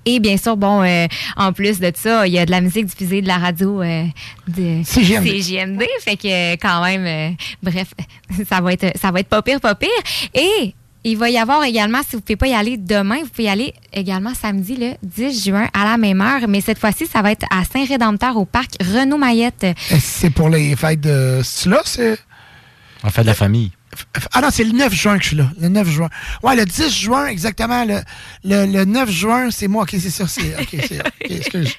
Et 0.05 0.19
bien 0.19 0.37
sûr, 0.37 0.55
bon, 0.55 0.83
euh, 0.83 1.07
en 1.35 1.51
plus 1.51 1.79
de 1.79 1.91
ça, 1.95 2.27
il 2.27 2.33
y 2.33 2.37
a 2.37 2.45
de 2.45 2.51
la 2.51 2.61
musique 2.61 2.85
diffusée 2.85 3.21
de 3.21 3.27
la 3.27 3.39
radio 3.39 3.81
euh, 3.81 4.05
de. 4.47 4.83
CJMD. 4.83 5.83
Fait 6.01 6.15
que 6.15 6.53
quand 6.57 6.83
même, 6.83 7.05
euh, 7.05 7.35
bref, 7.63 7.87
ça 8.47 8.61
va 8.61 8.73
être 8.73 8.95
ça 8.97 9.11
va 9.11 9.19
être 9.19 9.29
pas 9.29 9.41
pire, 9.41 9.59
pas 9.59 9.73
pire. 9.73 9.89
Et 10.35 10.75
il 11.05 11.17
va 11.17 11.29
y 11.29 11.37
avoir 11.37 11.63
également, 11.63 11.99
si 12.01 12.11
vous 12.13 12.17
ne 12.17 12.21
pouvez 12.21 12.35
pas 12.35 12.47
y 12.47 12.53
aller 12.53 12.77
demain, 12.77 13.19
vous 13.21 13.29
pouvez 13.29 13.43
y 13.43 13.49
aller 13.49 13.73
également 13.93 14.33
samedi, 14.33 14.75
le 14.75 14.93
10 15.03 15.45
juin, 15.45 15.69
à 15.73 15.85
la 15.85 15.97
même 15.97 16.19
heure. 16.19 16.47
Mais 16.47 16.61
cette 16.61 16.79
fois-ci, 16.79 17.05
ça 17.05 17.21
va 17.21 17.31
être 17.31 17.45
à 17.51 17.63
Saint-Rédempteur, 17.63 18.35
au 18.37 18.45
parc 18.45 18.71
Renaud 18.81 19.17
Mayette. 19.17 19.67
C'est 19.99 20.31
pour 20.31 20.49
les 20.49 20.75
fêtes 20.75 21.01
de. 21.01 21.41
C'est 21.43 21.69
là, 21.69 21.81
c'est? 21.85 22.17
En 23.03 23.09
fait, 23.09 23.21
de 23.21 23.27
la 23.27 23.35
famille. 23.35 23.71
Ah 24.33 24.41
non, 24.41 24.49
c'est 24.51 24.63
le 24.63 24.71
9 24.71 24.93
juin 24.93 25.17
que 25.17 25.23
je 25.23 25.27
suis 25.29 25.37
là. 25.37 25.49
Le 25.59 25.69
9 25.69 25.87
juin. 25.89 26.09
Ouais, 26.43 26.55
le 26.55 26.65
10 26.65 26.89
juin, 26.93 27.27
exactement. 27.27 27.83
Le, 27.85 27.99
le, 28.43 28.65
le 28.65 28.85
9 28.85 29.09
juin, 29.09 29.51
c'est 29.51 29.67
moi. 29.67 29.83
OK, 29.83 29.89
c'est 29.91 30.09
ça. 30.09 30.27
C'est, 30.27 30.55
OK, 30.59 30.75
c'est. 30.87 31.01
Excuse. 31.21 31.73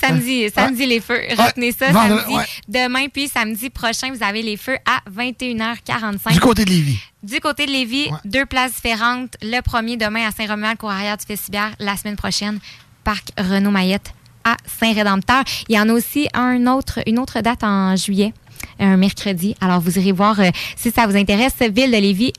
Samedi, 0.00 0.48
samedi 0.54 0.86
les 0.86 1.00
feux. 1.00 1.20
Retenez 1.36 1.72
ça, 1.72 1.90
Vendredi, 1.92 2.20
samedi. 2.22 2.36
ouais. 2.36 2.44
Demain, 2.68 3.06
puis 3.12 3.28
samedi 3.28 3.70
prochain, 3.70 4.12
vous 4.12 4.22
avez 4.24 4.42
les 4.42 4.56
feux 4.56 4.76
à 4.86 5.00
21h45. 5.10 6.32
Du 6.32 6.40
côté 6.40 6.64
de 6.64 6.70
Lévis. 6.70 6.98
Du 7.22 7.38
côté 7.40 7.66
de 7.66 7.70
Lévis, 7.72 8.08
deux 8.24 8.46
places 8.46 8.74
différentes. 8.74 9.36
Le 9.42 9.60
premier 9.60 9.96
demain 9.96 10.26
à 10.26 10.30
Saint-Romuald, 10.30 10.78
cour 10.78 10.90
arrière 10.90 11.16
du 11.16 11.24
Festival. 11.26 11.72
La 11.78 11.96
semaine 11.96 12.16
prochaine, 12.16 12.58
parc 13.04 13.28
Renaud 13.38 13.70
Mayette 13.70 14.12
à 14.44 14.56
Saint-Rédempteur. 14.80 15.44
Il 15.68 15.74
y 15.76 15.78
en 15.78 15.88
a 15.90 15.92
aussi 15.92 16.28
un 16.32 16.66
autre, 16.66 17.00
une 17.06 17.18
autre 17.18 17.40
date 17.42 17.62
en 17.62 17.94
juillet, 17.96 18.32
un 18.80 18.96
mercredi. 18.96 19.54
Alors, 19.60 19.80
vous 19.80 19.98
irez 19.98 20.12
voir 20.12 20.40
euh, 20.40 20.50
si 20.76 20.90
ça 20.90 21.06
vous 21.06 21.16
intéresse, 21.16 21.54
ville 21.70 21.90
de. 21.90 22.32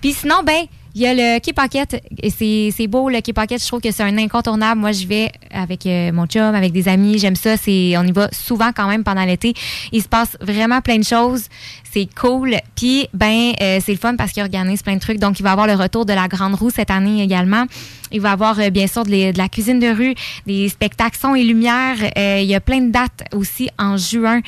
Puis 0.00 0.12
sinon, 0.12 0.36
ben, 0.44 0.64
il 0.94 1.02
y 1.02 1.06
a 1.06 1.12
le 1.12 1.40
Key 1.40 1.52
Pocket. 1.52 2.02
Et 2.22 2.30
C'est 2.30 2.86
beau, 2.86 3.10
le 3.10 3.20
Key 3.20 3.34
Pocket. 3.34 3.60
Je 3.60 3.66
trouve 3.66 3.82
que 3.82 3.90
c'est 3.90 4.02
un 4.02 4.16
incontournable. 4.16 4.80
Moi, 4.80 4.92
je 4.92 5.06
vais 5.06 5.30
avec 5.52 5.84
euh, 5.84 6.10
mon 6.10 6.26
chum, 6.26 6.54
avec 6.54 6.72
des 6.72 6.88
amis. 6.88 7.18
J'aime 7.18 7.36
ça. 7.36 7.56
On 7.56 8.06
y 8.06 8.12
va 8.12 8.28
souvent 8.32 8.70
quand 8.74 8.88
même 8.88 9.04
pendant 9.04 9.24
l'été. 9.24 9.52
Il 9.92 10.02
se 10.02 10.08
passe 10.08 10.38
vraiment 10.40 10.80
plein 10.80 10.98
de 10.98 11.04
choses. 11.04 11.48
C'est 11.96 12.08
cool. 12.14 12.56
Puis, 12.74 13.08
ben, 13.14 13.52
euh, 13.62 13.80
c'est 13.82 13.92
le 13.92 13.98
fun 13.98 14.16
parce 14.16 14.32
qu'il 14.32 14.42
organise 14.42 14.82
plein 14.82 14.96
de 14.96 15.00
trucs. 15.00 15.18
Donc, 15.18 15.40
il 15.40 15.42
va 15.42 15.52
avoir 15.52 15.66
le 15.66 15.72
retour 15.72 16.04
de 16.04 16.12
la 16.12 16.28
Grande 16.28 16.54
Roue 16.54 16.68
cette 16.68 16.90
année 16.90 17.22
également. 17.22 17.64
Il 18.12 18.20
va 18.20 18.32
avoir, 18.32 18.60
euh, 18.60 18.68
bien 18.68 18.86
sûr, 18.86 19.04
de, 19.04 19.36
la 19.36 19.48
cuisine 19.48 19.80
de 19.80 19.88
rue, 19.88 20.14
des 20.46 20.68
spectacles 20.68 21.16
son 21.18 21.34
et 21.34 21.42
lumière. 21.42 21.96
Euh, 22.18 22.40
il 22.42 22.46
y 22.46 22.54
a 22.54 22.60
plein 22.60 22.82
de 22.82 22.90
dates 22.90 23.24
aussi 23.32 23.70
en 23.78 23.96
juin. 23.96 24.42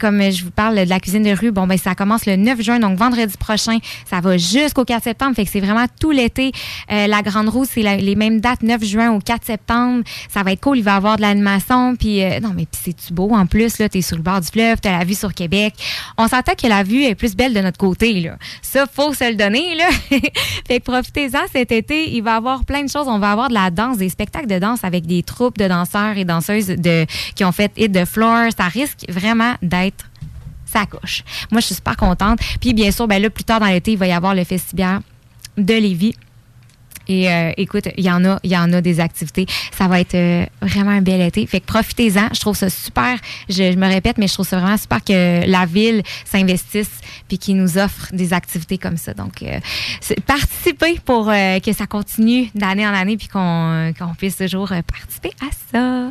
Comme 0.00 0.20
je 0.32 0.42
vous 0.42 0.50
parle 0.50 0.74
de 0.74 0.88
la 0.88 0.98
cuisine 0.98 1.22
de 1.22 1.30
rue, 1.30 1.52
bon, 1.52 1.68
ben, 1.68 1.78
ça 1.78 1.94
commence 1.94 2.26
le 2.26 2.34
9 2.34 2.60
juin, 2.60 2.80
donc 2.80 2.98
vendredi 2.98 3.36
prochain. 3.38 3.78
Ça 4.10 4.20
va 4.20 4.36
jusqu'au 4.36 4.84
4 4.84 5.04
septembre. 5.04 5.36
Fait 5.36 5.44
que 5.44 5.50
c'est 5.52 5.60
vraiment 5.60 5.86
tout 6.00 6.10
l'été. 6.10 6.50
La 6.88 7.22
Grande 7.22 7.48
Roue, 7.48 7.64
c'est 7.64 7.82
les 7.82 8.14
mêmes 8.16 8.40
dates, 8.40 8.62
9 8.62 8.84
juin 8.84 9.12
au 9.12 9.20
4 9.20 9.44
septembre. 9.44 10.02
Ça 10.28 10.42
va 10.42 10.52
être 10.52 10.60
cool. 10.60 10.78
Il 10.78 10.84
va 10.84 10.96
avoir 10.96 11.16
de 11.16 11.22
l'animation. 11.22 11.94
Puis, 11.94 12.22
non, 12.42 12.52
mais 12.56 12.66
puis 12.66 12.80
c'est-tu 12.84 13.12
beau 13.12 13.30
en 13.30 13.46
plus, 13.46 13.78
là? 13.78 13.88
T'es 13.88 14.02
sur 14.02 14.16
le 14.16 14.22
bord 14.22 14.40
du 14.40 14.48
fleuve, 14.48 14.78
t'as 14.82 14.98
la 14.98 15.04
vue 15.04 15.14
sur 15.14 15.32
Québec. 15.32 15.74
On 16.16 16.26
s'entend 16.26 16.54
que 16.60 16.66
la 16.66 16.82
vue 16.88 17.04
est 17.04 17.14
plus 17.14 17.36
belle 17.36 17.54
de 17.54 17.60
notre 17.60 17.78
côté, 17.78 18.20
là. 18.20 18.36
Ça, 18.62 18.86
faut 18.90 19.12
se 19.14 19.28
le 19.28 19.36
donner, 19.36 19.74
là. 19.76 19.88
fait 20.66 20.80
que 20.80 20.84
profitez-en 20.84 21.46
cet 21.52 21.72
été. 21.72 22.14
Il 22.14 22.22
va 22.22 22.32
y 22.32 22.36
avoir 22.36 22.64
plein 22.64 22.82
de 22.82 22.88
choses. 22.88 23.06
On 23.08 23.18
va 23.18 23.32
avoir 23.32 23.48
de 23.48 23.54
la 23.54 23.70
danse, 23.70 23.98
des 23.98 24.08
spectacles 24.08 24.48
de 24.48 24.58
danse 24.58 24.84
avec 24.84 25.06
des 25.06 25.22
troupes 25.22 25.58
de 25.58 25.68
danseurs 25.68 26.16
et 26.16 26.24
danseuses 26.24 26.68
de, 26.68 27.06
qui 27.34 27.44
ont 27.44 27.52
fait 27.52 27.72
Hit 27.76 27.92
the 27.92 28.04
Floor. 28.04 28.50
Ça 28.56 28.64
risque 28.64 29.04
vraiment 29.08 29.54
d'être 29.62 30.06
ça 30.64 30.84
couche. 30.84 31.24
Moi, 31.50 31.60
je 31.60 31.66
suis 31.66 31.74
super 31.76 31.96
contente. 31.96 32.40
Puis, 32.60 32.74
bien 32.74 32.90
sûr, 32.90 33.08
ben 33.08 33.20
là, 33.22 33.30
plus 33.30 33.44
tard 33.44 33.60
dans 33.60 33.66
l'été, 33.66 33.92
il 33.92 33.98
va 33.98 34.06
y 34.06 34.12
avoir 34.12 34.34
le 34.34 34.44
festival 34.44 35.00
de 35.56 35.74
Lévis. 35.74 36.14
Et 37.08 37.30
euh, 37.30 37.52
écoute, 37.56 37.88
il 37.96 38.04
y 38.04 38.10
en 38.10 38.24
a, 38.24 38.38
il 38.42 38.50
y 38.50 38.56
en 38.56 38.72
a 38.72 38.80
des 38.80 39.00
activités. 39.00 39.46
Ça 39.76 39.88
va 39.88 40.00
être 40.00 40.14
euh, 40.14 40.44
vraiment 40.60 40.90
un 40.90 41.00
bel 41.00 41.20
été. 41.20 41.46
Fait 41.46 41.60
que 41.60 41.66
profitez-en. 41.66 42.28
Je 42.34 42.40
trouve 42.40 42.56
ça 42.56 42.68
super. 42.70 43.18
Je, 43.48 43.74
me 43.76 43.86
répète, 43.86 44.18
mais 44.18 44.28
je 44.28 44.34
trouve 44.34 44.46
ça 44.46 44.58
vraiment 44.58 44.76
super 44.76 45.02
que 45.02 45.46
la 45.46 45.64
ville 45.66 46.02
s'investisse 46.24 46.90
puis 47.28 47.38
qu'il 47.38 47.56
nous 47.56 47.78
offre 47.78 48.08
des 48.12 48.32
activités 48.32 48.78
comme 48.78 48.96
ça. 48.96 49.14
Donc, 49.14 49.42
euh, 49.42 49.58
participez 50.26 50.98
pour 51.04 51.30
euh, 51.30 51.58
que 51.60 51.72
ça 51.72 51.86
continue 51.86 52.50
d'année 52.54 52.86
en 52.86 52.94
année 52.94 53.16
puis 53.16 53.28
qu'on 53.28 53.92
puisse 54.18 54.36
toujours 54.36 54.68
participer 54.68 55.30
à 55.40 55.50
ça. 55.72 56.10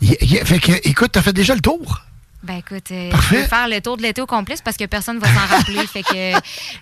Y- 0.00 0.16
y- 0.20 0.44
fait 0.44 0.58
que, 0.58 0.72
écoute, 0.88 1.10
t'as 1.12 1.22
fait 1.22 1.32
déjà 1.32 1.54
le 1.54 1.60
tour. 1.60 2.05
Ben 2.46 2.58
écoute, 2.58 2.90
euh, 2.92 3.10
je 3.30 3.34
vais 3.36 3.46
faire 3.48 3.66
le 3.68 3.80
tour 3.80 3.96
de 3.96 4.02
l'été 4.02 4.20
au 4.22 4.26
complet 4.26 4.54
c'est 4.56 4.64
parce 4.64 4.76
que 4.76 4.84
personne 4.84 5.18
va 5.18 5.26
s'en 5.26 5.46
rappeler. 5.56 5.84
fait 5.92 6.02
que 6.02 6.32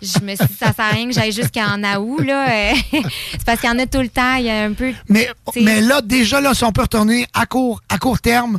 je 0.02 0.20
me 0.23 0.36
suis 0.36 0.47
dit, 0.47 0.55
ça 0.59 0.73
sert 0.73 0.84
à 0.84 0.91
rien 0.91 1.07
que 1.09 1.15
j'aille 1.15 1.33
jusqu'en 1.33 1.83
août. 1.99 2.20
Là. 2.25 2.49
euh, 2.51 2.75
c'est 3.33 3.44
parce 3.44 3.60
qu'il 3.60 3.70
y 3.70 3.73
en 3.73 3.78
a 3.78 3.86
tout 3.86 4.01
le 4.02 4.09
temps. 4.09 4.34
Il 4.36 4.44
y 4.44 4.51
a 4.51 4.65
un 4.65 4.73
peu. 4.73 4.93
Mais, 5.09 5.28
mais 5.57 5.81
là, 5.81 6.01
déjà, 6.02 6.41
là, 6.41 6.52
si 6.55 6.65
on 6.65 6.73
peut 6.73 6.83
retourner 6.83 7.26
à 7.33 7.47
court, 7.47 7.81
à 7.89 7.99
court 7.99 8.20
terme, 8.20 8.59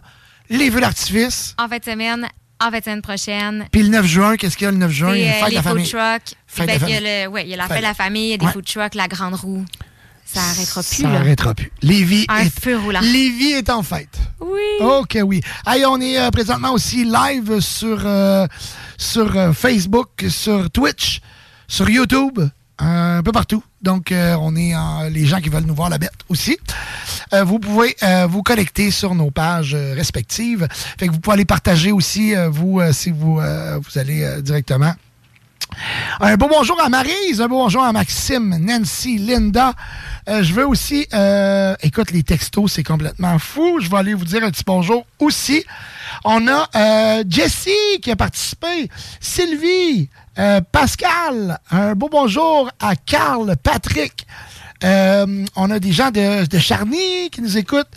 les 0.50 0.72
feux 0.72 0.82
d'artifice. 0.82 1.56
En 1.60 1.68
fin 1.68 1.78
de 1.78 1.84
semaine, 1.84 2.28
en 2.60 2.72
fin 2.72 2.80
de 2.80 2.84
semaine 2.84 3.02
prochaine. 3.02 3.68
Puis 3.72 3.84
le 3.84 3.90
9 3.90 4.06
juin, 4.06 4.36
qu'est-ce 4.38 4.58
qu'il 4.58 4.66
y 4.66 4.68
a 4.68 4.72
le 4.72 4.78
9 4.78 4.92
juin? 4.92 5.12
c'est, 5.14 5.20
Il 5.20 5.26
y 5.26 5.28
a 5.28 5.28
une 5.28 5.32
euh, 5.32 5.40
fête 5.40 5.46
de 5.46 5.50
les 5.50 5.56
la 5.56 5.62
food 5.62 5.72
famille. 5.72 5.86
Ben, 6.58 6.66
de 6.66 6.84
il 6.86 6.90
y 6.90 6.96
a 6.96 7.00
le, 7.26 7.32
ouais, 7.32 7.44
il 7.44 7.50
y 7.50 7.54
a 7.54 7.58
la 7.58 7.64
Fête. 7.64 7.72
fête 7.74 7.84
de 7.84 7.88
la 7.88 7.94
famille, 7.94 8.26
il 8.28 8.32
y 8.32 8.34
a 8.34 8.38
des 8.38 8.46
Ouais. 8.46 8.52
food 8.52 8.66
trucks, 8.66 8.96
la 8.96 9.08
grande 9.08 9.36
roue. 9.36 9.66
Ça 10.26 10.42
arrêtera 10.42 10.82
plus. 10.84 10.96
Ça 10.98 11.04
là. 11.08 11.14
n'arrêtera 11.20 11.54
plus. 11.54 11.72
Lévis 11.82 12.26
Un 12.30 12.40
est, 12.40 12.60
feu 12.60 12.78
roulant. 12.78 13.00
Lévis 13.02 13.54
est 13.54 13.70
en 13.70 13.84
fête. 13.84 14.18
Oui. 14.42 14.60
OK, 14.82 15.18
oui. 15.24 15.42
Hey, 15.66 15.86
on 15.86 16.00
est 16.02 16.20
euh, 16.20 16.30
présentement 16.32 16.72
aussi 16.74 17.06
live 17.06 17.60
sur, 17.62 18.02
euh, 18.06 18.48
sur 18.98 19.36
euh, 19.38 19.54
Facebook, 19.54 20.26
sur 20.30 20.70
Twitch, 20.72 21.22
sur 21.68 21.90
YouTube, 21.90 22.40
un 22.80 23.22
peu 23.24 23.32
partout. 23.32 23.64
Donc, 23.82 24.12
on 24.12 24.56
est 24.56 24.76
en- 24.76 25.04
les 25.10 25.26
gens 25.26 25.40
qui 25.40 25.50
veulent 25.50 25.64
nous 25.64 25.76
voir 25.76 25.90
la 25.90 25.98
bête 26.00 26.12
aussi. 26.28 26.58
Vous 27.32 27.60
pouvez 27.60 27.96
vous 28.28 28.42
connecter 28.44 28.90
sur 28.92 29.14
nos 29.16 29.30
pages 29.32 29.76
respectives. 29.76 30.68
Fait 30.98 31.08
que 31.08 31.14
vous 31.14 31.20
pouvez 31.20 31.36
aller 31.36 31.46
partager 31.46 31.92
aussi, 31.92 32.34
vous, 32.50 32.82
si 32.92 33.12
vous, 33.12 33.36
vous 33.36 33.98
allez 34.00 34.42
directement 34.42 34.94
un 36.22 36.38
beau 36.38 36.48
bonjour 36.48 36.80
à 36.82 36.90
Maryse, 36.90 37.42
un 37.42 37.48
beau 37.48 37.58
bonjour 37.58 37.84
à 37.84 37.92
Maxime, 37.92 38.58
Nancy, 38.60 39.18
Linda. 39.18 39.74
Euh, 40.28 40.42
je 40.42 40.54
veux 40.54 40.68
aussi, 40.68 41.08
euh, 41.14 41.76
écoute, 41.84 42.12
les 42.12 42.24
textos, 42.24 42.74
c'est 42.74 42.84
complètement 42.84 43.38
fou. 43.38 43.80
Je 43.80 43.90
vais 43.90 43.98
aller 43.98 44.14
vous 44.16 44.26
dire 44.26 44.44
un 44.44 44.50
petit 44.50 44.64
bonjour 44.66 45.06
aussi. 45.20 45.64
On 46.24 46.48
a 46.48 46.68
euh, 46.76 47.24
Jessie 47.30 48.00
qui 48.02 48.10
a 48.10 48.16
participé, 48.16 48.90
Sylvie, 49.20 50.10
euh, 50.40 50.62
Pascal, 50.72 51.60
un 51.70 51.94
beau 51.94 52.10
bonjour 52.10 52.70
à 52.80 52.96
Carl, 52.96 53.56
Patrick. 53.62 54.26
Euh, 54.86 55.46
on 55.56 55.72
a 55.72 55.80
des 55.80 55.92
gens 55.92 56.12
de, 56.12 56.60
Charny 56.60 57.30
qui 57.32 57.42
nous 57.42 57.58
écoutent. 57.58 57.90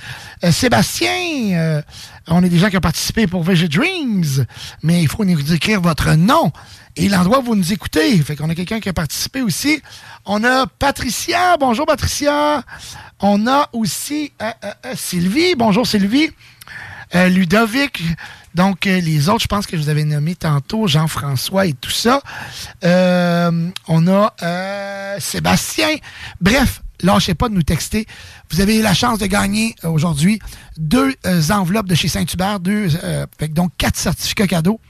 Euh, 0.43 0.51
Sébastien, 0.51 1.11
euh, 1.53 1.83
on 2.29 2.43
a 2.43 2.49
des 2.49 2.59
gens 2.59 2.71
qui 2.71 2.79
ont 2.79 2.81
participé 2.81 3.27
pour 3.27 3.43
Veggie 3.43 3.69
Dreams, 3.69 4.47
mais 4.83 5.03
il 5.03 5.09
faut 5.09 5.25
nous 5.25 5.53
écrire 5.53 5.83
votre 5.83 6.15
nom 6.15 6.51
et 6.97 7.09
l'endroit 7.09 7.41
où 7.41 7.43
vous 7.43 7.57
nous 7.57 7.73
écoutez. 7.73 8.17
Fait 8.23 8.37
qu'on 8.37 8.49
a 8.49 8.55
quelqu'un 8.55 8.81
qui 8.81 8.89
a 8.89 8.95
participé 8.95 9.43
aussi. 9.43 9.83
On 10.25 10.43
a 10.45 10.67
Patricia. 10.67 11.57
Bonjour 11.59 11.85
Patricia. 11.85 12.63
On 13.21 13.47
a 13.47 13.69
aussi 13.73 14.33
Sylvie. 14.95 15.55
Bonjour 15.57 15.87
Sylvie. 15.87 16.31
Ludovic. 17.15 18.03
Donc, 18.59 18.89
euh, 18.89 19.01
les 19.01 19.29
autres, 19.29 19.43
je 19.43 19.47
pense 19.47 19.69
que 19.69 19.77
je 19.77 19.83
vous 19.83 19.89
avais 19.89 20.03
nommé 20.03 20.35
tantôt, 20.35 20.89
Jean-François 20.89 21.67
et 21.67 21.75
tout 21.75 21.93
ça. 21.93 22.21
Euh, 22.83 23.71
on 23.87 24.09
a 24.09 24.35
euh, 24.43 25.17
Sébastien. 25.21 25.91
Bref, 26.41 26.83
lâchez 27.01 27.35
pas 27.35 27.49
de 27.49 27.55
nous 27.55 27.63
texter. 27.63 28.05
Vous 28.51 28.61
avez 28.61 28.83
la 28.83 28.95
chance 28.95 29.21
de 29.21 29.27
gagner 29.27 29.77
aujourd'hui 29.85 30.41
deux 30.77 31.15
enveloppes 31.51 31.87
de 31.87 31.95
chez 31.95 32.09
Saint-Hubert, 32.09 32.59
deux, 32.59 32.89
donc 33.51 33.71
quatre 33.79 33.97
certificats 33.97 34.49
cadeaux 34.49 34.81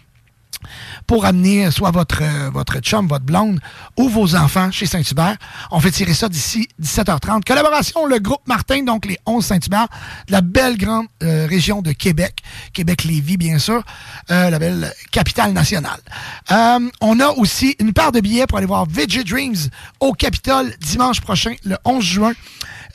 pour 1.06 1.24
amener 1.24 1.70
soit 1.70 1.90
votre, 1.90 2.22
euh, 2.22 2.50
votre 2.50 2.78
chum, 2.80 3.06
votre 3.06 3.24
blonde 3.24 3.60
ou 3.96 4.08
vos 4.08 4.34
enfants 4.34 4.70
chez 4.70 4.86
Saint-Hubert. 4.86 5.36
On 5.70 5.80
fait 5.80 5.90
tirer 5.90 6.14
ça 6.14 6.28
d'ici 6.28 6.68
17h30. 6.80 7.44
Collaboration, 7.44 8.06
le 8.06 8.18
groupe 8.18 8.46
Martin, 8.46 8.82
donc 8.82 9.06
les 9.06 9.18
11 9.26 9.44
Saint-Hubert, 9.44 9.88
la 10.28 10.40
belle 10.40 10.76
grande 10.76 11.06
euh, 11.22 11.46
région 11.48 11.82
de 11.82 11.92
Québec, 11.92 12.42
Québec-Lévis, 12.72 13.36
bien 13.36 13.58
sûr, 13.58 13.82
euh, 14.30 14.50
la 14.50 14.58
belle 14.58 14.92
capitale 15.10 15.52
nationale. 15.52 16.00
On 17.00 17.20
a 17.20 17.28
aussi 17.36 17.76
une 17.78 17.92
paire 17.92 18.12
de 18.12 18.20
billets 18.20 18.46
pour 18.46 18.58
aller 18.58 18.66
voir 18.66 18.86
Veggie 18.86 19.24
Dreams 19.24 19.68
au 20.00 20.12
Capitole 20.12 20.74
dimanche 20.80 21.20
prochain, 21.20 21.54
le 21.64 21.76
11 21.84 22.04
juin. 22.04 22.32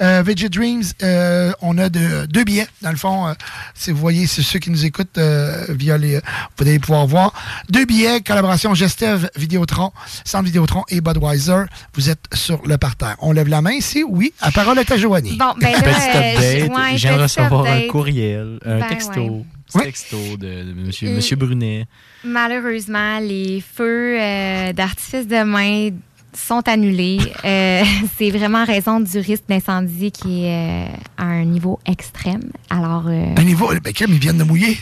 Euh, 0.02 0.24
Veggie 0.26 0.50
Dreams, 0.50 0.84
euh, 1.04 1.52
on 1.62 1.78
a 1.78 1.90
de, 1.90 2.26
deux 2.26 2.44
billets. 2.44 2.68
Dans 2.82 2.92
le 2.92 2.98
fond, 2.98 3.28
euh, 3.28 3.34
si 3.76 3.92
vous 3.92 3.98
voyez, 3.98 4.28
c'est 4.28 4.42
ceux 4.42 4.60
qui 4.60 4.70
nous 4.72 4.86
écoutent 4.86 5.18
euh, 5.18 5.66
via 5.70 5.98
les... 5.98 6.20
Vous 6.58 6.68
allez 6.68 6.80
pouvoir 6.80 7.06
voir. 7.06 7.34
Deux 7.70 7.86
billets, 7.86 8.22
collaboration 8.22 8.74
Gestev 8.74 9.30
Vidéotron, 9.36 9.92
Centre 10.26 10.46
Vidéotron 10.46 10.84
et 10.90 11.00
Budweiser. 11.02 11.64
Vous 11.94 12.10
êtes 12.10 12.26
sur 12.34 12.66
le 12.66 12.78
parterre. 12.78 13.16
On 13.20 13.32
lève 13.32 13.48
la 13.48 13.62
main 13.62 13.74
ici? 13.74 14.04
Oui. 14.08 14.34
À 14.42 14.52
parole 14.52 14.80
est 14.80 14.92
à 14.92 14.98
Joanie. 14.98 15.38
Bon, 15.38 15.54
ben 15.60 15.72
là, 15.72 15.80
Petit 15.82 15.90
update. 16.10 16.70
ouais, 16.78 16.98
je 16.98 17.08
viens 17.08 17.12
de 17.18 17.18
petit 17.18 17.40
recevoir 17.40 17.66
un 17.66 17.88
courriel, 17.88 18.60
un 18.66 18.80
Ben 18.80 18.88
texto. 18.88 19.22
ouais. 19.22 19.44
petit 19.68 19.80
texto 19.84 20.18
de, 20.38 20.64
de 20.64 20.74
monsieur, 20.74 21.10
monsieur 21.12 21.36
Brunet. 21.36 21.86
Malheureusement, 22.24 23.20
les 23.20 23.62
feux 23.62 24.18
euh, 24.20 24.74
d'artifice 24.74 25.28
demain 25.28 25.90
sont 26.36 26.68
annulés. 26.68 27.20
Euh, 27.46 27.84
c'est 28.18 28.32
vraiment 28.32 28.60
en 28.60 28.66
raison 28.66 29.00
du 29.00 29.20
risque 29.20 29.44
d'incendie 29.48 30.12
qui 30.12 30.46
est 30.46 30.88
euh, 30.90 30.96
à 31.18 31.26
un 31.26 31.46
niveau 31.46 31.80
extrême. 31.86 32.52
Alors, 32.70 33.08
euh, 33.08 33.36
Un 33.38 33.44
niveau... 33.44 33.72
Ben, 33.84 33.94
crème, 33.94 34.12
ils 34.14 34.20
viennent 34.20 34.38
de 34.38 34.44
mouiller. 34.44 34.78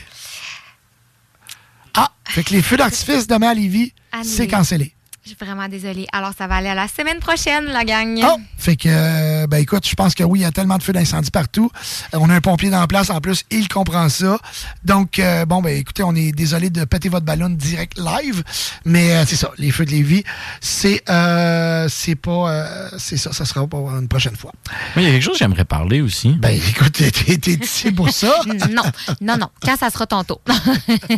Ah! 1.96 2.12
Fait 2.26 2.44
que 2.44 2.54
les 2.54 2.62
feux 2.62 2.78
d'artifice 2.78 3.28
demain 3.28 3.50
à 3.50 3.54
Lévis, 3.54 3.94
c'est 4.24 4.48
cancellé. 4.48 4.94
Je 5.24 5.30
suis 5.30 5.38
vraiment 5.40 5.68
désolée. 5.68 6.08
Alors, 6.14 6.32
ça 6.36 6.48
va 6.48 6.56
aller 6.56 6.70
à 6.70 6.74
la 6.74 6.88
semaine 6.88 7.20
prochaine, 7.20 7.66
la 7.66 7.84
gang. 7.84 8.20
Oh! 8.24 8.40
Fait 8.58 8.76
que, 8.76 8.90
euh, 8.90 9.46
ben 9.46 9.58
écoute, 9.58 9.88
je 9.88 9.94
pense 9.94 10.16
que 10.16 10.24
oui, 10.24 10.40
il 10.40 10.42
y 10.42 10.46
a 10.46 10.52
tellement 10.52 10.78
de 10.78 10.84
feux 10.84 10.94
d'incendie 10.94 11.30
partout. 11.30 11.70
Euh, 12.14 12.18
on 12.20 12.28
a 12.30 12.34
un 12.34 12.42
pompier 12.42 12.72
dans 12.72 12.80
la 12.80 12.88
place, 12.88 13.12
en 13.12 13.22
plus, 13.22 13.44
il 13.52 13.68
comprend 13.68 14.10
ça. 14.10 14.40
Donc, 14.84 15.20
euh, 15.20 15.46
bon, 15.46 15.62
ben 15.62 15.78
écoutez, 15.78 16.02
on 16.02 16.16
est 16.16 16.32
désolé 16.32 16.72
de 16.72 16.86
péter 16.86 17.08
votre 17.08 17.26
ballon 17.26 17.50
direct 17.50 18.00
live, 18.00 18.44
mais 18.84 19.12
euh, 19.12 19.26
c'est 19.28 19.36
ça, 19.36 19.52
les 19.60 19.70
feux 19.70 19.86
de 19.86 19.92
Lévis, 19.92 20.24
c'est 20.60 21.04
euh, 21.08 21.88
c'est 21.88 22.16
pas... 22.16 22.52
euh, 22.52 22.90
c'est 22.98 23.18
ça, 23.18 23.32
ça 23.32 23.46
sera 23.46 23.68
pour 23.68 23.92
une 23.92 24.08
prochaine 24.08 24.36
fois. 24.36 24.52
Mais 24.96 25.04
il 25.04 25.06
y 25.06 25.10
a 25.10 25.12
quelque 25.14 25.24
chose 25.24 25.34
que 25.34 25.40
j'aimerais 25.40 25.66
parler 25.66 26.02
aussi. 26.02 26.30
Ben 26.40 26.50
écoute, 26.50 26.94
t'es 26.94 27.52
ici 27.52 27.92
pour 27.92 28.10
ça. 28.10 28.34
non, 28.48 28.84
non, 29.22 29.38
non. 29.38 29.50
Quand 29.64 29.78
ça 29.78 29.92
sera 29.92 30.08
tour. 30.08 30.42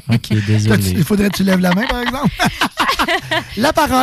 Ok, 0.09 0.33
désolé. 0.45 0.89
Il 0.89 1.03
faudrait 1.05 1.29
que 1.29 1.37
tu 1.37 1.43
lèves 1.43 1.59
la 1.59 1.73
main, 1.73 1.85
par 1.87 2.01
exemple. 2.01 2.29
la 3.57 3.73
parole 3.73 3.93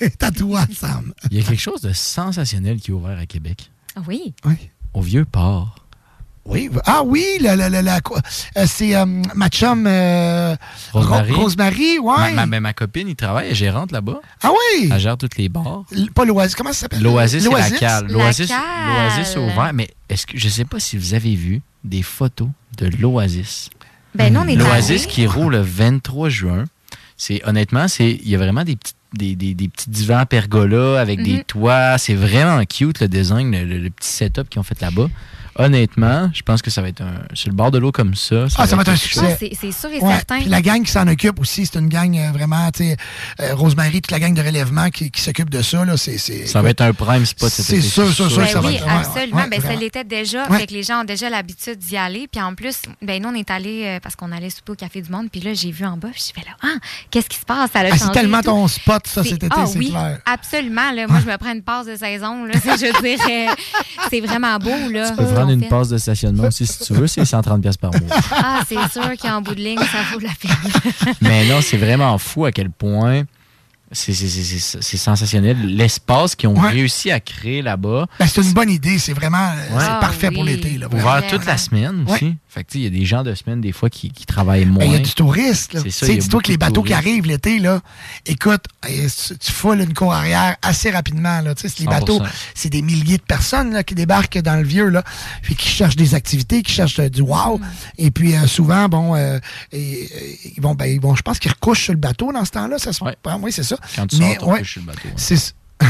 est 0.00 0.22
à 0.22 0.30
toi, 0.30 0.64
Sam. 0.74 1.12
Il 1.30 1.38
y 1.38 1.40
a 1.40 1.44
quelque 1.44 1.60
chose 1.60 1.80
de 1.82 1.92
sensationnel 1.92 2.80
qui 2.80 2.90
est 2.90 2.94
ouvert 2.94 3.18
à 3.18 3.26
Québec. 3.26 3.70
oui? 4.08 4.34
Au 4.94 5.00
Vieux 5.02 5.24
Port. 5.24 5.76
Oui. 6.46 6.68
Ah 6.86 7.02
oui, 7.04 7.24
la, 7.40 7.54
la, 7.54 7.68
la, 7.68 7.96
euh, 7.96 8.64
c'est 8.66 8.96
euh, 8.96 9.04
ma 9.34 9.48
chum 9.50 9.86
euh, 9.86 10.56
Rosemary. 10.92 11.32
Ro- 11.32 11.42
Rosemary, 11.42 11.98
ouais. 11.98 12.32
Ma, 12.32 12.46
ma- 12.46 12.72
copine, 12.72 13.08
il 13.08 13.14
travaille, 13.14 13.46
elle 13.46 13.52
est 13.52 13.54
gérante 13.54 13.92
là-bas. 13.92 14.20
Ah 14.42 14.50
oui? 14.50 14.88
Elle 14.90 14.98
gère 14.98 15.16
toutes 15.18 15.36
les 15.36 15.48
bars. 15.48 15.84
L- 15.92 16.10
Pas 16.12 16.24
l'Oasis, 16.24 16.56
comment 16.56 16.72
ça 16.72 16.80
s'appelle? 16.80 17.02
L'Oasis, 17.02 17.42
c'est 17.44 17.50
la 17.50 17.56
L'Oasis? 17.58 17.78
cale. 17.78 18.06
L'Oasis, 18.08 18.50
l'Oasis 18.50 19.36
ouvert, 19.36 19.70
mais 19.74 19.90
est-ce 20.08 20.26
que 20.26 20.36
je 20.38 20.48
sais 20.48 20.64
pas 20.64 20.80
si 20.80 20.96
vous 20.96 21.14
avez 21.14 21.34
vu 21.36 21.60
des 21.84 22.02
photos 22.02 22.48
de 22.78 22.86
l'Oasis. 22.98 23.68
Ben, 24.14 24.32
nous, 24.32 24.40
on 24.40 24.48
est 24.48 24.56
L'Oasis 24.56 25.06
qui 25.06 25.26
roule 25.26 25.52
le 25.52 25.60
23 25.60 26.28
juin. 26.30 26.64
C'est 27.22 27.46
honnêtement, 27.46 27.86
c'est 27.86 28.12
il 28.12 28.28
y 28.30 28.34
a 28.34 28.38
vraiment 28.38 28.64
des 28.64 28.76
petits 28.76 28.94
des, 29.12 29.34
des, 29.36 29.54
des 29.54 29.68
petits 29.68 29.90
divans 29.90 30.18
à 30.18 30.24
pergola 30.26 30.98
avec 31.00 31.22
des 31.22 31.38
Mhm. 31.38 31.44
toits. 31.44 31.98
C'est 31.98 32.14
vraiment 32.14 32.64
cute 32.64 33.00
le 33.00 33.08
design, 33.08 33.50
le, 33.50 33.64
le- 33.64 33.78
le 33.78 33.90
petit 33.90 34.08
setup 34.08 34.48
qu'ils 34.48 34.60
ont 34.60 34.62
fait 34.62 34.80
là-bas. 34.80 35.08
Honnêtement, 35.56 36.30
je 36.32 36.42
pense 36.42 36.62
que 36.62 36.70
ça 36.70 36.80
va 36.82 36.88
être 36.88 37.00
un 37.02 37.12
sur 37.34 37.48
le 37.50 37.54
bord 37.54 37.70
de 37.70 37.78
l'eau 37.78 37.92
comme 37.92 38.14
ça. 38.14 38.46
Ah, 38.56 38.66
ça 38.66 38.76
va 38.76 38.82
être 38.82 38.88
un 38.90 38.96
succès. 38.96 39.20
Ah, 39.32 39.36
c'est 39.38 39.50
c'est 39.60 39.72
sûr 39.72 39.90
et 39.90 40.00
Ouais, 40.00 40.12
certain. 40.14 40.36
puis 40.40 40.48
la 40.48 40.62
gang 40.62 40.82
qui 40.82 40.90
s'en 40.92 41.06
occupe 41.08 41.40
aussi, 41.40 41.66
c'est 41.66 41.78
une 41.78 41.88
gang 41.88 42.16
euh, 42.16 42.30
vraiment, 42.32 42.70
tu 42.70 42.84
sais, 42.84 42.96
euh, 43.40 43.54
Rosemary, 43.54 44.00
toute 44.00 44.10
la 44.12 44.20
gang 44.20 44.32
de 44.34 44.40
relèvement 44.42 44.88
qui, 44.90 45.10
qui 45.10 45.20
s'occupe 45.20 45.50
de 45.50 45.62
ça, 45.62 45.84
là, 45.84 45.96
c'est... 45.96 46.18
c'est- 46.18 46.46
Ça 46.46 46.62
va 46.62 46.70
être 46.70 46.80
un 46.80 46.92
prime 46.92 47.26
spot 47.26 47.50
cet 47.50 47.66
C'est 47.66 47.78
été, 47.78 47.82
sûr, 47.86 48.10
sûr, 48.12 48.30
sûr 48.30 48.38
Ben 48.38 48.46
que 48.46 48.52
ça 48.52 48.60
va 48.60 48.68
oui, 48.68 48.76
être... 48.76 48.86
ouais, 48.86 48.92
absolument. 48.92 49.36
ouais, 49.38 49.48
ben, 49.50 49.60
ça 49.60 49.74
l'était 49.74 50.04
déjà. 50.04 50.48
Ouais. 50.48 50.58
Fait 50.60 50.66
que 50.66 50.72
les 50.72 50.82
gens 50.82 51.00
ont 51.02 51.04
déjà 51.04 51.28
l'habitude 51.30 51.78
d'y 51.78 51.96
aller. 51.96 52.28
Puis 52.30 52.40
en 52.40 52.54
plus, 52.54 52.76
ben, 53.02 53.22
nous, 53.22 53.28
on 53.28 53.34
est 53.34 53.50
allés 53.50 53.82
euh, 53.86 54.00
parce 54.02 54.16
qu'on 54.16 54.32
allait 54.32 54.50
souper 54.50 54.72
au 54.72 54.76
Café 54.76 55.02
du 55.02 55.10
Monde. 55.10 55.28
Puis 55.30 55.40
là, 55.40 55.52
j'ai 55.54 55.70
vu 55.70 55.84
en 55.84 55.96
bas. 55.96 56.08
Puis 56.12 56.24
j'ai 56.28 56.40
fait 56.40 56.46
là, 56.48 56.56
ah, 56.62 56.78
qu'est-ce 57.10 57.28
qui 57.28 57.38
se 57.38 57.44
passe? 57.44 57.70
Ça 57.72 57.80
Ah, 57.90 57.96
c'est 57.98 58.12
tellement 58.12 58.40
ton 58.42 58.66
spot, 58.68 59.06
ça, 59.06 59.22
cet 59.24 59.42
été, 59.42 59.48
Ah 59.50 59.64
c'est 59.66 59.78
oui, 59.78 59.90
clair. 59.90 60.18
absolument. 60.26 60.90
Là, 60.92 61.06
moi, 61.08 61.18
je 61.24 61.30
me 61.30 61.36
prends 61.36 61.52
une 61.52 61.62
passe 61.62 61.86
de 61.86 61.96
saison. 61.96 62.44
Là, 62.44 62.54
je 62.64 62.86
veux 62.86 63.02
dire, 63.02 63.50
c'est 64.10 64.20
vraiment 64.20 64.56
beau. 64.58 64.70
Là, 64.90 65.14
prendre 65.42 65.52
une 65.52 65.62
fait. 65.62 65.68
passe 65.68 65.88
de 65.88 65.98
stationnement 65.98 66.44
aussi 66.44 66.66
si 66.66 66.84
tu 66.84 66.92
veux, 66.94 67.06
c'est 67.06 67.24
130 67.24 67.60
pièces 67.62 67.76
par 67.76 67.90
mois. 67.90 68.00
Ah, 68.32 68.60
c'est 68.68 68.90
sûr 68.92 69.10
qu'en 69.20 69.40
bout 69.42 69.54
de 69.54 69.60
ligne, 69.60 69.78
ça 69.78 69.98
vaut 70.12 70.20
la 70.20 70.30
peine. 70.40 71.14
Mais 71.20 71.46
non, 71.48 71.60
c'est 71.60 71.76
vraiment 71.76 72.16
fou 72.18 72.44
à 72.44 72.52
quel 72.52 72.70
point 72.70 73.24
c'est 73.92 74.12
sensationnel. 74.96 75.56
L'espace 75.66 76.36
qu'ils 76.36 76.48
ont 76.48 76.54
réussi 76.54 77.10
à 77.10 77.18
créer 77.18 77.60
là-bas. 77.60 78.06
Ben, 78.20 78.26
c'est 78.28 78.40
une 78.40 78.52
bonne 78.52 78.70
idée, 78.70 78.98
c'est 79.00 79.12
vraiment... 79.12 79.48
euh, 79.50 79.74
Ouais. 79.76 79.80
C'est 79.80 79.86
Ah 79.90 79.98
parfait 80.00 80.30
pour 80.30 80.44
l'été, 80.44 80.78
là. 80.78 80.86
Ouvert 80.92 81.26
toute 81.28 81.44
la 81.44 81.58
semaine 81.58 82.04
aussi. 82.08 82.24
Ouais. 82.26 82.34
Fait 82.52 82.64
que, 82.64 82.70
tu 82.70 82.78
sais, 82.78 82.78
il 82.80 82.84
y 82.84 82.86
a 82.88 82.98
des 82.98 83.06
gens 83.06 83.22
de 83.22 83.32
semaine, 83.34 83.60
des 83.60 83.70
fois, 83.70 83.88
qui, 83.88 84.10
qui 84.10 84.26
travaillent 84.26 84.64
moins. 84.66 84.78
Ben, 84.80 84.86
Il 84.86 84.92
y 84.92 84.96
a 84.96 84.98
du 84.98 85.12
touriste. 85.14 85.72
là. 85.72 85.82
C'est 85.88 86.16
dis-toi 86.16 86.40
que 86.42 86.48
les 86.50 86.56
bateaux 86.56 86.82
qui 86.82 86.92
arrivent 86.92 87.24
l'été, 87.26 87.60
là, 87.60 87.80
écoute, 88.26 88.64
tu, 88.84 89.52
foules 89.52 89.80
une 89.80 89.94
cour 89.94 90.12
arrière 90.12 90.56
assez 90.60 90.90
rapidement. 90.90 91.40
Là. 91.42 91.54
Tu 91.54 91.68
sais, 91.68 91.74
Les 91.78 91.86
100%. 91.86 91.88
bateaux, 91.90 92.20
c'est 92.56 92.68
des 92.70 92.82
milliers 92.82 93.18
de 93.18 93.22
personnes 93.22 93.72
là, 93.72 93.84
qui 93.84 93.94
débarquent 93.94 94.38
dans 94.38 94.56
le 94.56 94.64
vieux, 94.64 94.88
là, 94.88 95.04
puis 95.42 95.54
qui 95.54 95.68
cherchent 95.68 95.94
des 95.94 96.16
activités, 96.16 96.62
qui 96.62 96.72
cherchent 96.72 96.98
euh, 96.98 97.08
du 97.08 97.22
wow. 97.22 97.58
Mm. 97.58 97.62
Et 97.98 98.10
puis 98.10 98.34
euh, 98.34 98.46
souvent, 98.48 98.88
bon, 98.88 99.14
euh, 99.14 99.38
et- 99.70 100.02
et- 100.02 100.52
ils 100.56 100.60
vont, 100.60 100.74
ben, 100.74 100.86
ils 100.86 101.00
vont, 101.00 101.14
je 101.14 101.22
pense 101.22 101.38
qu'ils 101.38 101.52
recouchent 101.52 101.84
sur 101.84 101.92
le 101.92 102.00
bateau 102.00 102.32
dans 102.32 102.44
ce 102.44 102.50
temps-là. 102.50 102.78
Ça 102.78 102.92
se... 102.92 102.98
ah, 103.04 103.38
oui, 103.40 103.52
c'est 103.52 103.62
ça. 103.62 103.76
Quand 103.94 104.08
tu 104.08 104.16
Mais, 104.16 104.34
sors, 104.40 104.48
ouais, 104.48 104.64
sur 104.64 104.80
le 104.80 104.86
bateau. 104.86 105.06
hein. 105.08 105.12
c'est 105.16 105.54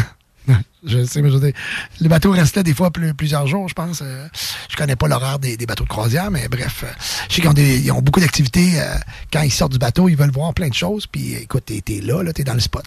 je 0.86 1.04
sais, 1.04 1.20
mais 1.22 1.28
je 1.30 1.34
veux 1.36 1.40
dire, 1.40 1.52
le 2.00 2.08
bateau 2.08 2.30
reste 2.30 2.56
là 2.56 2.62
des 2.62 2.74
fois 2.74 2.90
plus- 2.90 3.14
plusieurs 3.14 3.46
jours, 3.46 3.68
je 3.68 3.74
pense. 3.74 4.00
Euh, 4.02 4.26
je 4.68 4.76
connais 4.76 4.96
pas 4.96 5.06
l'horaire 5.08 5.38
des, 5.38 5.56
des 5.56 5.66
bateaux 5.66 5.84
de 5.84 5.88
croisière, 5.88 6.30
mais 6.30 6.48
bref. 6.48 6.84
euh, 6.84 6.88
je 7.28 7.34
sais 7.34 7.40
qu'ils 7.42 7.50
ont, 7.50 7.54
des- 7.54 7.78
ils 7.80 7.92
ont 7.92 8.00
beaucoup 8.02 8.20
d'activités. 8.20 8.80
euh, 8.80 8.94
quand 9.32 9.42
ils 9.42 9.52
sortent 9.52 9.72
du 9.72 9.78
bateau, 9.78 10.08
ils 10.08 10.16
veulent 10.16 10.30
voir 10.32 10.52
plein 10.54 10.68
de 10.68 10.74
choses. 10.74 11.06
Puis 11.06 11.34
écoute, 11.34 11.64
t'es 11.66 11.80
t'es 11.84 12.00
là, 12.00 12.22
là 12.22 12.32
t'es 12.32 12.44
dans 12.44 12.54
le 12.54 12.60
spot. 12.60 12.84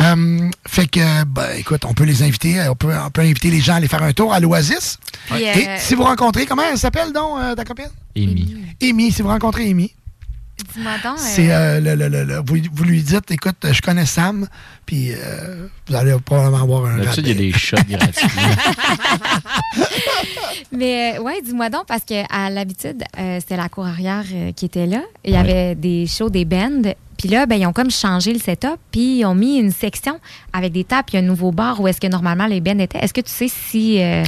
Euh, 0.00 0.50
fait 0.66 0.86
que, 0.86 1.24
ben, 1.24 1.50
écoute, 1.58 1.84
on 1.84 1.94
peut 1.94 2.04
les 2.04 2.22
inviter, 2.22 2.60
euh, 2.60 2.70
on 2.72 2.76
peut, 2.76 2.92
on 2.96 3.10
peut 3.10 3.20
inviter 3.22 3.50
les 3.50 3.60
gens 3.60 3.74
à 3.74 3.76
aller 3.76 3.88
faire 3.88 4.02
un 4.02 4.12
tour 4.12 4.32
à 4.32 4.40
l'Oasis. 4.40 4.98
Et 5.58 5.68
euh, 5.68 5.76
si 5.78 5.94
vous 5.94 6.02
rencontrez, 6.04 6.46
comment 6.46 6.62
elle 6.70 6.78
s'appelle 6.78 7.12
donc, 7.12 7.38
euh, 7.40 7.54
ta 7.54 7.64
copine? 7.64 7.90
Amy. 8.16 8.56
Amy, 8.82 9.12
si 9.12 9.22
vous 9.22 9.28
rencontrez 9.28 9.68
Amy. 9.70 9.92
Dis-moi 10.74 10.92
donc. 11.02 11.18
euh, 11.18 11.22
C'est 11.22 11.52
euh, 11.52 11.80
le, 11.80 11.94
le- 11.94 12.08
le- 12.08 12.24
le- 12.24 12.42
vous, 12.46 12.56
vous 12.72 12.84
lui 12.84 13.02
dites, 13.02 13.30
écoute, 13.30 13.56
je 13.70 13.80
connais 13.80 14.06
Sam, 14.06 14.46
puis 14.86 15.12
euh, 15.12 15.66
vous 15.88 15.94
allez 15.94 16.14
probablement 16.24 16.62
avoir 16.62 16.86
un. 16.86 16.98
D'habitude, 16.98 17.26
il 17.26 17.28
y 17.28 17.32
a 17.32 17.34
des 17.34 17.52
shots 17.52 17.76
gratuits. 17.88 18.28
Mais 20.72 21.16
euh, 21.18 21.22
ouais, 21.22 21.40
dis-moi 21.44 21.70
donc, 21.70 21.86
parce 21.86 22.04
qu'à 22.04 22.50
l'habitude, 22.50 23.02
euh, 23.18 23.38
c'était 23.40 23.56
la 23.56 23.68
cour 23.68 23.86
arrière 23.86 24.24
euh, 24.32 24.52
qui 24.52 24.64
était 24.66 24.86
là. 24.86 25.00
Il 25.24 25.30
y 25.30 25.34
Ouais. 25.34 25.38
avait 25.40 25.74
des 25.74 26.06
shows, 26.06 26.30
des 26.30 26.44
bands. 26.44 26.82
Puis 27.18 27.28
là, 27.28 27.46
ben, 27.46 27.56
ils 27.56 27.66
ont 27.66 27.72
comme 27.72 27.90
changé 27.90 28.32
le 28.32 28.40
setup, 28.40 28.76
puis 28.90 29.18
ils 29.20 29.24
ont 29.24 29.34
mis 29.34 29.58
une 29.58 29.70
section 29.70 30.18
avec 30.52 30.72
des 30.72 30.84
tables, 30.84 31.04
puis 31.08 31.18
un 31.18 31.22
nouveau 31.22 31.52
bar 31.52 31.80
où 31.80 31.86
est-ce 31.86 32.00
que 32.00 32.06
normalement 32.08 32.46
les 32.46 32.60
bands 32.60 32.78
étaient. 32.78 32.98
Est-ce 32.98 33.12
que 33.14 33.20
tu 33.20 33.30
sais 33.30 33.48
si 33.48 34.02
euh, 34.02 34.24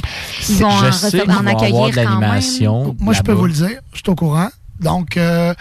ils 0.49 0.55
vont 0.57 0.69
Je 0.69 0.85
en, 0.87 0.91
sais 0.91 1.07
recevoir- 1.07 1.23
qu'ils 1.23 1.31
en 1.31 1.35
vont 1.35 1.39
avoir 1.39 1.55
accueillir 1.63 1.89
de 1.89 2.09
quand 2.09 2.19
même? 2.19 2.95
Moi, 2.99 3.13
je 3.13 3.21
peux 3.21 3.33
vous 3.33 3.47
le 3.47 3.53
dire, 3.53 3.79
je 3.93 3.97
suis 3.99 4.09
au 4.09 4.15
courant. 4.15 4.49
Donc, 4.79 5.15
euh, 5.17 5.53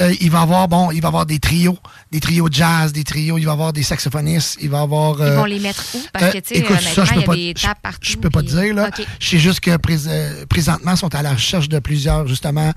euh, 0.00 0.14
il 0.20 0.30
va 0.30 0.42
avoir 0.42 0.68
bon, 0.68 0.90
il 0.92 1.00
va 1.02 1.08
avoir 1.08 1.26
des 1.26 1.38
trios, 1.38 1.76
des 2.12 2.20
trios 2.20 2.48
de 2.48 2.54
jazz, 2.54 2.92
des 2.92 3.04
trios, 3.04 3.36
il 3.38 3.44
va 3.44 3.52
avoir 3.52 3.72
des 3.72 3.82
saxophonistes, 3.82 4.58
il 4.60 4.70
va 4.70 4.80
avoir. 4.82 5.16
Ils 5.18 5.22
euh, 5.22 5.36
vont 5.36 5.44
les 5.44 5.58
mettre 5.58 5.84
où? 5.94 5.98
Parce 6.12 6.32
que, 6.32 6.38
euh, 6.38 6.40
tu 6.40 6.54
sais, 6.54 6.60
écoute, 6.60 6.80
ça, 6.80 7.02
honnêtement, 7.02 7.04
je 7.04 7.10
peux 7.10 7.16
il 7.16 7.20
y 7.20 7.22
a 7.22 7.26
pas- 7.26 7.34
des 7.34 7.54
je- 7.56 7.66
partout. 7.82 7.98
Je 8.02 8.16
peux 8.16 8.30
pas 8.30 8.42
te 8.42 8.46
dire, 8.46 8.74
là. 8.74 8.88
OK. 8.96 9.06
Je 9.18 9.26
sais 9.28 9.38
juste 9.38 9.60
que 9.60 9.76
prés- 9.76 10.06
euh, 10.06 10.46
présentement, 10.46 10.92
ils 10.92 10.96
sont 10.98 11.14
à 11.14 11.22
la 11.22 11.32
recherche 11.32 11.68
de 11.68 11.78
plusieurs, 11.80 12.26
justement, 12.28 12.72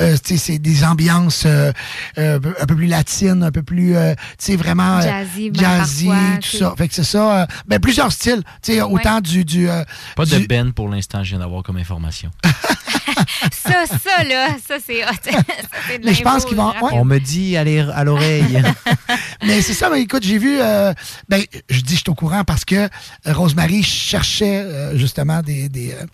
euh, 0.00 0.16
tu 0.22 0.34
sais, 0.34 0.52
c'est 0.52 0.58
des 0.58 0.84
ambiances 0.84 1.44
euh, 1.46 1.72
euh, 2.18 2.38
un 2.60 2.66
peu 2.66 2.76
plus 2.76 2.86
latines, 2.86 3.42
un 3.42 3.50
peu 3.50 3.62
plus, 3.62 3.96
euh, 3.96 4.14
tu 4.38 4.52
sais, 4.52 4.56
vraiment. 4.56 4.98
euh, 4.98 5.02
Jazzy, 5.02 5.50
jazzy, 5.54 6.06
parfois, 6.08 6.38
tout 6.42 6.56
ça. 6.58 6.74
Fait 6.76 6.88
que 6.88 6.94
c'est 6.94 7.04
ça. 7.04 7.40
euh, 7.42 7.46
ben, 7.66 7.80
plusieurs 7.80 8.12
styles. 8.12 8.42
Tu 8.62 8.74
sais, 8.74 8.82
autant 8.82 9.20
du. 9.20 9.44
du 9.44 9.68
euh, 9.70 9.82
Pas 10.14 10.24
de 10.26 10.36
du- 10.38 10.46
Ben 10.46 10.72
pour 10.72 10.88
l'instant, 10.88 11.24
je 11.24 11.30
viens 11.30 11.38
d'avoir 11.38 11.62
comme 11.62 11.78
information. 11.78 12.30
Ça, 13.52 13.84
ça, 13.86 14.24
là, 14.24 14.48
ça, 14.66 14.76
c'est 14.84 15.04
hot. 15.04 15.37
Mais 16.04 16.14
je 16.14 16.22
pense 16.22 16.44
qu'ils 16.44 16.56
vont- 16.56 16.68
ouais. 16.70 16.92
On 16.92 17.04
me 17.04 17.18
dit 17.18 17.56
à 17.56 17.64
l'oreille. 17.64 17.90
à 17.94 18.04
l'oreille. 18.04 18.62
Mais 19.44 19.62
c'est 19.62 19.74
ça, 19.74 19.88
mais 19.88 20.02
écoute, 20.02 20.22
j'ai 20.24 20.36
vu. 20.38 20.58
euh, 20.60 20.92
ben, 21.28 21.40
je 21.70 21.80
dis 21.80 21.94
je 21.94 22.00
suis 22.00 22.10
au 22.10 22.14
courant 22.14 22.42
parce 22.44 22.64
que 22.64 22.74
euh, 22.74 22.88
Rosemary 23.26 23.82
cherchait 23.82 24.62
euh, 24.64 24.96
justement 24.98 25.40
des. 25.42 25.68
des 25.68 25.92
euh, 25.92 26.04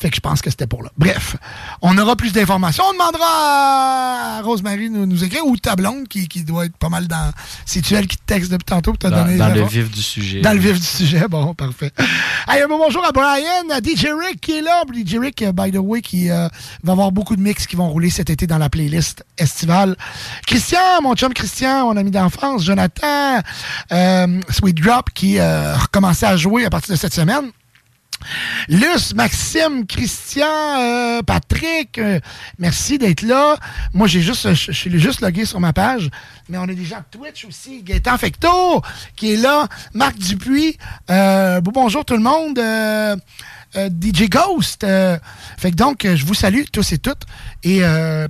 fait 0.00 0.10
que 0.10 0.16
je 0.16 0.20
pense 0.20 0.40
que 0.40 0.48
c'était 0.50 0.66
pour 0.66 0.82
là. 0.82 0.90
Bref, 0.96 1.36
on 1.82 1.96
aura 1.98 2.16
plus 2.16 2.32
d'informations. 2.32 2.84
On 2.88 2.92
demandera 2.92 4.38
à 4.38 4.42
Rosemary 4.42 4.88
de 4.90 4.94
nous, 4.94 5.06
nous 5.06 5.24
écrire 5.24 5.44
ou 5.46 5.56
ta 5.56 5.76
blonde 5.76 6.06
qui, 6.08 6.28
qui 6.28 6.44
doit 6.44 6.66
être 6.66 6.76
pas 6.76 6.88
mal 6.88 7.06
dans. 7.08 7.32
C'est-tu 7.66 7.94
elle 7.94 8.06
qui 8.06 8.16
te 8.16 8.22
texte 8.26 8.50
depuis 8.50 8.64
tantôt 8.64 8.92
pour 8.92 8.98
te 8.98 9.08
donner 9.08 9.36
dans 9.36 9.48
le 9.48 9.64
vif 9.64 9.90
du 9.90 10.02
sujet. 10.02 10.40
Dans 10.40 10.52
le 10.52 10.58
vif 10.60 10.78
du 10.78 10.86
sujet, 10.86 11.26
bon, 11.28 11.54
parfait. 11.54 11.92
Un 12.46 12.66
bon 12.68 12.78
bonjour 12.78 13.04
à 13.04 13.12
Brian, 13.12 13.68
à 13.72 13.78
DJ 13.78 14.06
Rick 14.18 14.40
qui 14.40 14.52
est 14.58 14.62
là. 14.62 14.82
DJ 14.92 15.16
Rick, 15.20 15.44
by 15.52 15.70
the 15.70 15.78
way, 15.78 16.00
qui 16.00 16.30
euh, 16.30 16.48
va 16.82 16.92
avoir 16.92 17.12
beaucoup 17.12 17.36
de 17.36 17.42
mix 17.42 17.66
qui 17.66 17.76
vont 17.76 17.88
rouler 17.90 18.10
cet 18.10 18.30
été 18.30 18.46
dans 18.46 18.58
la 18.58 18.67
playlist 18.68 19.24
estivale. 19.36 19.96
Christian, 20.46 21.02
mon 21.02 21.14
chum 21.14 21.32
Christian, 21.32 21.86
mon 21.86 21.96
ami 21.96 22.10
d'enfance, 22.10 22.64
Jonathan, 22.64 23.40
euh, 23.92 24.40
Sweet 24.50 24.80
Drop 24.80 25.10
qui 25.14 25.38
euh, 25.38 25.74
a 25.74 25.78
recommencé 25.78 26.26
à 26.26 26.36
jouer 26.36 26.64
à 26.64 26.70
partir 26.70 26.94
de 26.94 26.98
cette 26.98 27.14
semaine. 27.14 27.50
Luce, 28.68 29.14
Maxime, 29.14 29.86
Christian, 29.86 30.44
euh, 30.46 31.22
Patrick, 31.22 31.98
euh, 31.98 32.18
merci 32.58 32.98
d'être 32.98 33.22
là. 33.22 33.56
Moi, 33.94 34.08
j'ai 34.08 34.20
juste, 34.20 34.54
je, 34.54 34.72
suis 34.72 34.98
juste 34.98 35.20
logué 35.20 35.44
sur 35.44 35.60
ma 35.60 35.72
page, 35.72 36.10
mais 36.48 36.58
on 36.58 36.64
a 36.64 36.74
des 36.74 36.84
gens 36.84 37.02
Twitch 37.10 37.44
aussi. 37.44 37.82
Gaëtan 37.84 38.18
Fecto 38.18 38.82
qui 39.14 39.34
est 39.34 39.36
là, 39.36 39.68
Marc 39.94 40.18
Dupuis. 40.18 40.76
Bon 41.08 41.70
bonjour 41.72 42.04
tout 42.04 42.16
le 42.16 42.22
monde. 42.22 42.58
Euh, 43.78 43.88
DJ 43.88 44.28
Ghost. 44.28 44.82
euh, 44.82 45.18
fait 45.56 45.70
que 45.70 45.76
donc, 45.76 46.04
euh, 46.04 46.16
je 46.16 46.24
vous 46.24 46.34
salue 46.34 46.62
tous 46.72 46.92
et 46.92 46.98
toutes. 46.98 47.22
Et 47.62 47.80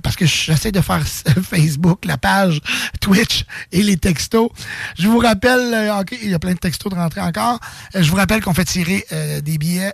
parce 0.03 0.15
que 0.15 0.25
j'essaie 0.25 0.71
de 0.71 0.81
faire 0.81 1.05
Facebook, 1.43 2.05
la 2.05 2.17
page 2.17 2.61
Twitch 3.01 3.45
et 3.71 3.81
les 3.81 3.97
textos. 3.97 4.49
Je 4.97 5.07
vous 5.07 5.19
rappelle, 5.19 5.73
euh, 5.73 5.99
ok, 5.99 6.17
il 6.21 6.29
y 6.29 6.33
a 6.33 6.39
plein 6.39 6.53
de 6.53 6.59
textos 6.59 6.91
de 6.91 6.97
rentrer 6.97 7.21
encore. 7.21 7.59
Je 7.95 8.09
vous 8.09 8.15
rappelle 8.15 8.41
qu'on 8.41 8.53
fait 8.53 8.65
tirer 8.65 9.05
des 9.43 9.57
billets 9.57 9.91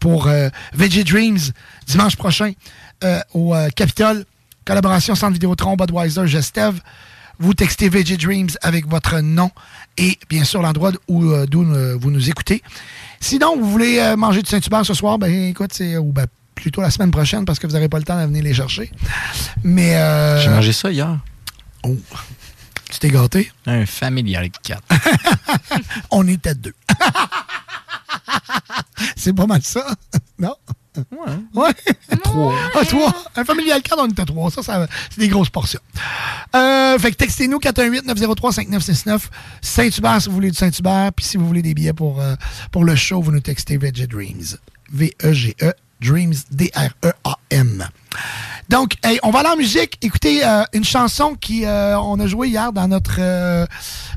pour 0.00 0.28
Veggie 0.72 1.04
Dreams 1.04 1.38
dimanche 1.86 2.16
prochain 2.16 2.52
au 3.34 3.54
Capitole. 3.76 4.24
Collaboration 4.64 5.14
Centre 5.14 5.32
Vidéotron, 5.32 5.76
Budweiser, 5.76 6.26
Gestev. 6.26 6.80
Vous 7.38 7.54
textez 7.54 7.88
Veggie 7.88 8.16
Dreams 8.16 8.50
avec 8.62 8.86
votre 8.88 9.20
nom 9.20 9.50
et 9.96 10.18
bien 10.28 10.44
sûr 10.44 10.60
l'endroit 10.62 10.92
où 11.08 11.32
d'où 11.46 11.64
vous 11.98 12.10
nous 12.10 12.28
écoutez. 12.28 12.62
Sinon, 13.20 13.56
vous 13.56 13.70
voulez 13.70 13.98
euh, 13.98 14.16
manger 14.16 14.42
du 14.42 14.48
Saint-Hubert 14.48 14.86
ce 14.86 14.94
soir, 14.94 15.18
ben 15.18 15.32
écoute, 15.32 15.72
c'est 15.72 15.96
ou 15.96 16.12
ben, 16.12 16.26
plutôt 16.54 16.80
la 16.80 16.90
semaine 16.90 17.10
prochaine 17.10 17.44
parce 17.44 17.58
que 17.58 17.66
vous 17.66 17.72
n'aurez 17.72 17.88
pas 17.88 17.98
le 17.98 18.04
temps 18.04 18.20
de 18.20 18.26
venir 18.26 18.42
les 18.42 18.54
chercher. 18.54 18.90
Mais 19.62 19.96
euh, 19.96 20.40
J'ai 20.40 20.50
mangé 20.50 20.72
ça 20.72 20.90
hier. 20.90 21.18
Oh. 21.84 21.96
Tu 22.90 22.98
t'es 22.98 23.10
gâté? 23.10 23.52
Un 23.66 23.86
familial 23.86 24.48
4. 24.62 24.82
On 26.10 26.26
était 26.26 26.54
deux. 26.54 26.74
c'est 29.16 29.34
pas 29.34 29.46
mal 29.46 29.62
ça, 29.62 29.84
non? 30.38 30.54
Ouais. 31.10 31.62
Ouais. 31.62 32.18
Trois. 32.22 32.54
Ah, 32.74 32.84
trois. 32.84 33.14
Un 33.36 33.44
familial 33.44 33.82
4, 33.82 33.98
on 34.00 34.08
était 34.08 34.24
trois. 34.24 34.50
Ça, 34.50 34.62
ça 34.62 34.86
c'est 35.10 35.20
des 35.20 35.28
grosses 35.28 35.50
portions. 35.50 35.80
Euh, 36.54 36.98
fait 36.98 37.10
que 37.12 37.16
textez-nous 37.16 37.58
418-903-5969. 37.58 39.20
Saint-Hubert 39.60 40.22
si 40.22 40.28
vous 40.28 40.34
voulez 40.34 40.50
du 40.50 40.56
Saint-Hubert. 40.56 41.12
Puis 41.14 41.26
si 41.26 41.36
vous 41.36 41.46
voulez 41.46 41.62
des 41.62 41.74
billets 41.74 41.92
pour, 41.92 42.20
euh, 42.20 42.34
pour 42.72 42.84
le 42.84 42.94
show, 42.94 43.20
vous 43.20 43.32
nous 43.32 43.40
textez 43.40 43.76
Veggie 43.76 44.06
Dreams. 44.06 44.56
V-E-G-E 44.92 45.72
Dreams, 46.00 46.34
D-R-E-A-M. 46.50 47.88
Donc, 48.68 48.96
hey, 49.02 49.18
on 49.22 49.30
va 49.30 49.40
aller 49.40 49.48
en 49.48 49.56
musique, 49.56 49.96
écouter 50.02 50.44
euh, 50.44 50.62
une 50.74 50.84
chanson 50.84 51.34
qui 51.34 51.64
euh, 51.64 51.98
on 51.98 52.20
a 52.20 52.26
joué 52.26 52.48
hier 52.48 52.72
dans 52.72 52.86
notre 52.86 53.16
euh, 53.18 53.66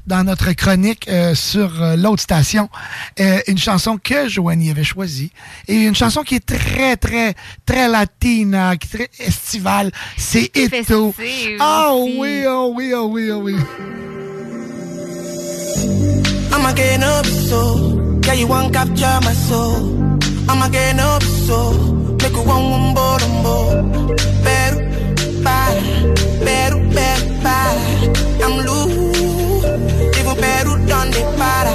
dans 0.07 0.25
notre 0.25 0.51
chronique 0.51 1.07
euh, 1.07 1.33
sur 1.35 1.81
euh, 1.81 1.95
l'autre 1.95 2.21
station. 2.21 2.69
Euh, 3.19 3.39
une 3.47 3.57
chanson 3.57 3.97
que 3.97 4.27
Joanie 4.27 4.69
avait 4.71 4.83
choisie. 4.83 5.31
Et 5.69 5.75
une 5.75 5.95
chanson 5.95 6.23
qui 6.23 6.35
est 6.35 6.45
très, 6.45 6.97
très, 6.97 7.33
très 7.65 7.87
latina, 7.87 8.75
qui 8.75 8.87
est 8.87 9.07
très 9.07 9.25
estivale. 9.25 9.91
C'est 10.17 10.51
Eto. 10.55 11.13
Ah 11.59 11.93
aussi. 11.93 12.17
oui, 12.17 12.43
oh 12.47 12.73
oui, 12.75 12.91
oh 12.93 13.07
oui, 13.09 13.31
oh 13.31 13.37
oui. 13.41 13.55
I'm 16.53 16.75
getting 16.75 17.03
up 17.03 17.25
so, 17.25 18.19
yeah, 18.25 18.33
you 18.33 18.47
want 18.47 18.71
capture 18.71 19.19
my 19.23 19.33
soul. 19.33 20.20
I'm 20.49 20.71
getting 20.71 20.99
up 20.99 21.23
so, 21.23 21.71
make 22.21 22.33
you 22.33 22.43
want 22.43 22.69
one 22.71 22.93
bolombo. 22.95 23.55
Peru, 24.43 24.77
para, 25.43 25.81
Peru, 26.45 26.79
Peru, 26.95 27.27
para. 27.43 27.81
I'm 28.43 28.55
loose, 28.65 29.65
even 30.19 30.35
Peru 30.37 30.73
done 30.87 31.11
the 31.11 31.21
para. 31.37 31.73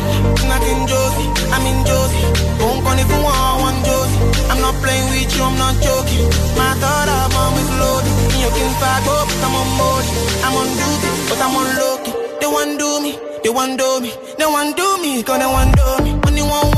Not 0.49 0.63
in 0.63 0.87
Josie, 0.87 1.29
I'm 1.53 1.67
in 1.67 1.79
Josie. 1.87 2.23
Won't 2.61 2.85
call 2.85 2.99
if 2.99 3.09
you 3.11 3.21
want 3.23 3.63
one 3.63 3.79
Josie. 3.85 4.19
I'm 4.51 4.61
not 4.61 4.75
playing 4.83 5.09
with 5.11 5.35
you, 5.37 5.43
I'm 5.45 5.57
not 5.59 5.75
joking. 5.83 6.29
My 6.57 6.75
thought 6.81 7.09
of 7.09 7.33
mom 7.35 7.55
is 7.59 7.71
loaded. 7.81 8.13
Me, 8.33 8.43
you 8.45 8.51
can 8.55 8.71
fuck 8.81 9.07
up, 9.19 9.29
I'm 9.45 9.55
on 9.55 9.69
board. 9.79 10.05
I'm 10.45 10.55
on 10.57 10.69
duty, 10.79 11.11
but 11.29 11.41
I'm 11.43 11.57
on 11.57 11.69
low. 11.81 11.97
They 12.41 12.47
want 12.47 12.79
do 12.79 13.01
me, 13.03 13.19
they 13.43 13.51
want 13.51 13.79
do 13.79 14.01
me, 14.01 14.13
they 14.39 14.47
want 14.47 14.77
do 14.77 14.87
me, 15.03 15.23
they 15.23 15.47
want 15.47 15.75
do 15.75 16.05
me. 16.05 16.13
When 16.25 16.37
you 16.37 16.47
want 16.47 16.75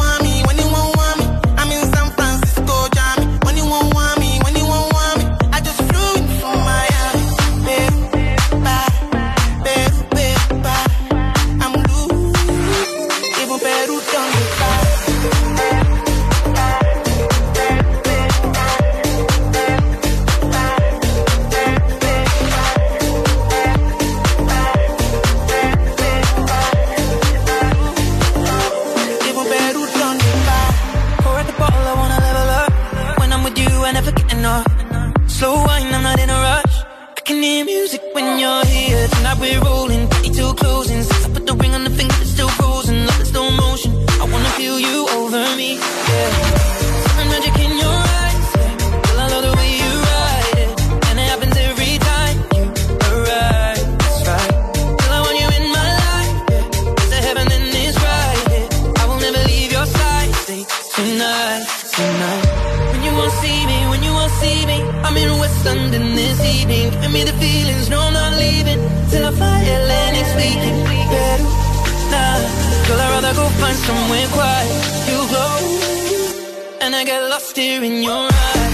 music 37.65 38.03
when 38.13 38.39
you're 38.39 38.65
here. 38.67 39.09
Tonight 39.09 39.39
we're 39.41 39.61
London 65.65 66.15
this 66.15 66.41
evening. 66.45 66.91
Give 67.01 67.13
me 67.13 67.25
the 67.25 67.33
feelings, 67.35 67.89
no, 67.89 68.01
I'm 68.01 68.13
not 68.13 68.33
leaving 68.39 68.81
till 69.11 69.25
I 69.25 69.33
fly 69.33 69.59
LA 69.89 70.03
next 70.17 70.35
week. 70.37 70.61
Better 71.11 71.43
nah, 72.13 72.39
girl, 72.87 73.01
I'd 73.01 73.11
rather 73.15 73.35
go 73.35 73.49
find 73.61 73.77
somewhere 73.77 74.29
quiet. 74.37 74.71
You 75.09 75.19
glow, 75.31 75.57
and 76.83 76.95
I 76.95 77.05
get 77.05 77.23
lost 77.31 77.57
here 77.57 77.83
in 77.83 78.03
your 78.03 78.29
eyes. 78.31 78.68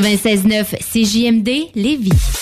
96.9 0.00 0.78
CJMD 0.92 1.70
Lévis. 1.74 2.37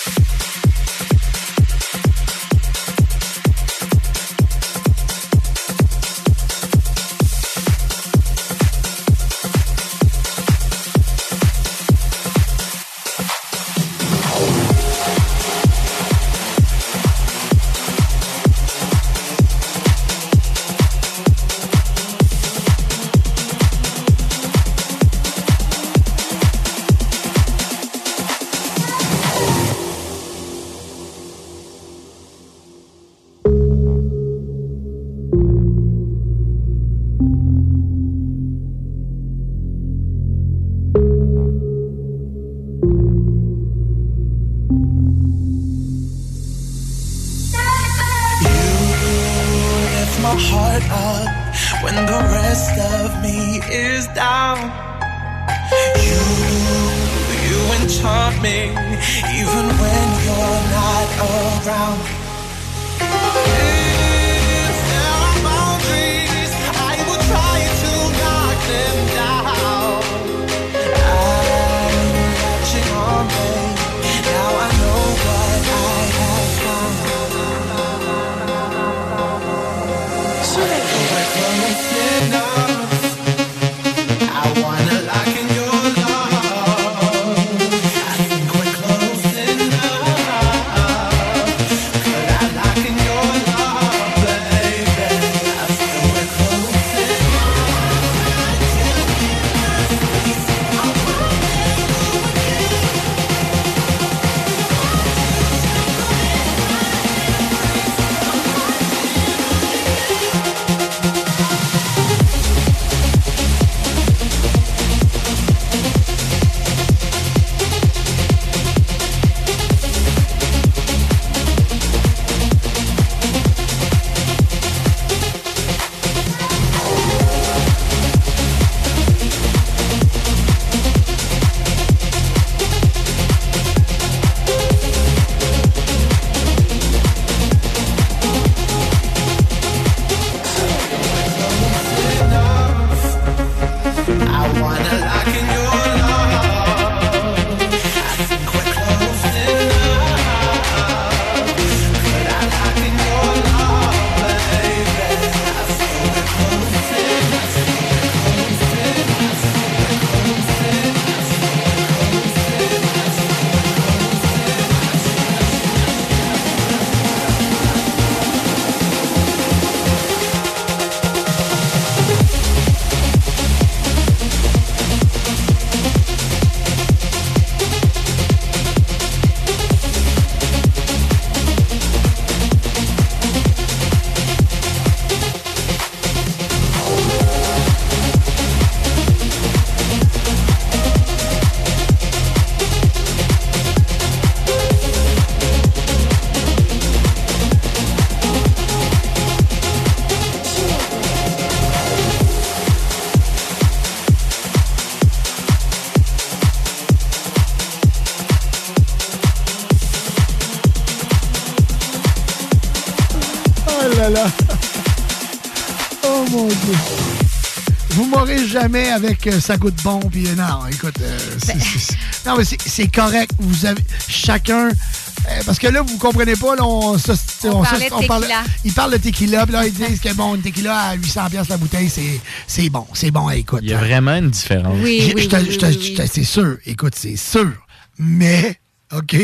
Jamais 218.67 218.91
avec 218.91 219.25
euh, 219.27 219.39
ça 219.39 219.55
goûte 219.57 219.81
bon 219.83 219.99
puis 219.99 220.27
euh, 220.27 220.35
non, 220.35 220.67
écoute, 220.69 220.95
euh, 221.01 221.17
c'est- 221.43 221.57
c'est- 221.59 221.95
non 222.25 222.35
mais 222.37 222.43
c'est- 222.43 222.61
c'est 222.61 222.87
correct. 222.87 223.31
Vous 223.39 223.65
avez 223.65 223.81
chacun 224.09 224.67
euh, 224.69 225.41
parce 225.45 225.57
que 225.57 225.67
là 225.67 225.81
vous 225.81 225.97
comprenez 225.97 226.35
pas 226.35 226.55
là, 226.55 226.65
on, 226.65 226.93
On 226.93 226.97
ça, 226.97 227.13
parlait 227.41 227.89
de 227.89 227.93
on 227.93 228.03
parle- 228.03 228.23
tequila. 228.23 228.43
ils 228.65 228.73
parlent 228.73 228.91
de 228.93 228.97
tequila 228.97 229.43
puis 229.45 229.53
là 229.53 229.65
ils 229.65 229.73
disent 229.73 230.01
que 230.01 230.13
bon 230.13 230.35
une 230.35 230.41
tequila 230.41 230.77
à 230.89 230.93
800 230.95 231.29
pièces 231.29 231.47
la 231.49 231.57
bouteille 231.57 231.89
c'est 231.89 232.19
c'est 232.45 232.69
bon, 232.69 232.85
c'est 232.93 233.11
bon 233.11 233.29
écoute. 233.29 233.59
Il 233.63 233.69
y 233.69 233.73
a 233.73 233.77
vraiment 233.77 234.15
une 234.15 234.29
différence. 234.31 234.75
J'ai- 234.83 235.17
je 235.17 235.27
te- 235.29 235.51
je 235.51 235.57
te- 235.57 235.71
je 235.71 235.93
te- 235.93 236.07
C'est 236.11 236.23
sûr, 236.25 236.57
écoute, 236.65 236.93
c'est 236.95 237.15
sûr. 237.17 237.51
Mais, 237.99 238.59
OK, 238.93 239.15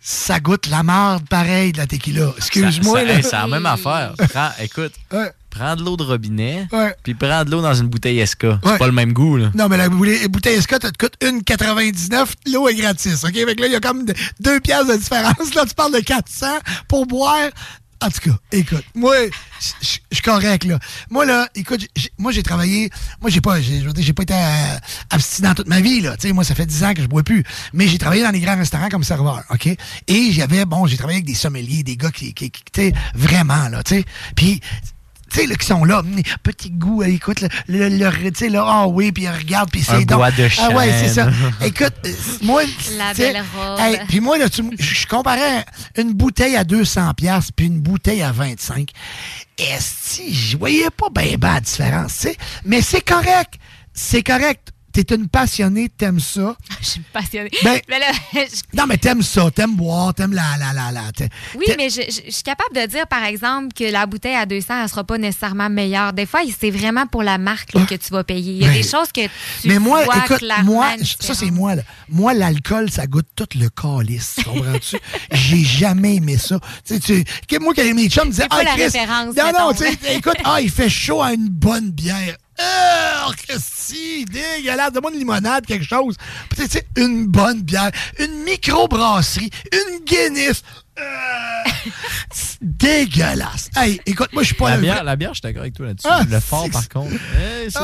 ça 0.00 0.38
goûte 0.40 0.66
la 0.66 0.82
marde 0.82 1.26
pareil 1.28 1.72
de 1.72 1.78
la 1.78 1.86
tequila. 1.86 2.32
Excuse-moi. 2.36 2.98
Ça- 3.00 3.04
là. 3.04 3.14
hey, 3.14 3.22
C'est 3.22 3.32
la 3.32 3.46
même 3.46 3.66
affaire. 3.66 4.12
Prends, 4.30 4.50
écoute, 4.60 4.92
prends 5.56 5.76
de 5.76 5.82
l'eau 5.84 5.96
de 5.96 6.02
robinet, 6.02 6.66
puis 7.02 7.14
prends 7.14 7.44
de 7.44 7.50
l'eau 7.50 7.62
dans 7.62 7.74
une 7.74 7.88
bouteille 7.88 8.24
SK. 8.26 8.46
C'est 8.64 8.78
pas 8.78 8.86
le 8.86 8.92
même 8.92 9.12
goût, 9.12 9.36
là. 9.36 9.50
Non, 9.54 9.68
mais 9.68 9.76
la 9.76 9.88
bouteille, 9.88 10.60
SK, 10.60 10.72
ça 10.82 10.90
te 10.90 10.98
coûte 10.98 11.14
1,99. 11.22 12.26
L'eau 12.52 12.68
est 12.68 12.74
gratis. 12.74 13.24
OK? 13.24 13.32
Fait 13.34 13.54
que 13.54 13.60
là, 13.60 13.66
il 13.66 13.72
y 13.72 13.76
a 13.76 13.80
comme 13.80 14.04
de- 14.04 14.14
deux 14.40 14.60
pièces 14.60 14.86
de 14.86 14.96
différence. 14.96 15.54
Là, 15.54 15.64
tu 15.66 15.74
parles 15.74 15.92
de 15.94 16.00
400 16.00 16.46
pour 16.88 17.06
boire. 17.06 17.48
En 18.02 18.10
tout 18.10 18.28
cas, 18.30 18.36
écoute, 18.52 18.84
moi, 18.94 19.14
je 19.80 19.86
suis 20.12 20.22
correct, 20.22 20.64
là. 20.64 20.78
Moi, 21.08 21.24
là, 21.24 21.48
écoute, 21.54 21.80
moi, 22.18 22.30
j'ai 22.30 22.42
travaillé. 22.42 22.90
Moi, 23.22 23.30
j'ai 23.30 23.40
pas, 23.40 23.58
j'ai 23.60 24.12
pas 24.12 24.22
été 24.22 24.34
euh, 24.34 24.76
abstinent 25.08 25.54
toute 25.54 25.66
ma 25.66 25.80
vie, 25.80 26.02
là. 26.02 26.14
Tu 26.18 26.28
sais, 26.28 26.34
moi, 26.34 26.44
ça 26.44 26.54
fait 26.54 26.66
10 26.66 26.84
ans 26.84 26.92
que 26.92 27.00
je 27.00 27.06
bois 27.06 27.22
plus. 27.22 27.42
Mais 27.72 27.88
j'ai 27.88 27.96
travaillé 27.96 28.22
dans 28.22 28.30
les 28.32 28.40
grands 28.40 28.56
restaurants 28.58 28.90
comme 28.90 29.02
serveur, 29.02 29.42
OK? 29.48 29.68
Et 30.08 30.30
j'avais, 30.32 30.66
bon, 30.66 30.86
j'ai 30.86 30.98
travaillé 30.98 31.16
avec 31.20 31.26
des 31.26 31.34
sommeliers, 31.34 31.82
des 31.84 31.96
gars 31.96 32.10
qui, 32.10 32.34
qui, 32.34 32.52
vraiment, 33.14 33.70
là, 33.70 33.82
tu 33.82 33.94
sais. 33.94 34.04
Puis, 34.36 34.60
tu 35.36 35.42
sais, 35.42 35.46
là, 35.46 35.54
qui 35.56 35.66
sont 35.66 35.84
là, 35.84 35.98
hum, 36.00 36.16
petit 36.42 36.70
goût, 36.70 37.02
euh, 37.02 37.06
écoute, 37.06 37.42
le, 37.68 37.88
le, 37.90 38.10
le- 38.10 38.30
tu 38.32 38.38
sais, 38.38 38.48
là, 38.48 38.64
ah 38.66 38.86
oui, 38.88 39.12
puis 39.12 39.24
ils 39.24 39.28
regardent, 39.30 39.70
puis 39.70 39.82
c'est 39.82 40.04
donc. 40.06 40.18
bois 40.18 40.30
de 40.30 40.48
Ah 40.58 40.70
ouais, 40.70 40.90
c'est 40.98 41.08
ça. 41.12 41.28
Écoute, 41.64 41.94
euh, 42.06 42.12
moi, 42.42 42.62
La 42.96 43.10
tu 43.10 43.16
sais, 43.22 43.32
belle 43.32 43.44
robe. 43.56 43.78
hey, 43.80 44.00
puis 44.08 44.20
moi, 44.20 44.38
là, 44.38 44.46
je 44.78 45.06
comparais 45.06 45.64
une 45.98 46.12
bouteille 46.14 46.56
à 46.56 46.64
200 46.64 47.12
pièces 47.14 47.52
puis 47.52 47.66
une 47.66 47.80
bouteille 47.80 48.22
à 48.22 48.32
25. 48.32 48.88
Est-ce 49.58 50.22
je 50.30 50.56
voyais 50.56 50.90
pas 50.90 51.08
ben 51.12 51.36
ben 51.36 51.54
la 51.54 51.60
différence, 51.60 52.12
tu 52.14 52.28
sais? 52.28 52.36
Mais 52.64 52.80
c'est 52.82 53.00
correct. 53.00 53.54
C'est 53.92 54.22
correct. 54.22 54.68
T'es 55.04 55.14
une 55.14 55.28
passionnée, 55.28 55.88
t'aimes 55.88 56.20
ça. 56.20 56.56
Je 56.80 56.86
suis 56.86 57.00
passionnée. 57.12 57.50
Ben- 57.62 57.80
Mais 57.88 57.98
là, 57.98 58.06
je- 58.34 58.76
Non, 58.78 58.86
mais 58.86 58.96
t'aimes 58.96 59.22
ça, 59.22 59.50
t'aimes 59.54 59.74
boire, 59.74 60.14
t'aimes 60.14 60.32
la, 60.32 60.44
la, 60.58 60.72
la, 60.72 60.92
la. 60.92 61.02
Oui, 61.54 61.66
mais 61.76 61.88
je, 61.90 62.02
je- 62.02 62.26
je 62.26 62.30
suis 62.32 62.42
capable 62.42 62.74
de 62.74 62.86
dire, 62.86 63.06
par 63.06 63.24
exemple, 63.24 63.68
que 63.74 63.84
la 63.84 64.06
bouteille 64.06 64.34
à 64.36 64.46
200, 64.46 64.82
elle 64.82 64.88
sera 64.88 65.04
pas 65.04 65.18
nécessairement 65.18 65.68
meilleure. 65.70 66.12
Des 66.12 66.26
fois, 66.26 66.40
c'est 66.58 66.70
vraiment 66.70 67.06
pour 67.06 67.22
la 67.22 67.38
marque 67.38 67.72
là, 67.74 67.84
que 67.86 67.94
tu 67.94 68.10
vas 68.10 68.24
payer. 68.24 68.52
Il 68.52 68.62
y 68.62 68.64
a 68.64 68.68
Mais- 68.68 68.82
des 68.82 68.88
choses 68.88 69.12
que 69.12 69.26
tu 69.60 69.68
Mais 69.68 69.78
moi, 69.78 70.04
vois 70.04 70.16
écoute, 70.18 70.44
moi, 70.64 70.92
ça 71.20 71.34
c'est 71.34 71.50
moi, 71.50 71.74
là. 71.74 71.82
Moi, 72.08 72.34
l'alcool, 72.34 72.90
ça 72.90 73.06
goûte 73.06 73.26
tout 73.34 73.46
le 73.58 73.68
calice. 73.68 74.36
Comprends-tu? 74.44 74.96
J'ai 75.32 75.64
jamais 75.64 76.16
aimé 76.16 76.36
ça. 76.38 76.58
Tu 76.86 77.00
sais, 77.00 77.24
moi, 77.60 77.72
quand 77.74 77.94
mes 77.94 78.08
chums 78.08 78.26
me 78.26 78.30
disaient, 78.30 78.46
ah, 78.50 78.62
Chris, 78.76 78.90
non, 79.36 79.52
non, 79.52 79.72
écoute, 80.10 80.36
ah, 80.44 80.60
il 80.60 80.70
fait 80.70 80.88
chaud 80.88 81.22
à 81.22 81.32
une 81.32 81.48
bonne 81.48 81.90
bière. 81.90 82.36
Oh, 82.58 83.32
que 83.46 83.54
si, 83.58 84.24
dégueulasse, 84.24 84.92
donne-moi 84.92 85.12
une 85.12 85.18
limonade, 85.18 85.66
quelque 85.66 85.84
chose. 85.84 86.16
Peut-être, 86.50 86.86
une 86.96 87.26
bonne 87.26 87.62
bière, 87.62 87.90
une 88.18 88.44
microbrasserie, 88.44 89.50
une 89.72 90.04
Guinness. 90.04 90.62
Euh, 90.98 91.02
c'est 92.30 92.56
dégueulasse. 92.60 93.70
Hey, 93.76 94.00
écoute, 94.06 94.28
moi, 94.32 94.42
je 94.42 94.46
suis 94.48 94.54
pas 94.56 94.70
La 94.70 94.76
bière, 94.78 94.94
vrai- 94.96 95.04
la 95.04 95.16
bière, 95.16 95.30
je 95.30 95.34
suis 95.34 95.42
d'accord 95.42 95.62
avec 95.62 95.74
toi 95.74 95.86
là-dessus. 95.86 96.08
Ah, 96.10 96.22
le 96.28 96.40
fort, 96.40 96.68
par 96.72 96.88
contre, 96.88 97.12
eh, 97.14 97.70
ça, 97.70 97.80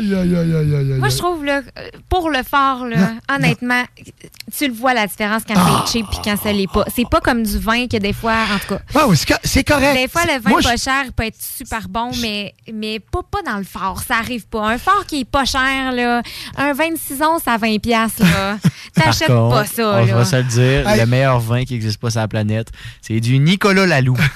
c'est 0.00 0.06
bon. 0.08 0.98
Moi, 0.98 1.08
je 1.08 1.16
trouve, 1.18 1.44
là, 1.44 1.60
pour 2.08 2.30
le 2.30 2.42
fort, 2.42 2.86
là, 2.86 3.12
honnêtement, 3.34 3.82
tu 4.56 4.66
le 4.68 4.72
vois 4.72 4.94
la 4.94 5.06
différence 5.06 5.42
quand 5.46 5.54
Ah. 5.56 5.84
c'est 5.86 5.92
cheap 5.98 6.06
et 6.12 6.16
quand 6.24 6.36
ça 6.42 6.52
l'est 6.52 6.70
pas. 6.72 6.84
C'est 6.94 7.08
pas 7.08 7.20
comme 7.20 7.42
du 7.42 7.58
vin 7.58 7.86
que 7.88 7.96
des 7.96 8.12
fois, 8.12 8.34
en 8.54 8.58
tout 8.58 8.74
cas. 8.74 8.80
Ah 8.94 9.06
oui, 9.08 9.16
c'est 9.16 9.26
co- 9.28 9.40
c'est 9.44 9.64
correct. 9.64 9.94
Des 9.96 10.08
fois, 10.08 10.22
le 10.24 10.40
vin 10.40 10.60
pas 10.62 10.76
cher 10.76 11.02
il 11.06 11.12
peut 11.12 11.24
être 11.24 11.40
super 11.40 11.88
bon, 11.88 12.10
mais, 12.20 12.54
mais 12.72 13.00
pas, 13.00 13.20
pas 13.28 13.42
dans 13.50 13.58
le 13.58 13.64
fort. 13.64 14.00
Ça 14.06 14.16
arrive 14.18 14.46
pas. 14.46 14.68
Un 14.70 14.78
fort 14.78 15.04
qui 15.06 15.20
est 15.20 15.24
pas 15.24 15.44
cher, 15.44 15.92
là, 15.92 16.22
un 16.56 16.72
26 16.72 17.20
onces 17.22 17.46
à 17.46 17.56
20$, 17.58 17.78
piastres, 17.80 18.22
là, 18.22 18.56
t'achètes 18.94 19.28
pas 19.28 19.64
ça. 19.66 20.00
On 20.02 20.06
là. 20.06 20.14
va 20.14 20.24
se 20.24 20.36
le 20.36 20.42
dire, 20.44 20.88
Hey. 20.88 21.00
le 21.00 21.06
meilleur 21.06 21.40
vin 21.40 21.64
qui 21.64 21.74
n'existe 21.74 22.00
pas 22.00 22.10
sur 22.20 22.24
la 22.24 22.28
planète, 22.28 22.68
c'est 23.00 23.20
du 23.20 23.38
Nicolas 23.38 23.86
Lalou. 23.86 24.16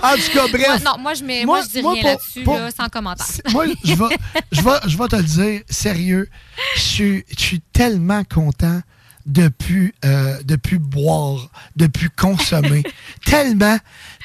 En 0.00 0.14
tout 0.14 0.32
cas, 0.32 0.46
bref. 0.48 0.64
Moi, 0.68 0.78
non, 0.84 0.98
moi, 1.02 1.14
je, 1.14 1.24
mets, 1.24 1.44
moi, 1.44 1.60
je 1.60 1.66
dis 1.66 1.80
rien 1.80 2.02
là-dessus, 2.04 2.44
là, 2.44 2.70
sans 2.70 2.88
commentaire. 2.88 3.26
Moi, 3.50 3.64
je 3.82 3.94
vais, 3.94 4.16
je 4.52 4.60
vais, 4.62 4.70
je 4.86 4.96
vais 4.96 5.08
te 5.08 5.16
le 5.16 5.22
dire, 5.24 5.60
sérieux, 5.68 6.28
je 6.76 6.80
suis, 6.80 7.24
je 7.36 7.42
suis 7.42 7.60
tellement 7.72 8.22
content 8.22 8.80
de 9.26 9.48
plus, 9.48 9.92
euh, 10.04 10.40
de 10.44 10.54
plus 10.54 10.78
boire, 10.78 11.48
de 11.74 11.88
plus 11.88 12.10
consommer. 12.10 12.84
tellement, 13.26 13.76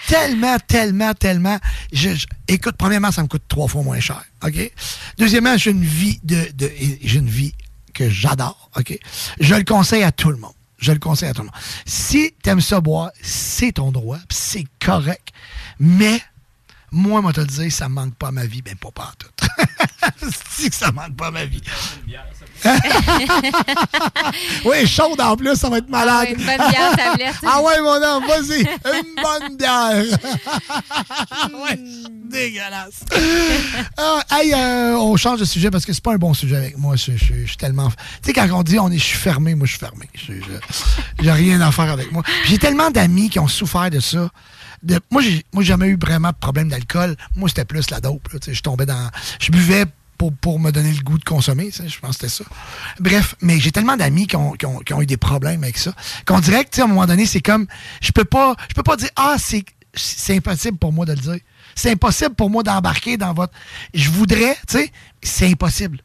tellement, 0.08 0.58
tellement, 0.60 1.14
tellement. 1.16 1.58
Je, 1.92 2.10
je- 2.14 2.27
écoute, 2.48 2.76
premièrement, 2.77 3.11
ça 3.11 3.24
me 3.24 3.27
coûte 3.27 3.42
trois 3.48 3.68
fois 3.68 3.82
moins 3.82 4.00
cher. 4.00 4.22
OK? 4.45 4.72
Deuxièmement, 5.18 5.58
j'ai 5.58 5.72
une 5.72 5.84
vie 5.84 6.19
de, 6.24 6.51
de 6.53 6.72
j'ai 7.01 7.18
une 7.18 7.27
vie 7.30 7.53
que 7.95 8.11
j'adore. 8.11 8.69
OK? 8.77 8.95
Je 9.40 9.56
le 9.56 9.64
conseille 9.64 10.03
à 10.03 10.11
tout 10.11 10.30
le 10.30 10.38
monde. 10.38 10.53
Je 10.82 10.92
le 10.92 11.00
conseille 11.00 11.30
à 11.30 11.34
tout 11.34 11.42
le 11.42 11.45
monde. 11.45 11.56
Si 11.85 12.34
t'aimes 12.43 12.60
ça 12.60 12.82
boire, 12.82 13.11
c'est 13.22 13.74
ton 13.74 13.92
droit, 13.92 14.18
c'est 14.30 14.66
correct. 14.84 15.30
Mais 15.80 16.19
moi, 16.92 17.22
moi, 17.22 17.32
te 17.34 17.40
le 17.42 17.48
dire, 17.48 17.72
ça 17.72 17.88
manque 17.90 18.16
pas 18.16 18.28
à 18.28 18.32
ma 18.32 18.45
vie, 18.45 18.61
ben 18.61 18.76
pas 18.76 18.92
pas 18.92 19.11
tout. 19.18 19.30
si 20.52 20.70
que 20.70 20.76
ça 20.76 20.92
manque 20.92 21.16
pas 21.16 21.28
à 21.28 21.32
ma 21.32 21.45
vie. 21.45 21.61
oui, 24.66 24.88
chaude 24.88 25.20
en 25.20 25.36
plus, 25.36 25.56
ça 25.56 25.70
va 25.70 25.78
être 25.80 25.90
malade. 25.90 26.28
Ah 26.30 26.32
ouais, 26.32 26.36
une 26.38 26.45
bonne 26.45 26.70
bière, 26.70 26.95
tablette. 26.95 27.36
ah 27.45 27.61
ouais, 27.61 27.82
mon 27.82 28.03
homme, 28.03 28.24
vas-y, 28.28 28.61
une 28.61 29.16
bonne 29.22 29.58
bière. 29.58 30.03
ouais, 31.64 31.80
dégueulasse. 32.26 33.02
Ah, 33.98 34.22
hey, 34.32 34.53
euh, 34.53 34.95
on 34.98 35.16
change 35.18 35.40
de 35.40 35.45
sujet 35.45 35.72
parce 35.72 35.86
que 35.86 35.94
c'est 35.94 36.03
pas 36.03 36.14
un 36.14 36.18
bon 36.18 36.34
sujet 36.34 36.58
avec 36.58 36.78
moi. 36.78 36.95
Je, 36.95 37.14
je- 37.16 37.34
je 37.42 37.48
suis 37.48 37.58
tellement. 37.58 37.90
Tu 37.90 37.95
sais, 38.26 38.34
quand 38.34 38.48
on 38.52 38.64
dit 38.64 38.78
on 38.80 38.90
est, 38.92 38.98
je 38.98 39.03
suis 39.06 39.18
fermé, 39.18 39.56
moi 39.56 39.66
je 39.66 39.72
suis 39.72 39.80
fermé. 39.80 40.08
J'ai 41.20 41.32
rien 41.32 41.61
à 41.61 41.72
faire 41.72 41.90
avec 41.92 42.11
moi. 42.11 42.24
J'ai 42.45 42.58
tellement 42.58 42.92
d'amis 42.92 43.30
qui 43.30 43.40
ont 43.40 43.48
souffert 43.48 43.90
de 43.90 44.00
ça. 44.00 44.30
De- 44.84 45.00
moi, 45.11 45.22
j'ai 45.22 45.43
jamais 45.60 45.88
eu 45.88 45.98
vraiment 46.00 46.30
de 46.30 46.35
problème 46.35 46.69
d'alcool. 46.69 47.16
Moi, 47.35 47.50
c'était 47.50 47.66
plus 47.66 47.90
la 47.90 48.00
dope. 48.00 48.27
je 48.48 48.61
tombais 48.61 48.85
dans. 48.85 49.10
Je 49.40 49.51
buvais 49.51 49.85
pour, 50.18 50.34
pour 50.34 50.60
me 50.60 50.72
donner 50.72 50.92
le 50.92 51.01
goût 51.01 51.18
de 51.18 51.24
consommer. 51.24 51.72
Je 51.72 52.00
pense 52.00 52.18
que 52.18 52.27
c'était 52.27 52.43
ça. 52.43 52.50
Bref, 53.00 53.35
mais 53.42 53.60
j'ai 53.60 53.72
tellement 53.72 53.98
d'amis 53.98 54.27
qui 54.27 54.35
ont, 54.35 54.51
qui, 54.53 54.66
ont, 54.66 54.80
qui 54.80 54.93
ont 54.93 55.01
eu 55.01 55.06
des 55.08 55.18
problèmes 55.18 55.64
avec 55.64 55.77
ça. 55.77 55.93
Qu'on 56.26 56.40
dirait 56.40 56.66
que, 56.66 56.80
à 56.82 56.84
un 56.84 56.88
moment 56.88 57.06
donné, 57.06 57.26
c'est 57.26 57.42
comme. 57.42 57.68
Je 58.01 58.11
peux 58.11 58.26
pas, 58.26 58.56
je 58.69 58.74
peux 58.74 58.84
pas 58.84 58.98
dire 58.98 59.10
Ah, 59.16 59.35
c'est 59.40 59.64
c'est 59.93 60.35
impossible 60.38 60.77
pour 60.77 60.93
moi 60.93 61.06
de 61.06 61.14
le 61.14 61.19
dire. 61.19 61.38
C'est 61.76 61.92
impossible 61.92 62.35
pour 62.35 62.50
moi 62.50 62.64
d'embarquer 62.64 63.18
dans 63.18 63.34
votre. 63.34 63.53
Je 63.93 64.10
voudrais, 64.10 64.56
tu 64.68 64.77
sais, 64.77 64.92
c'est 65.22 65.48
impossible. 65.48 66.00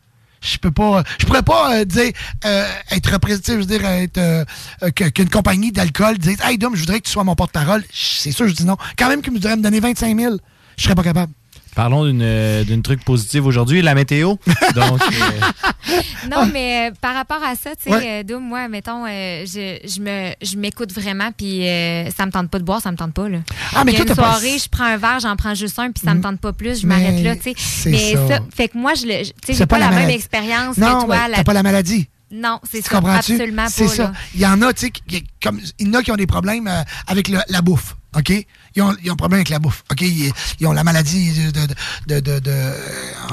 Je 0.47 0.59
peux 0.59 0.71
pas. 0.71 1.03
Je 1.19 1.27
pourrais 1.27 1.43
pas 1.43 1.77
euh, 1.81 1.85
dire 1.85 2.13
euh, 2.45 2.69
être 2.91 3.13
représentatif, 3.13 3.55
je 3.55 3.61
veux 3.61 3.67
dire, 3.67 3.85
être 3.85 4.19
euh, 4.19 4.45
euh, 4.83 4.91
qu'une 4.91 5.29
compagnie 5.29 5.73
d'alcool 5.73 6.19
dise 6.19 6.39
Hey 6.43 6.59
Dom, 6.59 6.75
je 6.75 6.81
voudrais 6.81 7.01
que 7.01 7.07
tu 7.07 7.13
sois 7.13 7.25
mon 7.25 7.35
porte-parole. 7.35 7.85
C'est 7.93 8.33
sûr, 8.33 8.47
je 8.49 8.55
dis 8.55 8.65
non. 8.65 8.77
Quand 8.97 9.09
même 9.09 9.23
qu'il 9.23 9.33
me 9.33 9.39
devrait 9.39 9.57
me 9.57 9.63
donner 9.63 9.81
25 9.81 10.19
000, 10.19 10.37
je 10.77 10.83
serais 10.83 10.95
pas 10.95 11.03
capable. 11.03 11.33
Parlons 11.77 12.05
d'une 12.07 12.23
euh, 12.23 12.65
d'une 12.65 12.83
truc 12.83 13.05
positive 13.05 13.47
aujourd'hui, 13.47 13.83
la 13.83 13.95
météo. 13.95 14.35
Donc, 14.75 15.01
euh, 15.03 15.95
Non, 16.31 16.47
mais 16.53 16.89
euh, 16.91 16.95
par 17.01 17.15
rapport 17.15 17.43
à 17.45 17.55
ça, 17.55 17.71
tu 17.77 17.85
sais, 17.85 17.91
Ouais. 17.91 18.21
euh, 18.21 18.23
Doom, 18.23 18.43
moi, 18.43 18.67
mettons, 18.69 19.05
euh, 19.07 19.45
je, 19.47 19.79
je 19.87 20.01
me 20.01 20.33
je 20.43 20.57
m'écoute 20.57 20.93
vraiment, 20.93 21.31
puis 21.37 21.69
euh, 21.69 22.11
ça 22.11 22.27
me 22.27 22.33
tente 22.33 22.51
pas 22.51 22.59
de 22.59 22.65
boire, 22.65 22.81
ça 22.81 22.91
me 22.91 22.97
tente 22.97 23.13
pas, 23.13 23.29
là. 23.29 23.39
Ah, 23.75 23.85
mais 23.85 23.93
toi, 23.93 24.01
une 24.01 24.07
pas- 24.09 24.15
soirée, 24.15 24.59
je 24.59 24.69
prends 24.71 24.85
un 24.85 24.97
verre, 24.97 25.21
j'en 25.21 25.37
prends 25.37 25.55
juste 25.55 25.79
un, 25.79 25.93
puis 25.93 26.03
ça 26.05 26.15
me 26.15 26.23
tente 26.23 26.41
pas 26.41 26.53
plus, 26.55 26.81
je 26.81 26.87
m'arrête 26.87 27.23
là, 27.23 27.37
tu 27.37 27.43
sais. 27.43 27.55
c'est 27.59 27.91
Mais 27.91 28.15
ça. 28.15 28.39
fait 28.55 28.69
que 28.69 28.79
moi, 28.79 28.95
je 28.95 29.07
le- 29.07 29.19
tu 29.21 29.25
sais, 29.27 29.33
C'est 29.49 29.55
j'ai 29.55 29.67
pas, 29.67 29.79
la, 29.79 29.91
même 29.91 30.11
expérience 30.11 30.77
non, 30.79 31.01
que 31.01 31.05
toi. 31.07 31.17
mais 31.25 31.29
là- 31.29 31.37
T'as 31.37 31.45
pas 31.45 31.53
la 31.53 31.63
maladie. 31.63 32.09
Non, 32.33 32.59
c'est 32.69 32.83
ça, 32.85 32.99
absolument 32.99 33.65
pas. 33.65 33.69
C'est 33.71 33.87
ça. 33.87 34.03
là. 34.05 34.13
Il 34.35 34.41
y 34.41 34.47
en 34.47 34.61
a, 34.63 34.73
tu 34.73 34.87
sais, 34.87 34.91
qui- 34.91 35.25
comme 35.43 35.61
il 35.79 35.87
y 35.87 35.91
en 35.91 35.95
a 36.01 36.03
qui 36.03 36.11
ont 36.11 36.17
des 36.17 36.27
problèmes 36.27 36.67
euh, 36.67 36.83
avec 37.07 37.29
le- 37.29 37.39
la 37.49 37.61
bouffe. 37.63 37.95
OK? 38.17 38.31
Ils 38.75 38.83
ont, 38.83 38.95
ils 39.03 39.11
ont 39.11 39.15
un 39.15 39.17
problème 39.17 39.39
avec 39.39 39.49
la 39.51 39.59
bouffe. 39.59 39.85
OK? 39.91 40.01
Ils, 40.03 40.33
ils 40.61 40.67
ont 40.67 40.73
la 40.73 40.85
maladie 40.85 41.33
de. 41.33 41.51
de, 41.51 41.67
de, 42.07 42.21
de, 42.21 42.39
de- 42.41 42.73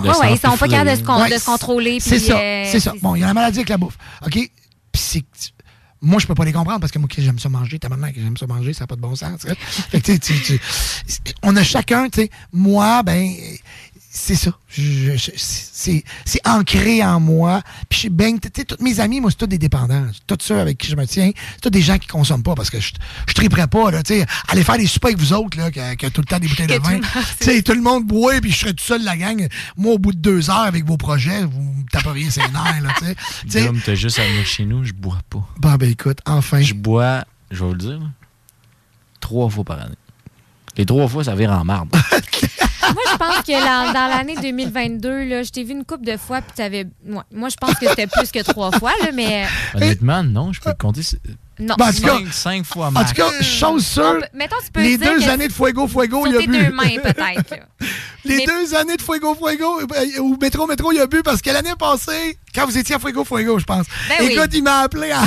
Ouais, 0.04 0.10
ouais, 0.20 0.34
ils 0.34 0.40
sont 0.40 0.58
pas 0.58 0.68
capables 0.68 0.92
de 0.92 0.96
se, 0.96 1.04
con- 1.04 1.22
Ouais, 1.22 1.30
de 1.34 1.38
se 1.38 1.46
contrôler. 1.46 2.00
C'est 2.00 2.18
puis, 2.18 2.26
ça. 2.28 2.38
euh, 2.38 2.66
c'est 2.72 2.80
ça. 2.80 2.94
Bon, 3.02 3.16
il 3.16 3.22
y 3.22 3.24
a 3.24 3.28
la 3.28 3.34
maladie 3.34 3.60
avec 3.60 3.70
la 3.70 3.78
bouffe. 3.78 3.98
OK? 4.26 4.32
Puis 4.34 4.50
c'est. 4.94 5.24
Moi, 6.06 6.20
je 6.20 6.28
peux 6.28 6.36
pas 6.36 6.44
les 6.44 6.52
comprendre 6.52 6.82
parce 6.82 6.92
que 6.92 7.00
moi, 7.00 7.08
j'aime 7.18 7.40
ça 7.40 7.48
manger. 7.48 7.80
Ta 7.80 7.88
maman, 7.88 8.08
j'aime 8.14 8.36
ça 8.36 8.46
manger, 8.46 8.74
ça 8.74 8.82
n'a 8.84 8.88
pas 8.88 8.96
de 8.98 9.02
bon 9.02 9.16
sens. 9.16 9.40
tu 9.40 9.48
sais. 9.48 9.56
Fait 9.56 10.02
que, 10.02 10.12
tu 10.12 10.34
sais, 10.34 10.42
tu- 10.42 10.60
tu- 10.60 11.34
on 11.44 11.56
a 11.56 11.64
chacun, 11.64 12.10
tu 12.10 12.24
sais, 12.24 12.30
moi, 12.52 13.04
ben, 13.04 13.32
c'est 14.16 14.36
ça. 14.36 14.52
Je- 14.70 15.18
je- 15.18 15.32
c'est 15.36 16.04
c'est 16.24 16.48
ancré 16.48 17.04
en 17.04 17.20
moi. 17.20 17.64
Puis, 17.90 17.96
je 17.96 18.00
suis 18.02 18.10
ben, 18.10 18.40
tu 18.40 18.48
sais, 18.56 18.64
tous 18.64 18.82
mes 18.84 19.00
amis, 19.00 19.20
moi, 19.20 19.32
c'est 19.32 19.38
tous 19.38 19.48
des 19.48 19.58
dépendants. 19.58 20.06
Tous 20.28 20.38
ceux 20.40 20.60
avec 20.60 20.78
qui 20.78 20.88
je 20.88 20.96
me 20.96 21.06
tiens, 21.08 21.32
c'est 21.56 21.62
tous 21.62 21.70
des 21.72 21.82
gens 21.82 21.98
qui 21.98 22.08
consomment 22.08 22.44
pas 22.44 22.54
parce 22.54 22.70
que 22.70 22.80
je, 22.80 22.92
je 23.28 23.34
triperais 23.34 23.66
pas, 23.68 23.90
là, 23.90 24.04
tu 24.04 24.14
sais, 24.14 24.26
aller 24.50 24.64
faire 24.64 24.78
des 24.78 24.86
soupers 24.86 25.08
avec 25.10 25.18
vous 25.20 25.34
autres, 25.34 25.58
là, 25.58 25.72
qui 25.72 25.80
a, 25.80 25.96
qui 25.96 26.06
a 26.06 26.12
tout 26.12 26.22
le 26.22 26.26
temps 26.28 26.38
des 26.38 26.48
bouteilles 26.48 26.68
de 26.68 26.78
Que 26.78 26.84
vin. 26.84 27.00
Tu 27.40 27.46
sais, 27.46 27.62
tout 27.64 27.74
le 27.74 27.82
monde 27.82 28.06
boit, 28.06 28.40
puis 28.40 28.52
je 28.52 28.58
serais 28.60 28.74
tout 28.74 28.84
seul, 28.86 29.04
la 29.04 29.18
gang. 29.18 29.48
Moi, 29.78 29.94
au 29.94 29.98
bout 30.00 30.12
de 30.14 30.20
deux 30.20 30.50
heures 30.52 30.58
avec 30.60 30.86
vos 30.86 30.98
projets, 30.98 31.44
vous 31.44 31.62
me 31.62 31.84
taperiez 31.92 32.30
ses 32.30 32.42
nerfs, 32.42 32.82
là, 32.84 32.94
tu 33.00 33.50
sais. 33.50 33.66
Dom, 33.66 33.80
t'as 33.84 33.96
juste 33.96 34.20
à 34.20 34.28
venir 34.28 34.46
chez 34.46 34.66
nous, 34.66 34.84
je 34.84 34.94
bois 34.94 35.18
pas. 35.30 35.48
Bon, 35.58 35.74
ben 35.76 35.90
écoute, 35.90 36.20
enfin. 36.28 36.62
Je 36.62 36.76
bois, 36.76 37.26
je 37.50 37.60
vais 37.62 37.66
vous 37.66 37.74
le 37.74 37.80
dire, 37.80 38.00
trois 39.20 39.50
fois 39.50 39.64
par 39.64 39.80
année. 39.82 39.96
Les 40.78 40.86
trois 40.86 41.08
fois, 41.08 41.24
ça 41.24 41.36
vire 41.36 41.52
en 41.52 41.64
marbre. 41.64 41.98
Moi, 42.12 43.02
je 43.12 43.18
pense 43.18 43.38
que 43.46 43.52
dans, 43.52 43.94
dans 43.94 44.08
l'année 44.08 44.36
2022, 44.42 45.24
là, 45.24 45.44
je 45.44 45.50
t'ai 45.50 45.64
vu 45.64 45.72
une 45.72 45.86
couple 45.86 46.06
de 46.06 46.18
fois, 46.18 46.42
puis 46.42 46.52
t'avais. 46.56 46.86
Ouais, 47.08 47.22
moi, 47.32 47.50
je 47.50 47.56
pense 47.56 47.76
que 47.76 47.88
c'était 47.88 48.08
plus 48.08 48.30
que 48.32 48.44
trois 48.44 48.72
fois, 48.72 48.92
là, 49.02 49.10
mais. 49.14 49.46
Honnêtement, 49.74 50.22
non, 50.24 50.52
je 50.54 50.60
peux 50.62 50.72
te 50.74 50.78
compter. 50.78 51.02
c'est- 51.02 51.20
Non. 51.60 51.76
Ben, 51.78 51.88
en 51.90 51.92
tout 51.94 52.02
cas- 52.02 52.18
cinq, 52.18 52.34
cinq 52.34 52.66
fois 52.66 52.88
En 52.88 52.92
max. 52.92 53.12
tout 53.12 53.22
cas, 53.22 53.42
chose 53.44 53.86
sûre, 53.86 54.20
mettons, 54.34 54.56
tu 54.66 54.72
peux 54.72 54.82
les 54.82 54.98
dire 54.98 55.14
deux 55.14 55.28
années 55.30 55.48
de 55.48 55.54
Fuego 55.54 55.88
Fuego, 55.88 56.26
il 56.26 56.32
Sur 56.32 56.42
a 56.42 56.46
bu. 56.46 56.58
deux 56.58 56.72
mains, 56.72 57.00
peut-être. 57.04 57.56
les 58.26 58.38
Mais- 58.38 58.46
deux 58.46 58.74
années 58.76 58.96
de 58.98 59.02
Fuego 59.02 59.36
Fuego, 59.36 59.82
euh, 59.82 60.20
ou 60.22 60.38
Métro 60.42 60.66
Métro, 60.66 60.92
il 60.92 61.00
a 61.00 61.08
bu 61.08 61.22
parce 61.24 61.42
que 61.42 61.50
l'année 61.52 61.74
passée, 61.78 62.38
quand 62.56 62.66
vous 62.66 62.78
étiez 62.78 62.96
à 62.96 63.00
Fuego 63.00 63.24
Fuego, 63.24 63.60
je 63.60 63.66
pense, 63.66 63.86
Ben 64.10 64.16
oui. 64.26 64.34
écoute, 64.34 64.50
il 64.54 64.64
m'a 64.64 64.80
appelé 64.80 65.12
à. 65.12 65.24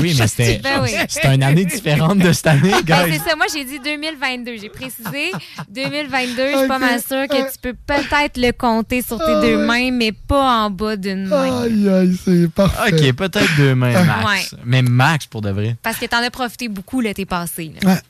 Oui, 0.00 0.14
mais 0.18 0.26
c'était 0.26 0.58
Ben 0.62 0.80
oui. 0.82 0.90
c'était 1.08 1.34
une 1.34 1.42
année 1.42 1.64
différente 1.64 2.18
de 2.18 2.32
cette 2.32 2.46
année, 2.48 2.72
Ben, 2.84 3.06
c'est 3.12 3.18
ça. 3.30 3.36
Moi, 3.36 3.46
j'ai 3.52 3.64
dit 3.64 3.78
2022. 3.80 4.56
J'ai 4.60 4.68
précisé 4.68 5.30
2022. 5.68 6.52
Je 6.52 6.58
suis 6.58 6.68
pas 6.68 6.78
mal 6.78 7.00
sûre 7.00 7.26
que 7.28 7.52
tu 7.52 7.58
peux 7.60 7.74
peut-être 7.86 8.36
le 8.36 8.52
compter 8.52 9.02
sur 9.02 9.18
tes 9.18 9.40
deux 9.40 9.58
mains, 9.58 9.90
mais 9.92 10.12
pas 10.12 10.64
en 10.64 10.70
bas 10.70 10.96
d'une 10.96 11.26
main. 11.26 11.62
Aïe, 11.64 11.88
aïe, 11.88 12.18
c'est 12.24 12.50
parfait. 12.50 12.92
Ok, 12.92 13.12
peut-être 13.16 13.56
deux 13.56 13.74
mains 13.74 13.92
max. 14.04 14.26
Ouais. 14.52 14.58
Mais 14.64 14.82
max 14.82 15.26
pour 15.26 15.40
de 15.42 15.51
vrai. 15.52 15.76
Parce 15.82 15.96
que 15.98 16.06
t'en 16.06 16.18
as 16.22 16.30
profité 16.30 16.68
beaucoup 16.68 17.00
l'été 17.00 17.24
passé. 17.26 17.72
là. 17.82 17.90
Ouais. 17.94 18.00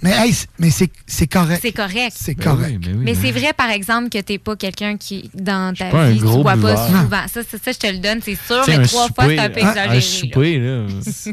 Mais, 0.00 0.12
hey, 0.12 0.32
c'est- 0.32 0.46
mais 0.60 0.70
c'est 0.70 0.88
c'est 1.08 1.26
correct. 1.26 1.58
C'est 1.60 1.72
correct. 1.72 2.16
C'est 2.16 2.36
correct. 2.36 2.78
mais 2.98 3.16
c'est 3.16 3.32
vrai, 3.32 3.52
par 3.52 3.68
exemple, 3.68 4.10
que 4.10 4.18
t'es 4.18 4.38
pas 4.38 4.54
quelqu'un 4.54 4.96
qui, 4.96 5.28
dans 5.34 5.74
ta 5.76 5.86
pas 5.90 6.10
vie, 6.10 6.18
tu 6.20 6.24
bois 6.24 6.44
pas 6.52 6.54
buveur. 6.54 6.86
souvent. 6.86 7.26
Ça, 7.26 7.42
ça, 7.42 7.58
ça, 7.64 7.72
je 7.72 7.78
te 7.78 7.86
le 7.88 7.98
donne, 7.98 8.20
c'est 8.24 8.38
sûr, 8.46 8.62
mais 8.68 8.86
trois 8.86 9.08
fois, 9.08 9.24
souper, 9.24 9.36
c'est 9.36 9.38
un 9.40 9.50
peu 9.50 9.60
hein, 9.60 9.68
exagéré. 9.70 9.96
Un 9.96 10.00
souper, 10.00 10.58
là. 10.60 10.86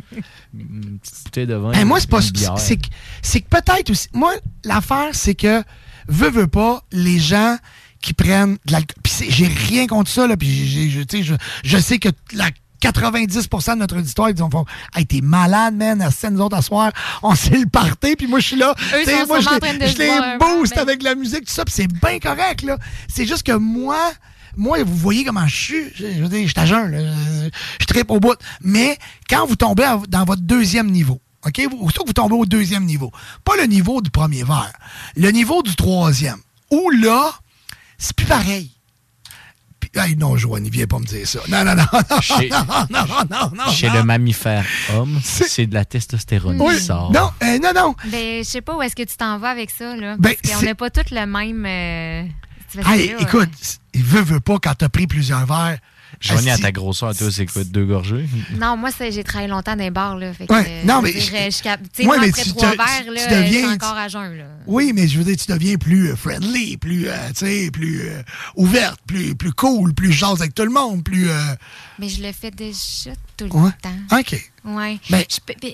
une 0.53 0.99
petite 0.99 1.23
bouteille 1.25 1.45
de 1.47 1.53
vin. 1.53 1.71
Ben, 1.73 1.85
moi, 1.85 1.99
c'est 1.99 2.09
pas. 2.09 2.21
C'est 2.21 2.77
que 2.77 2.87
c'est 3.21 3.41
que 3.41 3.49
peut-être 3.49 3.89
aussi. 3.91 4.07
Moi, 4.13 4.33
l'affaire, 4.63 5.09
c'est 5.13 5.35
que, 5.35 5.61
veux, 6.07 6.31
veux 6.31 6.47
pas, 6.47 6.83
les 6.91 7.19
gens 7.19 7.57
qui 8.01 8.13
prennent 8.13 8.57
de 8.65 8.71
l'alcool. 8.71 8.95
Puis 9.03 9.13
c'est- 9.15 9.29
j'ai 9.31 9.47
rien 9.47 9.85
contre 9.85 10.09
ça, 10.09 10.25
là. 10.25 10.37
Puis 10.37 11.05
sais, 11.09 11.21
je, 11.23 11.33
je 11.63 11.77
sais 11.77 11.99
que 11.99 12.09
la 12.33 12.49
90% 12.91 13.73
de 13.73 13.79
notre 13.79 13.97
auditoire, 13.97 14.29
ils 14.29 14.37
font 14.37 14.65
Hey, 14.95 15.05
t'es 15.05 15.21
malade, 15.21 15.75
man, 15.75 16.01
à 16.01 16.11
scène, 16.11 16.35
nous 16.35 16.41
autres, 16.41 16.57
à 16.57 16.61
soir, 16.61 16.91
on 17.23 17.35
s'est 17.35 17.57
le 17.57 17.65
party, 17.67 18.15
puis 18.15 18.27
moi, 18.27 18.39
je 18.39 18.47
suis 18.47 18.55
là. 18.57 18.73
Eux 18.93 18.99
Tu 18.99 19.05
sais, 19.05 19.21
sont 19.21 19.27
moi, 19.27 19.39
je 19.39 19.49
les- 19.49 19.55
en 19.55 19.59
train 19.59 19.73
de 19.75 19.85
je 19.85 19.91
se 19.93 19.97
les 19.97 20.07
boire 20.07 20.23
un 20.23 20.37
boost 20.37 20.73
verre, 20.73 20.83
avec 20.83 21.03
la 21.03 21.15
musique, 21.15 21.45
tout 21.45 21.53
ça, 21.53 21.65
puis 21.65 21.73
c'est 21.75 21.87
bien 21.87 22.19
correct, 22.19 22.61
là. 22.63 22.77
C'est 23.07 23.25
juste 23.25 23.43
que 23.43 23.53
moi, 23.53 23.97
moi, 24.57 24.81
vous 24.83 24.95
voyez 24.95 25.23
comment 25.25 25.47
je 25.47 25.55
suis. 25.55 25.83
Je, 25.95 26.05
veux 26.21 26.29
dire, 26.29 26.43
je 26.47 26.51
suis 26.51 26.59
à 26.59 26.65
jeun, 26.65 26.89
là. 26.91 26.99
Je, 27.79 27.85
tripe 27.85 28.09
au 28.11 28.19
bout. 28.19 28.37
Mais 28.61 28.97
quand 29.29 29.45
vous 29.45 29.55
tombez 29.55 29.83
à- 29.83 29.99
dans 30.07 30.23
votre 30.25 30.41
deuxième 30.41 30.89
niveau, 30.91 31.19
OK? 31.45 31.61
Aussitôt 31.81 32.03
que 32.03 32.07
vous 32.07 32.13
tombez 32.13 32.35
au 32.35 32.45
deuxième 32.45 32.85
niveau, 32.85 33.11
pas 33.43 33.55
le 33.57 33.63
niveau 33.65 34.01
du 34.01 34.09
premier 34.09 34.43
verre, 34.43 34.71
le 35.15 35.29
niveau 35.31 35.61
du 35.61 35.75
troisième, 35.75 36.37
où 36.71 36.89
là, 36.89 37.31
c'est 37.97 38.15
plus 38.15 38.25
pareil. 38.25 38.71
Hey, 39.95 40.15
non, 40.17 40.35
Joanie, 40.35 40.69
viens 40.69 40.87
pas 40.87 40.99
me 40.99 41.05
dire 41.05 41.27
ça. 41.27 41.39
Non, 41.47 41.63
non, 41.63 41.75
non, 41.75 41.85
non, 41.93 42.21
Chez- 42.21 42.49
non, 42.49 42.65
non, 42.67 42.85
non, 42.89 43.05
non, 43.29 43.51
non. 43.65 43.71
Chez 43.71 43.89
le 43.89 44.03
mammifère 44.03 44.65
homme, 44.93 45.19
c'est 45.23 45.67
de 45.67 45.73
la 45.73 45.85
testostérone 45.85 46.59
Oui. 46.59 46.75
qui 46.75 46.81
sort. 46.83 47.11
Non, 47.13 47.31
euh, 47.43 47.59
non, 47.59 47.71
non. 47.73 47.95
Ben, 48.11 48.43
je 48.43 48.49
sais 48.49 48.61
pas 48.61 48.75
où 48.75 48.81
est-ce 48.81 48.95
que 48.95 49.03
tu 49.03 49.15
t'en 49.15 49.37
vas 49.39 49.49
avec 49.51 49.69
ça, 49.69 49.95
là. 49.95 50.15
Ben, 50.19 50.33
parce 50.43 50.55
qu'on 50.59 50.65
n'a 50.65 50.75
pas 50.75 50.89
tous 50.89 51.11
le 51.11 51.25
même. 51.25 51.65
euh, 51.65 52.23
Hey, 52.91 53.07
là, 53.13 53.21
écoute, 53.21 53.49
il 53.93 54.03
veut, 54.03 54.21
veut 54.21 54.41
pas 54.41 54.57
quand 54.61 54.73
t'as 54.75 54.89
pris 54.89 55.07
plusieurs 55.07 55.45
verres. 55.45 55.77
Joanie, 56.21 56.49
à 56.49 56.57
ta 56.57 56.71
grosseur, 56.71 57.15
toi, 57.15 57.29
c'est 57.31 57.45
quoi, 57.45 57.63
deux 57.65 57.85
gorgées? 57.85 58.25
Non, 58.59 58.77
moi, 58.77 58.89
j'ai 59.11 59.23
travaillé 59.23 59.49
longtemps 59.49 59.75
dans 59.75 59.83
les 59.83 59.91
bars, 59.91 60.17
là. 60.17 60.33
Fait 60.33 60.47
que, 60.47 60.53
Ouais, 60.53 60.83
non, 60.85 60.99
je 60.99 61.03
mais 61.03 61.13
dirais, 61.13 61.49
je- 61.51 61.63
Ouais, 61.99 62.05
moi, 62.05 62.17
mais 62.19 62.29
après 62.29 62.43
tu 62.43 62.49
trois 62.49 62.71
te- 62.71 62.77
verres, 62.77 63.03
tu 63.05 63.13
là, 63.13 63.27
deviens- 63.27 63.51
je 63.51 63.57
suis 63.57 63.65
encore 63.73 63.97
à 63.97 64.07
jeun, 64.07 64.37
là. 64.37 64.43
Oui, 64.65 64.91
mais 64.95 65.07
je 65.07 65.17
veux 65.17 65.23
dire, 65.25 65.35
tu 65.35 65.51
deviens 65.51 65.75
plus 65.75 66.11
euh, 66.11 66.15
friendly, 66.15 66.77
plus, 66.77 67.07
euh, 67.09 67.13
tu 67.29 67.45
sais, 67.45 67.69
plus 67.71 68.01
euh, 68.03 68.21
ouverte, 68.55 68.99
plus, 69.05 69.35
plus 69.35 69.51
cool, 69.53 69.93
plus 69.93 70.11
jase 70.13 70.39
avec 70.41 70.55
tout 70.55 70.63
le 70.63 70.71
monde, 70.71 71.03
plus... 71.03 71.29
euh, 71.29 71.37
Mais 71.99 72.07
je 72.09 72.21
le 72.23 72.31
fais 72.31 72.51
déjà 72.51 73.11
tout 73.37 73.45
le 73.45 73.51
Ouais. 73.51 73.71
temps. 73.81 74.17
OK. 74.17 74.51
Ouais. 74.65 74.97
Ben- 75.09 75.23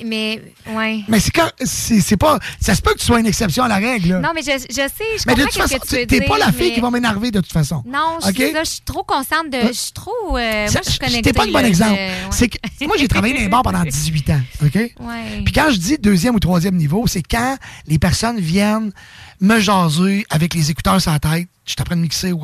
mais, 0.06 0.42
ouais. 0.76 1.02
Mais 1.08 1.20
c'est 1.20 1.32
quand... 1.32 1.50
C'est 1.64 2.02
c'est 2.02 2.18
pas... 2.18 2.40
Ça 2.60 2.76
se 2.76 2.82
peut 2.82 2.94
que 2.94 3.00
tu 3.00 3.06
sois 3.06 3.20
une 3.20 3.26
exception 3.26 3.64
à 3.64 3.68
la 3.70 3.78
règle, 3.78 4.10
là. 4.10 4.20
Non, 4.20 4.30
mais 4.36 4.42
je, 4.42 4.52
je 4.70 4.74
sais, 4.76 4.90
je 5.18 5.24
mais 5.28 5.36
de 5.36 5.44
toute 5.44 5.54
façon, 5.54 5.78
tu 5.88 6.06
dire. 6.06 6.26
pas 6.28 6.38
la 6.38 6.52
fille 6.52 6.70
mais- 6.70 6.74
qui 6.76 6.80
va 6.82 6.92
m'énerver 6.92 7.32
de 7.32 7.40
toute 7.40 7.52
façon. 7.54 7.84
Non, 7.86 8.18
je, 8.22 8.28
OK? 8.30 8.36
suis 8.36 8.52
ça, 8.52 8.64
je 8.64 8.70
suis 8.70 8.82
trop 8.82 9.04
consciente 9.04 9.50
de. 9.50 9.60
Je 9.68 9.72
suis 9.74 9.92
trop. 9.94 10.38
euh, 10.38 10.68
Ça- 10.68 10.74
moi, 10.74 10.82
je 10.86 10.90
suis 10.90 11.00
connectée. 11.00 11.34
Pas 11.34 11.46
le 11.46 11.52
bon 11.54 11.60
là, 11.60 11.68
exemple. 11.68 11.92
ouais. 11.94 12.12
C'est 12.32 12.50
que, 12.50 12.58
moi, 12.86 12.98
j'ai 13.00 13.08
travaillé 13.08 13.34
dans 13.34 13.40
les 13.40 13.48
bars 13.50 13.64
pendant 13.64 13.84
18 13.86 14.30
ans, 14.32 14.42
OK? 14.64 14.76
Ouais. 14.76 14.92
Puis 15.46 15.54
quand 15.54 15.70
je 15.72 15.78
dis 15.78 15.98
deuxième 15.98 16.36
ou 16.36 16.40
troisième 16.40 16.76
niveau, 16.76 17.08
c'est 17.08 17.24
quand 17.24 17.58
les 17.88 17.98
personnes 18.00 18.40
viennent 18.40 18.92
me 19.40 19.60
jaser 19.60 20.26
avec 20.30 20.54
les 20.54 20.70
écouteurs 20.70 21.00
sur 21.02 21.12
la 21.12 21.20
tête, 21.20 21.48
je 21.66 21.74
t'apprends 21.76 21.96
de 21.96 22.02
mixer 22.02 22.32
ou. 22.34 22.42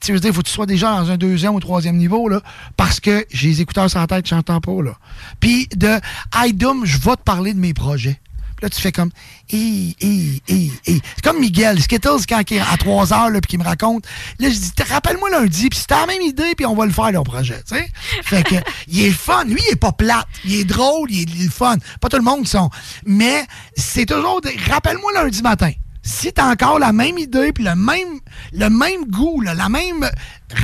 Tu 0.00 0.12
veux 0.12 0.20
dire, 0.20 0.30
il 0.30 0.34
faut 0.34 0.40
que 0.40 0.46
tu 0.46 0.52
sois 0.52 0.66
déjà 0.66 0.90
dans 0.92 1.10
un 1.10 1.16
deuxième 1.18 1.54
ou 1.54 1.60
troisième 1.60 1.96
niveau, 1.96 2.28
là, 2.28 2.40
parce 2.76 3.00
que 3.00 3.26
j'ai 3.30 3.48
les 3.48 3.60
écouteurs 3.60 3.90
sur 3.90 4.00
la 4.00 4.06
tête, 4.06 4.26
je 4.26 4.34
n'entends 4.34 4.60
pas, 4.60 4.82
là. 4.82 4.92
Puis 5.40 5.68
de 5.76 6.00
Dom, 6.54 6.86
je 6.86 6.98
vais 6.98 7.16
te 7.16 7.22
parler 7.22 7.52
de 7.52 7.58
mes 7.58 7.74
projets. 7.74 8.18
Puis 8.56 8.66
là, 8.66 8.70
tu 8.70 8.80
fais 8.80 8.92
comme, 8.92 9.10
hé, 9.50 9.96
hé, 10.00 10.42
hé. 10.48 10.72
C'est 10.86 11.22
comme 11.22 11.38
Miguel, 11.38 11.80
Skittles, 11.82 12.26
quand 12.28 12.42
il 12.50 12.56
est 12.58 12.60
à 12.60 12.76
3 12.78 13.12
heures, 13.12 13.30
là, 13.30 13.40
puis 13.40 13.48
qu'il 13.50 13.58
me 13.58 13.64
raconte. 13.64 14.04
Là, 14.38 14.48
je 14.48 14.54
dis, 14.54 14.72
rappelle-moi 14.88 15.30
lundi, 15.30 15.68
puis 15.68 15.78
c'est 15.78 15.90
la 15.90 16.06
même 16.06 16.22
idée, 16.22 16.54
puis 16.56 16.64
on 16.66 16.74
va 16.74 16.86
le 16.86 16.92
faire, 16.92 17.10
le 17.12 17.22
projet, 17.22 17.62
tu 17.66 17.76
sais. 17.76 17.90
Fait 18.22 18.42
que, 18.42 18.54
il 18.88 19.04
est 19.04 19.10
fun. 19.10 19.44
Lui, 19.44 19.60
il 19.68 19.72
est 19.72 19.76
pas 19.76 19.92
plate. 19.92 20.26
Il 20.44 20.54
est 20.54 20.64
drôle, 20.64 21.10
il 21.10 21.20
est, 21.20 21.34
il 21.34 21.46
est 21.46 21.52
fun. 21.52 21.76
Pas 22.00 22.08
tout 22.08 22.16
le 22.16 22.22
monde 22.22 22.46
sont. 22.46 22.70
Mais 23.04 23.46
c'est 23.76 24.06
toujours, 24.06 24.40
rappelle-moi 24.68 25.12
lundi 25.12 25.42
matin. 25.42 25.72
Si 26.02 26.32
t'as 26.32 26.50
encore 26.50 26.78
la 26.78 26.92
même 26.92 27.18
idée, 27.18 27.52
puis 27.52 27.62
le 27.64 27.74
même, 27.74 28.20
le 28.52 28.68
même 28.70 29.04
goût, 29.06 29.40
là, 29.42 29.54
la 29.54 29.68
même. 29.68 30.08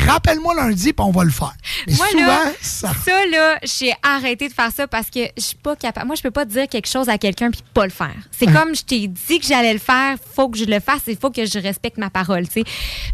Rappelle-moi 0.09 0.53
lundi, 0.57 0.93
puis 0.93 1.05
on 1.07 1.13
va 1.13 1.23
le 1.23 1.31
faire. 1.31 1.53
Mais 1.87 1.95
Moi, 1.95 2.07
souvent, 2.11 2.27
là, 2.27 2.43
ça. 2.61 2.91
ça, 3.05 3.27
là, 3.31 3.57
j'ai 3.63 3.95
arrêté 4.03 4.49
de 4.49 4.53
faire 4.53 4.73
ça 4.77 4.89
parce 4.89 5.11
que 5.11 5.21
je 5.37 5.43
suis 5.43 5.57
pas 5.57 5.77
capable. 5.77 6.07
Moi, 6.09 6.17
je 6.17 6.23
peux 6.23 6.33
pas 6.33 6.45
dire 6.45 6.67
quelque 6.69 6.89
chose 6.89 7.09
à 7.09 7.19
quelqu'un 7.19 7.53
puis 7.53 7.63
pas 7.73 7.85
le 7.85 7.93
faire. 7.93 8.11
C'est 8.33 8.49
Hein? 8.49 8.53
comme 8.53 8.75
je 8.75 8.83
t'ai 8.83 9.07
dit 9.07 9.39
que 9.39 9.47
j'allais 9.47 9.73
le 9.75 9.79
faire, 9.79 10.17
faut 10.35 10.49
que 10.49 10.59
je 10.59 10.65
le 10.65 10.81
fasse, 10.81 11.03
il 11.07 11.17
faut 11.17 11.31
que 11.31 11.47
je 11.47 11.59
respecte 11.61 11.99
ma 11.99 12.11
parole, 12.11 12.49
tu 12.49 12.63
sais. 12.63 12.65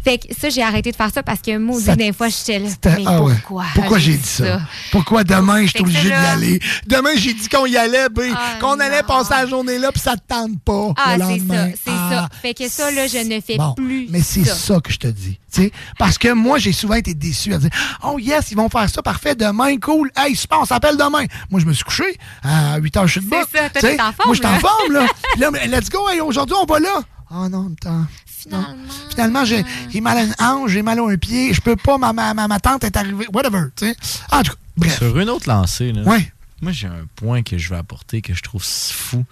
Fait 0.03 0.17
que 0.17 0.33
ça, 0.33 0.49
j'ai 0.49 0.63
arrêté 0.63 0.89
de 0.91 0.95
faire 0.95 1.11
ça 1.13 1.21
parce 1.21 1.41
que, 1.41 1.55
moi, 1.59 1.79
Ça- 1.79 1.95
des 1.95 2.11
fois, 2.11 2.29
j'étais 2.29 2.57
là. 2.57 2.69
Mais 2.85 3.03
ah 3.05 3.21
ouais. 3.21 3.33
pourquoi? 3.35 3.65
Pourquoi 3.75 3.99
j'ai 3.99 4.17
dit 4.17 4.27
ça? 4.27 4.59
Pourquoi 4.91 5.23
demain, 5.23 5.61
je 5.61 5.67
suis 5.67 5.71
Fait 5.73 5.77
que 5.79 5.83
obligé 5.83 6.07
d'y 6.09 6.13
aller? 6.13 6.59
Demain, 6.87 7.11
j'ai 7.17 7.33
dit 7.35 7.49
qu'on 7.49 7.67
y 7.67 7.77
allait, 7.77 8.09
ben, 8.09 8.33
Ah, 8.35 8.57
qu'on 8.59 8.79
allait 8.79 9.03
passer 9.03 9.33
la 9.35 9.45
journée 9.45 9.77
là, 9.77 9.91
puis 9.91 10.01
ça 10.01 10.15
te 10.15 10.21
tente 10.27 10.59
pas. 10.63 10.91
Ah, 10.97 11.17
c'est 11.19 11.39
ça. 11.47 11.67
Ça. 12.15 12.29
Fait 12.41 12.53
que 12.53 12.67
ça, 12.69 12.91
là, 12.91 13.07
je 13.07 13.17
ne 13.17 13.39
fais 13.41 13.57
Bon, 13.57 13.73
plus 13.73 14.07
mais 14.09 14.21
c'est 14.21 14.43
ça. 14.43 14.55
ça. 14.55 14.79
que 14.81 14.91
je 14.91 14.97
te 14.99 15.07
dis. 15.07 15.39
tu 15.51 15.61
sais. 15.63 15.71
Parce 15.97 16.17
que 16.17 16.31
moi, 16.33 16.57
j'ai 16.59 16.71
souvent 16.73 16.95
été 16.95 17.13
déçu 17.13 17.53
à 17.53 17.57
dire 17.57 17.69
Oh 18.03 18.17
yes, 18.19 18.51
ils 18.51 18.57
vont 18.57 18.69
faire 18.69 18.89
ça, 18.89 19.01
parfait, 19.01 19.35
demain, 19.35 19.77
cool. 19.79 20.11
Hey, 20.15 20.35
super, 20.35 20.59
on 20.61 20.65
s'appelle 20.65 20.97
demain. 20.97 21.25
Moi, 21.49 21.59
je 21.59 21.65
me 21.65 21.73
suis 21.73 21.83
couché 21.83 22.17
à 22.43 22.77
8 22.77 22.97
heures, 22.97 23.07
je 23.07 23.19
suis 23.19 23.21
de 23.21 23.35
C'est 23.51 23.81
bas. 23.81 23.97
ça, 23.97 24.09
en 24.09 24.11
forme, 24.13 24.27
Moi, 24.27 24.35
je 24.35 24.39
suis 24.39 24.47
en 24.47 24.51
là. 24.51 24.59
forme, 24.59 24.93
là. 24.93 25.07
Puis 25.33 25.41
là, 25.41 25.51
mais 25.51 25.67
let's 25.67 25.89
go, 25.89 26.07
hey, 26.09 26.21
aujourd'hui, 26.21 26.55
on 26.61 26.65
va 26.65 26.79
là. 26.79 27.01
Oh 27.35 27.47
non, 27.49 27.71
attends. 27.81 28.05
Finalement. 28.27 28.75
Finalement, 29.09 29.45
j'ai 29.45 29.63
j'ai 29.89 30.01
mal 30.01 30.17
à 30.17 30.23
une 30.23 30.35
hanche, 30.39 30.71
j'ai 30.71 30.81
mal 30.81 30.99
à 30.99 31.03
un 31.03 31.15
pied, 31.17 31.53
je 31.53 31.61
peux 31.61 31.75
pas, 31.77 31.97
ma, 31.97 32.11
ma, 32.13 32.33
ma, 32.33 32.47
ma 32.47 32.59
tante 32.59 32.83
est 32.83 32.95
arrivée, 32.97 33.25
whatever, 33.33 33.63
tu 33.75 33.85
sais. 33.87 33.95
En 34.31 34.43
tout 34.43 34.51
cas, 34.51 34.57
bref. 34.75 34.97
Sur 34.97 35.17
une 35.17 35.29
autre 35.29 35.47
lancée, 35.47 35.93
là, 35.93 36.01
Ouais. 36.03 36.31
moi 36.61 36.71
j'ai 36.73 36.87
un 36.87 37.05
point 37.15 37.41
que 37.41 37.57
je 37.57 37.69
veux 37.69 37.77
apporter 37.77 38.21
que 38.21 38.33
je 38.33 38.41
trouve 38.43 38.61
fou. 38.63 39.23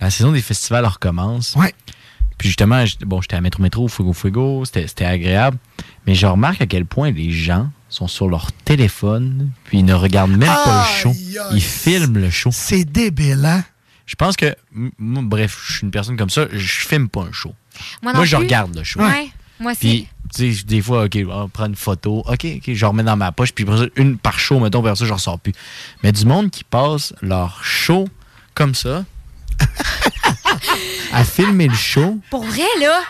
La 0.00 0.10
saison 0.10 0.32
des 0.32 0.40
festivals 0.40 0.86
recommence. 0.86 1.54
Ouais. 1.56 1.74
Puis 2.44 2.50
justement, 2.50 2.84
j'étais- 2.84 3.06
bon, 3.06 3.22
j'étais 3.22 3.36
à 3.36 3.40
Métro 3.40 3.62
Métro, 3.62 3.88
Fuego 3.88 4.12
Fuego, 4.12 4.66
c'était 4.66 4.86
c'était 4.86 5.06
agréable. 5.06 5.56
Mais 6.06 6.14
je 6.14 6.26
remarque 6.26 6.60
à 6.60 6.66
quel 6.66 6.84
point 6.84 7.10
les 7.10 7.30
gens 7.30 7.70
sont 7.88 8.06
sur 8.06 8.28
leur 8.28 8.52
téléphone, 8.52 9.50
puis 9.64 9.78
ils 9.78 9.84
ne 9.86 9.94
regardent 9.94 10.32
même 10.36 10.40
pas 10.50 10.84
le 10.86 10.94
show. 11.00 11.14
Ils 11.54 11.62
filment 11.62 12.18
le 12.18 12.28
show. 12.28 12.50
C'est 12.52 12.84
débile, 12.84 13.46
hein? 13.46 13.64
Je 14.04 14.14
pense 14.14 14.36
que, 14.36 14.54
moi, 14.98 15.22
bref, 15.24 15.58
je 15.66 15.72
suis 15.76 15.84
une 15.84 15.90
personne 15.90 16.18
comme 16.18 16.28
ça, 16.28 16.44
je 16.52 16.86
filme 16.86 17.08
pas 17.08 17.22
un 17.22 17.32
show. 17.32 17.54
Moi, 18.02 18.12
non 18.12 18.24
je 18.26 18.36
plus. 18.36 18.44
regarde 18.44 18.76
le 18.76 18.84
show. 18.84 19.00
Ouais, 19.00 19.30
moi 19.58 19.72
aussi. 19.72 19.80
Puis, 19.80 20.08
tu 20.36 20.52
sais, 20.54 20.64
des 20.64 20.82
fois, 20.82 21.04
OK, 21.04 21.16
on 21.26 21.48
prend 21.48 21.64
une 21.64 21.76
photo, 21.76 22.24
OK, 22.26 22.44
OK, 22.58 22.74
je 22.74 22.84
remets 22.84 23.04
dans 23.04 23.16
ma 23.16 23.32
poche, 23.32 23.52
puis 23.52 23.64
une 23.96 24.18
par 24.18 24.38
show, 24.38 24.60
mettons, 24.60 24.82
vers 24.82 24.98
ça, 24.98 25.06
je 25.06 25.12
ressors 25.14 25.40
plus. 25.40 25.54
Mais 26.02 26.12
du 26.12 26.26
monde 26.26 26.50
qui 26.50 26.62
passe 26.62 27.14
leur 27.22 27.64
show 27.64 28.06
comme 28.52 28.74
ça, 28.74 29.06
à 31.12 31.24
filmer 31.24 31.68
le 31.68 31.74
show, 31.74 32.18
Pour 32.30 32.44
vrai, 32.44 32.62
là, 32.80 33.00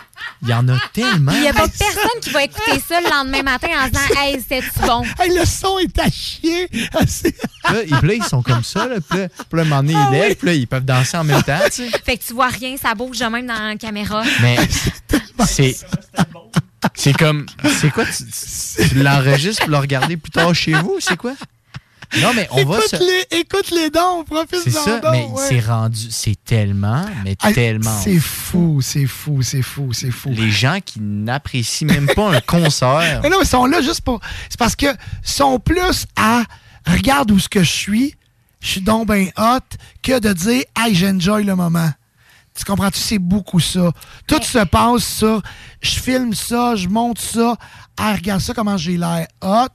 il 0.41 0.49
y 0.49 0.53
en 0.53 0.67
a 0.69 0.77
tellement. 0.93 1.31
il 1.33 1.41
n'y 1.41 1.47
a 1.47 1.53
pas 1.53 1.67
personne 1.67 2.19
qui 2.21 2.29
va 2.29 2.43
écouter 2.43 2.79
ça 2.87 2.99
le 3.01 3.09
lendemain 3.09 3.41
matin 3.43 3.67
en 3.83 3.87
disant 3.87 4.21
Hey, 4.21 4.39
c'était-tu 4.39 4.79
bon? 4.85 5.03
Hey, 5.19 5.35
le 5.37 5.45
son 5.45 5.79
est 5.79 5.97
à 5.99 6.09
chier. 6.09 6.69
Ah, 6.93 6.99
c'est- 7.07 7.35
Là, 7.71 7.81
ils, 7.87 7.95
puis 7.97 8.07
là, 8.07 8.13
ils 8.15 8.23
sont 8.23 8.43
comme 8.43 8.63
ça, 8.63 8.87
là, 8.87 8.95
puis 9.07 9.19
là, 9.19 9.27
puis 9.29 9.45
là, 9.53 9.59
à 9.59 9.65
un 9.65 9.69
moment 9.69 9.83
donné, 9.83 9.93
ils 9.93 10.11
lèvent, 10.11 10.35
puis 10.35 10.47
là, 10.47 10.53
ils 10.53 10.67
peuvent 10.67 10.85
danser 10.85 11.17
en 11.17 11.23
même 11.23 11.41
temps, 11.43 11.57
tu 11.65 11.89
sais. 11.89 11.89
Fait 12.05 12.17
que 12.17 12.23
tu 12.23 12.33
vois 12.33 12.47
rien, 12.49 12.75
ça 12.77 12.93
bouge 12.93 13.17
de 13.19 13.25
même 13.25 13.47
dans 13.47 13.53
la 13.69 13.75
caméra. 13.75 14.23
Mais 14.41 14.57
c'est. 15.47 15.75
C'est 16.93 17.13
comme. 17.13 17.45
C'est 17.79 17.89
quoi? 17.89 18.05
Tu, 18.05 18.87
tu 18.89 18.95
l'enregistres 18.95 19.61
pour 19.63 19.71
le 19.71 19.77
regarder 19.77 20.17
plus 20.17 20.29
tard 20.31 20.53
chez 20.53 20.73
vous? 20.73 20.97
C'est 20.99 21.17
quoi? 21.17 21.33
Non, 22.21 22.33
mais 22.35 22.47
on 22.51 22.65
va 22.65 22.81
se. 22.81 22.95
Écoute-les, 22.95 23.39
écoute-les 23.39 23.89
donc, 23.89 24.27
profite 24.27 24.61
C'est 24.63 24.71
ça, 24.71 25.01
mais 25.11 25.27
c'est 25.37 25.59
rendu. 25.59 26.07
C'est 26.09 26.37
tellement, 26.43 27.05
mais 27.23 27.35
Ah, 27.41 27.51
tellement. 27.51 27.99
C'est 28.03 28.19
fou, 28.19 28.79
c'est 28.81 29.05
fou, 29.07 29.41
c'est 29.41 29.61
fou, 29.61 29.93
c'est 29.93 30.11
fou. 30.11 30.29
Les 30.31 30.51
gens 30.51 30.79
qui 30.83 30.99
n'apprécient 30.99 31.87
même 31.87 32.07
pas 32.15 32.35
un 32.35 32.41
concert. 32.41 33.19
Mais 33.23 33.29
non, 33.29 33.39
ils 33.41 33.47
sont 33.47 33.65
là 33.65 33.81
juste 33.81 34.01
pour. 34.01 34.19
C'est 34.49 34.59
parce 34.59 34.75
que 34.75 34.87
sont 35.23 35.59
plus 35.59 36.05
à 36.15 36.43
regarde 36.87 37.31
où 37.31 37.39
ce 37.39 37.49
que 37.49 37.63
je 37.63 37.71
suis, 37.71 38.15
je 38.61 38.67
suis 38.67 38.81
donc 38.81 39.07
ben 39.07 39.29
hot, 39.37 39.59
que 40.01 40.19
de 40.19 40.33
dire 40.33 40.63
Hey, 40.77 40.95
j'enjoy 40.95 41.43
le 41.43 41.55
moment. 41.55 41.89
Tu 42.57 42.63
comprends-tu? 42.63 42.99
C'est 42.99 43.19
beaucoup 43.19 43.59
ça. 43.59 43.91
Tout 44.27 44.41
se 44.41 44.63
passe 44.63 45.03
ça. 45.03 45.41
Je 45.81 45.99
filme 45.99 46.33
ça, 46.33 46.75
je 46.77 46.87
monte 46.87 47.19
ça. 47.19 47.57
Ah, 47.97 48.13
regarde 48.13 48.41
ça, 48.41 48.53
comment 48.53 48.77
j'ai 48.77 48.97
l'air 48.97 49.27
hot. 49.41 49.67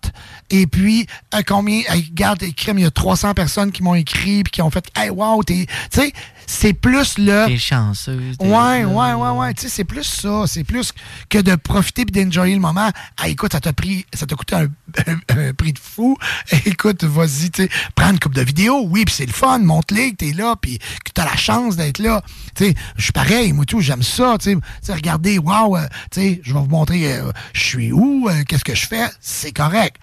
Et 0.51 0.67
puis, 0.67 1.07
euh, 1.35 1.41
combien. 1.47 1.79
hey, 1.89 2.07
regarde, 2.11 2.45
crème, 2.55 2.79
il 2.79 2.83
y 2.83 2.87
a 2.87 2.91
300 2.91 3.35
personnes 3.35 3.73
qui 3.73 3.83
m'ont 3.83 3.95
écrit 3.95 4.43
puis 4.43 4.51
qui 4.51 4.63
ont 4.63 4.71
fait 4.71 4.87
Hey, 4.97 5.11
wow, 5.11 5.43
t'es. 5.43 5.67
Tu 5.91 6.01
sais, 6.01 6.13
c'est 6.47 6.73
plus 6.73 7.17
le. 7.19 7.47
T'es 7.47 7.57
chanceuse. 7.57 8.37
Ouais, 8.41 8.85
ouais, 8.85 9.13
ouais, 9.15 9.31
ouais. 9.31 9.55
Tu 9.55 9.63
sais, 9.63 9.69
c'est 9.69 9.85
plus 9.85 10.05
ça. 10.05 10.45
C'est 10.47 10.65
plus 10.65 10.93
que 11.29 11.39
de 11.39 11.55
profiter 11.55 12.03
et 12.03 12.05
d'enjoyer 12.25 12.55
le 12.55 12.61
moment. 12.61 12.91
Ah, 13.17 13.29
écoute, 13.29 13.53
ça 13.53 13.61
t'a 13.61 13.73
pris, 13.73 14.05
ça 14.13 14.27
t'a 14.27 14.35
coûté 14.37 14.57
un, 14.57 14.67
un- 15.31 15.55
prix 15.55 15.73
de 15.73 15.79
fou. 15.79 16.17
Écoute, 16.67 17.05
vas-y, 17.05 17.51
tu 17.51 17.63
sais, 17.63 17.69
prends 17.95 18.11
une 18.11 18.19
coupe 18.19 18.35
de 18.35 18.43
vidéos. 18.43 18.85
Oui, 18.89 19.05
puis 19.05 19.15
c'est 19.15 19.27
le 19.27 19.33
fun. 19.33 19.59
Montre-les 19.61 20.13
que 20.13 20.17
t'es 20.17 20.33
là, 20.33 20.55
puis 20.61 20.79
que 20.79 21.11
t'as 21.15 21.25
la 21.25 21.37
chance 21.37 21.77
d'être 21.77 21.99
là. 21.99 22.23
Tu 22.55 22.67
sais, 22.67 22.75
je 22.97 23.03
suis 23.05 23.13
pareil, 23.13 23.53
moi, 23.53 23.65
tout, 23.65 23.81
j'aime 23.81 24.03
ça. 24.03 24.37
Tu 24.41 24.57
sais, 24.83 24.93
regardez, 24.95 25.39
waouh, 25.39 25.77
euh, 25.77 25.87
tu 26.11 26.21
sais, 26.21 26.41
je 26.43 26.53
vais 26.53 26.61
vous 26.61 26.67
montrer, 26.67 27.13
euh, 27.19 27.31
je 27.53 27.63
suis 27.63 27.93
où, 27.93 28.01
euh, 28.29 28.43
qu'est-ce 28.47 28.65
que 28.65 28.75
je 28.75 28.87
fais? 28.87 29.07
C'est 29.21 29.53
correct. 29.53 29.97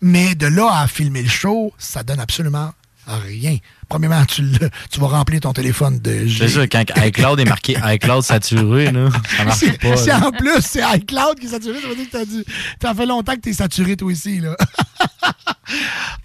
Mais 0.00 0.34
de 0.34 0.46
là 0.46 0.68
à 0.72 0.88
filmer 0.88 1.22
le 1.22 1.28
show, 1.28 1.72
ça 1.78 2.02
donne 2.02 2.20
absolument 2.20 2.72
Rien. 3.04 3.56
Premièrement, 3.88 4.24
tu, 4.24 4.42
le- 4.42 4.70
tu 4.88 5.00
vas 5.00 5.08
remplir 5.08 5.40
ton 5.40 5.52
téléphone 5.52 5.98
de 5.98 6.24
C'est 6.28 6.46
ça, 6.48 6.68
quand 6.68 6.84
iCloud 7.04 7.40
est 7.40 7.44
marqué 7.44 7.76
iCloud 7.84 8.22
saturé, 8.22 8.92
là, 8.92 9.08
ça 9.36 9.44
marche 9.44 9.58
C'est- 9.58 9.80
pas. 9.80 9.96
c'est 9.96 10.12
en 10.12 10.30
plus, 10.30 10.60
c'est 10.60 10.82
iCloud 10.98 11.40
qui 11.40 11.46
est 11.46 11.50
saturé. 11.50 11.80
Ça 11.82 11.88
veut 11.88 11.96
dire 11.96 12.06
que 12.08 12.44
t'as 12.78 12.88
ça 12.88 12.94
fait 12.94 13.06
longtemps 13.06 13.34
que 13.34 13.40
t'es 13.40 13.52
saturé 13.52 13.96
toi 13.96 14.06
aussi. 14.12 14.38
Là. 14.38 14.56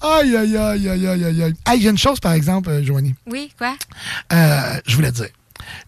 aïe, 0.01 0.35
aïe, 0.37 0.55
aïe, 0.57 0.89
aïe, 0.89 1.07
aïe, 1.07 1.25
aïe, 1.25 1.53
aïe. 1.65 1.81
J'ai 1.81 1.89
une 1.89 1.97
chose, 1.97 2.19
par 2.19 2.33
exemple, 2.33 2.69
euh, 2.69 2.83
Joanie. 2.83 3.15
Oui, 3.25 3.49
quoi? 3.57 3.75
Euh, 4.33 4.79
je 4.85 4.95
voulais 4.95 5.11
te 5.11 5.17
dire. 5.17 5.29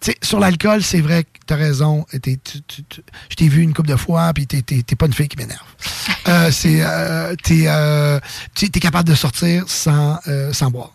Tu 0.01 0.11
sais, 0.11 0.17
sur 0.22 0.40
l'alcool, 0.40 0.83
c'est 0.83 1.01
vrai 1.01 1.24
que 1.24 1.30
t'as 1.45 1.56
raison. 1.56 2.06
T'es- 2.22 2.40
tu- 2.43 2.61
tu- 2.67 2.83
tu- 2.83 3.01
je 3.30 3.35
t'ai 3.35 3.48
vu 3.48 3.61
une 3.61 3.74
couple 3.74 3.90
de 3.90 3.95
fois, 3.95 4.32
puis 4.33 4.45
t'es, 4.48 4.61
t'es- 4.61 4.82
t'es 4.83 4.95
pas 4.95 5.06
une 5.08 5.14
fille 5.14 5.27
qui 5.27 5.38
m'énerve. 5.38 5.66
Euh, 6.27 6.51
c'est, 6.51 6.82
euh, 6.83 7.33
t'es, 7.41 7.64
euh, 7.67 8.19
tu 8.53 8.66
es 8.66 8.69
capable 8.69 9.08
de 9.09 9.16
sortir 9.16 9.64
sans, 9.67 10.19
euh, 10.27 10.53
sans 10.53 10.69
boire. 10.69 10.91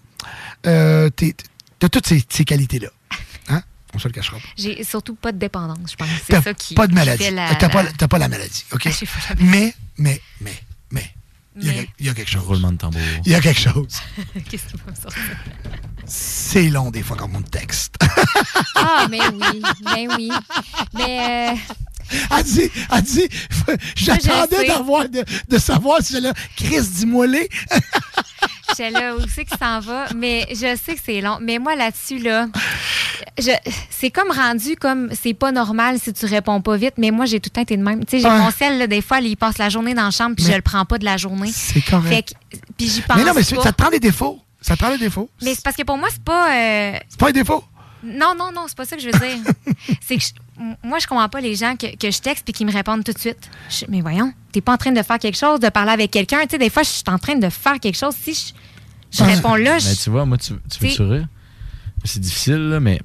Euh, 0.66 1.08
t'es- 1.10 1.34
t'as 1.80 1.88
toutes 1.88 2.06
ces, 2.06 2.22
ces 2.28 2.44
qualités-là. 2.44 2.88
Hein? 3.48 3.62
On 3.94 3.98
se 3.98 4.06
le 4.06 4.12
cachera 4.12 4.36
pas. 4.36 4.42
J'ai 4.56 4.84
surtout 4.84 5.14
pas 5.16 5.32
de 5.32 5.38
dépendance, 5.38 5.90
je 5.92 5.96
pense. 5.96 6.08
T'as 6.28 6.36
C'est 6.38 6.42
ça 6.44 6.54
qui. 6.54 6.74
pas 6.74 6.86
de 6.86 6.94
maladie. 6.94 7.30
la- 7.30 7.54
T'as, 7.56 7.68
pas, 7.68 7.82
la- 7.82 7.92
t'as 7.92 8.06
pas 8.06 8.18
la 8.18 8.28
maladie, 8.28 8.64
OK? 8.72 8.82
Ah, 8.86 8.90
pas 8.90 9.06
la 9.30 9.34
maladie. 9.34 9.44
Mais, 9.50 9.74
mais, 9.98 10.20
mais, 10.40 10.54
il 11.56 11.66
y 11.66 11.70
a- 11.70 11.72
Mais. 11.72 11.88
il 12.00 12.06
y, 12.06 12.08
a 12.08 12.14
quelque 12.14 12.30
chose. 12.30 12.42
Roulement 12.44 12.72
de 12.72 12.76
tambour. 12.78 13.00
Il 13.24 13.32
y 13.32 13.34
a 13.34 13.40
quelque 13.40 13.60
chose. 13.60 13.86
Qu'est-ce 14.50 14.66
qui 14.66 14.76
va 14.84 14.90
me 14.90 14.96
sortir? 14.96 15.22
C'est 16.06 16.68
long 16.68 16.90
des 16.90 17.02
fois 17.02 17.16
comme 17.16 17.32
mon 17.32 17.42
texte. 17.42 17.94
Ah, 18.76 19.06
mais 19.10 19.20
oui, 19.28 19.62
mais 19.84 20.08
oui. 20.14 20.30
Mais. 20.94 21.52
euh, 21.52 21.74
Elle 22.36 22.44
dit, 22.44 22.70
elle 22.92 23.02
dit, 23.02 23.28
j'attendais 23.96 24.66
d'avoir, 24.66 25.08
de, 25.08 25.24
de 25.48 25.58
savoir 25.58 26.00
si 26.02 26.12
j'allais, 26.14 26.32
Chris, 26.56 26.82
dis-moi 26.82 27.26
les. 27.26 27.48
J'étais 28.70 28.90
là, 28.90 29.14
où 29.14 29.20
c'est 29.32 29.44
que 29.44 29.56
ça 29.56 29.76
en 29.76 29.80
va? 29.80 30.06
Mais 30.16 30.46
je 30.50 30.76
sais 30.82 30.94
que 30.94 31.00
c'est 31.04 31.20
long. 31.20 31.38
Mais 31.40 31.58
moi, 31.58 31.76
là-dessus, 31.76 32.18
là, 32.18 32.46
c'est 33.90 34.10
comme 34.10 34.30
rendu 34.30 34.74
comme 34.76 35.10
c'est 35.20 35.34
pas 35.34 35.52
normal 35.52 35.98
si 36.02 36.12
tu 36.12 36.26
réponds 36.26 36.60
pas 36.60 36.76
vite. 36.76 36.94
Mais 36.98 37.10
moi, 37.10 37.26
j'ai 37.26 37.40
tout 37.40 37.50
le 37.50 37.54
temps 37.54 37.60
été 37.60 37.76
de 37.76 37.82
même. 37.82 38.04
Tu 38.04 38.16
sais, 38.16 38.22
j'ai 38.22 38.28
mon 38.30 38.50
sel, 38.50 38.78
là, 38.78 38.86
des 38.86 39.02
fois, 39.02 39.20
il 39.20 39.36
passe 39.36 39.58
la 39.58 39.68
journée 39.68 39.94
dans 39.94 40.04
la 40.04 40.10
chambre, 40.10 40.34
puis 40.36 40.44
je 40.44 40.52
le 40.52 40.62
prends 40.62 40.84
pas 40.84 40.98
de 40.98 41.04
la 41.04 41.16
journée. 41.16 41.50
C'est 41.52 41.82
correct. 41.82 42.08
Fait 42.08 42.22
que, 42.22 42.58
puis 42.76 42.88
j'y 42.88 43.00
pense 43.02 43.16
mais 43.16 43.24
non, 43.24 43.32
mais 43.34 43.42
pas. 43.44 43.62
ça 43.62 43.72
te 43.72 43.76
prend 43.82 43.90
des 43.90 44.00
défauts. 44.00 44.40
Ça 44.60 44.74
te 44.76 44.82
prend 44.82 44.90
des 44.92 44.98
défauts. 44.98 45.28
Mais 45.42 45.54
c'est 45.54 45.62
parce 45.62 45.76
que 45.76 45.82
pour 45.82 45.98
moi, 45.98 46.08
c'est 46.10 46.24
pas. 46.24 46.52
euh, 46.54 46.98
C'est 47.08 47.18
pas 47.20 47.28
un 47.28 47.32
défaut. 47.32 47.62
Non, 48.02 48.34
non, 48.36 48.50
non, 48.52 48.64
c'est 48.66 48.76
pas 48.76 48.84
ça 48.86 48.96
que 48.96 49.02
je 49.02 49.06
veux 49.10 49.18
dire. 49.18 49.38
c'est 50.06 50.16
que 50.16 50.22
je- 50.22 50.32
moi, 50.82 50.98
je 51.00 51.06
comprends 51.06 51.28
pas 51.28 51.40
les 51.40 51.54
gens 51.56 51.74
que, 51.76 51.96
que 51.96 52.10
je 52.10 52.18
texte 52.20 52.44
puis 52.44 52.52
qui 52.52 52.64
me 52.64 52.72
répondent 52.72 53.02
tout 53.04 53.12
de 53.12 53.18
suite. 53.18 53.50
Je- 53.68 53.84
mais 53.88 54.00
voyons, 54.00 54.32
t'es 54.52 54.60
pas 54.60 54.72
en 54.74 54.76
train 54.76 54.92
de 54.92 55.02
faire 55.02 55.18
quelque 55.18 55.36
chose, 55.38 55.58
de 55.60 55.68
parler 55.68 55.90
avec 55.92 56.10
quelqu'un. 56.10 56.42
Tu 56.42 56.50
sais, 56.50 56.58
des 56.58 56.70
fois, 56.70 56.82
je 56.82 56.88
suis 56.90 57.02
en 57.08 57.18
train 57.18 57.34
de 57.36 57.48
faire 57.48 57.80
quelque 57.80 57.96
chose. 57.98 58.14
Si 58.20 58.34
je, 59.10 59.18
je 59.18 59.24
réponds 59.24 59.56
là, 59.56 59.78
je- 59.78 59.88
Mais 59.88 59.94
tu 59.96 60.10
vois, 60.10 60.24
moi, 60.24 60.38
tu, 60.38 60.48
tu 60.48 60.54
veux 60.54 60.88
T'sais- 60.88 60.96
tu 60.96 61.02
rire? 61.02 61.26
C'est 62.04 62.20
difficile, 62.20 62.68
là, 62.68 62.80
mais 62.80 63.00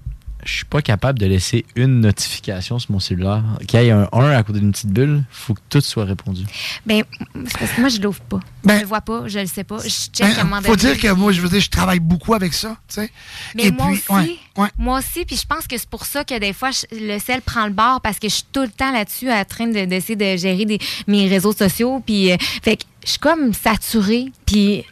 je 0.46 0.54
suis 0.58 0.66
pas 0.66 0.82
capable 0.82 1.20
de 1.20 1.26
laisser 1.26 1.66
une 1.76 2.02
notification 2.02 2.80
sur 2.80 2.92
mon 2.92 3.00
cellulaire. 3.00 3.44
Qu'il 3.68 3.82
y 3.82 3.88
ait 3.88 3.92
un 3.92 4.08
1 4.12 4.32
à 4.32 4.44
côté 4.44 4.60
d'une 4.60 4.72
petite 4.72 4.90
bulle, 4.92 5.24
faut 5.32 5.54
que 5.54 5.60
tout 5.70 5.82
soit 5.82 6.06
répondu. 6.06 6.44
Ben, 6.86 7.04
c'est 7.46 7.58
parce 7.60 7.72
que 7.74 7.82
moi, 7.82 7.90
je 7.90 8.00
l'ouvre 8.02 8.22
pas. 8.22 8.40
Ben- 8.64 8.76
je 8.76 8.82
le 8.82 8.88
vois 8.88 9.02
pas, 9.02 9.28
je 9.28 9.40
le 9.40 9.46
sais 9.48 9.64
pas. 9.64 9.78
Je 9.84 9.90
check 9.90 10.14
Ben, 10.22 10.38
à 10.38 10.42
un 10.42 10.44
moment 10.46 10.62
faut 10.62 10.76
donné. 10.76 10.94
dire 10.96 11.02
que 11.02 11.14
moi, 11.16 11.32
je 11.32 11.42
veux 11.42 11.50
dire, 11.50 11.60
je 11.60 11.70
travaille 11.70 12.00
beaucoup 12.00 12.34
avec 12.34 12.54
ça, 12.54 12.78
tu 12.88 12.96
sais. 12.96 13.12
Mais 13.56 13.66
Et 13.68 13.72
moi 13.72 13.88
puis, 13.88 14.02
aussi, 14.18 14.40
ouais, 14.58 14.68
moi 14.78 15.00
aussi, 15.00 15.26
puis 15.26 15.36
je 15.36 15.46
pense 15.46 15.68
que 15.68 15.78
c'est 15.78 15.90
pour 15.90 16.06
ça 16.06 16.24
que 16.24 16.38
des 16.40 16.54
fois, 16.54 16.70
je- 16.72 16.96
le 16.98 17.20
sel 17.20 17.42
prend 17.42 17.66
le 17.66 17.74
bord 17.74 18.02
parce 18.02 18.20
que 18.20 18.30
je 18.30 18.36
suis 18.36 18.46
tout 18.52 18.62
le 18.62 18.70
temps 18.70 18.92
là-dessus 18.92 19.30
en 19.32 19.44
train 19.46 19.68
de- 19.68 19.86
d'essayer 19.86 20.16
de, 20.16 20.38
gérer 20.38 20.66
des- 20.66 20.80
mes 21.08 21.28
réseaux 21.28 21.54
sociaux. 21.54 22.02
Puis, 22.06 22.32
euh, 22.32 22.38
fait 22.64 22.78
que 22.78 22.84
je 23.06 23.12
suis 23.12 23.20
comme 23.20 23.54
saturée. 23.54 24.32
Puis, 24.46 24.84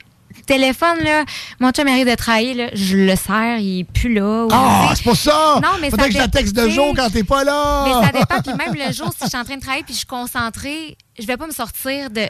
téléphone, 0.47 0.97
là, 1.03 1.23
mon 1.59 1.69
chum 1.71 1.87
arrive 1.87 2.09
de 2.09 2.15
travailler, 2.15 2.53
là, 2.55 2.69
je 2.73 2.97
le 2.97 3.15
serre, 3.15 3.59
il 3.59 3.81
est 3.81 3.83
plus 3.83 4.13
là. 4.13 4.47
Ah, 4.51 4.93
c'est 4.95 5.03
pour 5.03 5.15
ça! 5.15 5.59
Non, 5.61 5.69
mais 5.79 5.89
Faudrait 5.91 6.05
ça 6.05 6.09
que 6.09 6.13
je 6.15 6.19
la 6.19 6.27
texte 6.27 6.55
de 6.55 6.67
jour 6.69 6.93
quand 6.95 7.09
t'es 7.11 7.23
pas 7.23 7.43
là! 7.43 7.83
Mais 7.85 8.05
ça 8.07 8.11
dépend. 8.11 8.41
Puis 8.41 8.53
même 8.65 8.87
le 8.87 8.91
jour, 8.93 9.11
si 9.15 9.23
je 9.25 9.27
suis 9.29 9.37
en 9.37 9.43
train 9.43 9.55
de 9.57 9.61
travailler 9.61 9.83
puis 9.83 9.93
je 9.93 9.99
suis 9.99 10.07
concentrée, 10.07 10.97
je 11.19 11.27
vais 11.27 11.37
pas 11.37 11.45
me 11.47 11.51
sortir 11.53 12.09
de. 12.09 12.21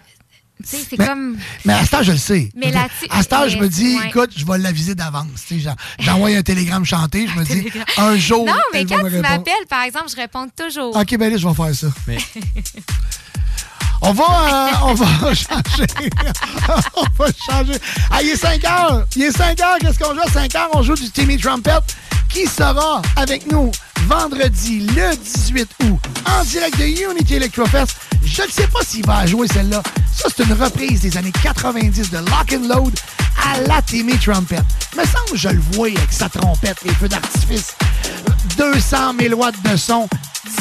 Tu 0.64 0.70
sais, 0.70 0.78
c'est 0.90 0.98
Mais- 0.98 1.06
comme. 1.06 1.38
Mais 1.66 1.74
à 1.74 1.86
ce 1.86 1.92
temps, 1.92 2.02
je 2.02 2.12
le 2.14 2.18
sais. 2.18 2.50
Mais 2.56 2.72
là-dessus- 2.72 3.06
À 3.12 3.22
ce 3.22 3.28
temps, 3.30 3.48
je 3.48 3.58
me 3.60 3.68
dis, 3.70 3.96
ouais. 3.96 4.08
écoute, 4.10 4.32
je 4.36 4.44
vais 4.44 4.58
l'aviser 4.58 4.96
d'avance. 4.96 5.28
Tu 5.48 5.56
sais, 5.56 5.60
j'en- 5.60 5.76
J'envoie 6.00 6.30
un 6.30 6.42
télégramme 6.42 6.84
chanté, 6.84 7.28
je 7.28 7.40
me 7.40 7.46
dis, 7.46 7.70
un 7.98 8.18
jour, 8.18 8.44
Non, 8.44 8.54
mais 8.74 8.82
elle 8.82 8.88
va 8.88 8.96
quand 8.98 9.04
me 9.04 9.10
tu 9.12 9.18
m'appelles, 9.22 9.54
par 9.70 9.84
exemple, 9.84 10.08
je 10.10 10.16
réponds 10.16 10.48
toujours. 10.58 10.96
OK, 10.98 11.16
ben 11.18 11.32
là, 11.32 11.38
je 11.38 11.48
vais 11.48 11.54
faire 11.54 11.76
ça. 11.76 11.88
Mais 12.08 12.18
On 14.02 14.14
va, 14.14 14.24
euh, 14.24 14.72
on 14.84 14.94
va 14.94 15.06
changer. 15.34 15.88
on 16.96 17.24
va 17.24 17.32
changer. 17.50 17.80
Ah, 18.12 18.22
il 18.22 18.30
est 18.30 18.36
5 18.36 18.64
heures. 18.66 19.06
Il 19.16 19.24
est 19.24 19.32
5 19.32 19.60
heures. 19.62 19.78
Qu'est-ce 19.80 20.00
qu'on 20.00 20.14
joue? 20.14 20.22
À 20.22 20.32
5 20.32 20.56
heures? 20.56 20.70
On 20.74 20.84
joue 20.84 20.96
du 20.96 21.10
Timmy 21.10 21.38
Trumpet 21.38 21.72
qui 22.30 22.46
sera 22.46 23.02
avec 23.16 23.52
nous? 23.52 23.72
Vendredi 24.08 24.88
le 24.96 25.16
18 25.16 25.70
août 25.84 26.00
en 26.26 26.44
direct 26.46 26.78
de 26.78 27.12
Unity 27.12 27.36
Electrofest. 27.36 27.98
Je 28.24 28.42
ne 28.42 28.48
sais 28.48 28.68
pas 28.68 28.80
s'il 28.82 29.06
va 29.06 29.26
jouer 29.26 29.48
celle-là. 29.48 29.84
Ça, 30.14 30.30
c'est 30.36 30.44
une 30.44 30.54
reprise 30.54 31.02
des 31.02 31.18
années 31.18 31.34
90 31.44 32.12
de 32.12 32.18
Lock 32.18 32.54
and 32.54 32.68
Load 32.74 32.98
à 33.44 33.60
la 33.68 33.82
Timmy 33.82 34.18
Trumpet. 34.18 34.60
Me 34.96 35.04
semble 35.04 35.36
je 35.36 35.50
le 35.50 35.62
vois 35.74 35.88
avec 35.88 36.12
sa 36.12 36.30
trompette, 36.30 36.78
les 36.86 36.94
feux 36.94 37.10
d'artifice. 37.10 37.76
200 38.58 39.14
000 39.20 39.36
watts 39.36 39.62
de 39.70 39.76
son, 39.76 40.08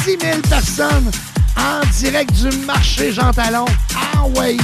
10 0.05 0.17
000 0.21 0.39
personnes 0.49 1.09
en 1.55 1.85
direct 1.99 2.31
du 2.33 2.57
marché 2.65 3.13
Jean 3.13 3.31
Talon. 3.31 3.65
Ah 3.95 4.25
ouais! 4.35 4.57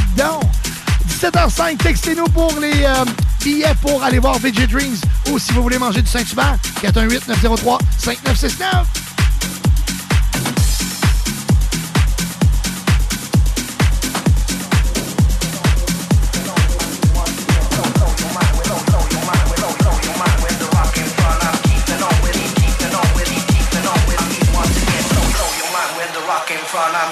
17h05, 1.09 1.77
textez-nous 1.77 2.25
pour 2.25 2.53
les 2.59 2.83
euh, 2.83 3.05
billets 3.43 3.73
pour 3.81 4.03
aller 4.03 4.19
voir 4.19 4.37
VJ 4.39 4.67
Dreams 4.67 4.97
ou 5.31 5.39
si 5.39 5.53
vous 5.53 5.61
voulez 5.61 5.77
manger 5.77 6.01
du 6.01 6.09
Saint-Hubert, 6.09 6.57
418-903-5969. 6.81 9.12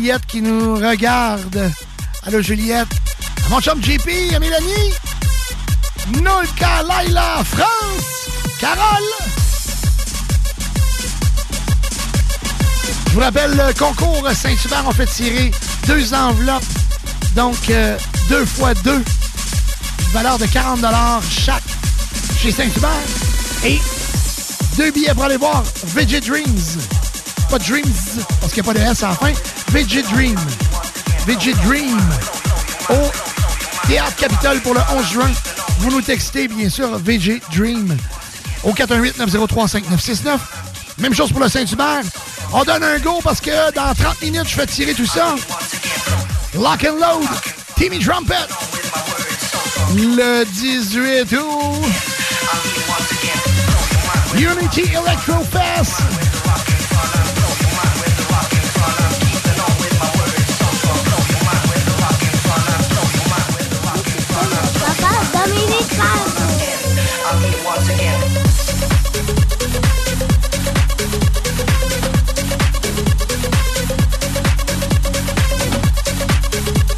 Juliette 0.00 0.26
qui 0.26 0.40
nous 0.40 0.76
regarde. 0.76 1.70
Allô, 2.26 2.40
Juliette. 2.40 2.88
À 3.44 3.50
mon 3.50 3.60
chum 3.60 3.84
JP, 3.84 4.34
à 4.34 4.38
Mélanie. 4.38 4.94
Nolka, 6.22 6.82
Laila, 6.88 7.44
France, 7.44 8.30
Carole. 8.58 9.12
Je 13.08 13.12
vous 13.12 13.20
rappelle, 13.20 13.50
le 13.50 13.78
concours 13.78 14.26
Saint-Hubert, 14.32 14.84
on 14.86 14.92
fait 14.92 15.04
tirer 15.04 15.50
deux 15.86 16.14
enveloppes. 16.14 16.64
Donc, 17.36 17.68
euh, 17.68 17.98
deux 18.30 18.46
fois 18.46 18.72
deux. 18.72 19.04
Valeur 20.14 20.38
de 20.38 20.46
40 20.46 20.80
chaque 21.28 21.62
chez 22.40 22.52
Saint-Hubert. 22.52 22.88
Et 23.66 23.78
deux 24.78 24.92
billets 24.92 25.12
pour 25.12 25.24
aller 25.24 25.36
voir 25.36 25.62
VG 25.94 26.20
Dreams. 26.20 26.99
Pas 27.50 27.58
Dreams, 27.58 27.84
parce 28.40 28.52
qu'il 28.52 28.62
n'y 28.62 28.68
a 28.68 28.72
pas 28.72 28.78
de 28.78 28.84
S 28.84 29.02
à 29.02 29.08
la 29.08 30.02
Dream. 30.02 30.38
VG 31.26 31.52
Dream. 31.64 32.00
Au 32.88 33.88
Théâtre 33.88 34.14
Capitole 34.16 34.60
pour 34.60 34.74
le 34.74 34.80
11 34.92 35.06
juin. 35.10 35.30
Vous 35.80 35.90
nous 35.90 36.00
textez, 36.00 36.46
bien 36.46 36.68
sûr, 36.68 36.96
VG 36.98 37.42
Dream. 37.52 37.96
Au 38.62 38.72
418-903-5969. 38.72 40.38
Même 40.98 41.12
chose 41.12 41.32
pour 41.32 41.40
le 41.40 41.48
Saint-Hubert. 41.48 42.02
On 42.52 42.62
donne 42.62 42.84
un 42.84 42.98
go 43.00 43.18
parce 43.24 43.40
que 43.40 43.72
dans 43.72 43.94
30 43.94 44.22
minutes, 44.22 44.48
je 44.48 44.54
fais 44.54 44.66
tirer 44.66 44.94
tout 44.94 45.06
ça. 45.06 45.34
Lock 46.54 46.84
and 46.84 47.00
Load. 47.00 47.28
Timmy 47.76 47.98
Trumpet. 47.98 48.34
Le 49.96 50.44
18 50.44 51.32
août. 51.32 51.84
Unity 54.36 54.82
Electro 54.82 55.44
Fest. 55.50 56.00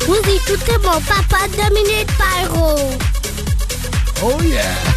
Vous 0.06 0.14
écoutez 0.16 0.78
mon 0.82 1.00
papa 1.00 1.46
Dominique 1.56 2.08
Pyro. 2.18 2.76
Oh 4.22 4.42
yeah. 4.42 4.91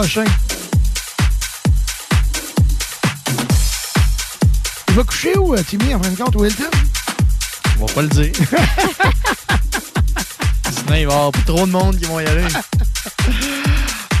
Prochain. 0.00 0.24
Il 4.88 4.94
va 4.94 5.04
coucher 5.04 5.36
où, 5.36 5.54
euh, 5.54 5.62
Timmy, 5.62 5.94
en 5.94 6.02
fin 6.02 6.08
de 6.08 6.16
compte, 6.16 6.36
au 6.36 6.44
Hilton? 6.46 6.64
On 7.78 7.84
va 7.84 7.92
pas 7.92 8.00
le 8.02 8.08
dire. 8.08 8.32
Sinon, 10.70 10.84
il 10.86 10.90
va 10.90 10.98
y 10.98 11.04
avoir 11.04 11.30
trop 11.44 11.66
de 11.66 11.70
monde 11.70 11.98
qui 11.98 12.06
vont 12.06 12.18
y 12.18 12.26
aller. 12.26 12.46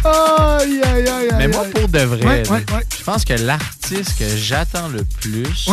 Aïe, 0.04 0.82
aïe, 0.84 1.08
aïe, 1.08 1.30
Mais 1.38 1.48
moi, 1.48 1.64
pour 1.74 1.88
de 1.88 2.00
vrai, 2.00 2.26
Ouais, 2.26 2.42
là, 2.42 2.50
ouais, 2.50 2.64
ouais. 2.74 2.86
je 2.98 3.02
pense 3.02 3.24
que 3.24 3.32
l'artiste 3.32 4.18
que 4.18 4.36
j'attends 4.36 4.88
le 4.88 5.04
plus, 5.04 5.66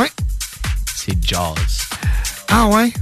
c'est 0.95 1.18
Jazz. 1.22 1.56
Ah 2.48 2.66
ouais? 2.68 2.94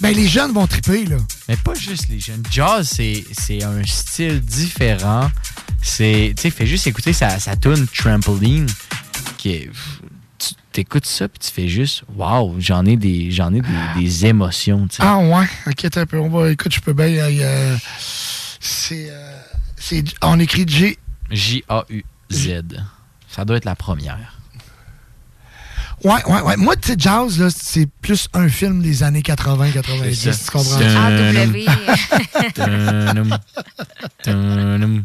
Ben, 0.00 0.14
les 0.14 0.26
jeunes 0.26 0.52
vont 0.52 0.66
triper, 0.66 1.06
là. 1.06 1.16
Mais 1.48 1.56
pas 1.56 1.74
juste 1.74 2.08
les 2.08 2.20
jeunes. 2.20 2.42
Jazz, 2.50 2.88
c'est, 2.90 3.62
un 3.62 3.84
style 3.84 4.40
différent. 4.40 5.30
C'est, 5.82 6.32
tu 6.36 6.42
sais, 6.42 6.50
fais 6.50 6.66
juste 6.66 6.86
écouter 6.86 7.12
sa, 7.12 7.38
sa 7.38 7.56
tune 7.56 7.86
Trampoline, 7.86 8.66
qui 9.36 9.50
est... 9.50 9.70
Tu 10.38 10.54
t'écoutes 10.72 11.06
ça, 11.06 11.28
puis 11.28 11.38
tu 11.38 11.50
fais 11.50 11.68
juste, 11.68 12.02
waouh, 12.16 12.56
j'en 12.58 12.84
ai 12.84 12.96
des, 12.96 13.30
j'en 13.30 13.54
ai 13.54 13.60
des, 13.60 14.00
des 14.00 14.26
émotions, 14.26 14.88
tu 14.88 14.96
sais. 14.96 15.02
Ah 15.04 15.18
ouais? 15.18 15.46
Ok, 15.66 15.96
un 15.96 16.06
peu. 16.06 16.18
On 16.18 16.28
va, 16.28 16.50
écoute, 16.50 16.74
je 16.74 16.80
peux 16.80 16.92
bien... 16.92 17.06
euh, 17.06 17.76
c'est... 18.58 19.06
euh, 19.10 19.38
c'est... 19.76 20.04
On 20.22 20.38
écrit 20.40 20.66
G... 20.66 20.98
J-A-U-Z. 21.30 22.64
Ça 23.28 23.44
doit 23.44 23.56
être 23.56 23.64
la 23.64 23.76
première. 23.76 24.33
Ouais, 26.04 26.22
ouais, 26.26 26.40
ouais. 26.42 26.56
Moi, 26.58 26.76
tu 26.76 26.88
sais, 26.92 26.96
Jazz, 26.98 27.38
là, 27.40 27.48
c'est 27.50 27.86
plus 28.02 28.28
un 28.34 28.48
film 28.48 28.82
des 28.82 29.02
années 29.02 29.22
80-90. 29.22 30.14
C'est 30.14 30.32
ça. 30.32 30.44
Tu 30.44 30.50
comprends? 30.50 30.78
C'est 30.78 32.60
un- 32.60 33.16
AW. 33.16 33.38
Tunum. 34.22 35.04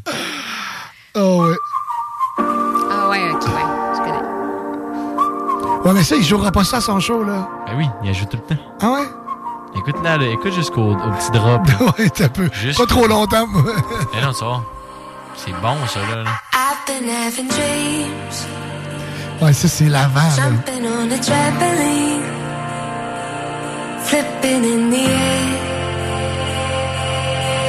Oh, 1.16 1.46
ouais. 1.46 1.56
Ah 2.92 3.10
ouais, 3.10 3.32
ok, 3.32 3.46
ouais. 3.46 3.66
Je 3.96 4.00
connais. 4.00 5.84
Ouais, 5.88 5.94
mais 5.94 6.04
ça, 6.04 6.16
il 6.18 6.24
jouera 6.24 6.52
pas 6.52 6.64
ça 6.64 6.78
à 6.78 6.82
son 6.82 7.00
show, 7.00 7.24
là. 7.24 7.48
Ben 7.68 7.74
oui, 7.78 7.86
il 8.04 8.10
ajoute 8.10 8.30
tout 8.30 8.38
le 8.50 8.56
temps. 8.56 8.62
Ah 8.82 8.92
ouais? 8.92 9.08
Écoute 9.76 9.96
là, 10.04 10.18
là, 10.18 10.28
écoute 10.28 10.54
jusqu'au 10.54 10.92
au 10.94 10.96
petit 11.12 11.32
drop. 11.32 11.62
ouais, 12.00 12.10
t'as 12.10 12.28
peu. 12.30 12.50
Juste- 12.54 12.78
Pas 12.80 12.86
trop 12.88 13.08
longtemps, 13.08 13.48
moi. 13.48 13.64
Eh 14.18 14.22
non, 14.22 14.34
ça 14.34 14.46
va. 14.46 14.62
C'est 15.36 15.52
bon, 15.62 15.76
ça, 15.88 16.00
là. 16.02 16.24
là. 16.24 16.32
I've 16.54 16.86
been 16.86 17.10
having 17.10 17.48
dreams, 17.48 18.46
Ouais, 19.42 19.54
ça, 19.54 19.68
c'est 19.70 19.86
l'avant, 19.86 20.20
là. 20.20 20.30
jumping 20.36 20.86
on 20.86 21.10
a 21.12 21.18
trampoline, 21.18 22.24
flipping 24.04 24.64
in 24.66 24.90
the 24.92 25.10
air. 25.10 25.56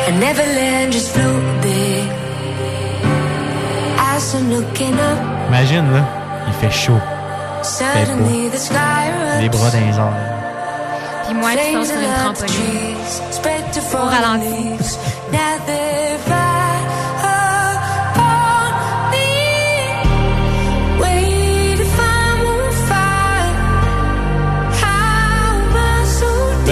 I 0.08 0.12
never 0.18 0.42
land, 0.42 0.92
just 0.92 1.10
float 1.12 1.62
there. 1.62 2.08
As 3.99 4.34
I'm 4.34 4.50
looking 4.50 4.94
up, 4.94 5.18
Imagine, 5.49 5.92
là, 5.92 6.05
il 6.49 6.55
fait 6.55 6.70
chaud. 6.73 6.99
Fait 7.62 8.05
suddenly 8.07 8.49
beau. 8.49 8.50
the 8.50 8.58
sky 8.58 9.10
Les 9.40 9.49
bras 9.49 9.70
dans 9.70 9.78
les 9.78 9.97
airs. 9.97 10.16
Puis 11.26 11.34
moi, 11.34 11.50
Flames 11.52 11.84
sont 11.84 11.92
sur 11.92 12.00
une 12.00 12.15
trampoline. 12.15 12.47
trees, 12.47 13.23
spread 13.31 13.65
to 13.73 13.81
Au 13.97 14.07
ralenti. 14.07 14.99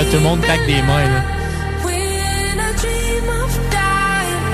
Tout 0.05 0.13
le 0.13 0.21
monde 0.21 0.41
claque 0.41 0.65
des 0.67 0.81
mains, 0.83 1.03
là. 1.03 1.23
when 1.85 2.61
I 2.61 2.73
dream 2.81 3.29
of 3.29 3.59
dying? 3.71 4.45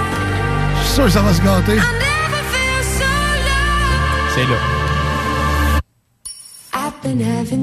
Je 0.79 0.85
suis 0.85 0.95
sûr 0.95 1.05
que 1.05 1.11
ça 1.11 1.21
va 1.21 1.35
se 1.35 1.43
gâter. 1.43 1.75
Never 1.75 2.43
feel 2.53 2.83
so 2.99 3.05
low. 3.47 4.35
C'est 4.35 4.49
là. 4.49 4.59
I've 6.73 7.03
been 7.03 7.21
having 7.21 7.63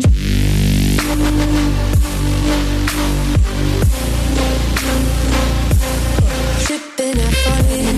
tripping 6.63 7.17
and 7.19 7.35
falling. 7.43 7.97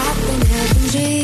I've 0.00 0.18
been 0.26 0.42
having 0.46 0.88
dreams. 0.90 1.23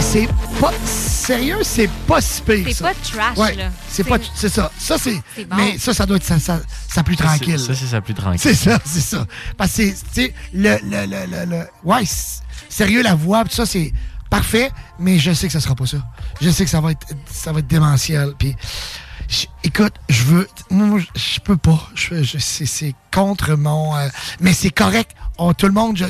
C'est- 0.00 0.28
pas 0.60 0.72
sérieux, 0.84 1.58
c'est 1.62 1.88
pas 2.06 2.20
si 2.20 2.42
pire. 2.42 2.66
C'est 2.72 2.82
pas 2.82 2.94
trash, 2.94 3.38
Ouais, 3.38 3.54
là. 3.54 3.70
C'est 3.88 4.04
pas. 4.04 4.16
C'est 4.34 4.48
ça. 4.48 4.70
Ça, 4.78 4.96
c'est. 4.98 5.14
Bon. 5.44 5.56
Mais 5.56 5.78
ça, 5.78 5.94
ça 5.94 6.04
doit 6.06 6.16
être 6.16 6.24
ça, 6.24 6.38
ça, 6.40 6.60
ça 6.88 7.02
plus 7.02 7.16
tranquille. 7.16 7.58
Ça, 7.58 7.74
c'est 7.74 7.86
ça 7.86 8.00
plus 8.00 8.14
tranquille. 8.14 8.40
C'est 8.40 8.54
ça, 8.54 8.78
c'est 8.84 9.00
ça. 9.00 9.26
Parce 9.56 9.70
que, 9.70 9.76
c'est- 9.76 9.94
tu 10.12 10.22
sais, 10.26 10.34
le, 10.52 10.76
le, 10.82 11.06
le, 11.06 11.26
le, 11.26 11.46
le- 11.58 11.66
Ouais, 11.84 12.02
sérieux, 12.68 13.02
la 13.02 13.14
voix, 13.14 13.44
tout 13.44 13.54
ça, 13.54 13.66
c'est 13.66 13.92
parfait, 14.28 14.70
mais 14.98 15.18
je 15.18 15.32
sais 15.32 15.46
que 15.46 15.52
ça 15.52 15.60
sera 15.60 15.74
pas 15.74 15.86
ça. 15.86 15.98
Je 16.40 16.50
sais 16.50 16.64
que 16.64 16.70
ça 16.70 16.80
va 16.80 16.90
être, 16.92 17.06
ça 17.32 17.52
va 17.52 17.60
être 17.60 17.66
démentiel. 17.68 18.32
Puis, 18.38 18.56
écoute, 19.62 19.94
je 20.08 20.24
veux. 20.24 20.48
Moi, 20.70 21.00
je- 21.14 21.40
peux 21.40 21.56
pas. 21.56 21.88
Je, 21.94 22.24
c'est 22.38 22.94
contre 23.12 23.54
mon. 23.54 23.96
euh, 23.96 24.08
mais 24.40 24.52
c'est 24.52 24.70
correct. 24.70 25.12
On- 25.40 25.54
tout 25.54 25.66
le 25.66 25.72
monde. 25.72 25.96
je- 25.96 26.04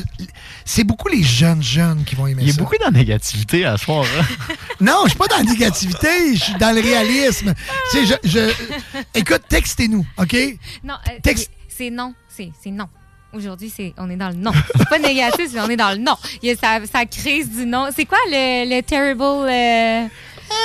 c'est 0.65 0.84
beaucoup 0.84 1.09
les 1.09 1.23
jeunes 1.23 1.62
jeunes 1.62 2.05
qui 2.05 2.15
vont 2.17 2.26
aimer 2.26 2.42
Il 2.42 2.49
y 2.49 2.50
a 2.50 2.55
ça. 2.55 2.60
beaucoup 2.60 2.75
de 2.76 2.92
négativité 2.92 3.65
à 3.65 3.76
soir. 3.76 4.05
hein. 4.18 4.55
Non, 4.81 5.02
je 5.05 5.10
suis 5.10 5.18
pas 5.18 5.26
dans 5.26 5.36
la 5.36 5.42
négativité, 5.44 6.34
je 6.34 6.42
suis 6.44 6.55
dans 6.55 6.75
le 6.75 6.81
réalisme. 6.81 7.55
tu 7.92 8.07
sais, 8.07 8.18
je, 8.25 8.28
je- 8.28 8.99
Écoute, 9.15 9.42
textez-nous, 9.49 10.07
OK? 10.18 10.36
Non, 10.84 10.94
euh, 11.09 11.18
Texte- 11.23 11.50
c'est 11.68 11.91
non. 11.91 12.15
C'est 12.28 12.50
c'est 12.62 12.70
non. 12.70 12.86
Aujourd'hui, 13.33 13.73
c'est 13.75 13.92
on 13.99 14.10
est 14.10 14.17
dans 14.17 14.31
le 14.31 14.34
non. 14.34 14.52
C'est 14.76 14.89
pas 14.89 14.99
négatif, 14.99 15.49
c'est 15.52 15.60
on 15.60 15.68
est 15.68 15.76
dans 15.76 15.91
le 15.92 15.99
non. 15.99 16.17
Il 16.42 16.49
y 16.49 16.52
a 16.52 16.57
sa, 16.57 16.84
sa 16.86 17.07
crise 17.07 17.50
du 17.50 17.67
non. 17.67 17.89
C'est 17.94 18.05
quoi 18.07 18.18
le, 18.28 18.68
le 18.76 18.83
terrible. 18.83 19.23
euh, 19.23 20.07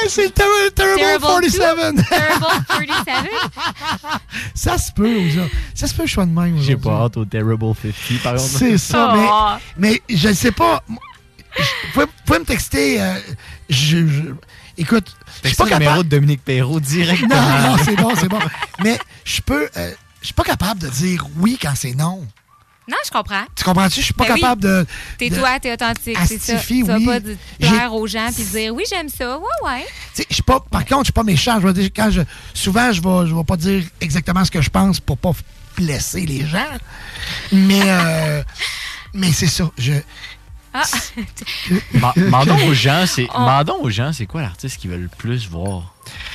c'est 0.07 0.25
le 0.25 0.29
ter- 0.31 0.45
Terrible 0.75 1.21
47. 1.21 1.59
Terrible 1.59 2.45
47. 2.67 3.15
Ça 4.55 4.77
se 4.77 4.91
peut, 4.91 5.29
ça. 5.31 5.41
Ça 5.73 5.87
se 5.87 5.93
peut 5.93 6.03
que 6.03 6.09
je 6.09 6.13
sois 6.13 6.25
de 6.25 6.31
même. 6.31 6.59
J'ai 6.61 6.75
pas 6.77 7.03
hâte 7.03 7.17
au 7.17 7.25
Terrible 7.25 7.73
50, 7.81 8.23
par 8.23 8.33
contre. 8.35 8.45
C'est 8.47 8.77
ça, 8.77 9.13
Oh. 9.15 9.61
mais, 9.77 10.01
mais 10.09 10.15
je 10.15 10.29
ne 10.29 10.33
sais 10.33 10.51
pas. 10.51 10.83
Vous 11.93 12.03
pouvez, 12.25 12.39
me 12.39 12.45
texter. 12.45 13.01
euh, 13.01 13.13
je, 13.69 14.05
je- 14.07 14.21
écoute, 14.77 15.15
je 15.43 15.49
suis 15.49 15.57
pas 15.57 15.63
le 15.65 15.69
numéro 15.71 15.91
capable. 15.91 16.09
de 16.09 16.15
Dominique 16.15 16.43
Perrault 16.43 16.79
directement. 16.79 17.35
Non, 17.35 17.69
non, 17.71 17.77
c'est 17.83 17.95
bon, 17.95 18.11
c'est 18.15 18.27
bon. 18.27 18.39
Mais 18.83 18.99
je 19.23 19.41
peux. 19.41 19.69
euh, 19.77 19.91
je 20.21 20.25
suis 20.25 20.33
pas 20.33 20.43
capable 20.43 20.81
de 20.81 20.89
dire 20.89 21.25
oui 21.37 21.57
quand 21.61 21.73
c'est 21.75 21.93
non. 21.93 22.25
Non, 22.87 22.97
je 23.05 23.09
comprends. 23.11 23.43
Tu 23.55 23.63
comprends-tu? 23.63 23.99
Je 23.99 24.05
suis 24.05 24.13
pas 24.13 24.25
Ben 24.27 24.33
oui. 24.35 24.41
capable 24.41 24.61
de. 24.61 24.85
T'es 25.17 25.29
de- 25.29 25.35
toi, 25.35 25.59
t'es 25.59 25.73
authentique, 25.73 26.17
c'est 26.27 26.39
ça. 26.39 26.53
Astifi, 26.55 26.79
Tu 26.81 26.83
vas 26.85 26.97
oui. 26.97 27.05
pas 27.05 27.19
de 27.19 27.35
plaire 27.59 27.93
aux 27.93 28.05
gens 28.05 28.29
puis 28.33 28.43
dire 28.43 28.73
oui, 28.75 28.83
j'aime 28.89 29.09
ça. 29.09 29.37
Ouais, 29.39 29.45
ouais. 29.63 29.85
Je 30.29 30.33
suis 30.33 30.43
pas, 30.43 30.59
par 30.59 30.85
contre, 30.85 31.01
je 31.01 31.05
suis 31.05 31.13
pas 31.13 31.23
méchant. 31.23 31.59
Je 31.59 31.67
vais 31.67 31.73
dire, 31.73 31.89
quand 31.95 32.11
je, 32.11 32.21
souvent, 32.53 32.91
je 32.91 33.01
vais, 33.01 33.27
je 33.27 33.33
vais 33.35 33.43
pas 33.43 33.57
dire 33.57 33.83
exactement 34.01 34.45
ce 34.45 34.51
que 34.51 34.61
je 34.61 34.69
pense 34.69 34.99
pour 34.99 35.17
pas 35.17 35.31
blesser 35.77 36.25
les 36.27 36.45
gens. 36.45 36.67
Mais, 37.51 37.81
euh, 37.85 38.43
mais 39.13 39.31
c'est 39.33 39.47
ça. 39.47 39.69
Je, 39.77 39.93
Ah. 40.77 40.83
Ma- 41.93 42.13
Mandons 42.17 42.67
aux 42.67 42.73
gens, 42.73 43.05
c'est 43.07 43.27
On- 43.33 43.39
mandons 43.39 43.79
aux 43.81 43.89
gens, 43.89 44.11
c'est 44.13 44.25
quoi 44.25 44.41
l'artiste 44.41 44.77
qu'ils 44.77 44.91
veulent 44.91 45.03
le 45.03 45.07
plus 45.07 45.47
voir 45.47 45.93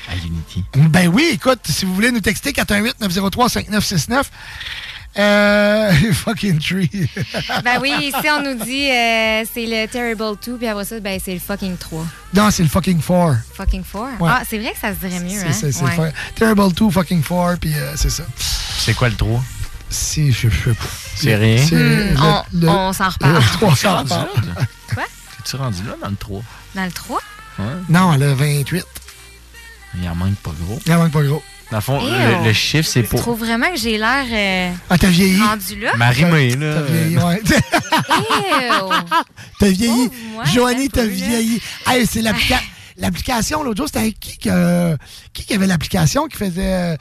à 0.09 0.17
Unity? 0.17 0.65
Ben 0.75 1.09
oui, 1.09 1.29
écoute, 1.35 1.61
si 1.69 1.85
vous 1.85 1.95
voulez 1.95 2.11
nous 2.11 2.21
texter 2.21 2.53
418-903-5969, 2.53 4.23
euh, 5.19 5.93
fucking 6.13 6.59
tree. 6.61 6.89
ben 7.65 7.79
oui, 7.81 7.93
ici, 8.01 8.29
on 8.31 8.43
nous 8.43 8.65
dit 8.65 8.91
euh, 8.91 9.45
c'est 9.53 9.67
le 9.67 9.87
Terrible 9.89 10.37
2, 10.45 10.57
puis 10.57 10.67
après 10.69 10.85
ça, 10.85 11.01
ben, 11.01 11.19
c'est 11.25 11.35
le 11.35 11.41
fucking 11.41 11.77
3. 11.77 12.05
non, 12.35 12.51
c'est 12.51 12.63
le 12.63 12.69
fucking 12.69 13.01
four. 13.01 13.35
Fucking 13.55 13.83
4. 13.85 14.21
Ouais. 14.21 14.31
Ah, 14.31 14.43
c'est 14.49 14.59
vrai 14.59 14.73
que 14.73 14.79
ça 14.79 14.95
se 14.95 14.99
dirait 15.07 15.21
mieux, 15.21 15.41
C'est 15.41 15.47
hein? 15.49 15.53
c'est- 15.53 15.73
c'est 15.73 15.83
Ouais. 15.85 15.91
le 15.91 15.97
four. 15.97 16.07
Terrible 16.37 16.73
2, 16.73 16.91
fucking 16.91 17.23
four, 17.23 17.55
puis 17.61 17.75
euh, 17.75 17.93
c'est 17.97 18.11
ça. 18.11 18.23
C'est 18.37 18.95
quoi 18.95 19.09
le 19.09 19.17
3? 19.17 19.43
C'est, 19.93 20.31
je, 20.31 20.49
je 20.49 20.65
sais 20.71 20.75
pas. 20.75 20.85
C'est 21.17 21.35
rien? 21.35 21.57
C'est 21.67 21.75
Hmm, 21.75 22.15
le- 22.15 22.17
on- 22.23 22.45
le- 22.53 22.69
on 22.69 22.93
s'en 22.93 23.09
reparle. 23.09 23.35
le 23.35 23.41
trois, 23.57 23.69
on 23.69 23.73
T'es 23.75 23.81
s'en 23.81 23.95
rendu 23.97 24.13
reparle. 24.13 24.67
Quoi? 24.95 25.03
T'es-tu 25.05 25.57
rendu 25.57 25.83
là 25.83 25.95
dans 26.01 26.09
le 26.11 26.17
3? 26.17 26.43
Dans 26.77 26.85
le 26.85 26.93
3? 26.93 27.19
Ouais. 27.59 27.65
Non, 27.89 28.17
le 28.17 28.33
28. 28.33 28.85
Il 30.01 30.09
en 30.09 30.15
manque 30.15 30.37
pas 30.37 30.53
gros. 30.65 30.79
Il 30.87 30.93
en 30.95 30.99
manque 30.99 31.11
pas 31.13 31.23
gros. 31.25 31.43
Dans 31.71 31.77
le 31.77 31.83
fond, 31.83 32.01
le, 32.03 32.45
le 32.45 32.53
chiffre, 32.53 32.89
c'est 32.89 33.03
Je 33.05 33.09
pour. 33.09 33.21
trouve 33.21 33.39
vraiment 33.39 33.71
que 33.71 33.79
j'ai 33.79 33.97
l'air 33.97 34.25
euh, 34.33 34.73
Ah, 34.91 34.99
t'as 34.99 35.09
vieilli? 35.09 35.41
rendu 35.41 35.79
là. 35.81 35.93
Marie-Mé, 35.97 36.57
là. 36.57 36.75
T'as 36.81 36.83
vieilli, 36.93 37.17
ouais. 37.17 37.41
Ew. 38.71 38.93
T'as 39.59 39.69
vieilli? 39.69 40.11
Moi, 40.35 40.45
Joanie, 40.47 40.85
hein, 40.87 40.89
t'as 40.93 41.05
vieilli. 41.07 41.61
Hey, 41.87 42.07
c'est 42.07 42.23
l'applica- 42.23 42.61
l'application. 42.97 43.63
L'autre 43.63 43.79
jour, 43.79 43.87
c'était 43.87 44.13
qui, 44.13 44.39
que- 44.39 44.97
qui 45.33 45.45
qui 45.45 45.55
avait 45.55 45.67
l'application 45.67 46.27
qui 46.27 46.37
faisait 46.39 46.73
euh, 46.73 46.97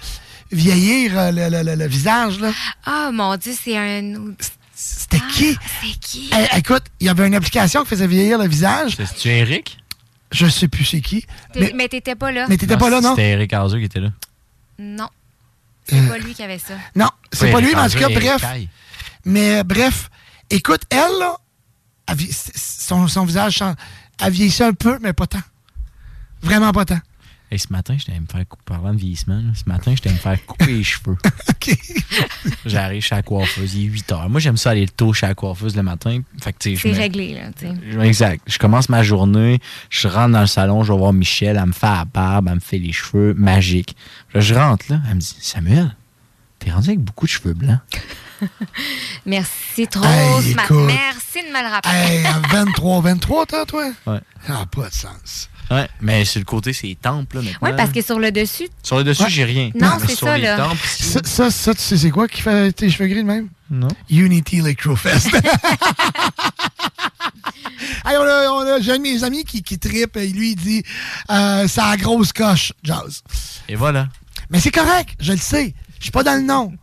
vieillir 0.52 1.18
euh, 1.18 1.32
le, 1.32 1.50
le- 1.50 1.64
le- 1.64 1.76
le 1.76 1.88
visage, 1.88 2.40
là? 2.40 2.52
Ah, 2.86 3.10
mon 3.14 3.36
Dieu, 3.38 3.54
c'est 3.60 3.76
un. 3.78 4.14
C'était 4.76 5.20
qui? 5.34 5.58
C'est 5.82 6.00
qui? 6.00 6.30
Hey, 6.32 6.48
écoute, 6.58 6.84
il 7.00 7.08
y 7.08 7.10
avait 7.10 7.28
une 7.28 7.36
application 7.36 7.82
qui 7.84 7.90
faisait 7.90 8.08
vieillir 8.08 8.38
le 8.38 8.48
visage. 8.48 8.96
C'est-tu 8.98 9.30
Eric? 9.30 9.78
Je 10.32 10.46
sais 10.46 10.68
plus 10.68 10.86
c'est 10.86 11.02
qui. 11.02 11.26
Mais, 11.56 11.72
Mais 11.76 11.88
t'étais 11.88 12.14
pas 12.16 12.32
là. 12.32 12.46
mais 12.48 12.56
t'étais 12.58 12.78
pas 12.78 12.90
là, 12.92 13.02
non? 13.02 13.16
C'était 13.16 13.30
Eric 13.32 13.52
Arzu 13.52 13.80
qui 13.80 13.86
était 13.86 14.00
là. 14.00 14.10
Non. 14.80 15.10
C'est 15.88 16.00
Euh, 16.00 16.08
pas 16.08 16.18
lui 16.18 16.34
qui 16.34 16.44
avait 16.44 16.60
ça. 16.60 16.74
Non, 16.96 17.10
c'est 17.34 17.52
pas 17.52 17.60
lui, 17.62 17.70
mais 17.76 17.82
en 17.82 17.90
tout 17.90 17.98
cas, 18.00 18.10
bref. 18.10 18.42
Caille. 18.42 18.70
Mais 19.26 19.60
euh, 19.60 19.64
bref, 19.64 20.10
écoute, 20.50 20.82
elle, 20.90 21.20
là, 21.20 21.36
elle 22.08 22.18
son, 22.56 23.08
son 23.08 23.26
visage, 23.26 23.54
chan- 23.56 23.76
a 24.20 24.30
vieilli 24.30 24.64
un 24.64 24.74
peu, 24.74 24.98
mais 25.02 25.14
pas 25.14 25.28
tant. 25.28 25.42
Vraiment 26.42 26.72
pas 26.72 26.86
tant. 26.86 27.00
Hey, 27.52 27.58
ce 27.58 27.74
matin, 27.74 27.96
j'étais 27.98 28.12
allé 28.12 28.22
me 28.22 28.28
faire 28.28 28.48
couper, 28.48 28.64
parlant 28.66 28.94
de 28.94 29.00
vieillissement, 29.00 29.38
là, 29.38 29.52
ce 29.56 29.64
matin, 29.68 29.92
j'étais 29.96 30.10
allé 30.10 30.18
me 30.18 30.22
faire 30.22 30.46
couper 30.46 30.68
les 30.68 30.84
cheveux. 30.84 31.18
J'arrive 32.66 33.02
chez 33.02 33.16
la 33.16 33.24
coiffeuse, 33.24 33.74
il 33.74 33.86
est 33.86 33.88
8 33.88 34.12
heures. 34.12 34.30
Moi, 34.30 34.40
j'aime 34.40 34.56
ça 34.58 34.70
aller 34.72 34.82
le 34.82 34.90
tôt 34.90 35.14
chez 35.14 35.26
la 35.26 35.34
coiffeuse 35.34 35.76
le 35.76 35.82
matin. 35.82 36.22
Fait 36.42 36.54
que, 36.54 36.76
C'est 36.76 36.92
réglé, 36.92 37.34
là, 37.34 38.06
Exact. 38.06 38.42
Je 38.46 38.60
commence 38.60 38.88
ma 38.90 39.02
journée, 39.02 39.60
je 39.90 40.08
rentre 40.08 40.34
dans 40.34 40.42
le 40.42 40.48
salon, 40.48 40.84
je 40.84 40.94
vais 40.94 41.00
voir 41.00 41.12
Michel, 41.12 41.58
elle 41.60 41.66
me 41.66 41.72
fait 41.72 41.88
la 41.88 42.06
barbe, 42.06 42.48
elle 42.50 42.56
me 42.56 42.60
fait 42.60 42.78
les 42.78 42.92
cheveux, 42.92 43.34
magique. 43.34 43.96
Là, 44.36 44.42
je 44.42 44.54
rentre 44.54 44.86
là, 44.90 45.02
elle 45.10 45.16
me 45.16 45.20
dit 45.20 45.36
Samuel, 45.42 45.96
t'es 46.60 46.70
rendu 46.72 46.90
avec 46.90 47.00
beaucoup 47.00 47.26
de 47.26 47.32
cheveux 47.32 47.54
blancs. 47.54 47.80
Merci 49.26 49.88
trop, 49.88 50.06
Hey, 50.06 50.52
écoute. 50.52 50.86
Merci 50.86 51.42
de 51.42 51.48
me 51.48 51.62
le 51.62 51.70
rappeler. 51.72 51.92
Hey, 51.94 52.26
à 52.26 52.40
23, 52.66 53.02
23, 53.02 53.46
toi, 53.48 53.66
toi? 53.66 53.92
Ouais. 54.08 54.20
Ça 54.46 54.54
n'a 54.54 54.66
pas 54.66 54.88
de 54.88 54.94
sens. 54.94 55.49
Ouais, 55.72 55.88
mais 56.02 56.26
sur 56.26 56.40
le 56.40 56.46
côté, 56.46 56.74
c'est 56.74 56.88
les 56.88 56.96
tempes, 56.96 57.32
là, 57.34 57.42
maintenant. 57.42 57.60
Oui, 57.62 57.70
parce 57.78 57.92
que 57.92 58.02
sur 58.02 58.18
le 58.20 58.32
dessus. 58.32 58.68
Sur 58.82 58.98
le 58.98 59.04
dessus, 59.04 59.24
Ouais. 59.24 59.30
j'ai 59.30 59.44
rien. 59.44 59.70
Non, 59.76 59.98
c'est 60.06 60.16
ça, 60.16 60.36
les 60.38 60.44
là. 60.46 60.58
tempes, 60.58 60.78
Ça, 60.84 61.20
ça, 61.24 61.52
ça, 61.52 61.74
tu 61.76 61.82
sais, 61.82 61.98
c'est 61.98 62.10
quoi 62.10 62.28
qui 62.28 62.42
fait 62.42 62.72
tes 62.72 62.90
cheveux 62.90 63.08
gris 63.08 63.22
de 63.22 63.28
même? 63.28 63.50
Non. 63.70 63.88
Unity 64.10 64.58
Electrofest. 64.58 65.28
hey, 68.06 68.18
on 68.18 68.22
a, 68.24 68.50
on 68.52 68.60
a- 68.62 68.80
j'ai 68.82 68.94
un 68.94 68.98
de 68.98 69.04
mes 69.04 69.24
amis 69.24 69.44
qui, 69.44 69.62
qui 69.64 69.78
trippe, 69.78 70.18
et 70.18 70.28
lui, 70.28 70.52
il 70.52 70.56
dit 70.56 70.84
euh, 71.32 71.68
ça 71.68 71.86
a 71.88 71.98
grosse 71.98 72.34
coche, 72.34 72.74
Jazz. 72.84 73.22
Et 73.68 73.76
voilà. 73.76 74.08
Mais 74.50 74.60
c'est 74.60 74.72
correct, 74.72 75.16
je 75.20 75.34
le 75.34 75.38
sais. 75.38 75.74
Je 76.00 76.04
suis 76.06 76.12
pas 76.12 76.24
dans 76.24 76.36
le 76.36 76.42
nom. 76.42 76.74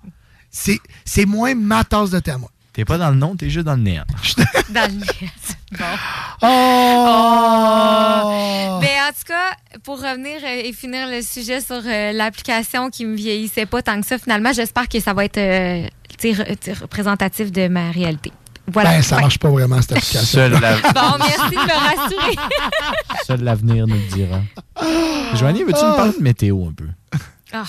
C'est, 0.51 0.79
c'est 1.05 1.27
moins 1.27 1.55
ma 1.55 1.85
tasse 1.85 2.11
de 2.11 2.21
thé 2.21 2.31
à 2.31 2.39
moi. 2.39 2.51
T'es 2.77 2.85
pas 2.85 2.99
dans 2.99 3.09
le 3.09 3.17
nom, 3.17 3.35
t'es 3.37 3.49
juste 3.49 3.65
dans 3.65 3.75
le 3.77 3.81
néant. 3.81 4.05
Dans 4.69 4.91
le 4.93 4.99
net. 4.99 5.09
Bon. 5.73 5.85
Oh! 7.07 8.79
Ben, 8.81 8.89
en 9.09 9.13
tout 9.13 9.25
cas, 9.27 9.57
pour 9.83 9.97
revenir 9.97 10.37
euh, 10.45 10.63
et 10.65 10.73
finir 10.75 11.09
le 11.09 11.23
sujet 11.23 11.61
sur 11.63 11.81
euh, 11.85 12.13
l'application 12.13 12.91
qui 12.91 13.05
me 13.07 13.17
vieillissait 13.17 13.65
pas 13.67 13.81
tant 13.83 13.99
que 14.01 14.07
ça, 14.07 14.19
finalement, 14.19 14.53
j'espère 14.53 14.89
que 14.89 15.01
ça 15.01 15.13
va 15.15 15.25
être 15.25 15.39
euh, 15.39 15.89
représentatif 16.81 17.51
de 17.51 17.67
ma 17.69 17.91
réalité. 17.91 18.31
Voilà. 18.69 18.91
Ben, 18.91 19.03
ça 19.03 19.17
Ouais. 19.17 19.23
marche 19.23 19.39
pas 19.39 19.49
vraiment, 19.49 19.81
cette 19.81 19.93
application. 19.93 20.51
Bon, 20.51 21.17
merci 21.19 21.51
de 21.51 21.57
me 21.57 22.03
rassurer. 22.05 22.37
Seul 23.27 23.43
l'avenir 23.43 23.87
nous 23.87 23.95
le 23.97 24.15
dira. 24.15 24.41
Joanie, 25.35 25.65
veux-tu 25.65 25.83
nous 25.85 25.95
parler 25.97 26.13
de 26.19 26.23
météo 26.23 26.69
un 26.69 26.73
peu? 26.75 26.87
Ah, 27.53 27.65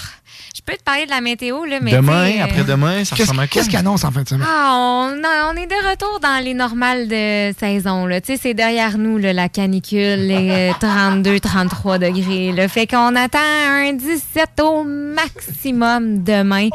je 0.55 0.61
peux 0.65 0.73
te 0.77 0.83
parler 0.83 1.05
de 1.05 1.11
la 1.11 1.21
météo, 1.21 1.65
là, 1.65 1.79
mais. 1.81 1.91
Demain, 1.91 2.25
sais, 2.31 2.41
euh, 2.41 2.43
après-demain, 2.45 3.05
ça 3.05 3.15
Qu'est-ce, 3.15 3.29
ressemble 3.29 3.41
à 3.43 3.47
quoi? 3.47 3.53
qu'est-ce 3.53 3.69
qu'il 3.69 3.77
annonce 3.79 4.03
en 4.03 4.11
fin 4.11 4.23
de 4.23 4.27
semaine? 4.27 4.47
Ah, 4.49 4.73
on, 4.75 5.21
on 5.53 5.55
est 5.55 5.67
de 5.67 5.89
retour 5.89 6.19
dans 6.21 6.43
les 6.43 6.53
normales 6.53 7.07
de 7.07 7.53
saison. 7.59 8.05
Là. 8.05 8.21
Tu 8.21 8.33
sais, 8.35 8.39
c'est 8.41 8.53
derrière 8.53 8.97
nous, 8.97 9.17
là, 9.17 9.33
la 9.33 9.49
canicule, 9.49 10.27
les 10.27 10.71
32-33 10.81 11.99
degrés. 11.99 12.51
Là. 12.51 12.67
Fait 12.67 12.87
qu'on 12.87 13.15
attend 13.15 13.39
un 13.39 13.93
17 13.93 14.59
au 14.61 14.83
maximum 14.83 16.23
demain, 16.23 16.69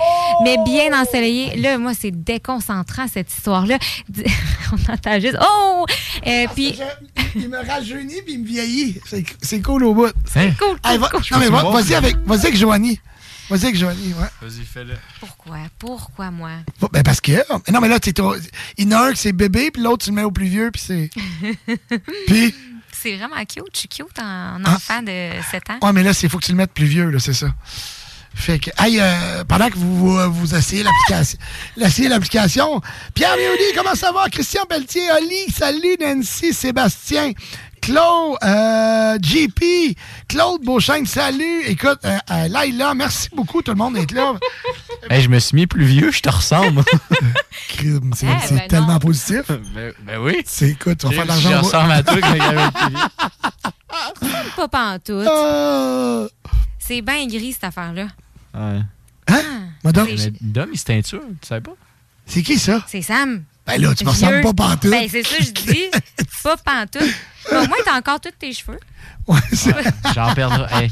mais 0.44 0.57
bien 0.65 0.92
ensoleillé. 1.00 1.57
Là, 1.57 1.78
moi, 1.78 1.92
c'est 1.99 2.10
déconcentrant, 2.12 3.07
cette 3.12 3.32
histoire-là. 3.32 3.78
on 4.73 4.92
entend 4.92 5.20
juste 5.20 5.36
«Oh! 5.42 5.84
Euh, 6.26 6.47
Puis... 6.55 6.74
Il 7.34 7.49
me 7.49 7.57
rajeunit 7.66 8.20
puis 8.24 8.34
il 8.34 8.41
me 8.41 8.47
vieillit. 8.47 9.00
C'est, 9.07 9.24
c'est 9.41 9.60
cool 9.62 9.84
au 9.84 9.94
bout. 9.94 10.12
Hein? 10.36 10.50
Cool, 10.58 10.76
Hey, 10.84 10.99
va- 10.99 11.08
cool, 11.08 11.20
non, 11.32 11.39
mais 11.39 11.49
va- 11.49 11.62
vas-y 11.70 11.94
avec, 11.94 12.16
vas-y 12.26 12.41
avec 12.47 12.57
Joanie. 12.57 13.00
Vas-y 13.52 13.64
avec 13.66 13.76
Joanie, 13.76 14.14
ouais. 14.14 14.28
Vas-y, 14.48 14.64
fais-le. 14.64 14.94
Pourquoi? 15.20 15.58
Pourquoi 15.78 16.31
moi? 16.31 16.50
Bon, 16.81 16.89
Ben 16.92 17.02
parce 17.02 17.20
que. 17.20 17.32
Non, 17.70 17.81
mais 17.81 17.89
là, 17.89 18.00
t'es 18.00 18.12
trop- 18.12 18.34
il 18.78 18.90
y 18.90 18.94
en 18.94 18.98
a 18.98 19.08
un 19.08 19.12
qui 19.12 19.18
c'est 19.18 19.32
bébé, 19.32 19.70
puis 19.70 19.82
l'autre, 19.82 20.05
tu 20.05 20.10
le 20.10 20.16
mets 20.16 20.22
au 20.24 20.31
plus 20.32 20.47
vieux, 20.47 20.70
puis 20.70 20.82
c'est. 20.84 21.10
puis. 22.26 22.55
C'est 22.92 23.16
vraiment 23.16 23.36
cute. 23.44 23.64
Je 23.74 23.78
suis 23.81 23.89
cute 23.89 24.18
en 24.20 24.58
Ah. 24.64 24.74
enfant 24.76 25.02
de 25.02 25.31
7 25.50 25.70
ans. 25.70 25.78
Ouais, 25.86 25.92
mais 25.92 26.02
là, 26.02 26.12
il 26.22 26.28
faut 26.28 26.39
que 26.39 26.44
tu 26.44 26.52
le 26.52 26.56
mettes 26.56 26.72
plus 26.72 26.86
vieux, 26.86 27.10
là, 27.10 27.18
c'est 27.18 27.32
ça. 27.34 27.48
Fait 28.34 28.58
que, 28.58 28.70
hey, 28.78 28.98
euh, 29.00 29.44
pendant 29.44 29.68
que 29.68 29.76
vous, 29.76 29.98
vous, 29.98 30.32
vous 30.32 30.55
essayez 30.55 30.82
l'application, 30.82 31.39
l'essayez 31.76 32.08
l'application, 32.08 32.81
Pierre 33.14 33.36
Léonie, 33.36 33.74
comment 33.76 33.94
ça 33.94 34.10
va? 34.12 34.28
Christian 34.31 34.64
Pelletier, 34.66 35.02
Oli, 35.20 35.52
salut 35.52 35.97
Nancy, 36.00 36.55
Sébastien, 36.55 37.32
Claude, 37.83 38.36
euh, 38.44 39.19
JP, 39.20 39.97
Claude 40.28 40.62
Beauchesne, 40.62 41.05
salut. 41.05 41.62
Écoute, 41.67 41.99
euh, 42.05 42.17
euh, 42.31 42.47
Laila, 42.49 42.94
merci 42.94 43.28
beaucoup 43.35 43.61
tout 43.61 43.73
le 43.73 43.77
monde 43.77 43.94
d'être 43.94 44.12
là. 44.12 44.35
Hey, 45.11 45.20
je 45.20 45.28
me 45.28 45.41
suis 45.41 45.57
mis 45.57 45.67
plus 45.67 45.85
vieux, 45.85 46.12
je 46.12 46.20
te 46.20 46.28
ressemble. 46.31 46.85
C'est 48.15 48.27
Eh, 48.27 48.55
ben 48.55 48.69
tellement 48.69 48.86
non. 48.93 48.99
positif. 49.01 49.43
ben, 49.75 49.93
ben 50.01 50.19
oui. 50.20 50.43
C'est 50.47 50.70
écoute, 50.70 51.05
on 51.05 51.09
va 51.09 51.15
faire 51.15 51.23
de 51.25 51.28
l'argent. 51.28 51.51
Je 51.51 51.57
ressemble 51.57 51.91
à 51.91 52.02
toi 52.05 52.19
quand 52.20 52.33
il 52.35 52.39
y 52.39 52.41
avait 52.41 52.70
plus 52.70 52.89
vieux. 52.89 54.52
Pas 54.57 54.69
pantoute. 54.69 55.27
Ah! 55.28 56.27
C'est 56.78 57.02
bien 57.02 57.27
gris, 57.27 57.52
cette 57.52 57.65
affaire-là. 57.65 58.07
Ouais. 58.55 58.81
Hein? 59.27 59.43
Madame? 59.83 60.07
C'est- 60.17 60.31
Mais 60.31 60.33
Dom, 60.41 60.69
il 60.73 60.78
se 60.78 60.85
teinture, 60.85 61.20
tu 61.41 61.49
sais 61.49 61.61
pas? 61.61 61.73
C'est 62.27 62.43
qui 62.44 62.59
ça? 62.61 62.81
C'est 62.86 63.02
Sam. 63.02 63.43
Ben 63.67 63.81
là, 63.83 63.93
tu 63.97 64.05
me 64.05 64.11
ressembles 64.11 64.41
pas 64.41 64.52
pantoute. 64.52 64.91
Ben, 64.91 65.09
c'est 65.11 65.25
ça, 65.25 65.36
que 65.36 65.44
je 65.44 65.51
dis. 65.51 65.91
pas 66.44 66.57
pantoute. 66.57 67.12
Mais 67.50 67.58
au 67.58 67.66
moins, 67.68 67.76
t'as 67.84 67.96
encore 67.98 68.20
tous 68.20 68.30
tes 68.38 68.52
cheveux. 68.52 68.78
J'en 70.14 70.34
perdrai. 70.34 70.84
Hey, 70.84 70.90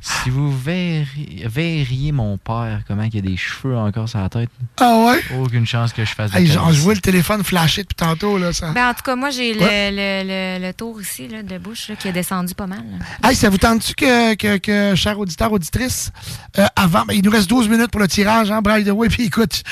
si 0.00 0.30
vous 0.30 0.56
verriez, 0.56 1.46
verriez 1.46 2.12
mon 2.12 2.38
père, 2.38 2.80
comment 2.88 3.02
il 3.02 3.18
a 3.18 3.20
des 3.20 3.36
cheveux 3.36 3.76
encore 3.76 4.08
sur 4.08 4.18
la 4.18 4.28
tête, 4.28 4.48
Ah 4.78 4.96
ouais? 5.06 5.20
aucune 5.38 5.66
chance 5.66 5.92
que 5.92 6.04
je 6.04 6.14
fasse 6.14 6.34
Hey, 6.34 6.44
des 6.46 6.52
genre, 6.52 6.72
je 6.72 6.80
vois 6.80 6.94
le 6.94 7.00
téléphone 7.00 7.44
flasher 7.44 7.82
depuis 7.82 7.94
tantôt. 7.96 8.38
Là, 8.38 8.52
ça. 8.52 8.70
Ben, 8.72 8.88
en 8.90 8.94
tout 8.94 9.02
cas, 9.02 9.14
moi, 9.16 9.30
j'ai 9.30 9.54
le, 9.54 9.60
Ouais. 9.60 9.90
le, 9.90 10.58
le, 10.60 10.66
le 10.66 10.72
tour 10.72 11.00
ici 11.00 11.28
là, 11.28 11.42
de 11.42 11.58
bouche 11.58 11.88
là, 11.88 11.96
qui 11.96 12.08
a 12.08 12.12
descendu 12.12 12.54
pas 12.54 12.66
mal. 12.66 12.82
Hey, 13.22 13.34
ça 13.36 13.50
vous 13.50 13.58
tente-tu 13.58 13.94
que, 13.94 14.34
que, 14.34 14.56
que, 14.58 14.94
chers 14.94 15.18
auditeurs, 15.18 15.52
auditrices, 15.52 16.12
euh, 16.58 16.66
avant, 16.76 17.04
ben, 17.04 17.14
il 17.14 17.22
nous 17.24 17.30
reste 17.30 17.48
12 17.50 17.68
minutes 17.68 17.90
pour 17.90 18.00
le 18.00 18.08
tirage, 18.08 18.50
hein, 18.50 18.60
the 18.62 18.88
way, 18.90 19.08
puis 19.10 19.24
écoute, 19.24 19.62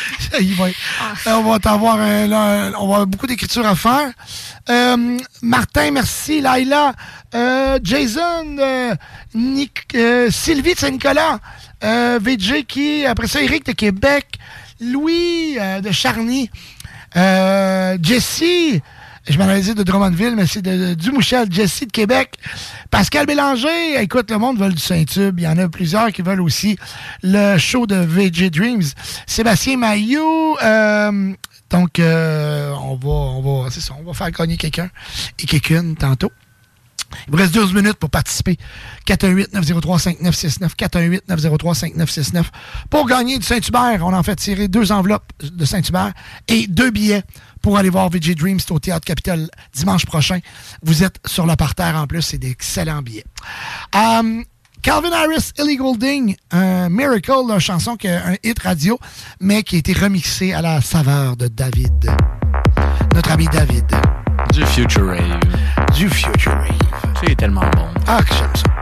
il 0.41 0.55
va, 0.55 0.67
euh, 0.67 0.71
on 1.35 1.51
va 1.51 1.59
t'avoir 1.59 1.99
un- 2.01 2.27
là, 2.27 2.71
on 2.79 2.87
va 2.89 2.95
avoir 2.95 3.07
beaucoup 3.07 3.27
d'écriture 3.27 3.67
à 3.67 3.75
faire. 3.75 4.11
Euh, 4.69 5.19
Martin, 5.43 5.91
merci. 5.93 6.41
Laila, 6.41 6.93
euh, 7.35 7.79
Jason, 7.83 8.57
euh, 8.59 8.95
Sylvie 10.31 10.75
de 10.75 10.79
Saint-Nicolas, 10.79 11.39
VJ 11.83 12.65
qui, 12.67 13.07
après 13.07 13.29
ça, 13.29 13.43
Eric 13.43 13.67
de 13.67 13.73
Québec, 13.73 14.27
Louis 14.81 15.57
de 15.83 15.91
Charny, 15.91 16.51
Jessie, 17.15 18.83
je 19.29 19.37
m'en 19.37 19.45
avais 19.45 19.61
dit 19.61 19.75
de 19.75 19.83
Drummondville, 19.83 20.35
mais 20.37 20.47
c'est 20.47 20.63
de, 20.63 20.95
Dumouchel, 20.95 21.53
Jessie 21.53 21.87
de 21.87 21.93
Québec. 21.93 22.35
Pascal 22.91 23.27
Bélanger, 23.27 24.01
écoute, 24.01 24.31
le 24.31 24.39
monde 24.39 24.59
veut 24.59 24.73
du 24.73 24.81
Saint-Tube. 24.81 25.39
Il 25.39 25.45
y 25.45 25.49
en 25.49 25.59
a 25.59 25.69
plusieurs 25.69 26.11
qui 26.13 26.23
veulent 26.23 26.41
aussi 26.41 26.79
le 27.23 27.59
show 27.59 27.87
de 27.87 27.97
VJ 27.97 28.51
Dreams. 28.51 28.85
Sébastien 29.27 29.77
Mailloux, 29.77 30.57
euh, 30.63 31.35
donc 31.71 31.99
euh, 31.99 32.73
on 32.73 32.97
va, 32.97 33.09
on 33.09 33.63
va, 33.65 33.71
c'est 33.71 33.81
ça, 33.81 33.95
on 33.99 34.05
va 34.05 34.15
faire 34.15 34.31
gagner 34.31 34.57
quelqu'un 34.57 34.91
et 35.39 35.47
quelqu'une 35.47 35.97
tantôt. 35.97 36.33
Il 37.27 37.31
vous 37.31 37.39
reste 37.39 37.55
12 37.55 37.73
minutes 37.75 37.95
pour 37.95 38.11
participer. 38.11 38.59
418-903-5969. 39.07 40.77
418-903-5969. 40.77 42.45
Pour 42.91 43.07
gagner 43.07 43.39
du 43.39 43.45
Saint-Hubert, 43.45 44.05
on 44.05 44.13
a 44.13 44.19
en 44.19 44.23
fait 44.23 44.37
tiré 44.37 44.69
deux 44.69 44.93
enveloppes 44.93 45.33
de 45.43 45.65
Saint-Hubert 45.65 46.13
et 46.49 46.67
deux 46.67 46.91
billets 46.91 47.23
pour 47.63 47.79
aller 47.79 47.89
voir 47.89 48.11
VJ 48.11 48.35
Dreams 48.35 48.61
au 48.71 48.79
Théâtre 48.79 49.07
Capitole 49.07 49.49
dimanche 49.75 50.05
prochain. 50.07 50.41
Vous 50.83 51.03
êtes 51.03 51.19
sur 51.27 51.47
le 51.47 51.57
parterre 51.57 51.97
en 51.97 52.07
plus, 52.07 52.23
c'est 52.23 52.39
d'excellents 52.39 53.03
billets. 53.03 53.25
Um, 53.95 54.45
Calvin 54.83 55.13
Harris, 55.13 55.53
Illegal 55.59 55.97
Ding, 55.99 56.37
un 56.51 56.89
Miracle, 56.89 57.33
une 57.33 57.59
chanson 57.59 57.97
qui 57.97 58.09
a 58.09 58.27
un 58.29 58.35
hit 58.43 58.59
radio, 58.61 58.99
mais 59.41 59.63
qui 59.63 59.77
a 59.77 59.79
été 59.81 59.93
remixée 59.93 60.53
à 60.53 60.63
la 60.63 60.81
saveur 60.81 61.37
de 61.37 61.49
David. 61.49 62.11
Notre 63.15 63.33
ami 63.33 63.47
David. 63.53 63.87
Du 64.53 64.65
Future 64.67 65.07
Rave. 65.07 65.41
Du 65.95 66.09
Future 66.09 66.53
Rave. 66.53 67.23
C'est 67.25 67.35
tellement 67.37 67.69
bon. 67.77 67.89
Ah, 68.07 68.23
que 68.23 68.35
j'aime 68.35 68.55
ça. 68.55 68.78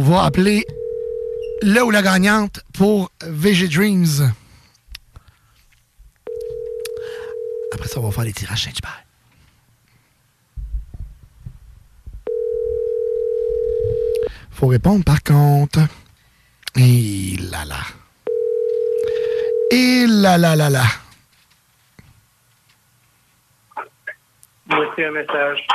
Va 0.00 0.24
appeler 0.24 0.64
le 1.62 1.82
ou 1.82 1.90
la 1.90 2.02
gagnante 2.02 2.60
pour 2.72 3.10
VG 3.22 3.68
Dreams. 3.68 4.32
Après 7.72 7.88
ça, 7.88 8.00
on 8.00 8.02
va 8.02 8.10
faire 8.10 8.24
les 8.24 8.32
tirages 8.32 8.64
Saint-Hubert. 8.64 9.04
Faut 14.50 14.66
répondre 14.66 15.04
par 15.04 15.22
contre. 15.22 15.80
Et 16.76 17.36
là 17.50 17.64
là. 17.64 17.80
Et 19.70 20.06
là 20.06 20.38
là 20.38 20.56
là 20.56 20.70
là. 20.70 20.84
Voici 24.66 25.04
un 25.04 25.10
message. 25.10 25.66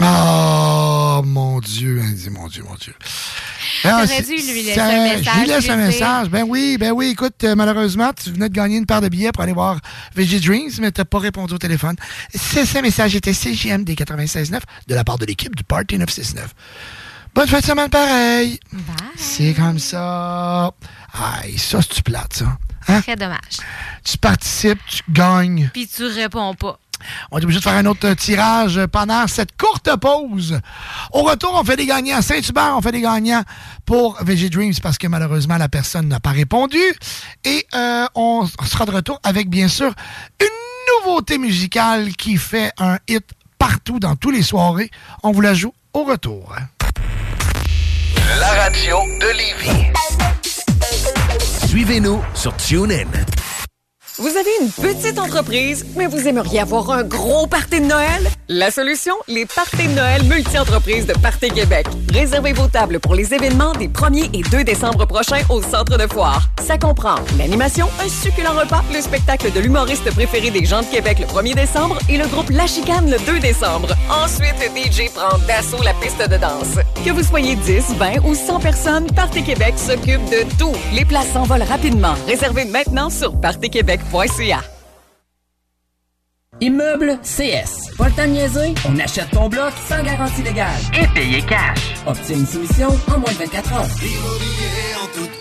Oh 0.00 1.22
mon 1.24 1.58
Dieu, 1.60 2.00
hein, 2.00 2.12
dis, 2.14 2.30
mon 2.30 2.46
Dieu, 2.46 2.62
mon 2.62 2.74
Dieu. 2.74 2.94
T'aurais 4.06 4.22
c'est- 4.22 4.22
dû 4.22 4.52
lui 4.52 4.62
laisser 4.62 4.80
un 4.80 5.02
message, 5.04 5.34
Je 5.34 5.40
lui 5.40 5.46
laisse 5.46 5.68
un 5.70 5.76
message. 5.76 6.28
Ben 6.28 6.44
oui, 6.46 6.76
ben 6.78 6.92
oui. 6.92 7.08
Écoute, 7.08 7.42
euh, 7.44 7.54
malheureusement, 7.54 8.10
tu 8.12 8.30
venais 8.30 8.48
de 8.48 8.54
gagner 8.54 8.76
une 8.78 8.86
paire 8.86 9.00
de 9.00 9.08
billets 9.08 9.32
pour 9.32 9.42
aller 9.42 9.52
voir 9.52 9.78
VG 10.14 10.40
Dreams, 10.40 10.70
mais 10.80 10.90
t'as 10.90 11.04
pas 11.04 11.18
répondu 11.18 11.54
au 11.54 11.58
téléphone. 11.58 11.96
C'est 12.34 12.64
ce 12.66 12.78
message 12.78 13.14
était 13.16 13.32
CGM 13.32 13.84
des 13.84 13.94
96.9 13.94 14.62
de 14.86 14.94
la 14.94 15.04
part 15.04 15.18
de 15.18 15.26
l'équipe 15.26 15.54
du 15.56 15.64
Party 15.64 15.98
969. 15.98 16.54
Bonne 17.34 17.46
fin 17.48 17.60
de 17.60 17.64
semaine 17.64 17.88
pareil. 17.90 18.58
C'est 19.16 19.54
comme 19.54 19.78
ça. 19.78 20.72
Aïe, 21.12 21.56
ça, 21.58 21.80
c'est-tu 21.82 22.02
plate, 22.02 22.32
ça? 22.34 22.58
Hein? 22.88 23.00
Très 23.02 23.16
dommage. 23.16 23.58
Tu 24.04 24.16
participes, 24.18 24.78
tu 24.88 25.02
gagnes. 25.10 25.70
Puis 25.72 25.86
tu 25.86 26.04
réponds 26.06 26.54
pas. 26.54 26.78
On 27.30 27.38
est 27.38 27.44
obligé 27.44 27.58
de 27.60 27.64
faire 27.64 27.74
un 27.74 27.86
autre 27.86 28.06
euh, 28.06 28.14
tirage 28.14 28.80
pendant 28.86 29.26
cette 29.26 29.56
courte 29.56 29.90
pause. 29.96 30.60
Au 31.12 31.22
retour, 31.22 31.52
on 31.54 31.64
fait 31.64 31.76
des 31.76 31.86
gagnants. 31.86 32.22
Saint-Hubert, 32.22 32.74
on 32.76 32.82
fait 32.82 32.92
des 32.92 33.00
gagnants 33.00 33.42
pour 33.86 34.16
VG 34.22 34.50
Dreams 34.50 34.74
parce 34.82 34.98
que 34.98 35.06
malheureusement, 35.06 35.56
la 35.56 35.68
personne 35.68 36.08
n'a 36.08 36.20
pas 36.20 36.30
répondu. 36.30 36.80
Et 37.44 37.66
euh, 37.74 38.06
on 38.14 38.46
sera 38.64 38.86
de 38.86 38.90
retour 38.90 39.20
avec, 39.22 39.48
bien 39.48 39.68
sûr, 39.68 39.92
une 40.40 41.04
nouveauté 41.04 41.38
musicale 41.38 42.12
qui 42.16 42.36
fait 42.36 42.72
un 42.78 42.98
hit 43.08 43.24
partout 43.58 43.98
dans 43.98 44.16
toutes 44.16 44.34
les 44.34 44.42
soirées. 44.42 44.90
On 45.22 45.32
vous 45.32 45.40
la 45.40 45.54
joue 45.54 45.72
au 45.92 46.04
retour. 46.04 46.54
La 48.40 48.52
radio 48.62 48.98
de 49.20 49.36
Lévis. 49.36 49.92
Suivez-nous 51.66 52.22
sur 52.34 52.56
TuneIn. 52.56 53.06
Vous 54.20 54.36
avez 54.36 54.50
une 54.60 54.70
petite 54.72 55.16
entreprise, 55.20 55.86
mais 55.94 56.08
vous 56.08 56.26
aimeriez 56.26 56.58
avoir 56.58 56.90
un 56.90 57.04
gros 57.04 57.46
party 57.46 57.80
de 57.80 57.86
Noël? 57.86 58.28
La 58.48 58.72
solution? 58.72 59.14
Les 59.28 59.46
parties 59.46 59.86
de 59.86 59.92
Noël 59.92 60.24
multi-entreprises 60.24 61.06
de 61.06 61.12
Party 61.12 61.50
Québec. 61.50 61.86
Réservez 62.12 62.52
vos 62.52 62.66
tables 62.66 62.98
pour 62.98 63.14
les 63.14 63.32
événements 63.32 63.74
des 63.74 63.86
1er 63.86 64.28
et 64.32 64.42
2 64.42 64.64
décembre 64.64 65.06
prochains 65.06 65.42
au 65.50 65.62
Centre 65.62 65.96
de 65.96 66.06
Foire. 66.12 66.48
Ça 66.66 66.76
comprend 66.78 67.14
l'animation, 67.38 67.88
un 68.04 68.08
succulent 68.08 68.58
repas, 68.58 68.82
le 68.92 69.00
spectacle 69.00 69.52
de 69.52 69.60
l'humoriste 69.60 70.12
préféré 70.12 70.50
des 70.50 70.64
gens 70.64 70.80
de 70.80 70.86
Québec 70.86 71.18
le 71.20 71.26
1er 71.26 71.54
décembre 71.54 71.98
et 72.08 72.18
le 72.18 72.26
groupe 72.26 72.50
La 72.50 72.66
Chicane 72.66 73.08
le 73.08 73.18
2 73.18 73.38
décembre. 73.38 73.94
Ensuite, 74.10 74.56
DJ 74.74 75.12
prend 75.14 75.38
d'assaut 75.46 75.82
la 75.84 75.94
piste 75.94 76.28
de 76.28 76.36
danse. 76.38 76.82
Que 77.04 77.10
vous 77.10 77.22
soyez 77.22 77.54
10, 77.54 77.94
20 77.96 78.24
ou 78.24 78.34
100 78.34 78.58
personnes, 78.58 79.06
Party 79.12 79.44
Québec 79.44 79.74
s'occupe 79.76 80.24
de 80.24 80.42
tout. 80.58 80.72
Les 80.92 81.04
places 81.04 81.30
s'envolent 81.32 81.62
rapidement. 81.62 82.14
Réservez 82.26 82.64
maintenant 82.64 83.10
sur 83.10 83.38
Immeuble 86.60 87.18
CS. 87.22 87.94
Pas 87.98 88.08
le 88.08 88.14
temps 88.14 88.24
de 88.24 88.30
niaiser? 88.30 88.74
On 88.88 88.98
achète 88.98 89.30
ton 89.30 89.48
bloc 89.48 89.72
sans 89.86 90.02
garantie 90.02 90.42
légale. 90.42 90.80
Et 90.98 91.06
payer 91.14 91.42
cash. 91.42 91.94
Obtiens 92.06 92.36
une 92.36 92.46
soumission 92.46 92.88
en 92.88 93.18
moins 93.18 93.32
de 93.32 93.38
24 93.38 93.72
heures. 93.74 93.86
Immobilier 94.02 94.94
en 95.02 95.06
toute 95.14 95.37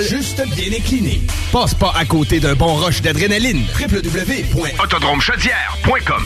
juste 0.00 0.42
bien 0.54 0.72
incliné. 0.78 1.22
Passe 1.50 1.74
pas 1.74 1.92
à 1.96 2.04
côté 2.04 2.38
d'un 2.40 2.54
bon 2.54 2.74
rush 2.74 3.00
d'adrénaline. 3.02 3.64
www.autodromechaudière.com 3.80 6.24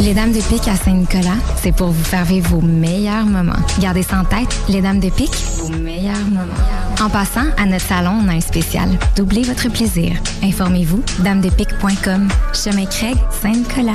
Les 0.00 0.12
Dames 0.14 0.32
de 0.32 0.40
Pique 0.42 0.68
à 0.68 0.76
Saint-Nicolas, 0.76 1.36
c'est 1.62 1.74
pour 1.74 1.88
vous 1.88 2.04
faire 2.04 2.24
vivre 2.24 2.48
vos 2.50 2.60
meilleurs 2.60 3.24
moments. 3.24 3.56
Gardez 3.80 4.02
ça 4.02 4.20
en 4.20 4.24
tête, 4.24 4.54
les 4.68 4.80
Dames 4.82 5.00
de 5.00 5.08
Pique, 5.10 5.34
vos 5.58 5.68
meilleurs 5.70 6.18
moments. 6.18 6.52
En 7.00 7.08
passant, 7.08 7.46
à 7.56 7.64
notre 7.64 7.86
salon, 7.86 8.20
on 8.24 8.28
a 8.28 8.32
un 8.32 8.40
spécial. 8.40 8.88
Doublez 9.16 9.42
votre 9.42 9.68
plaisir. 9.70 10.12
Informez-vous, 10.42 11.02
damesdepique.com. 11.20 12.28
Chemin 12.52 12.84
Craig, 12.86 13.16
Saint-Nicolas. 13.42 13.92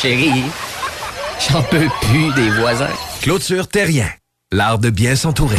Chérie, 0.00 0.42
j'en 1.48 1.62
peux 1.62 1.88
plus 2.00 2.32
des 2.34 2.50
voisins. 2.50 2.88
Clôture 3.20 3.68
Terrien, 3.68 4.08
l'art 4.52 4.78
de 4.78 4.90
bien 4.90 5.16
s'entourer. 5.16 5.58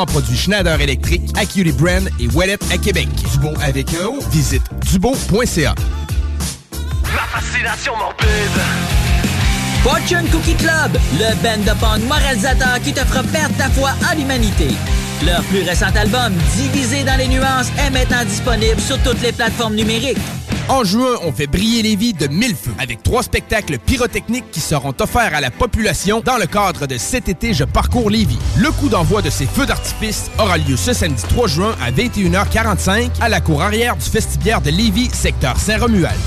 produits 0.05 0.37
Schneider 0.37 0.79
électrique, 0.79 1.21
Acuity 1.37 1.71
Brand 1.71 2.09
et 2.19 2.27
Wallet 2.29 2.57
à 2.71 2.77
Québec. 2.77 3.07
Dubo 3.33 3.49
avec 3.61 3.87
un 3.93 4.07
O, 4.07 4.19
visite 4.31 4.63
dubo.ca. 4.91 5.75
Ma 7.13 7.39
fascination 7.39 7.93
morbide. 7.97 8.61
Fortune 9.83 10.29
Cookie 10.31 10.55
Club, 10.55 10.97
le 11.17 11.33
band 11.41 11.63
de 11.63 11.79
punk 11.79 12.03
moralisateur 12.07 12.79
qui 12.83 12.93
te 12.93 12.99
fera 12.99 13.23
perdre 13.23 13.55
ta 13.57 13.69
foi 13.69 13.91
en 14.11 14.15
l'humanité. 14.15 14.67
Leur 15.25 15.43
plus 15.43 15.61
récent 15.61 15.93
album, 15.95 16.33
Divisé 16.55 17.03
dans 17.03 17.15
les 17.15 17.27
nuances, 17.27 17.67
est 17.77 17.91
maintenant 17.91 18.25
disponible 18.25 18.81
sur 18.81 18.97
toutes 19.03 19.21
les 19.21 19.31
plateformes 19.31 19.75
numériques. 19.75 20.17
En 20.67 20.83
juin, 20.83 21.15
on 21.23 21.31
fait 21.31 21.45
briller 21.45 21.83
les 21.83 21.95
vies 21.95 22.13
de 22.13 22.27
mille 22.27 22.55
feux 22.55 22.71
avec 22.79 23.03
trois 23.03 23.21
spectacles 23.21 23.77
pyrotechniques 23.77 24.49
qui 24.51 24.59
seront 24.59 24.93
offerts 24.99 25.35
à 25.35 25.41
la 25.41 25.51
population 25.51 26.21
dans 26.21 26.37
le 26.37 26.47
cadre 26.47 26.87
de 26.87 26.97
cet 26.97 27.29
été 27.29 27.53
Je 27.53 27.65
parcours 27.65 28.09
Lévis. 28.09 28.39
Le 28.57 28.71
coup 28.71 28.89
d'envoi 28.89 29.21
de 29.21 29.29
ces 29.29 29.45
feux 29.45 29.65
d'artifice 29.65 30.31
aura 30.39 30.57
lieu 30.57 30.75
ce 30.75 30.93
samedi 30.93 31.21
3 31.29 31.47
juin 31.47 31.75
à 31.83 31.91
21h45 31.91 33.09
à 33.21 33.29
la 33.29 33.41
cour 33.41 33.61
arrière 33.61 33.95
du 33.97 34.09
vestibiaire 34.09 34.61
de 34.61 34.71
Lévis, 34.71 35.09
secteur 35.13 35.57
Saint-Romuald. 35.57 36.17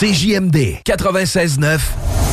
CJMD 0.00 0.80
96.9 0.84 1.78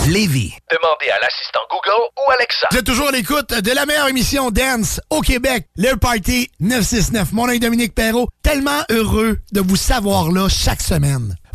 Lévis. 0.08 0.54
Demandez 0.72 1.10
à 1.10 1.20
l'assistant 1.20 1.60
Google 1.70 2.10
ou 2.18 2.32
Alexa. 2.32 2.68
Vous 2.72 2.78
êtes 2.78 2.86
toujours 2.86 3.10
à 3.10 3.12
l'écoute 3.12 3.54
de 3.54 3.72
la 3.72 3.86
meilleure 3.86 4.08
émission 4.08 4.52
Dance 4.52 5.02
au 5.10 5.22
Québec, 5.22 5.68
le 5.76 5.96
Party 5.96 6.50
969. 6.62 7.34
Mon 7.34 7.48
nom 7.48 7.54
est 7.54 7.60
Dominique 7.60 7.94
Perrault. 7.94 8.30
Tellement 8.42 8.84
heureux 8.90 9.40
de 9.52 9.60
vous 9.62 9.76
savoir 9.76 10.32
là 10.32 10.48
chaque 10.48 10.82
semaine. 10.82 11.36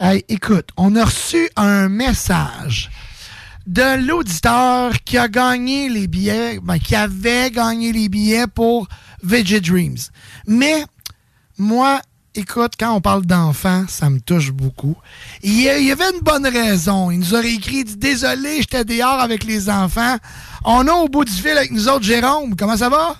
Hey, 0.00 0.24
écoute, 0.28 0.68
on 0.76 0.94
a 0.94 1.04
reçu 1.04 1.50
un 1.56 1.88
message 1.88 2.88
de 3.66 4.06
l'auditeur 4.06 4.92
qui 5.04 5.18
a 5.18 5.26
gagné 5.26 5.88
les 5.88 6.06
billets, 6.06 6.60
ben, 6.62 6.78
qui 6.78 6.94
avait 6.94 7.50
gagné 7.50 7.90
les 7.90 8.08
billets 8.08 8.46
pour 8.46 8.86
Veggie 9.24 9.60
Dreams. 9.60 9.98
Mais 10.46 10.84
moi, 11.58 12.00
écoute, 12.36 12.74
quand 12.78 12.94
on 12.94 13.00
parle 13.00 13.26
d'enfants, 13.26 13.86
ça 13.88 14.08
me 14.08 14.20
touche 14.20 14.52
beaucoup. 14.52 14.94
Il 15.42 15.60
y, 15.60 15.68
avait 15.68 16.12
une 16.14 16.20
bonne 16.22 16.46
raison. 16.46 17.10
Il 17.10 17.18
nous 17.18 17.34
aurait 17.34 17.54
écrit, 17.54 17.82
dit, 17.82 17.96
désolé, 17.96 18.58
j'étais 18.58 18.84
dehors 18.84 19.18
avec 19.18 19.42
les 19.42 19.68
enfants. 19.68 20.16
On 20.64 20.86
a 20.86 20.92
au 20.92 21.08
bout 21.08 21.24
du 21.24 21.32
fil 21.32 21.58
avec 21.58 21.72
nous 21.72 21.88
autres 21.88 22.04
Jérôme. 22.04 22.54
Comment 22.54 22.76
ça 22.76 22.88
va? 22.88 23.16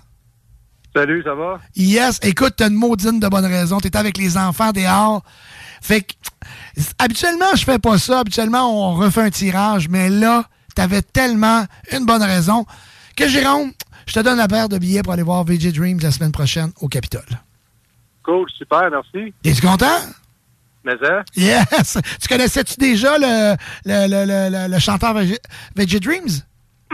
Salut, 0.95 1.25
ça 1.25 1.35
va? 1.35 1.59
Yes, 1.75 2.21
écoute, 2.23 2.55
t'as 2.57 2.69
une 2.69 2.75
maudine 2.75 3.19
de 3.19 3.27
bonne 3.27 3.47
raison. 3.47 3.81
T'étais 3.81 3.99
avec 3.99 4.17
les 4.17 4.39
enfants 4.39 4.71
dehors. 4.71 5.25
Fait 5.81 6.03
que, 6.03 6.13
habituellement, 6.99 7.47
je 7.57 7.65
fais 7.65 7.79
pas 7.79 7.99
ça. 7.99 8.21
Habituellement, 8.21 8.91
on 8.91 8.95
refait 8.95 9.23
un 9.23 9.31
tirage. 9.31 9.89
Mais 9.89 10.09
là, 10.09 10.45
t'avais 10.75 11.03
tellement 11.03 11.65
une 11.93 12.05
bonne 12.07 12.23
raison 12.23 12.67
que, 13.17 13.29
Jérôme, 13.29 13.73
je 14.07 14.15
te 14.15 14.21
donne 14.21 14.39
la 14.39 14.49
paire 14.49 14.69
de 14.69 14.79
billets 14.79 15.03
pour 15.03 15.13
aller 15.13 15.23
voir 15.23 15.45
VJ 15.45 15.73
Dreams 15.73 16.01
la 16.01 16.11
semaine 16.11 16.33
prochaine 16.33 16.71
au 16.81 16.89
Capitole. 16.89 17.27
Cool, 18.23 18.47
super, 18.57 18.91
merci. 18.91 19.33
Es-tu 19.45 19.63
content? 19.67 19.99
Mais 20.85 20.95
ça? 21.03 21.23
Yes! 21.37 21.99
Tu 22.21 22.29
connaissais-tu 22.29 22.75
déjà 22.79 23.19
le, 23.19 23.57
le, 23.85 24.07
le, 24.07 24.25
le- 24.27 24.51
le- 24.67 24.73
le 24.73 24.79
chanteur 24.79 25.15
VG 25.77 26.01
Dreams? 26.01 26.29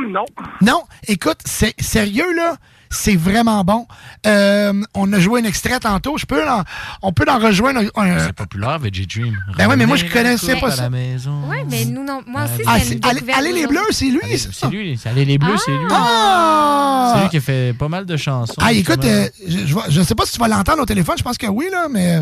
Non. 0.09 0.25
Non, 0.61 0.83
écoute, 1.07 1.39
c'est 1.45 1.75
sérieux 1.81 2.35
là, 2.35 2.57
c'est 2.95 3.17
vraiment 3.17 3.63
bon. 3.65 3.87
Euh, 4.27 4.73
on 4.95 5.13
a 5.13 5.19
joué 5.19 5.41
un 5.41 5.45
extrait 5.45 5.79
tantôt. 5.81 6.17
Je 6.17 6.25
peux, 6.27 6.49
en- 6.49 6.63
on 7.03 7.13
peut 7.13 7.25
en 7.29 7.39
rejoindre 7.39 7.81
un. 7.97 8.19
C'est 8.21 8.33
populaire, 8.33 8.79
Veggie 8.79 9.07
Dream. 9.07 9.37
Ben 9.59 9.69
ouais, 9.69 9.77
mais 9.77 9.87
moi, 9.87 9.97
je 9.97 10.05
la 10.07 10.11
connaissais 10.11 10.57
pas 10.57 10.71
ça. 10.71 10.83
la 10.85 10.91
maison. 10.91 11.49
Ouais, 11.49 11.65
mais 11.71 11.85
nous, 11.85 12.05
non. 12.05 12.21
Moi 12.27 12.45
aussi, 12.45 12.63
Ah, 12.67 12.79
c'est 12.81 12.95
une 12.95 13.05
Allez, 13.05 13.21
Allez 13.35 13.53
les. 13.53 13.67
Bleus, 13.67 13.81
c'est 13.91 14.07
lui. 14.07 14.39
C'est 14.39 14.67
lui, 14.71 14.99
c'est 15.01 15.09
Allez 15.11 15.25
les 15.25 15.39
Bleus, 15.39 15.57
c'est 15.65 15.71
lui. 15.73 15.87
Ah! 15.91 17.13
C'est 17.17 17.23
lui 17.23 17.29
qui 17.31 17.37
a 17.37 17.41
fait 17.41 17.75
pas 17.79 17.89
mal 17.89 18.07
de 18.07 18.17
chansons. 18.17 18.55
Ah, 18.59 18.73
écoute, 18.73 19.05
euh, 19.05 19.29
je, 19.47 19.67
je 19.89 20.03
sais 20.03 20.15
pas 20.15 20.25
si 20.27 20.33
tu 20.33 20.39
vas 20.41 20.49
l'entendre 20.49 20.83
au 20.83 20.87
téléphone. 20.87 21.17
Je 21.19 21.23
pense 21.23 21.39
que 21.39 21.47
oui, 21.47 21.67
là, 21.71 21.87
mais 21.91 22.21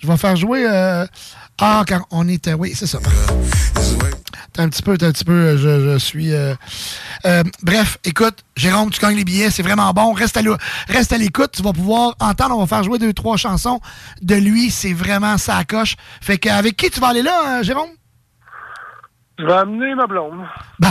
je 0.00 0.06
vais 0.06 0.16
faire 0.16 0.36
jouer. 0.36 0.64
euh, 0.66 1.06
ah, 1.60 1.84
car 1.86 2.06
on 2.10 2.26
était. 2.28 2.54
Oui, 2.54 2.72
c'est 2.74 2.86
ça. 2.86 2.98
T'as 4.52 4.62
un 4.62 4.68
petit 4.68 4.82
peu, 4.82 4.98
t'as 4.98 5.06
un 5.08 5.12
petit 5.12 5.24
peu, 5.24 5.32
euh, 5.32 5.92
je, 5.92 5.98
suis. 5.98 6.32
euh, 6.32 6.54
euh, 7.24 7.42
bref, 7.62 7.98
écoute, 8.04 8.38
Jérôme, 8.56 8.90
tu 8.90 8.98
gagnes 9.00 9.16
les 9.16 9.24
billets, 9.24 9.50
c'est 9.50 9.62
vraiment 9.62 9.92
bon. 9.92 10.12
Reste 10.12 10.36
à 10.38 11.18
l'écoute, 11.18 11.52
tu 11.52 11.62
vas 11.62 11.72
pouvoir 11.72 12.16
entendre. 12.18 12.56
On 12.56 12.60
va 12.60 12.66
faire 12.66 12.82
jouer 12.82 12.98
deux, 12.98 13.12
trois 13.12 13.36
chansons 13.36 13.80
de 14.22 14.34
lui. 14.34 14.70
C'est 14.70 14.92
vraiment 14.92 15.38
ça 15.38 15.62
coche. 15.64 15.96
Fait 16.20 16.38
qu'avec 16.38 16.76
qui 16.76 16.90
tu 16.90 16.98
vas 16.98 17.08
aller 17.08 17.22
là, 17.22 17.58
euh, 17.60 17.62
Jérôme? 17.62 17.90
Je 19.40 19.46
vais 19.46 19.52
amener 19.54 19.94
ma 19.94 20.06
blonde. 20.06 20.44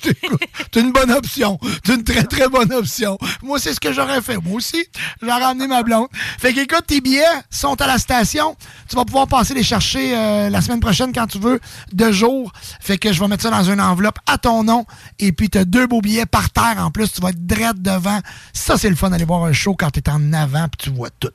C'est 0.00 0.80
une 0.80 0.92
bonne 0.92 1.12
option. 1.12 1.58
C'est 1.84 1.94
une 1.94 2.04
très, 2.04 2.24
très 2.24 2.48
bonne 2.48 2.72
option. 2.72 3.18
Moi, 3.42 3.58
c'est 3.58 3.74
ce 3.74 3.80
que 3.80 3.92
j'aurais 3.92 4.22
fait. 4.22 4.38
Moi 4.38 4.54
aussi, 4.54 4.82
j'aurais 5.20 5.42
ramené 5.44 5.66
ma 5.66 5.82
blonde. 5.82 6.08
Fait 6.38 6.54
qu'écoute, 6.54 6.84
tes 6.86 7.02
billets 7.02 7.24
sont 7.50 7.78
à 7.80 7.86
la 7.86 7.98
station. 7.98 8.56
Tu 8.88 8.96
vas 8.96 9.04
pouvoir 9.04 9.26
passer 9.26 9.52
les 9.52 9.62
chercher 9.62 10.16
euh, 10.16 10.48
la 10.48 10.60
semaine 10.62 10.80
prochaine 10.80 11.12
quand 11.12 11.26
tu 11.26 11.38
veux, 11.38 11.60
de 11.92 12.12
jour. 12.12 12.50
Fait 12.80 12.96
que 12.96 13.12
je 13.12 13.20
vais 13.20 13.28
mettre 13.28 13.42
ça 13.42 13.50
dans 13.50 13.64
une 13.64 13.80
enveloppe 13.80 14.18
à 14.26 14.38
ton 14.38 14.64
nom. 14.64 14.86
Et 15.18 15.32
puis, 15.32 15.50
tu 15.50 15.58
as 15.58 15.66
deux 15.66 15.86
beaux 15.86 16.00
billets 16.00 16.26
par 16.26 16.48
terre. 16.50 16.76
En 16.78 16.90
plus, 16.90 17.12
tu 17.12 17.20
vas 17.20 17.30
être 17.30 17.46
drette 17.46 17.82
devant. 17.82 18.20
Ça, 18.54 18.78
c'est 18.78 18.90
le 18.90 18.96
fun 18.96 19.10
d'aller 19.10 19.26
voir 19.26 19.44
un 19.44 19.52
show 19.52 19.76
quand 19.78 19.90
tu 19.90 20.00
en 20.10 20.32
avant 20.32 20.68
puis 20.68 20.90
tu 20.90 20.90
vois 20.90 21.10
tout. 21.10 21.28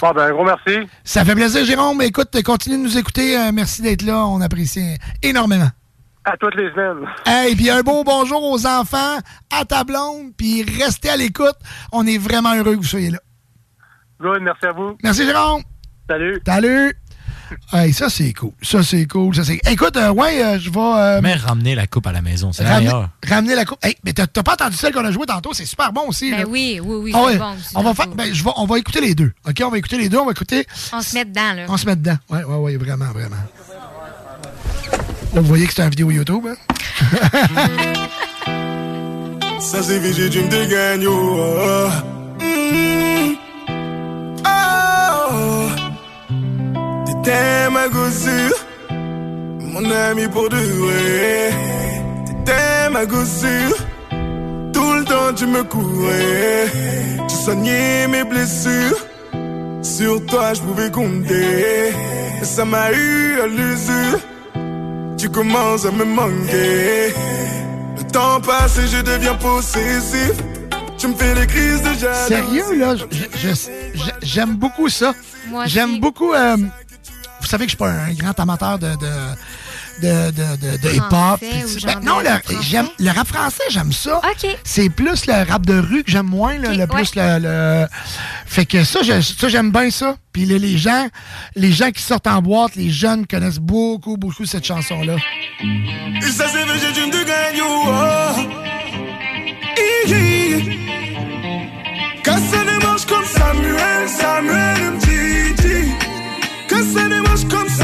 Bon, 0.00 0.12
ben, 0.12 0.30
gros 0.30 0.44
merci. 0.44 0.88
Ça 1.02 1.24
fait 1.24 1.34
plaisir, 1.34 1.64
Jérôme. 1.64 2.00
Écoute, 2.02 2.40
continue 2.44 2.78
de 2.78 2.82
nous 2.82 2.98
écouter. 2.98 3.36
Euh, 3.36 3.50
merci 3.52 3.82
d'être 3.82 4.02
là. 4.02 4.26
On 4.26 4.40
apprécie 4.40 4.96
énormément. 5.22 5.70
À 6.24 6.36
toutes 6.36 6.54
les 6.54 6.70
semaines. 6.70 7.08
Hey, 7.26 7.56
puis 7.56 7.70
un 7.70 7.80
beau 7.82 8.04
bonjour 8.04 8.42
aux 8.42 8.66
enfants, 8.66 9.18
à 9.50 9.64
ta 9.64 9.82
blonde, 9.82 10.32
puis 10.36 10.62
restez 10.62 11.08
à 11.08 11.16
l'écoute. 11.16 11.56
On 11.90 12.06
est 12.06 12.18
vraiment 12.18 12.54
heureux 12.54 12.72
que 12.72 12.80
vous 12.80 12.84
soyez 12.84 13.10
là. 13.10 13.18
Good, 14.20 14.42
merci 14.42 14.66
à 14.66 14.72
vous. 14.72 14.96
Merci, 15.02 15.24
Jérôme. 15.24 15.62
Salut. 16.08 16.40
Salut. 16.46 16.94
Hey, 17.72 17.92
ça, 17.92 18.08
c'est 18.10 18.32
cool. 18.32 18.52
Ça, 18.62 18.82
c'est 18.82 19.06
cool. 19.06 19.34
Ça, 19.34 19.44
c'est... 19.44 19.60
Écoute, 19.70 19.96
euh, 19.96 20.10
ouais, 20.10 20.42
euh, 20.44 20.58
je 20.58 20.70
vais... 20.70 20.78
euh, 20.80 21.20
Mais 21.22 21.34
ramener 21.34 21.74
la 21.74 21.86
coupe 21.86 22.06
à 22.06 22.12
la 22.12 22.22
maison, 22.22 22.52
c'est 22.52 22.62
la 22.64 22.70
ramener, 22.70 22.86
meilleure. 22.86 23.08
ramener 23.26 23.54
la 23.54 23.64
coupe. 23.64 23.84
Hey, 23.84 23.96
mais 24.04 24.12
t'as, 24.12 24.26
pas 24.26 24.52
entendu 24.54 24.76
celle 24.76 24.92
qu'on 24.92 25.04
a 25.04 25.10
jouée 25.10 25.26
tantôt? 25.26 25.52
C'est 25.54 25.66
super 25.66 25.92
bon 25.92 26.02
aussi. 26.08 26.30
Ben 26.30 26.38
là. 26.40 26.44
oui, 26.48 26.80
oui, 26.82 26.96
oui, 27.04 27.12
Ah 27.14 27.24
ouais. 27.24 27.36
bon. 27.38 27.54
On 27.74 27.82
va 27.82 27.94
faire... 27.94 28.08
ben, 28.08 28.32
je 28.32 28.42
vais- 28.44 28.50
on 28.56 28.66
va 28.66 28.78
écouter 28.78 29.00
les 29.00 29.14
deux. 29.14 29.32
OK? 29.48 29.62
On 29.64 29.70
va 29.70 29.78
écouter 29.78 29.98
les 29.98 30.08
deux. 30.08 30.18
On 30.18 30.26
va 30.26 30.32
écouter... 30.32 30.66
On 30.92 31.00
se 31.02 31.14
met 31.14 31.24
dedans, 31.24 31.52
là. 31.54 31.66
On 31.68 31.76
se 31.76 31.86
met 31.86 31.96
dedans. 31.96 32.16
Ouais, 32.30 32.44
ouais, 32.44 32.56
ouais, 32.56 32.76
vraiment, 32.76 33.06
vraiment. 33.12 33.36
Là, 35.34 35.40
vous 35.40 35.46
voyez 35.48 35.66
que 35.66 35.74
c'est 35.74 35.82
une 35.82 35.90
vidéo 35.90 36.10
YouTube, 36.10 36.44
hein? 36.48 36.56
Ça 39.60 39.82
c'est 39.82 39.98
VG 39.98 40.28
Dream 40.30 40.48
de 40.48 40.68
T'étais 47.28 47.68
ma 47.70 47.88
gossure, 47.88 48.56
mon 48.90 49.84
ami 49.90 50.26
pour 50.28 50.48
de 50.48 50.56
vrai. 50.56 51.50
T'étais 52.24 52.88
ma 52.90 53.04
gossure, 53.04 53.76
tout 54.72 54.92
le 54.94 55.04
temps 55.04 55.34
tu 55.36 55.44
me 55.44 55.62
courais. 55.62 56.68
Tu 57.28 57.34
soignais 57.34 58.08
mes 58.08 58.24
blessures, 58.24 58.96
sur 59.82 60.24
toi 60.24 60.54
je 60.54 60.62
pouvais 60.62 60.90
compter. 60.90 61.88
Et 62.40 62.44
ça 62.44 62.64
m'a 62.64 62.92
eu 62.92 63.40
à 63.42 63.46
l'usure, 63.46 64.20
tu 65.18 65.28
commences 65.28 65.84
à 65.84 65.90
me 65.90 66.06
manquer. 66.06 67.12
Le 67.98 68.04
temps 68.10 68.40
passe 68.40 68.78
et 68.78 68.86
je 68.86 69.02
deviens 69.02 69.34
possessif. 69.34 70.32
Tu 70.96 71.08
me 71.08 71.14
fais 71.14 71.34
les 71.34 71.46
crises 71.46 71.82
de 71.82 71.92
jalousie. 71.92 72.26
Sérieux, 72.26 72.74
là, 72.78 72.94
j'aime 74.22 74.54
beaucoup 74.56 74.88
ça. 74.88 75.12
J'aime 75.66 76.00
beaucoup. 76.00 76.32
euh, 76.32 76.56
savez 77.48 77.64
que 77.66 77.70
je 77.72 77.76
suis 77.76 77.78
pas 77.78 77.90
un 77.90 78.12
grand 78.12 78.38
amateur 78.38 78.78
de. 78.78 78.88
de 78.96 79.08
de, 80.00 80.30
de, 80.30 80.56
de, 80.76 80.76
de 80.76 80.94
hip-hop. 80.94 81.40
Ben, 81.84 82.00
non, 82.04 82.20
le, 82.20 82.28
rap 82.28 82.44
français? 82.44 82.62
j'aime, 82.62 82.86
le 83.00 83.10
rap 83.10 83.26
français, 83.26 83.64
j'aime 83.68 83.90
ça. 83.90 84.20
C'est 84.62 84.90
plus 84.90 85.26
le 85.26 85.50
rap 85.50 85.66
de 85.66 85.76
rue 85.76 86.04
que 86.04 86.10
j'aime 86.12 86.26
moins, 86.26 86.56
là, 86.56 86.72
le 86.72 86.86
plus 86.86 87.16
le, 87.16 87.40
le- 87.40 87.86
Fait 88.46 88.64
que 88.64 88.84
ça, 88.84 89.00
je- 89.02 89.20
ça, 89.20 89.48
j'aime 89.48 89.72
bien 89.72 89.90
ça. 89.90 90.14
Puis 90.32 90.44
là, 90.44 90.56
les 90.56 90.78
gens, 90.78 91.08
les 91.56 91.72
gens 91.72 91.90
qui 91.90 92.00
sortent 92.00 92.28
en 92.28 92.40
boîte, 92.40 92.76
les 92.76 92.90
jeunes 92.90 93.26
connaissent 93.26 93.58
beaucoup, 93.58 94.16
beaucoup 94.16 94.44
cette 94.44 94.64
chanson-là. 94.64 95.16
Les 102.60 102.86
manches 102.86 103.06
comme 103.06 103.24
Samuel, 103.24 104.08
Samuel 104.08 104.98
les 105.06 105.07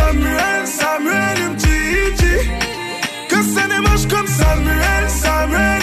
Samuel, 0.05 0.67
Samuel 0.67 1.51
Mtiti. 1.53 2.35
Casser 3.31 3.69
les 3.71 3.81
manches 3.81 4.07
comme 4.07 4.27
Samuel, 4.27 5.09
Samuel 5.09 5.74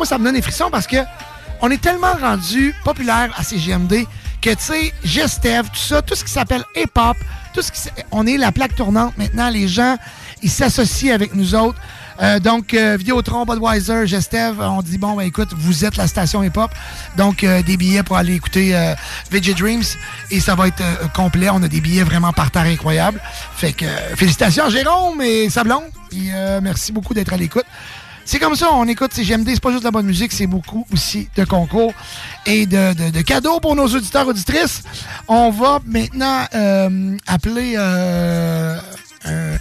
moi 0.00 0.06
ça 0.06 0.16
me 0.16 0.24
donne 0.24 0.34
des 0.34 0.40
frissons 0.40 0.70
parce 0.70 0.86
que 0.86 0.96
on 1.60 1.70
est 1.70 1.80
tellement 1.80 2.14
rendu 2.14 2.74
populaire 2.84 3.30
à 3.36 3.42
CGMD 3.42 4.06
que, 4.40 4.48
tu 4.48 4.56
sais, 4.60 4.94
Gestev, 5.04 5.64
tout 5.64 5.78
ça, 5.78 6.00
tout 6.00 6.14
ce 6.14 6.24
qui 6.24 6.30
s'appelle 6.30 6.64
hip-hop, 6.74 7.18
tout 7.52 7.60
ce 7.60 7.70
qui 7.70 7.80
on 8.10 8.26
est 8.26 8.38
la 8.38 8.50
plaque 8.50 8.74
tournante 8.74 9.18
maintenant. 9.18 9.50
Les 9.50 9.68
gens, 9.68 9.98
ils 10.42 10.50
s'associent 10.50 11.14
avec 11.14 11.34
nous 11.34 11.54
autres. 11.54 11.78
Euh, 12.22 12.38
donc, 12.38 12.72
euh, 12.72 12.96
Vidéotron, 12.98 13.44
Budweiser, 13.44 14.06
Gestev, 14.06 14.58
on 14.60 14.80
dit, 14.80 14.96
bon, 14.96 15.16
ben, 15.16 15.24
écoute, 15.24 15.50
vous 15.54 15.84
êtes 15.84 15.96
la 15.96 16.06
station 16.06 16.42
hip-hop. 16.42 16.70
Donc, 17.18 17.44
euh, 17.44 17.62
des 17.62 17.76
billets 17.76 18.02
pour 18.02 18.16
aller 18.16 18.34
écouter 18.34 18.74
euh, 18.74 18.94
VJ 19.30 19.54
Dreams. 19.54 19.84
Et 20.30 20.40
ça 20.40 20.54
va 20.54 20.68
être 20.68 20.80
euh, 20.80 21.08
complet. 21.14 21.50
On 21.50 21.62
a 21.62 21.68
des 21.68 21.82
billets 21.82 22.04
vraiment 22.04 22.32
par 22.32 22.50
terre 22.50 22.62
incroyables. 22.62 23.20
Fait 23.56 23.74
que, 23.74 23.84
euh, 23.84 24.16
félicitations 24.16 24.70
Jérôme 24.70 25.20
et 25.20 25.50
Sablon. 25.50 25.82
Euh, 26.14 26.60
merci 26.62 26.92
beaucoup 26.92 27.14
d'être 27.14 27.32
à 27.32 27.36
l'écoute. 27.36 27.66
C'est 28.30 28.38
comme 28.38 28.54
ça, 28.54 28.68
on 28.72 28.86
écoute 28.86 29.12
CGMD, 29.12 29.48
c'est 29.54 29.60
pas 29.60 29.70
juste 29.72 29.82
de 29.82 29.88
la 29.88 29.90
bonne 29.90 30.06
musique, 30.06 30.30
c'est 30.30 30.46
beaucoup 30.46 30.86
aussi 30.92 31.28
de 31.34 31.44
concours 31.44 31.92
et 32.46 32.64
de, 32.64 32.94
de- 32.94 33.10
de 33.10 33.20
cadeaux 33.22 33.58
pour 33.58 33.74
nos 33.74 33.88
auditeurs 33.88 34.24
auditrices. 34.28 34.84
On 35.26 35.50
va 35.50 35.80
maintenant 35.84 36.46
euh, 36.54 37.16
appeler 37.26 37.74
euh, 37.76 38.78
un- 39.24 39.56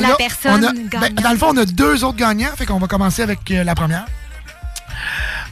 La 0.00 0.16
personne 0.16 0.64
on 0.64 0.66
a- 0.68 0.72
ben, 1.00 1.14
dans 1.14 1.30
le 1.32 1.38
fond, 1.38 1.46
on 1.54 1.56
a 1.56 1.64
deux 1.64 2.04
autres 2.04 2.18
gagnants, 2.18 2.50
fait 2.58 2.66
qu'on 2.66 2.78
va 2.78 2.88
commencer 2.88 3.22
avec 3.22 3.50
euh, 3.50 3.64
la 3.64 3.74
première. 3.74 4.04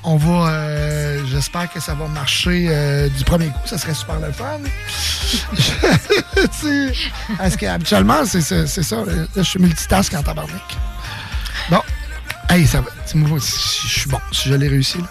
On 0.03 0.17
va, 0.19 0.51
euh, 0.51 1.23
j'espère 1.27 1.73
que 1.73 1.81
ça 1.81 1.95
va 1.95 2.07
marcher 2.09 2.67
euh, 2.69 3.09
du 3.09 3.25
premier 3.25 3.47
coup, 3.47 3.61
ça 3.65 3.79
serait 3.79 3.95
super 3.95 4.21
le 4.21 4.31
fun. 4.31 4.61
Parce 7.39 7.57
qu'habituellement, 7.57 8.27
c'est 8.27 8.43
ça, 8.43 8.97
là, 8.97 9.13
je 9.37 9.43
suis 9.43 9.59
multitask 9.59 10.13
en 10.13 10.23
tabarnak. 10.23 10.77
Hey, 12.55 12.69
ça 12.69 12.83
va, 12.83 12.91
dis-moi 13.05 13.41
si 13.41 13.89
je 13.89 13.99
suis 13.99 14.09
bon, 14.09 14.21
si 14.31 14.49
je 14.49 14.55
l'ai 14.55 14.69
réussi, 14.69 14.99
là. 14.99 15.09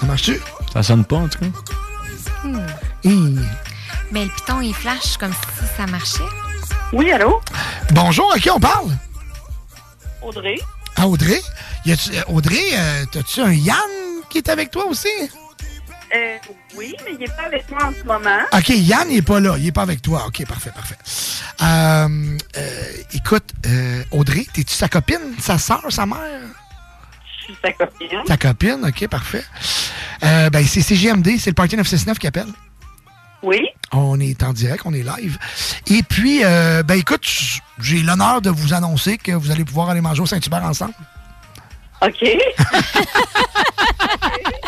Ça 0.00 0.06
marche-tu? 0.06 0.40
Ça 0.72 0.82
sonne 0.82 1.04
pas, 1.04 1.18
en 1.18 1.28
tout 1.28 1.38
cas. 1.38 1.46
Hmm. 3.04 3.46
Mais 4.10 4.24
le 4.24 4.30
piton, 4.30 4.60
il 4.60 4.74
flash 4.74 5.18
comme 5.18 5.30
si 5.32 5.66
ça 5.76 5.86
marchait. 5.86 6.24
Oui, 6.92 7.12
allô? 7.12 7.40
Bonjour, 7.92 8.32
à 8.32 8.40
qui 8.40 8.50
on 8.50 8.58
parle? 8.58 8.88
Audrey? 10.20 10.58
À 10.96 11.06
Audrey? 11.06 11.40
Y 11.84 11.92
euh, 11.92 12.22
Audrey, 12.26 12.64
euh, 12.72 13.04
t'as-tu 13.12 13.40
un 13.40 13.52
Yann 13.52 13.76
qui 14.28 14.38
est 14.38 14.48
avec 14.48 14.72
toi 14.72 14.86
aussi? 14.86 15.06
Euh, 16.16 16.36
oui, 16.76 16.94
mais 17.04 17.12
il 17.12 17.18
n'est 17.18 17.26
pas 17.26 17.44
avec 17.46 17.70
moi 17.70 17.84
en 17.84 17.92
ce 17.92 18.04
moment. 18.04 18.38
OK, 18.52 18.68
Yann 18.70 19.08
n'est 19.08 19.22
pas 19.22 19.40
là. 19.40 19.56
Il 19.58 19.64
n'est 19.64 19.72
pas 19.72 19.82
avec 19.82 20.00
toi. 20.00 20.24
OK, 20.26 20.46
parfait, 20.46 20.70
parfait. 20.74 20.96
Euh, 21.62 22.38
euh, 22.56 22.82
écoute, 23.12 23.44
euh, 23.66 24.02
Audrey, 24.12 24.46
t'es-tu 24.52 24.74
sa 24.74 24.88
copine, 24.88 25.34
sa 25.38 25.58
soeur, 25.58 25.82
sa 25.90 26.06
mère? 26.06 26.40
Je 27.38 27.44
suis 27.44 27.56
sa 27.62 27.72
copine. 27.72 28.22
Ta 28.26 28.36
copine, 28.36 28.84
OK, 28.86 29.06
parfait. 29.08 29.44
Ben, 30.22 30.64
c'est 30.66 30.80
CGMD, 30.80 31.38
c'est 31.38 31.50
le 31.50 31.54
Party 31.54 31.76
969 31.76 32.18
qui 32.18 32.26
appelle. 32.26 32.48
Oui? 33.42 33.60
On 33.92 34.18
est 34.18 34.42
en 34.42 34.52
direct, 34.52 34.82
on 34.86 34.92
est 34.92 35.04
live. 35.04 35.38
Et 35.86 36.02
puis, 36.02 36.44
euh, 36.44 36.82
ben 36.82 36.98
écoute, 36.98 37.24
j'ai 37.78 38.02
l'honneur 38.02 38.42
de 38.42 38.50
vous 38.50 38.74
annoncer 38.74 39.18
que 39.18 39.32
vous 39.32 39.50
allez 39.50 39.64
pouvoir 39.64 39.90
aller 39.90 40.00
manger 40.00 40.22
au 40.22 40.26
Saint-Hubert 40.26 40.64
ensemble. 40.64 40.94
OK. 42.02 42.24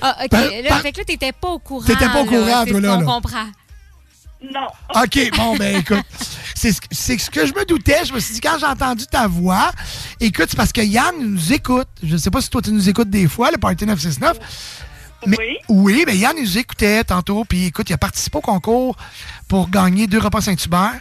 Ah, 0.00 0.16
OK. 0.24 0.28
Ben, 0.30 0.40
là, 0.62 0.68
ben- 0.70 0.78
fait 0.80 0.92
que 0.92 0.98
là, 0.98 1.04
t'étais 1.04 1.32
pas 1.32 1.48
au 1.48 1.58
courant. 1.58 1.84
T'étais 1.86 2.08
pas 2.08 2.22
au 2.22 2.24
courant, 2.26 2.64
toi, 2.66 2.80
là, 2.80 2.96
là. 2.98 3.02
comprend. 3.04 3.46
Non. 4.42 4.66
OK, 5.02 5.30
bon, 5.36 5.56
ben 5.56 5.76
écoute, 5.80 6.02
c'est 6.54 6.72
ce, 6.72 6.80
que- 6.80 6.88
c'est 6.90 7.16
ce 7.18 7.30
que 7.30 7.46
je 7.46 7.52
me 7.54 7.64
doutais. 7.64 8.04
Je 8.04 8.12
me 8.12 8.18
suis 8.18 8.34
dit, 8.34 8.40
quand 8.40 8.58
j'ai 8.58 8.66
entendu 8.66 9.06
ta 9.06 9.28
voix, 9.28 9.70
écoute, 10.18 10.46
c'est 10.50 10.56
parce 10.56 10.72
que 10.72 10.80
Yann 10.80 11.14
nous 11.20 11.52
écoute. 11.52 11.86
Je 12.02 12.14
ne 12.14 12.18
sais 12.18 12.30
pas 12.30 12.40
si 12.40 12.50
toi, 12.50 12.60
tu 12.60 12.72
nous 12.72 12.88
écoutes 12.88 13.08
des 13.10 13.28
fois, 13.28 13.50
le 13.52 13.58
Party 13.58 13.86
969. 13.86 14.38
Mais, 15.26 15.36
oui. 15.38 15.56
Oui, 15.68 16.04
mais 16.06 16.16
Yann 16.16 16.34
nous 16.36 16.58
écoutait 16.58 17.04
tantôt. 17.04 17.44
Puis 17.44 17.66
écoute, 17.66 17.88
il 17.88 17.92
a 17.92 17.98
participé 17.98 18.38
au 18.38 18.40
concours 18.40 18.96
pour 19.46 19.70
gagner 19.70 20.08
deux 20.08 20.18
repas 20.18 20.40
Saint-Hubert. 20.40 20.94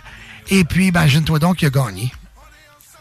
Et 0.51 0.63
puis, 0.63 0.87
imagine-toi 0.87 1.39
donc 1.39 1.57
qu'il 1.57 1.67
a 1.67 1.71
gagné. 1.71 2.11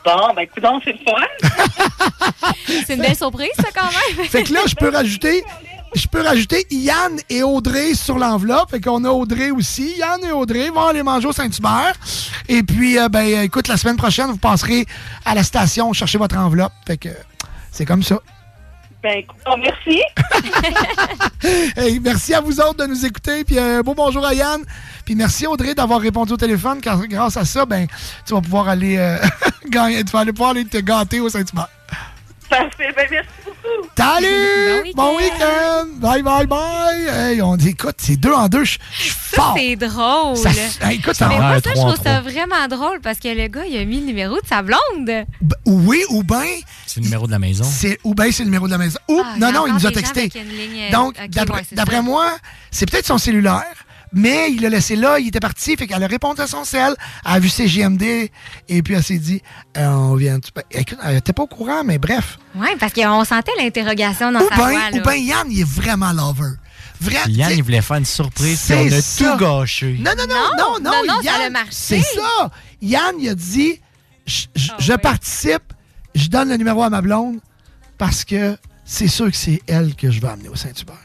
Bon, 0.04 0.32
ben, 0.34 0.42
écoute, 0.42 0.64
c'est 0.84 0.92
le 0.92 0.98
fun. 0.98 2.50
C'est 2.86 2.94
une 2.94 3.02
belle 3.02 3.16
surprise, 3.16 3.50
ça, 3.56 3.68
quand 3.74 3.86
même. 3.86 4.26
Fait 4.28 4.42
que 4.42 4.52
là, 4.52 4.60
je 4.66 4.74
peux 4.74 4.90
rajouter. 4.90 5.44
Je 5.92 6.06
peux 6.06 6.22
rajouter 6.22 6.66
Yann 6.70 7.18
et 7.28 7.42
Audrey 7.42 7.94
sur 7.94 8.16
l'enveloppe. 8.16 8.70
Fait 8.70 8.80
qu'on 8.80 9.04
a 9.04 9.10
Audrey 9.10 9.50
aussi. 9.50 9.96
Yann 9.98 10.24
et 10.24 10.30
Audrey 10.30 10.70
vont 10.70 10.86
aller 10.86 11.02
manger 11.02 11.26
au 11.26 11.32
Saint-Hubert. 11.32 11.94
Et 12.48 12.62
puis, 12.62 12.96
euh, 12.96 13.08
ben, 13.08 13.24
euh, 13.24 13.42
écoute, 13.42 13.66
la 13.66 13.76
semaine 13.76 13.96
prochaine, 13.96 14.26
vous 14.26 14.36
passerez 14.36 14.86
à 15.24 15.34
la 15.34 15.42
station 15.42 15.92
chercher 15.92 16.18
votre 16.18 16.36
enveloppe. 16.36 16.72
Fait 16.86 16.96
que 16.96 17.08
c'est 17.72 17.86
comme 17.86 18.04
ça. 18.04 18.20
Ben, 19.02 19.18
écoute, 19.18 19.38
oh, 19.46 19.56
merci. 19.58 20.02
Hey, 21.76 21.98
merci 22.00 22.34
à 22.34 22.40
vous 22.40 22.60
autres 22.60 22.76
de 22.76 22.86
nous 22.86 23.04
écouter. 23.04 23.44
Puis 23.44 23.58
un 23.58 23.80
beau 23.80 23.94
bonjour 23.94 24.24
à 24.24 24.34
Yann. 24.34 24.62
Puis 25.10 25.16
merci 25.16 25.44
Audrey 25.44 25.74
d'avoir 25.74 26.00
répondu 26.00 26.34
au 26.34 26.36
téléphone. 26.36 26.80
Car 26.80 26.96
grâce 27.08 27.36
à 27.36 27.44
ça, 27.44 27.66
ben, 27.66 27.88
tu 28.24 28.32
vas 28.32 28.40
pouvoir 28.40 28.68
aller 28.68 28.96
euh, 28.96 29.16
gagner, 29.68 30.04
tu 30.04 30.12
vas 30.12 30.20
aller 30.20 30.32
pouvoir 30.32 30.50
aller 30.50 30.64
te 30.64 30.78
gâter 30.78 31.18
au 31.18 31.28
Saint-Hubert. 31.28 31.66
Parfait. 32.48 32.92
Ben, 32.96 33.08
merci 33.10 33.28
beaucoup. 33.44 33.88
Salut! 33.96 34.92
Bon 34.94 35.16
week-end! 35.16 35.86
Bye, 35.96 36.22
bye, 36.22 36.46
bye! 36.46 37.08
Hey, 37.08 37.42
on 37.42 37.56
dit, 37.56 37.70
écoute, 37.70 37.96
c'est 37.98 38.14
deux 38.18 38.32
en 38.32 38.46
deux, 38.48 38.62
je 38.64 38.78
je 38.92 39.02
suis 39.02 39.10
Ça, 39.10 39.36
fort! 39.42 39.56
c'est 39.58 39.74
drôle. 39.74 40.36
Ça- 40.36 40.50
hey, 40.88 40.98
écoute, 40.98 41.14
ça 41.14 41.26
Mais 41.28 41.38
moi, 41.38 41.60
ça, 41.60 41.70
je 41.74 41.80
trouve 41.80 41.96
ça 42.04 42.20
vraiment 42.20 42.68
drôle 42.68 43.00
parce 43.00 43.18
que 43.18 43.28
le 43.28 43.48
gars, 43.48 43.64
il 43.68 43.76
a 43.78 43.84
mis 43.84 43.98
le 43.98 44.06
numéro 44.06 44.36
de 44.36 44.46
sa 44.48 44.62
blonde. 44.62 45.10
Oui, 45.66 46.04
ou 46.10 46.22
bien, 46.22 46.44
C'est 46.86 47.00
le 47.00 47.04
numéro 47.06 47.26
de 47.26 47.32
la 47.32 47.40
maison. 47.40 47.64
ou 48.04 48.14
bien 48.14 48.30
c'est 48.30 48.44
le 48.44 48.46
numéro 48.50 48.66
de 48.66 48.72
la 48.72 48.78
maison. 48.78 48.98
Ou, 49.08 49.20
Ah, 49.24 49.34
non, 49.38 49.50
non, 49.50 49.66
il 49.66 49.74
nous 49.74 49.86
a 49.86 49.90
texté. 49.90 50.28
ligne, 50.36 50.84
euh, 50.88 50.92
Donc, 50.92 51.16
d'après 51.74 51.96
ouais, 51.96 52.02
moi, 52.02 52.26
c'est 52.70 52.88
peut-être 52.88 53.06
son 53.06 53.18
cellulaire, 53.18 53.64
mais 54.12 54.50
il 54.52 54.60
l'a 54.62 54.68
laissé 54.68 54.96
là, 54.96 55.18
il 55.18 55.28
était 55.28 55.40
parti, 55.40 55.76
fait 55.76 55.86
qu'elle 55.86 56.02
a 56.02 56.06
répondu 56.06 56.40
à 56.40 56.46
son 56.46 56.64
cell, 56.64 56.94
elle 57.24 57.32
a 57.32 57.38
vu 57.38 57.48
ses 57.48 57.66
GMD, 57.66 58.30
et 58.68 58.82
puis 58.82 58.94
elle 58.94 59.02
s'est 59.04 59.18
dit, 59.18 59.40
euh, 59.76 59.86
on 59.88 60.14
vient. 60.16 60.40
tu- 60.40 60.50
ben, 60.54 60.62
Écoute, 60.70 60.98
elle 61.04 61.16
était 61.18 61.32
pas 61.32 61.42
au 61.44 61.46
courant, 61.46 61.82
mais 61.84 61.98
bref. 61.98 62.38
Oui, 62.54 62.68
parce 62.78 62.92
qu'on 62.92 63.24
sentait 63.24 63.52
l'interrogation 63.58 64.32
dans 64.32 64.40
Ou 64.40 64.48
sa 64.48 64.54
voix. 64.56 64.68
bien, 64.70 64.90
là. 64.90 64.98
ou 64.98 65.00
bien 65.02 65.14
Yann, 65.14 65.46
il 65.50 65.60
est 65.60 65.64
vraiment 65.68 66.12
lover. 66.12 66.54
Vraiment. 67.00 67.24
Yann, 67.28 67.52
il 67.56 67.62
voulait 67.62 67.80
faire 67.82 67.96
une 67.96 68.04
surprise, 68.04 68.60
puis 68.66 68.74
on 68.76 68.92
a 68.92 69.00
ça. 69.00 69.32
tout 69.32 69.38
gâché. 69.44 69.96
Non, 70.00 70.10
non, 70.18 70.26
non, 70.28 70.34
non, 70.58 70.80
non, 70.80 70.90
non, 70.90 71.02
non, 71.06 71.22
ça 71.22 71.22
Yann, 71.38 71.42
a 71.42 71.50
marché. 71.50 71.70
C'est 71.72 72.02
ça. 72.02 72.50
Yann, 72.82 73.14
il 73.18 73.28
a 73.30 73.34
dit 73.34 73.80
je, 74.26 74.46
Ah 74.70 74.76
je- 74.78 74.92
participe, 74.94 75.72
je 76.14 76.28
donne 76.28 76.48
le 76.50 76.56
numéro 76.56 76.82
à 76.82 76.90
ma 76.90 77.00
blonde 77.00 77.38
parce 77.96 78.24
que 78.24 78.56
c'est 78.84 79.08
sûr 79.08 79.30
que 79.30 79.36
c'est 79.36 79.62
elle 79.66 79.94
que 79.94 80.10
je 80.10 80.20
vais 80.20 80.28
amener 80.28 80.48
au 80.48 80.56
Saint-Hubert. 80.56 80.96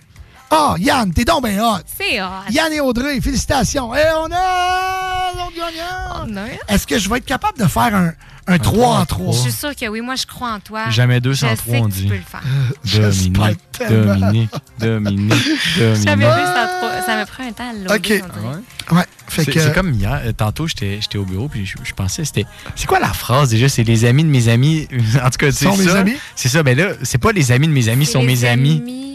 Ah, 0.52 0.76
Yann, 0.80 1.12
t'es 1.14 1.26
donc 1.26 1.44
bien 1.46 1.62
hot. 1.64 1.80
C'est 2.00 2.22
hot. 2.22 2.28
Yann 2.52 2.72
et 2.72 2.80
Audrey, 2.80 3.20
félicitations. 3.20 3.94
Et 3.96 4.04
on 4.18 4.32
a 4.32 5.32
l'autre 5.36 5.54
gagnant. 5.56 6.48
Est-ce 6.68 6.86
que 6.88 6.98
je 7.00 7.10
vais 7.10 7.18
être 7.18 7.26
capable 7.26 7.58
de 7.60 7.66
faire 7.68 7.94
un, 7.96 8.12
un 8.48 8.58
3 8.60 8.88
en 9.00 9.06
3? 9.06 9.34
Je 9.34 9.40
suis 9.40 9.52
sûre 9.52 9.76
que 9.76 9.88
oui, 9.88 10.02
moi, 10.02 10.16
je 10.16 10.26
crois 10.26 10.52
en 10.54 10.60
toi. 10.60 10.90
Jamais 10.92 11.20
deux 11.20 11.34
Je 11.34 11.40
sans 11.40 11.50
sais 11.50 11.56
trois, 11.58 11.74
que 11.80 11.84
on 11.84 11.90
tu 11.90 12.02
dit. 12.02 12.08
peux 12.08 12.16
le 12.16 12.22
faire. 12.22 12.44
Dominique. 12.94 13.60
Dominique, 13.90 14.50
Dominique, 14.80 15.30
Dominique. 15.78 16.04
Jamais 16.06 16.26
vu 16.26 16.32
sans 16.32 16.68
trois. 16.80 17.02
Ça 17.06 17.18
me 17.20 17.26
prend 17.26 17.44
un 17.44 17.52
temps 17.52 17.64
à 17.90 17.96
OK. 17.96 18.02
on 18.02 18.40
dirait. 18.40 18.98
Ouais? 19.00 19.06
Fait 19.28 19.44
C'est 19.46 19.52
que- 19.52 19.60
c'est 19.60 19.74
comme 19.74 19.94
hier, 19.94 20.22
euh, 20.26 20.32
tantôt 20.32 20.68
j'étais 20.68 21.00
j'étais 21.02 21.18
au 21.18 21.26
bureau 21.26 21.48
puis 21.50 21.66
je, 21.66 21.76
je 21.84 21.94
pensais 21.94 22.24
c'était 22.26 22.46
c'est 22.76 22.86
quoi 22.86 23.00
la 23.00 23.12
phrase 23.12 23.50
déjà? 23.50 23.68
C'est 23.68 23.84
les 23.84 24.06
amis 24.06 24.24
de 24.24 24.30
mes 24.30 24.48
amis 24.48 24.88
en 25.24 25.30
tout 25.30 25.38
cas 25.40 25.52
c'est 25.52 25.66
Sont 25.66 25.76
mes 25.78 25.86
ça. 25.86 26.00
amis? 26.00 26.16
c'est 26.36 26.48
ça 26.50 26.62
mais 26.64 26.76
là 26.76 26.90
c'est 27.02 27.18
pas 27.18 27.32
les 27.32 27.52
amis 27.52 27.68
de 27.68 27.74
mes 27.74 27.90
amis 27.90 28.06
C'est 28.06 28.14
sont 28.14 28.20
les 28.22 28.28
mes 28.28 28.46
amis 28.46 29.15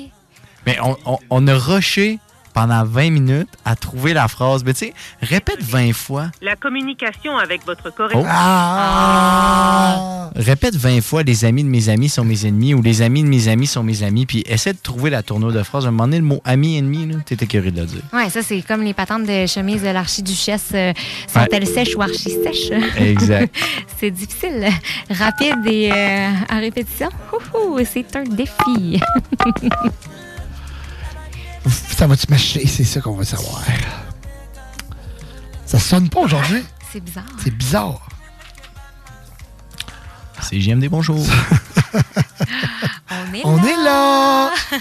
mais 0.67 0.77
on, 0.83 0.97
on, 1.07 1.19
on 1.31 1.47
a 1.49 1.55
rushé 1.57 2.19
pendant 2.53 2.85
20 2.85 3.11
minutes 3.11 3.49
à 3.65 3.77
trouver 3.77 4.13
la 4.13 4.27
phrase 4.27 4.65
mais 4.65 4.75
tu 4.75 4.87
sais 4.87 4.95
répète 5.23 5.63
20 5.63 5.93
fois 5.93 6.31
La 6.43 6.57
communication 6.57 7.39
avec 7.39 7.65
votre 7.65 7.85
Oh. 7.87 7.91
correspondant. 7.97 8.29
Ah! 8.29 10.31
répète 10.35 10.75
20 10.75 11.01
fois 11.01 11.23
les 11.23 11.45
amis 11.45 11.63
de 11.63 11.69
mes 11.69 11.89
amis 11.89 12.09
sont 12.09 12.25
mes 12.25 12.47
ennemis 12.47 12.75
ou 12.75 12.83
les 12.83 13.03
amis 13.03 13.23
de 13.23 13.29
mes 13.29 13.47
amis 13.49 13.67
sont 13.69 13.85
mes 13.85 14.03
amis 14.03 14.27
puis 14.27 14.43
essaie 14.47 14.73
de 14.73 14.79
trouver 14.83 15.11
la 15.11 15.23
tournure 15.23 15.53
de 15.53 15.63
phrase 15.63 15.85
à 15.85 15.89
un 15.89 15.91
moment 15.93 16.05
donné 16.05 16.19
le 16.19 16.25
mot 16.25 16.41
ami 16.45 16.77
ennemi 16.77 17.07
là 17.07 17.19
t'étais 17.25 17.47
curieux 17.47 17.71
de 17.71 17.81
le 17.81 17.87
dire 17.87 18.03
Ouais, 18.13 18.29
ça, 18.31 18.43
c'est 18.43 18.61
comme 18.63 18.83
les 18.83 18.95
patentes 18.95 19.27
de 19.27 19.47
chemise 19.47 19.83
de 19.83 19.89
l'archiduchesse. 19.89 20.71
euh, 20.75 20.93
Sont-elles 21.33 21.67
sèches 21.69 21.95
ou 21.97 22.03
archi-sèches? 22.03 22.73
Exact. 22.99 23.55
c'est 23.99 24.11
difficile. 24.11 24.67
Rapide 25.09 25.65
et 25.67 25.91
euh, 25.93 26.29
en 26.51 26.59
répétition. 26.61 27.09
C'est 27.85 28.17
un 28.17 28.25
défi. 28.25 29.01
Ça 31.69 32.07
va-tu 32.07 32.27
mâcher? 32.31 32.67
C'est 32.67 32.85
ça 32.85 33.01
qu'on 33.01 33.15
va 33.15 33.25
savoir. 33.25 33.63
Ça 35.67 35.79
sonne 35.79 36.09
pas 36.09 36.21
aujourd'hui. 36.21 36.65
c'est 36.93 37.01
bizarre. 37.01 37.25
C'est 37.43 37.51
bizarre. 37.55 38.09
c'est 40.43 40.61
JMD 40.61 40.89
bonjour 40.89 41.19
On 43.11 43.35
est 43.35 43.45
On 43.45 43.57
là. 43.57 43.69
est 43.69 43.77
là! 43.85 44.51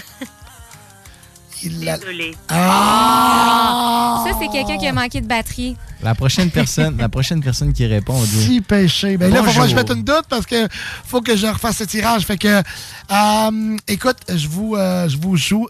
Il 1.62 1.84
l'a- 1.84 1.98
Désolé. 1.98 2.34
Ah! 2.48 4.24
Ça, 4.26 4.32
c'est 4.40 4.48
quelqu'un 4.48 4.78
qui 4.78 4.86
a 4.86 4.92
manqué 4.92 5.20
de 5.20 5.26
batterie. 5.26 5.76
La 6.02 6.14
prochaine 6.14 6.50
personne, 6.50 6.96
la 6.98 7.08
prochaine 7.10 7.42
personne 7.42 7.72
qui 7.74 7.84
répond, 7.86 8.14
on 8.14 8.22
dit. 8.24 8.42
Si 8.46 8.60
péché. 8.62 9.16
Ben 9.18 9.30
là, 9.30 9.40
il 9.40 9.44
falloir 9.46 9.64
que 9.66 9.70
je 9.70 9.74
Bonjour. 9.74 9.76
mette 9.76 9.90
une 9.90 10.02
doute 10.04 10.24
parce 10.30 10.46
que 10.46 10.66
faut 11.04 11.20
que 11.20 11.36
je 11.36 11.46
refasse 11.46 11.80
le 11.80 11.86
tirage. 11.86 12.22
Fait 12.24 12.38
que, 12.38 12.62
euh, 13.10 13.76
écoute, 13.86 14.16
je 14.34 14.48
vous, 14.48 14.76
euh, 14.76 15.08
je 15.08 15.18
vous 15.18 15.36
joue 15.36 15.66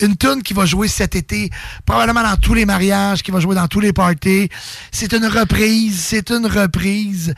une 0.00 0.16
tune 0.16 0.42
qui 0.44 0.54
va 0.54 0.66
jouer 0.66 0.86
cet 0.86 1.16
été, 1.16 1.50
probablement 1.84 2.22
dans 2.22 2.36
tous 2.36 2.54
les 2.54 2.64
mariages, 2.64 3.22
qui 3.22 3.32
va 3.32 3.40
jouer 3.40 3.56
dans 3.56 3.66
tous 3.66 3.80
les 3.80 3.92
parties. 3.92 4.48
C'est 4.92 5.12
une 5.14 5.26
reprise, 5.26 5.98
c'est 6.00 6.30
une 6.30 6.46
reprise. 6.46 7.34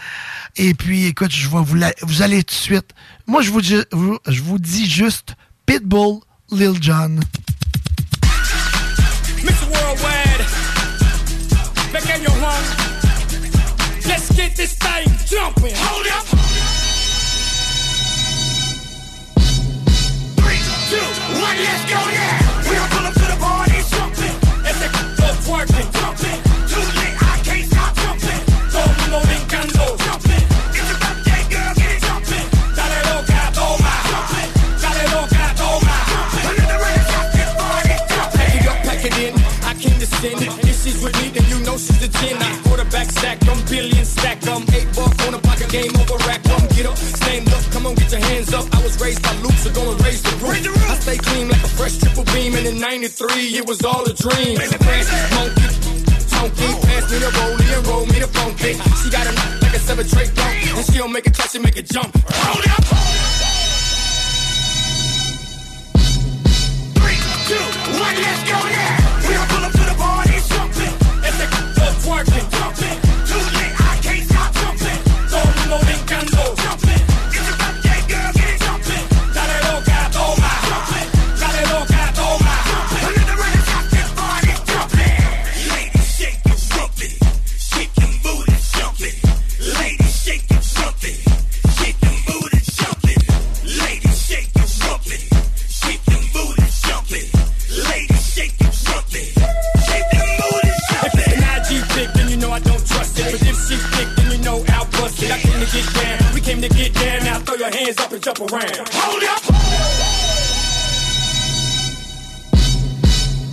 Et 0.57 0.75
puis, 0.75 1.07
écoute, 1.07 1.31
je 1.33 1.49
vais 1.49 1.63
vous, 1.63 1.77
la- 1.77 1.95
vous 2.03 2.21
allez 2.21 2.43
tout 2.45 2.55
de 2.55 2.61
suite. 2.61 2.91
Moi, 3.27 3.41
je 3.41 3.51
vous, 3.51 3.63
dis- 3.63 3.85
vous- 3.93 4.19
je 4.29 4.43
vous 4.43 4.59
dis 4.59 4.89
juste 4.91 5.35
Pitbull, 5.65 6.19
Lil 6.53 6.75
Jon. 6.83 7.21
Your 12.23 12.33
home. 12.33 12.65
Let's 14.09 14.35
get 14.35 14.57
this 14.57 14.75
thing 14.75 15.07
jumping. 15.27 15.75
Hold 15.77 16.07
up. 16.09 16.27
Three, 20.41 20.59
two, 20.91 21.41
one, 21.41 21.57
let's 21.57 21.85
go 21.89 22.11
now. 22.11 22.44
Know 41.75 41.79
she's 41.79 42.03
a 42.03 42.09
10. 42.09 42.39
I 42.39 42.63
quarterback 42.63 43.11
stack, 43.11 43.39
I'm 43.49 43.61
billion 43.67 44.05
stack. 44.05 44.39
I'm 44.47 44.63
eight 44.75 44.89
buck 44.95 45.15
on 45.27 45.33
the 45.33 45.41
pocket 45.43 45.69
game 45.71 45.91
over 45.99 46.17
rack. 46.27 46.43
Come 46.45 46.67
get 46.77 46.87
up, 46.87 46.97
stand 46.97 47.49
up, 47.51 47.63
come 47.73 47.87
on, 47.87 47.95
get 47.95 48.11
your 48.13 48.21
hands 48.21 48.53
up. 48.55 48.67
I 48.75 48.83
was 48.83 49.01
raised 49.01 49.23
by 49.23 49.35
Luke, 49.43 49.59
so 49.59 49.71
go 49.73 49.83
and 49.91 50.01
raise 50.05 50.23
the 50.23 50.35
roof. 50.39 50.91
I 50.91 50.95
stay 50.99 51.19
clean 51.19 51.49
like 51.49 51.63
a 51.63 51.73
fresh 51.79 51.99
triple 51.99 52.25
beam. 52.33 52.55
And 52.55 52.67
in 52.67 52.79
93, 52.79 53.59
it 53.59 53.67
was 53.67 53.83
all 53.85 54.05
a 54.05 54.15
dream. 54.15 54.57
Fresh 54.59 55.11
monkey. 55.35 55.71
Pass 56.45 57.11
me 57.11 57.19
the 57.19 57.31
rollie 57.39 57.73
and 57.77 57.87
roll 57.87 58.07
me 58.07 58.19
the 58.21 58.29
funky. 58.29 58.75
She 59.01 59.11
got 59.11 59.27
a 59.27 59.33
knock 59.33 59.63
like 59.63 59.75
a 59.75 59.79
seven 59.79 60.07
tray 60.07 60.29
dunk, 60.35 60.77
and 60.77 60.85
she 60.87 60.99
don't 60.99 61.13
make 61.13 61.27
it 61.27 61.35
touch 61.35 61.55
and 61.55 61.65
make 61.65 61.77
it 61.77 61.89
jump. 61.91 62.13
Hold 62.15 62.67
up. 62.69 62.85
Three, 67.01 67.19
two, 67.49 67.65
one, 67.99 68.17
let's 68.23 68.43
go 68.45 68.59
now. 68.61 69.05
We'll 69.27 69.47
pull 69.49 69.65
up 69.65 69.73
to 69.73 69.84
working. 72.07 72.44
But 103.33 103.43
if 103.43 103.69
she 103.69 103.77
thick, 103.77 104.09
then 104.17 104.31
you 104.33 104.39
know 104.45 104.65
I'll 104.69 104.85
bust 104.87 105.23
it. 105.23 105.31
I 105.31 105.39
came 105.39 105.59
to 105.59 105.71
get 105.73 105.95
down. 105.95 106.35
We 106.35 106.41
came 106.41 106.61
to 106.61 106.69
get 106.69 106.93
down. 106.95 107.25
Now 107.25 107.39
throw 107.41 107.57
your 107.57 107.71
hands 107.71 107.99
up 107.99 108.13
and 108.13 108.23
jump 108.23 108.41
around. 108.41 108.89
Hold 108.93 109.25
up. 109.25 109.43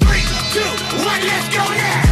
Three, 0.02 0.24
two, 0.54 0.72
one, 1.06 1.22
let's 1.26 1.56
go 1.56 1.64
now. 1.74 2.11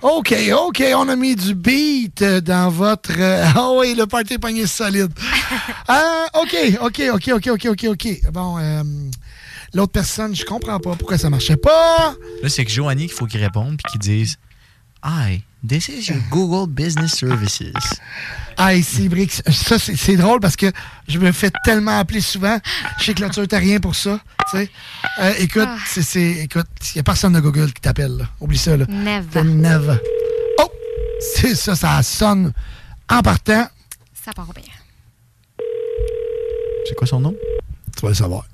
OK, 0.00 0.32
OK, 0.52 0.82
on 0.94 1.08
a 1.08 1.16
mis 1.16 1.34
du 1.34 1.54
beat 1.54 2.22
euh, 2.22 2.40
dans 2.40 2.70
votre... 2.70 3.12
Ah 3.56 3.72
oui, 3.72 3.94
le 3.96 4.06
party 4.06 4.34
est 4.34 4.38
pogné 4.38 4.66
solide. 4.66 5.12
Euh, 5.90 6.26
OK, 6.42 6.54
OK, 6.82 7.02
OK, 7.14 7.28
OK, 7.32 7.48
OK, 7.48 7.66
OK, 7.66 7.84
OK. 7.88 8.30
Bon, 8.30 8.58
euh, 8.58 8.82
l'autre 9.72 9.92
personne, 9.92 10.36
je 10.36 10.44
comprends 10.44 10.78
pas 10.78 10.94
pourquoi 10.96 11.16
ça 11.16 11.30
marchait 11.30 11.56
pas. 11.56 12.14
Là, 12.42 12.48
c'est 12.50 12.66
que 12.66 12.70
Joanie 12.70 13.06
qu'il 13.06 13.14
faut 13.16 13.24
qu'il 13.24 13.42
réponde 13.42 13.78
puis 13.78 13.92
qu'il 13.92 14.00
dise 14.00 14.36
Hi, 15.02 15.42
this 15.62 15.88
is 15.88 16.08
your 16.08 16.18
Google 16.30 16.66
Business 16.66 17.14
Services. 17.18 17.72
Ici, 18.58 19.08
Brix, 19.08 19.42
ça, 19.48 19.78
c'est 19.78 19.94
c'est 19.96 20.16
drôle 20.16 20.40
parce 20.40 20.56
que 20.56 20.66
je 21.06 21.18
me 21.18 21.30
fais 21.30 21.50
tellement 21.64 21.98
appeler 21.98 22.20
souvent. 22.20 22.58
Chez 22.98 23.14
Clôture, 23.14 23.46
t'as 23.46 23.58
rien 23.58 23.78
pour 23.78 23.94
ça. 23.94 24.18
Tu 24.50 24.58
sais. 24.58 24.70
Euh, 25.20 25.32
écoute, 25.38 25.68
Ah. 25.68 25.78
c'est- 25.86 26.02
c'est. 26.02 26.30
Écoute, 26.42 26.66
il 26.90 26.96
n'y 26.96 27.00
a 27.00 27.04
personne 27.04 27.32
de 27.34 27.40
Google 27.40 27.72
qui 27.72 27.80
t'appelle. 27.80 28.26
Oublie 28.40 28.58
ça. 28.58 28.76
Là. 28.76 28.86
Never. 28.88 29.26
C'est 29.32 29.44
never. 29.44 29.96
Oh! 30.58 30.70
C'est 31.20 31.54
ça, 31.54 31.76
ça 31.76 32.02
sonne 32.02 32.52
en 33.08 33.22
partant. 33.22 33.68
Ça 34.24 34.32
part 34.32 34.52
bien. 34.52 34.64
C'est 36.88 36.94
quoi 36.96 37.06
son 37.06 37.20
nom? 37.20 37.34
Tu 37.96 38.02
vas 38.02 38.08
le 38.08 38.14
savoir. 38.14 38.44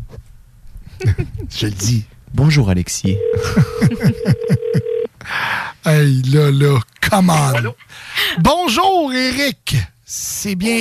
je 1.50 1.66
le 1.66 1.72
dis. 1.72 2.04
Bonjour, 2.34 2.68
Alexis. 2.68 3.16
Hey, 5.84 6.22
là, 6.32 6.50
là, 6.50 6.78
come 7.00 7.30
on. 7.30 7.74
Bonjour, 8.40 9.12
Eric. 9.12 9.76
C'est 10.04 10.54
bien. 10.54 10.80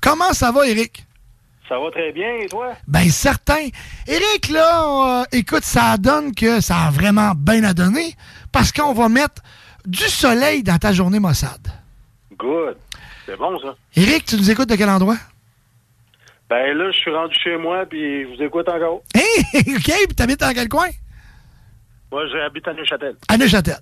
Comment 0.00 0.32
ça 0.32 0.52
va, 0.52 0.66
Eric? 0.66 1.04
Ça 1.68 1.78
va 1.78 1.90
très 1.90 2.12
bien, 2.12 2.34
et 2.42 2.46
toi? 2.46 2.74
Ben, 2.86 3.08
certain. 3.10 3.68
Eric, 4.06 4.48
là, 4.50 5.20
euh, 5.20 5.24
écoute, 5.32 5.64
ça 5.64 5.96
donne 5.96 6.34
que 6.34 6.60
ça 6.60 6.76
a 6.86 6.90
vraiment 6.90 7.32
bien 7.34 7.64
à 7.64 7.72
donner 7.72 8.14
parce 8.52 8.70
qu'on 8.70 8.92
va 8.92 9.08
mettre 9.08 9.42
du 9.86 10.04
soleil 10.04 10.62
dans 10.62 10.76
ta 10.76 10.92
journée 10.92 11.20
Mossad. 11.20 11.60
Good. 12.38 12.76
C'est 13.26 13.36
bon, 13.38 13.58
ça. 13.60 13.74
Eric, 13.96 14.26
tu 14.26 14.36
nous 14.36 14.50
écoutes 14.50 14.68
de 14.68 14.76
quel 14.76 14.90
endroit? 14.90 15.16
Ben 16.50 16.76
là, 16.76 16.90
je 16.90 16.98
suis 16.98 17.10
rendu 17.10 17.34
chez 17.42 17.56
moi, 17.56 17.86
puis 17.88 18.24
je 18.24 18.36
vous 18.36 18.42
écoute 18.42 18.68
encore. 18.68 19.02
Hey, 19.14 19.44
OK, 19.74 19.92
puis 20.06 20.14
t'habites 20.14 20.40
dans 20.40 20.52
quel 20.52 20.68
coin? 20.68 20.88
Moi, 22.14 22.28
j'habite 22.28 22.68
à 22.68 22.72
Neuchâtel. 22.72 23.16
À 23.26 23.36
Neuchâtel. 23.36 23.76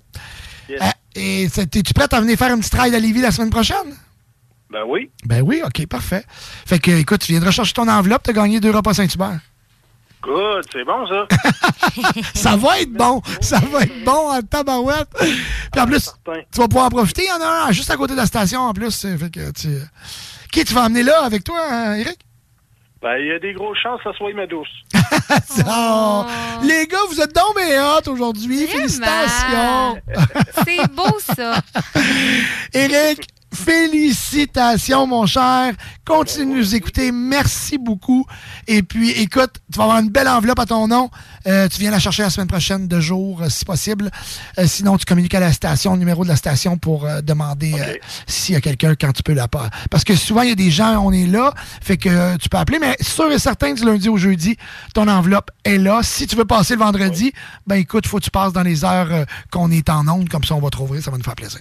Yes. 0.67 0.81
Euh, 0.81 0.85
et 1.13 1.43
es-tu 1.43 1.93
prête 1.93 2.11
à 2.15 2.19
venir 2.19 2.35
faire 2.35 2.51
une 2.51 2.61
petite 2.61 2.73
ride 2.73 2.95
à 2.95 2.99
Lévis 2.99 3.21
la 3.21 3.29
semaine 3.29 3.51
prochaine? 3.51 3.95
Ben 4.71 4.81
oui. 4.87 5.11
Ben 5.23 5.43
oui, 5.43 5.61
OK, 5.63 5.85
parfait. 5.85 6.25
Fait 6.65 6.79
que, 6.79 6.89
écoute, 6.89 7.21
tu 7.21 7.31
viendras 7.31 7.51
chercher 7.51 7.73
ton 7.73 7.87
enveloppe, 7.87 8.23
t'as 8.23 8.33
gagné 8.33 8.59
deux 8.59 8.71
repas 8.71 8.95
Saint-Hubert. 8.95 9.37
Good, 10.23 10.65
c'est 10.71 10.83
bon, 10.83 11.05
ça. 11.05 11.27
ça 12.33 12.55
va 12.55 12.81
être 12.81 12.93
bon. 12.93 13.21
Ça 13.39 13.59
va 13.59 13.81
être 13.81 14.03
bon 14.03 14.31
en 14.31 14.41
tabarouette. 14.41 15.09
Puis 15.71 15.81
en 15.81 15.85
plus, 15.85 16.11
tu 16.25 16.59
vas 16.59 16.67
pouvoir 16.67 16.87
en 16.87 16.89
profiter. 16.89 17.25
Il 17.25 17.27
y 17.27 17.31
en 17.31 17.45
a 17.45 17.67
un 17.67 17.71
juste 17.71 17.91
à 17.91 17.97
côté 17.97 18.13
de 18.13 18.17
la 18.17 18.25
station 18.25 18.61
en 18.61 18.73
plus. 18.73 18.99
Fait 19.15 19.29
que 19.29 19.51
tu... 19.51 19.77
Qui 20.51 20.65
tu 20.65 20.73
vas 20.73 20.85
emmener 20.85 21.03
là 21.03 21.23
avec 21.23 21.43
toi, 21.43 21.59
hein, 21.69 21.93
Eric? 21.97 22.17
Ben, 23.03 23.17
il 23.17 23.27
y 23.27 23.31
a 23.31 23.39
des 23.39 23.51
grosses 23.51 23.77
chances 23.83 24.01
que 24.01 24.09
ça 24.09 24.17
soit 24.17 24.31
ma 24.33 24.47
douce. 24.47 24.69
Oh, 25.67 26.25
Les 26.63 26.87
gars, 26.87 26.97
vous 27.09 27.19
êtes 27.19 27.33
donc 27.35 27.55
bien 27.55 27.85
hot 27.85 28.09
aujourd'hui. 28.09 28.65
Félicitations. 28.67 29.97
C'est 30.65 30.87
beau, 30.91 31.19
ça. 31.19 31.55
Eric, 32.73 33.27
Félicitations, 33.53 35.07
mon 35.07 35.25
cher. 35.25 35.73
Continue 36.05 36.55
de 36.55 36.59
nous 36.59 36.75
écouter. 36.75 37.11
Merci 37.11 37.77
beaucoup. 37.77 38.25
Et 38.67 38.83
puis, 38.83 39.11
écoute, 39.11 39.51
tu 39.71 39.77
vas 39.77 39.83
avoir 39.83 39.99
une 39.99 40.09
belle 40.09 40.27
enveloppe 40.27 40.59
à 40.59 40.65
ton 40.65 40.87
nom. 40.87 41.09
Euh, 41.47 41.67
tu 41.67 41.79
viens 41.79 41.91
la 41.91 41.99
chercher 41.99 42.23
la 42.23 42.29
semaine 42.29 42.47
prochaine, 42.47 42.87
de 42.87 42.99
jour, 42.99 43.41
euh, 43.41 43.49
si 43.49 43.63
possible. 43.65 44.11
Euh, 44.57 44.67
sinon, 44.67 44.97
tu 44.97 45.05
communiques 45.05 45.35
à 45.35 45.39
la 45.39 45.53
station, 45.53 45.93
le 45.93 45.99
numéro 45.99 46.23
de 46.23 46.29
la 46.29 46.35
station 46.35 46.77
pour 46.77 47.05
euh, 47.05 47.21
demander 47.21 47.73
euh, 47.73 47.93
s'il 48.27 48.53
y 48.53 48.57
a 48.57 48.61
quelqu'un 48.61 48.95
quand 48.99 49.11
tu 49.13 49.23
peux 49.23 49.33
la 49.33 49.47
pas. 49.47 49.69
Parce 49.89 50.03
que 50.03 50.15
souvent, 50.15 50.41
il 50.41 50.49
y 50.49 50.51
a 50.51 50.55
des 50.55 50.71
gens, 50.71 50.99
on 51.03 51.11
est 51.11 51.27
là, 51.27 51.53
fait 51.81 51.97
que 51.97 52.09
euh, 52.09 52.37
tu 52.37 52.49
peux 52.49 52.57
appeler, 52.57 52.79
mais 52.79 52.95
sûr 53.01 53.31
et 53.31 53.39
certain, 53.39 53.73
du 53.73 53.85
lundi 53.85 54.09
au 54.09 54.17
jeudi, 54.17 54.57
ton 54.93 55.07
enveloppe 55.07 55.51
est 55.63 55.77
là. 55.77 56.01
Si 56.03 56.27
tu 56.27 56.35
veux 56.35 56.45
passer 56.45 56.73
le 56.73 56.79
vendredi, 56.79 57.33
ben 57.67 57.75
écoute, 57.75 58.07
faut 58.07 58.17
que 58.17 58.23
tu 58.23 58.31
passes 58.31 58.53
dans 58.53 58.63
les 58.63 58.83
heures 58.83 59.11
euh, 59.11 59.25
qu'on 59.51 59.71
est 59.71 59.89
en 59.89 60.07
onde, 60.07 60.29
comme 60.29 60.43
ça 60.43 60.55
on 60.55 60.61
va 60.61 60.69
te 60.69 60.77
rouvrir, 60.77 61.03
ça 61.03 61.11
va 61.11 61.17
nous 61.17 61.23
faire 61.23 61.35
plaisir. 61.35 61.59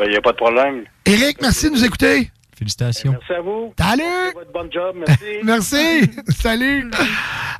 Il 0.00 0.06
n'y 0.08 0.12
Ben, 0.12 0.18
a 0.18 0.20
pas 0.22 0.32
de 0.32 0.36
problème. 0.36 0.84
Éric, 1.06 1.40
merci 1.42 1.66
de 1.66 1.74
nous 1.74 1.84
écouter. 1.84 2.30
Félicitations. 2.58 3.12
Merci 3.12 3.32
à 3.32 3.40
vous. 3.40 3.74
Salut. 3.78 4.02
Votre 4.34 4.52
bon 4.52 4.70
job. 4.72 4.96
Merci. 5.06 5.24
Merci. 5.42 6.10
Salut. 6.40 6.90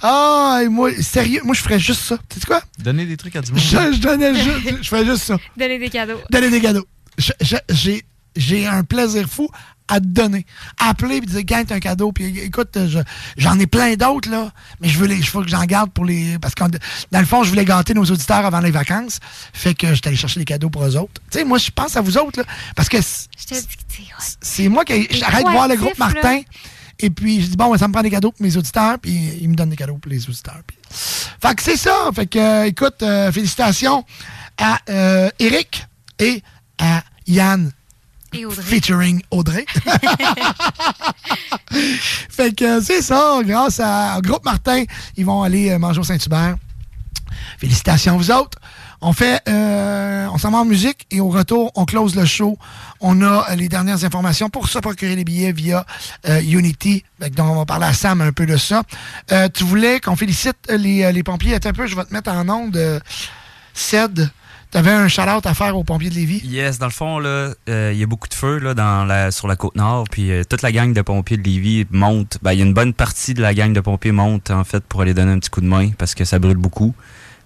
Ah, 0.02 0.61
et 0.62 0.69
moi, 0.69 0.93
sérieux, 1.01 1.41
moi, 1.44 1.55
je 1.55 1.61
ferais 1.62 1.78
juste 1.78 2.02
ça. 2.02 2.19
Tu 2.28 2.39
sais 2.41 2.47
quoi? 2.47 2.62
Donner 2.78 3.05
des 3.05 3.17
trucs 3.17 3.35
à 3.36 3.41
du 3.41 3.51
monde. 3.52 3.61
Je, 3.61 3.93
je 3.97 4.01
donnais 4.01 4.35
juste, 4.35 4.83
je 4.83 4.89
ferais 4.89 5.05
juste 5.05 5.23
ça. 5.25 5.39
Donner 5.57 5.78
des 5.78 5.89
cadeaux. 5.89 6.19
Donner 6.31 6.51
des 6.51 6.61
cadeaux. 6.61 6.86
Je- 7.19 7.33
je- 7.41 7.57
J'ai 7.70 8.02
j'ai 8.36 8.67
un 8.67 8.85
plaisir 8.85 9.28
fou 9.28 9.49
à 9.89 10.01
te 10.01 10.07
donner. 10.07 10.47
Appeler 10.78 11.17
et 11.17 11.20
dire, 11.20 11.43
gagne 11.43 11.67
un 11.70 11.81
cadeau. 11.81 12.12
Puis 12.12 12.39
écoute, 12.39 12.78
je- 12.86 13.01
j'en 13.36 13.59
ai 13.59 13.67
plein 13.67 13.94
d'autres, 13.94 14.31
là. 14.31 14.51
Mais 14.81 14.89
je 14.89 14.99
veux, 14.99 15.07
les, 15.07 15.20
je 15.20 15.31
veux 15.36 15.43
que 15.44 15.51
j'en 15.51 15.65
garde 15.65 15.91
pour 15.91 16.05
les. 16.05 16.39
Parce 16.39 16.55
que 16.55 16.65
dans 17.11 17.20
le 17.20 17.27
fond, 17.27 17.43
je 17.44 17.51
voulais 17.51 17.65
gâter 17.65 17.93
nos 17.93 18.05
auditeurs 18.05 18.47
avant 18.47 18.61
les 18.61 18.70
vacances. 18.70 19.19
Fait 19.52 19.75
que 19.75 19.93
j'étais 19.94 20.09
allé 20.09 20.17
chercher 20.17 20.39
des 20.41 20.47
cadeaux 20.47 20.70
pour 20.70 20.85
eux 20.85 20.97
autres. 20.97 21.20
Tu 21.31 21.39
sais, 21.41 21.44
moi, 21.44 21.59
je 21.59 21.70
pense 21.70 21.97
à 21.97 22.01
vous 22.01 22.17
autres, 22.17 22.41
là. 22.41 22.47
Parce 22.75 22.89
que 22.89 22.97
ouais. 22.99 23.61
c'est 24.41 24.69
moi 24.69 24.85
qui 24.85 25.09
j'arrête 25.11 25.44
de 25.47 25.51
voir 25.51 25.69
le 25.69 25.77
groupe 25.77 25.99
Martin. 25.99 26.36
là. 26.36 26.41
Et 27.01 27.11
puis, 27.11 27.43
je 27.43 27.47
dis, 27.49 27.57
bon, 27.57 27.77
ça 27.77 27.89
me 27.89 27.93
prend 27.93 28.02
des 28.02 28.11
cadeaux 28.11 28.31
pour 28.31 28.43
mes 28.47 28.57
auditeurs. 28.57 28.99
Puis, 29.01 29.12
il 29.41 29.49
me 29.49 29.55
donne 29.57 29.70
des 29.70 29.77
cadeaux 29.77 29.97
pour 29.99 30.11
les 30.11 30.27
auditeurs. 30.28 30.61
Puis- 30.67 30.77
Fait 30.89 31.55
que 31.57 31.62
c'est 31.62 31.77
ça. 31.77 32.09
Fait 32.15 32.27
que, 32.27 32.39
euh, 32.39 32.65
écoute, 32.67 33.02
euh, 33.02 33.33
félicitations 33.33 34.05
à 34.57 34.78
euh, 34.89 35.28
Eric 35.41 35.85
et 36.20 36.43
à 36.78 37.02
Yann. 37.27 37.73
Et 38.35 38.47
Audrey. 38.47 38.62
Featuring 38.62 39.23
Audrey. 39.31 39.67
fait 42.31 42.55
que 42.55 42.78
euh, 42.78 42.81
c'est 42.83 43.02
ça. 43.02 43.39
Grâce 43.44 43.81
à- 43.81 44.17
au 44.19 44.23
groupe 44.23 44.44
Martin, 44.44 44.85
ils 45.17 45.25
vont 45.27 45.43
aller 45.43 45.70
euh, 45.70 45.78
manger 45.78 46.01
au 46.01 46.05
Saint-Hubert. 46.05 46.57
Félicitations 47.59 48.15
à 48.15 48.17
vous 48.17 48.31
autres. 48.31 48.59
On 49.05 49.12
fait, 49.12 49.41
euh, 49.49 50.28
on 50.33 50.39
s'en 50.39 50.51
va 50.52 50.59
en 50.59 50.65
musique 50.65 51.07
et 51.11 51.20
au 51.20 51.28
retour, 51.28 51.73
on 51.75 51.85
close 51.85 52.15
le 52.15 52.25
show. 52.25 52.57
On 53.01 53.20
a 53.23 53.47
euh, 53.51 53.55
les 53.57 53.69
dernières 53.69 54.05
informations 54.05 54.49
pour 54.49 54.69
se 54.69 54.78
procurer 54.78 55.17
les 55.17 55.25
billets 55.25 55.52
via 55.52 55.85
euh, 56.28 56.41
Unity. 56.41 57.05
Donc, 57.20 57.51
on 57.51 57.57
va 57.57 57.65
parler 57.67 57.86
à 57.86 57.94
Sam 57.94 58.20
un 58.20 58.33
peu 58.33 58.47
de 58.47 58.57
ça. 58.57 58.83
Tu 59.55 59.65
voulais 59.65 60.01
qu'on 60.01 60.17
félicite 60.17 60.57
les, 60.70 61.11
les 61.12 61.23
pompiers. 61.23 61.55
Attends 61.55 61.70
un 61.70 61.73
peu, 61.73 61.86
je 61.86 61.97
vais 61.97 62.05
te 62.05 62.12
mettre 62.12 62.31
en 62.31 62.49
onde. 62.49 63.01
Ced, 63.75 64.31
tu 64.73 64.78
avais 64.78 64.91
un 64.91 65.07
shout-out 65.09 65.44
à 65.47 65.55
faire 65.55 65.76
aux 65.76 65.84
pompiers 65.84 66.09
de 66.10 66.15
Lévis? 66.15 66.41
Yes, 66.44 66.78
dans 66.78 66.86
le 66.86 66.92
fond, 66.92 67.18
là, 67.18 67.52
euh, 67.68 67.91
il 67.92 67.99
y 68.01 68.02
a 68.02 68.07
beaucoup 68.07 68.28
de 68.28 68.34
feu 68.34 68.59
là, 68.59 68.75
dans 68.75 69.05
la, 69.05 69.31
sur 69.31 69.47
la 69.47 69.55
côte 69.57 69.76
nord, 69.76 70.05
puis 70.10 70.33
euh, 70.33 70.42
toute 70.49 70.62
la 70.62 70.73
gang 70.73 70.92
de 70.92 71.02
pompiers 71.02 71.36
de 71.36 71.42
Lévis 71.42 71.86
monte. 71.91 72.39
Ben, 72.42 72.52
il 72.52 72.59
y 72.59 72.62
a 72.62 72.65
une 72.65 72.75
bonne 72.75 72.94
partie 72.94 73.34
de 73.34 73.42
la 73.42 73.55
gang 73.55 73.73
de 73.73 73.81
pompiers 73.81 74.12
monte, 74.12 74.51
en 74.51 74.65
fait, 74.65 74.83
pour 74.84 75.02
aller 75.02 75.15
donner 75.15 75.33
un 75.33 75.39
petit 75.39 75.51
coup 75.51 75.60
de 75.60 75.67
main, 75.67 75.91
parce 75.99 76.15
que 76.15 76.25
ça 76.25 76.39
brûle 76.39 76.57
beaucoup. 76.57 76.94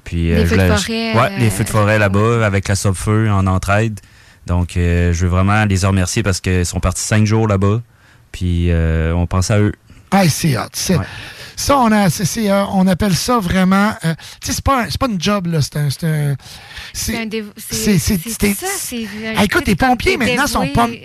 Puis, 0.05 0.29
Les 0.29 0.43
je 0.43 0.47
feux 0.47 0.57
de 0.57 0.63
voulais- 0.63 0.77
forêt, 0.77 1.15
Ouais, 1.33 1.39
les 1.41 1.47
euh, 1.49 1.51
feux 1.51 1.65
de 1.65 1.69
forêt 1.69 1.99
là-bas, 1.99 2.47
avec 2.47 2.69
la 2.69 2.77
Sub-Feu 2.77 3.29
en 3.31 3.47
entraide. 3.49 3.99
Donc, 4.47 4.77
euh, 4.77 5.13
je 5.13 5.23
veux 5.25 5.31
vraiment 5.31 5.65
les 5.65 5.85
remercier 5.85 6.23
parce 6.23 6.41
qu'ils 6.41 6.65
sont 6.65 6.79
partis 6.79 7.03
cinq 7.03 7.27
jours 7.27 7.49
là-bas, 7.49 7.83
puis 8.31 8.71
euh, 8.71 9.13
on 9.15 9.27
pense 9.27 9.51
à 9.51 9.59
eux. 9.59 9.73
Ah, 10.13 10.29
c'est 10.29 10.57
hot. 10.57 10.63
c'est- 10.73 10.97
Ça, 11.57 11.79
on, 11.79 11.91
a, 11.91 12.11
c'est- 12.11 12.27
c'est, 12.27 12.51
euh, 12.51 12.65
on 12.73 12.87
appelle 12.87 13.17
ça 13.17 13.39
vraiment. 13.39 13.93
euh, 14.05 14.15
tu 14.41 14.49
sais, 14.49 14.53
c'est 14.53 14.65
pas, 14.65 14.85
pas 15.01 15.07
une 15.09 15.21
job, 15.21 15.47
là. 15.47 15.61
C'est 15.63 15.77
un. 15.77 15.89
C'est 15.91 16.05
un- 16.05 16.37
C'est 17.71 18.55
ça, 18.55 18.67
c'est- 18.79 19.09
Ah, 19.37 19.45
écoute, 19.45 19.67
les 19.67 19.75
pompiers 19.75 20.17
maintenant 20.19 20.47
sont 20.47 20.61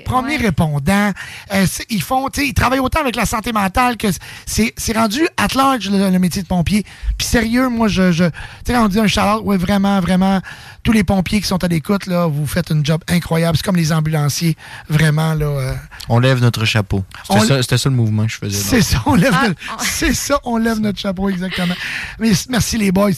premiers 0.05 0.37
ouais. 0.37 0.43
répondants. 0.43 1.11
Euh, 1.53 1.65
ils 1.89 2.01
font, 2.03 2.27
tu 2.29 2.41
sais, 2.41 2.47
ils 2.49 2.53
travaillent 2.53 2.79
autant 2.79 2.99
avec 2.99 3.15
la 3.15 3.25
santé 3.25 3.51
mentale 3.53 3.95
que 3.97 4.07
c'est, 4.45 4.73
rendu 4.93 5.25
at 5.37 5.47
large 5.55 5.89
le, 5.89 6.09
le 6.09 6.19
métier 6.19 6.41
de 6.41 6.47
pompier. 6.47 6.83
Puis 7.17 7.27
sérieux, 7.27 7.69
moi, 7.69 7.87
je, 7.87 8.11
je 8.11 8.25
tu 8.25 8.31
sais, 8.67 8.77
on 8.77 8.87
dit 8.89 8.99
un 8.99 9.07
shout 9.07 9.41
ouais, 9.43 9.57
vraiment, 9.57 9.99
vraiment, 10.01 10.41
tous 10.83 10.91
les 10.91 11.03
pompiers 11.03 11.41
qui 11.41 11.47
sont 11.47 11.63
à 11.63 11.67
l'écoute, 11.67 12.05
là, 12.07 12.25
vous 12.27 12.47
faites 12.47 12.71
un 12.71 12.83
job 12.83 13.01
incroyable. 13.07 13.57
C'est 13.57 13.63
comme 13.63 13.75
les 13.75 13.91
ambulanciers, 13.93 14.55
vraiment, 14.89 15.33
là. 15.33 15.45
euh, 15.45 15.73
On 16.09 16.19
lève 16.19 16.39
notre 16.41 16.65
chapeau. 16.65 17.03
C'était 17.29 17.45
ça, 17.45 17.61
c'était 17.61 17.77
ça 17.77 17.89
le 17.89 17.95
mouvement 17.95 18.25
que 18.25 18.31
je 18.31 18.37
faisais. 18.37 18.57
c'est 18.57 18.81
ça, 18.81 19.01
on 19.05 19.15
lève 19.15 19.31
notre- 19.33 19.83
c'est 19.83 20.13
ça, 20.13 20.39
on 20.43 20.57
lève 20.57 20.79
notre 20.79 20.99
chapeau, 20.99 21.29
exactement. 21.29 21.75
Mais 22.19 22.31
merci 22.49 22.77
les 22.77 22.91
boys. 22.91 23.11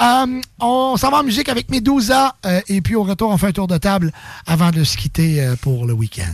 Euh, 0.00 0.40
on 0.60 0.96
s'en 0.96 1.10
va 1.10 1.18
en 1.18 1.24
musique 1.24 1.48
avec 1.48 1.70
Medusa 1.70 2.36
euh, 2.46 2.60
et 2.68 2.80
puis 2.80 2.94
au 2.94 3.02
retour, 3.02 3.30
on 3.30 3.36
fait 3.38 3.48
un 3.48 3.52
tour 3.52 3.66
de 3.68 3.76
table 3.78 4.12
avant 4.46 4.70
de 4.70 4.84
se 4.84 4.96
quitter 4.96 5.42
euh, 5.42 5.56
pour 5.60 5.86
le 5.86 5.92
week-end. 5.92 6.24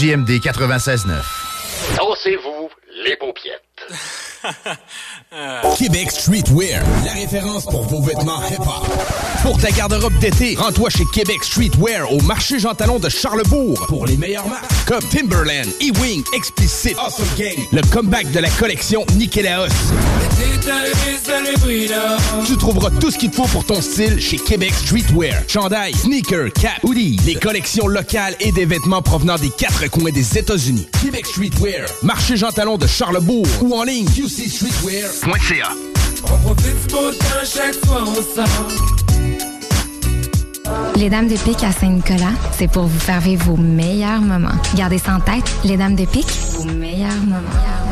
CJMD 0.00 0.40
96.9. 0.40 1.12
Dansez-vous 1.98 2.70
les 3.04 3.16
paupiettes. 3.16 3.60
Québec 5.76 6.10
Streetwear, 6.10 6.82
la 7.04 7.12
référence 7.12 7.66
pour 7.66 7.82
vos 7.82 8.00
vêtements 8.00 8.40
hip-hop. 8.48 9.19
Pour 9.50 9.58
ta 9.58 9.72
garde-robe 9.72 10.16
d'été, 10.20 10.54
rends-toi 10.56 10.90
chez 10.90 11.04
Québec 11.12 11.42
Streetwear 11.42 12.12
au 12.12 12.20
marché 12.20 12.60
Jean 12.60 12.72
Talon 12.72 13.00
de 13.00 13.08
Charlebourg 13.08 13.84
pour 13.88 14.06
les 14.06 14.16
meilleures 14.16 14.46
marques 14.46 14.70
comme 14.86 15.02
Timberland, 15.02 15.66
E-Wing, 15.82 16.22
Explicit, 16.36 16.96
Awesome 16.96 17.26
Gang, 17.36 17.56
le 17.72 17.82
comeback 17.90 18.30
de 18.30 18.38
la 18.38 18.48
collection 18.48 19.04
Nikélaos. 19.16 19.66
Tu 22.46 22.56
trouveras 22.58 22.90
tout 23.00 23.10
ce 23.10 23.18
qu'il 23.18 23.30
te 23.32 23.34
faut 23.34 23.48
pour 23.48 23.64
ton 23.64 23.82
style 23.82 24.20
chez 24.20 24.36
Québec 24.36 24.72
Streetwear. 24.72 25.42
Chandail, 25.48 25.94
sneakers, 25.94 26.52
cap, 26.52 26.78
hoodies, 26.84 27.18
les 27.26 27.34
collections 27.34 27.88
locales 27.88 28.36
et 28.38 28.52
des 28.52 28.66
vêtements 28.66 29.02
provenant 29.02 29.34
des 29.36 29.50
quatre 29.50 29.90
coins 29.90 30.12
des 30.12 30.38
États-Unis. 30.38 30.86
Québec 31.02 31.26
Streetwear, 31.26 31.88
marché 32.04 32.36
Jean 32.36 32.52
Talon 32.52 32.78
de 32.78 32.86
Charlebourg 32.86 33.48
ou 33.62 33.74
en 33.74 33.82
ligne 33.82 34.06
qcstreetwear.ca. 34.06 35.70
On 36.22 36.38
profite 36.38 36.86
du 36.86 36.92
beau 36.94 37.10
temps 37.10 37.44
chaque 37.44 37.74
fois 37.84 38.04
on 38.06 38.14
sort. 38.14 38.89
Les 41.00 41.08
Dames 41.08 41.28
de 41.28 41.36
Pique 41.36 41.64
à 41.64 41.72
Saint-Nicolas, 41.72 42.34
c'est 42.52 42.70
pour 42.70 42.84
vous 42.84 42.98
faire 42.98 43.20
vivre 43.20 43.46
vos 43.46 43.56
meilleurs 43.56 44.20
moments. 44.20 44.52
Gardez 44.76 44.98
ça 44.98 45.14
en 45.14 45.20
tête, 45.20 45.50
les 45.64 45.78
Dames 45.78 45.96
de 45.96 46.04
Pique, 46.04 46.30
vos 46.52 46.64
meilleurs 46.64 47.22
moments. 47.22 47.40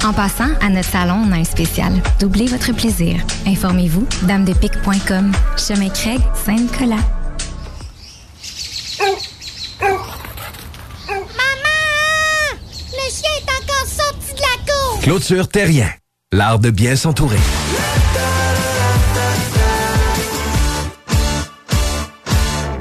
En 0.05 0.13
passant, 0.13 0.51
à 0.61 0.69
notre 0.69 0.91
salon, 0.91 1.25
on 1.27 1.33
a 1.33 1.37
un 1.37 1.45
spécial. 1.45 1.91
Doublez 2.21 2.45
votre 2.49 2.71
plaisir. 2.75 3.17
Informez-vous, 3.47 4.07
damesdepique.com. 4.25 5.33
Chemin 5.57 5.89
Craig, 5.89 6.21
Saint-Nicolas. 6.45 6.97
Maman! 11.09 11.25
Le 12.93 13.11
chien 13.11 13.31
est 13.39 13.51
encore 13.51 13.89
sorti 13.89 14.35
de 14.35 14.41
la 14.41 14.71
cour! 14.71 15.01
Clôture 15.01 15.49
Terrien, 15.49 15.89
l'art 16.31 16.59
de 16.59 16.69
bien 16.69 16.95
s'entourer. 16.95 17.39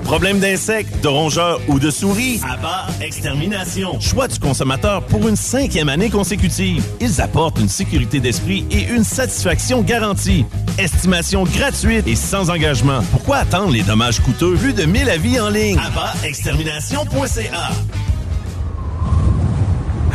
Problème 0.08 0.40
d'insectes, 0.40 1.04
de 1.04 1.10
rongeurs 1.10 1.60
ou 1.68 1.80
de 1.80 1.92
souris? 1.92 2.40
Abba 2.50 2.88
Extermination. 3.02 4.00
Choix 4.00 4.30
du 4.30 4.40
consommateur 4.40 5.06
pour 5.06 5.28
une 5.28 5.36
cinquième 5.36 5.90
année 5.90 6.10
consécutive. 6.10 6.82
Ils 7.02 7.20
apportent 7.20 7.60
une 7.60 7.68
sécurité 7.68 8.22
d'esprit 8.22 8.66
et 8.72 8.84
une 8.84 9.04
satisfaction 9.04 9.82
garantie. 9.82 10.46
Estimation 10.78 11.44
gratuite 11.44 12.08
et 12.08 12.16
sans 12.16 12.50
engagement. 12.50 13.02
Pourquoi 13.12 13.40
attendre 13.40 13.74
les 13.74 13.84
dommages 13.84 14.22
coûteux? 14.22 14.56
Plus 14.56 14.72
de 14.72 14.86
1000 14.86 15.10
avis 15.10 15.42
en 15.42 15.50
ligne? 15.50 15.78
Extermination.ca 16.24 17.70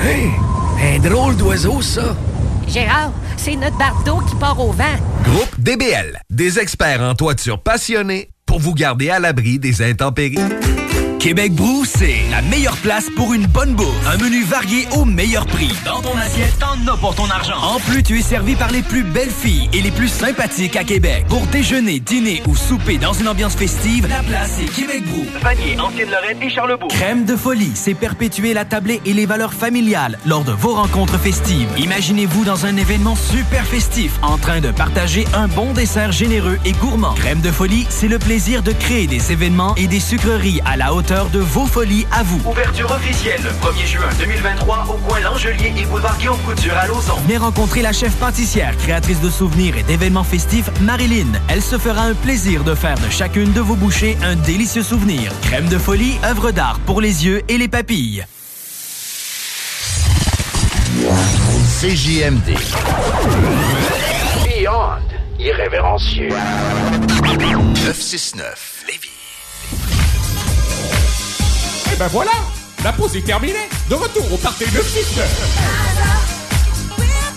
Hey! 0.03 0.31
Un 0.97 0.99
drôle 1.07 1.37
d'oiseau, 1.37 1.83
ça! 1.83 2.17
Gérard, 2.67 3.13
c'est 3.37 3.57
notre 3.57 3.77
bardeau 3.77 4.21
qui 4.27 4.37
part 4.37 4.59
au 4.59 4.73
vent. 4.73 4.97
Groupe 5.25 5.61
DBL, 5.61 6.19
des 6.31 6.59
experts 6.59 7.03
en 7.03 7.15
toiture 7.15 7.61
passionnés 7.63 8.31
pour 8.53 8.61
vous 8.61 8.75
garder 8.75 9.09
à 9.09 9.19
l'abri 9.19 9.59
des 9.59 9.81
intempéries. 9.81 10.37
Québec 11.23 11.53
Brou, 11.53 11.85
c'est 11.85 12.17
la 12.33 12.43
meilleure 12.43 12.77
place 12.79 13.09
pour 13.15 13.33
une 13.33 13.47
bonne 13.47 13.75
bouffe. 13.75 14.09
Un 14.13 14.17
menu 14.17 14.43
varié 14.43 14.89
au 14.97 15.05
meilleur 15.05 15.47
prix. 15.47 15.71
Dans 15.85 16.03
ton 16.03 16.19
assiette, 16.19 16.59
t'en 16.59 16.93
as 16.93 16.97
pour 16.97 17.15
ton 17.15 17.31
argent. 17.31 17.55
En 17.63 17.79
plus, 17.79 18.03
tu 18.03 18.19
es 18.19 18.23
servi 18.23 18.57
par 18.57 18.73
les 18.73 18.83
plus 18.83 19.05
belles 19.05 19.31
filles 19.31 19.71
et 19.73 19.83
les 19.83 19.93
plus 19.93 20.09
sympathiques 20.09 20.75
à 20.75 20.83
Québec. 20.83 21.27
Pour 21.29 21.47
déjeuner, 21.47 22.01
dîner 22.01 22.43
ou 22.49 22.57
souper 22.57 22.99
dans 22.99 23.13
une 23.13 23.29
ambiance 23.29 23.55
festive, 23.55 24.09
la 24.09 24.21
place 24.25 24.59
est 24.61 24.75
Québec 24.75 25.05
Brou. 25.07 25.25
Vanier, 25.41 25.79
Ancienne-Lorraine 25.79 26.43
et 26.43 26.51
Charlebourg. 26.51 26.89
Crème 26.89 27.25
de 27.25 27.37
folie, 27.37 27.71
c'est 27.77 27.95
perpétuer 27.95 28.53
la 28.53 28.65
tablée 28.65 29.01
et 29.07 29.13
les 29.13 29.25
valeurs 29.25 29.55
familiales 29.55 30.19
lors 30.27 30.43
de 30.43 30.51
vos 30.51 30.75
rencontres 30.75 31.21
festives. 31.21 31.69
Imaginez-vous 31.79 32.45
dans 32.45 32.67
un 32.67 32.77
événement 32.77 33.15
super 33.15 33.65
festif, 33.65 34.11
en 34.23 34.39
train 34.39 34.61
de 34.61 34.73
partager 34.73 35.25
un 35.35 35.47
bon 35.47 35.73
dessert 35.73 36.11
généreux 36.11 36.59
et 36.65 36.73
gourmand. 36.73 37.15
Crème 37.15 37.43
de 37.43 37.53
folie, 37.53 37.87
c'est 37.91 38.09
le 38.09 38.19
plaisir 38.19 38.65
de 38.65 38.73
créer 38.73 39.07
des 39.07 39.31
événements 39.31 39.77
et 39.77 39.87
des 39.87 40.01
sucreries 40.01 40.61
à 40.67 40.77
la 40.77 40.93
hauteur 40.93 41.12
de 41.13 41.41
vos 41.41 41.67
folies 41.67 42.07
à 42.11 42.23
vous. 42.23 42.41
Ouverture 42.49 42.91
officielle 42.91 43.41
le 43.43 43.51
1er 43.51 43.87
juin 43.87 44.09
2023 44.19 44.87
au 44.89 44.95
coin 45.07 45.21
L'Angelier 45.21 45.75
et 45.77 45.85
boulevard 45.85 46.17
Guillaume 46.17 46.39
Couture 46.39 46.75
à 46.75 46.87
Lauson. 46.87 47.15
Venez 47.27 47.37
rencontrer 47.37 47.83
la 47.83 47.93
chef 47.93 48.15
pâtissière, 48.15 48.75
créatrice 48.79 49.21
de 49.21 49.29
souvenirs 49.29 49.77
et 49.77 49.83
d'événements 49.83 50.25
festifs, 50.25 50.71
Marilyn. 50.81 51.27
Elle 51.49 51.61
se 51.61 51.77
fera 51.77 52.03
un 52.03 52.15
plaisir 52.15 52.65
de 52.65 52.75
faire 52.75 52.99
de 52.99 53.11
chacune 53.11 53.53
de 53.53 53.61
vos 53.61 53.77
bouchées 53.77 54.17
un 54.23 54.37
délicieux 54.37 54.83
souvenir. 54.83 55.31
Crème 55.43 55.69
de 55.69 55.77
folie, 55.77 56.17
œuvre 56.25 56.51
d'art 56.51 56.81
pour 56.87 57.03
les 57.03 57.27
yeux 57.27 57.43
et 57.47 57.59
les 57.59 57.69
papilles. 57.69 58.25
CJMD. 61.81 62.57
Beyond 64.47 65.03
irrévérencieux. 65.39 66.31
969 67.23 68.85
Lévis. 68.89 70.12
Ben 72.03 72.09
voilà, 72.09 72.33
la 72.83 72.93
pause 72.93 73.15
est 73.15 73.25
terminée. 73.25 73.69
De 73.89 73.95
retour 73.95 74.25
au 74.33 74.37
party 74.37 74.65
de 74.65 74.83
6 74.83 75.21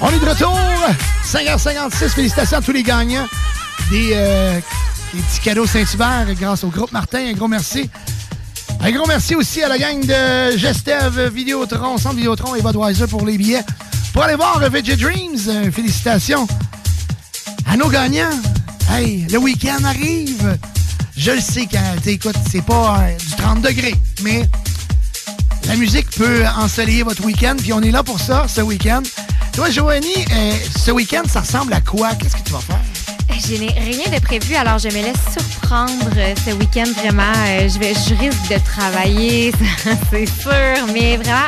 On 0.01 0.09
est 0.09 0.17
de 0.17 0.25
retour. 0.27 0.59
5h56. 1.23 2.09
Félicitations 2.09 2.57
à 2.57 2.61
tous 2.63 2.71
les 2.71 2.81
gagnants 2.81 3.27
des, 3.91 4.13
euh, 4.13 4.59
des 5.13 5.21
petits 5.21 5.39
cadeaux 5.41 5.67
Saint-Hubert 5.67 6.33
grâce 6.33 6.63
au 6.63 6.69
groupe 6.69 6.91
Martin. 6.91 7.19
Un 7.19 7.33
gros 7.33 7.47
merci. 7.47 7.91
Un 8.81 8.89
gros 8.89 9.05
merci 9.05 9.35
aussi 9.35 9.61
à 9.61 9.67
la 9.67 9.77
gang 9.77 10.03
de 10.03 10.57
Gestev, 10.57 11.29
Vidéotron, 11.31 11.99
Centre 11.99 12.15
Vidéotron 12.15 12.55
et 12.55 12.63
Budweiser 12.63 13.05
pour 13.05 13.23
les 13.23 13.37
billets. 13.37 13.63
Pour 14.13 14.23
aller 14.23 14.35
voir 14.35 14.57
Veggie 14.71 14.97
Dreams, 14.97 15.47
euh, 15.47 15.71
félicitations 15.71 16.47
à 17.67 17.77
nos 17.77 17.89
gagnants. 17.89 18.39
Hey, 18.89 19.27
le 19.29 19.37
week-end 19.37 19.83
arrive. 19.83 20.57
Je 21.17 21.31
le 21.31 21.39
sais 21.41 21.67
quand 21.71 22.01
t'écoutes, 22.03 22.35
c'est 22.51 22.63
pas 22.63 22.99
euh, 22.99 23.17
du 23.17 23.35
30 23.37 23.61
degrés, 23.61 23.95
mais 24.21 24.47
la 25.67 25.75
musique 25.75 26.09
peut 26.11 26.45
ensoleiller 26.57 27.03
votre 27.03 27.23
week-end, 27.25 27.55
puis 27.57 27.71
on 27.73 27.81
est 27.81 27.91
là 27.91 28.03
pour 28.03 28.19
ça, 28.19 28.47
ce 28.47 28.61
week-end. 28.61 29.01
Toi, 29.53 29.69
Joanie, 29.69 30.25
euh, 30.31 30.53
ce 30.77 30.91
week-end, 30.91 31.23
ça 31.27 31.39
ressemble 31.41 31.73
à 31.73 31.81
quoi? 31.81 32.13
Qu'est-ce 32.15 32.35
que 32.35 32.43
tu 32.43 32.51
vas 32.51 32.59
faire? 32.59 32.81
Je 33.47 33.55
n'ai 33.55 33.67
rien 33.67 34.09
de 34.17 34.19
prévu, 34.23 34.55
alors 34.55 34.79
je 34.79 34.87
me 34.87 34.93
laisse 34.93 35.17
surprendre 35.31 36.09
ce 36.45 36.51
week-end 36.53 36.85
vraiment. 36.97 37.23
Euh, 37.47 37.67
je, 37.69 37.77
vais, 37.79 37.93
je 37.93 38.15
risque 38.15 38.49
de 38.49 38.57
travailler, 38.63 39.51
c'est 40.09 40.25
sûr, 40.25 40.87
mais 40.93 41.17
vraiment 41.17 41.47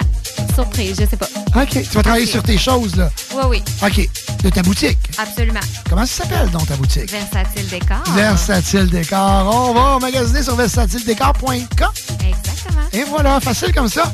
surprise, 0.54 0.96
je 1.00 1.06
sais 1.08 1.18
pas. 1.18 1.28
OK, 1.56 1.70
tu 1.70 1.84
vas 1.84 2.04
travailler 2.04 2.26
sur 2.26 2.44
tes 2.44 2.58
choses, 2.58 2.96
là. 2.96 3.10
Oui, 3.36 3.44
oui, 3.50 3.64
OK, 3.84 4.10
de 4.44 4.50
ta 4.50 4.62
boutique. 4.64 4.98
absolument. 5.18 5.60
Comment 5.90 6.06
ça 6.06 6.24
s'appelle, 6.24 6.50
donc, 6.50 6.68
ta 6.68 6.76
boutique? 6.76 7.10
Versatile 7.12 7.68
décor. 7.70 8.04
Versatile 8.16 8.88
Décor. 8.90 9.70
On 9.70 9.74
va 9.74 10.00
magasiner 10.00 10.44
sur 10.44 10.56
versatiledécor.com. 10.56 11.88
Exactement. 12.28 12.82
Et 12.94 13.04
voilà, 13.04 13.40
facile 13.40 13.74
comme 13.74 13.90
ça. 13.90 14.12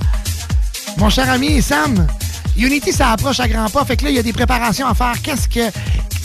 Mon 0.98 1.10
cher 1.10 1.30
ami 1.30 1.62
Sam, 1.62 2.08
Unity, 2.58 2.92
ça 2.94 3.12
approche 3.12 3.40
à 3.40 3.48
grands 3.48 3.70
pas. 3.70 3.84
Fait 3.86 3.98
que 3.98 4.04
là, 4.06 4.10
il 4.12 4.16
y 4.16 4.20
a 4.20 4.24
des 4.24 4.34
préparations 4.34 4.88
à 4.88 4.94
faire. 4.94 5.16
Qu'est-ce 5.24 5.48
que. 5.48 5.72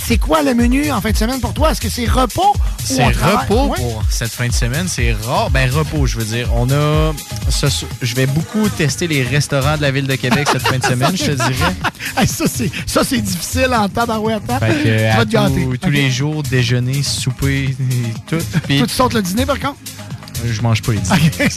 C'est 0.09 0.17
quoi 0.17 0.43
le 0.43 0.55
menu 0.55 0.91
en 0.91 1.03
fin 1.03 1.11
de 1.11 1.17
semaine 1.19 1.39
pour 1.39 1.53
toi? 1.53 1.73
Est-ce 1.73 1.83
que 1.83 1.91
c'est 1.91 2.07
repos 2.07 2.55
ou 2.57 2.83
C'est 2.83 3.09
repos 3.09 3.75
pour 3.75 4.03
cette 4.09 4.31
fin 4.31 4.49
de 4.49 4.55
semaine. 4.55 4.89
C'est 4.89 5.12
rare. 5.12 5.51
Ben, 5.51 5.70
repos, 5.70 6.07
je 6.07 6.17
veux 6.17 6.25
dire. 6.25 6.49
On 6.55 6.70
a. 6.70 7.12
ce 7.51 7.67
je 8.01 8.15
vais 8.15 8.25
beaucoup 8.25 8.70
tester 8.70 9.07
les 9.07 9.23
restaurants 9.23 9.77
de 9.77 9.83
la 9.83 9.91
ville 9.91 10.07
de 10.07 10.15
Québec 10.15 10.49
cette 10.51 10.67
fin 10.67 10.78
de 10.78 10.85
semaine, 10.93 11.15
je 11.15 11.27
te 11.27 11.33
dirais. 11.33 11.75
Hey, 12.17 12.27
ça, 12.27 12.47
c'est, 12.51 12.70
ça, 12.87 13.05
c'est 13.05 13.20
difficile 13.20 13.69
en 13.75 13.87
temps 13.89 14.07
d'envoyer 14.07 14.41
temps. 14.41 14.59
Fait 14.59 14.83
que, 14.83 15.11
tu 15.11 15.17
vas 15.17 15.25
te 15.27 15.31
gâter. 15.31 15.78
tous, 15.78 15.91
les 15.91 16.11
jours, 16.11 16.43
déjeuner, 16.43 17.03
souper, 17.03 17.77
tout. 18.27 18.39
Toi, 18.39 18.87
tu 18.87 18.89
sautes 18.89 19.12
le 19.12 19.20
dîner, 19.20 19.45
par 19.45 19.61
contre? 19.61 19.77
Je 20.44 20.62
mange 20.62 20.83
pas 20.83 20.92
les 20.92 20.99
dîners. 20.99 21.49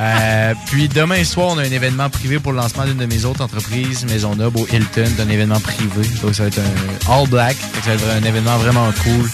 Euh, 0.00 0.54
puis 0.66 0.88
demain 0.88 1.24
soir, 1.24 1.48
on 1.50 1.58
a 1.58 1.62
un 1.62 1.70
événement 1.70 2.10
privé 2.10 2.38
pour 2.38 2.52
le 2.52 2.58
lancement 2.58 2.84
d'une 2.84 2.98
de 2.98 3.06
mes 3.06 3.24
autres 3.24 3.42
entreprises, 3.42 4.04
Maison 4.04 4.34
Noble 4.34 4.58
au 4.58 4.66
Hilton, 4.66 5.04
C'est 5.16 5.22
un 5.22 5.28
événement 5.28 5.60
privé. 5.60 6.06
Donc 6.22 6.34
ça 6.34 6.42
va 6.42 6.48
être 6.48 6.58
un 6.58 7.12
all 7.12 7.28
black. 7.28 7.56
Ça 7.84 7.90
va 7.90 7.94
être 7.94 8.22
un 8.22 8.26
événement 8.26 8.58
vraiment 8.58 8.90
cool 9.02 9.24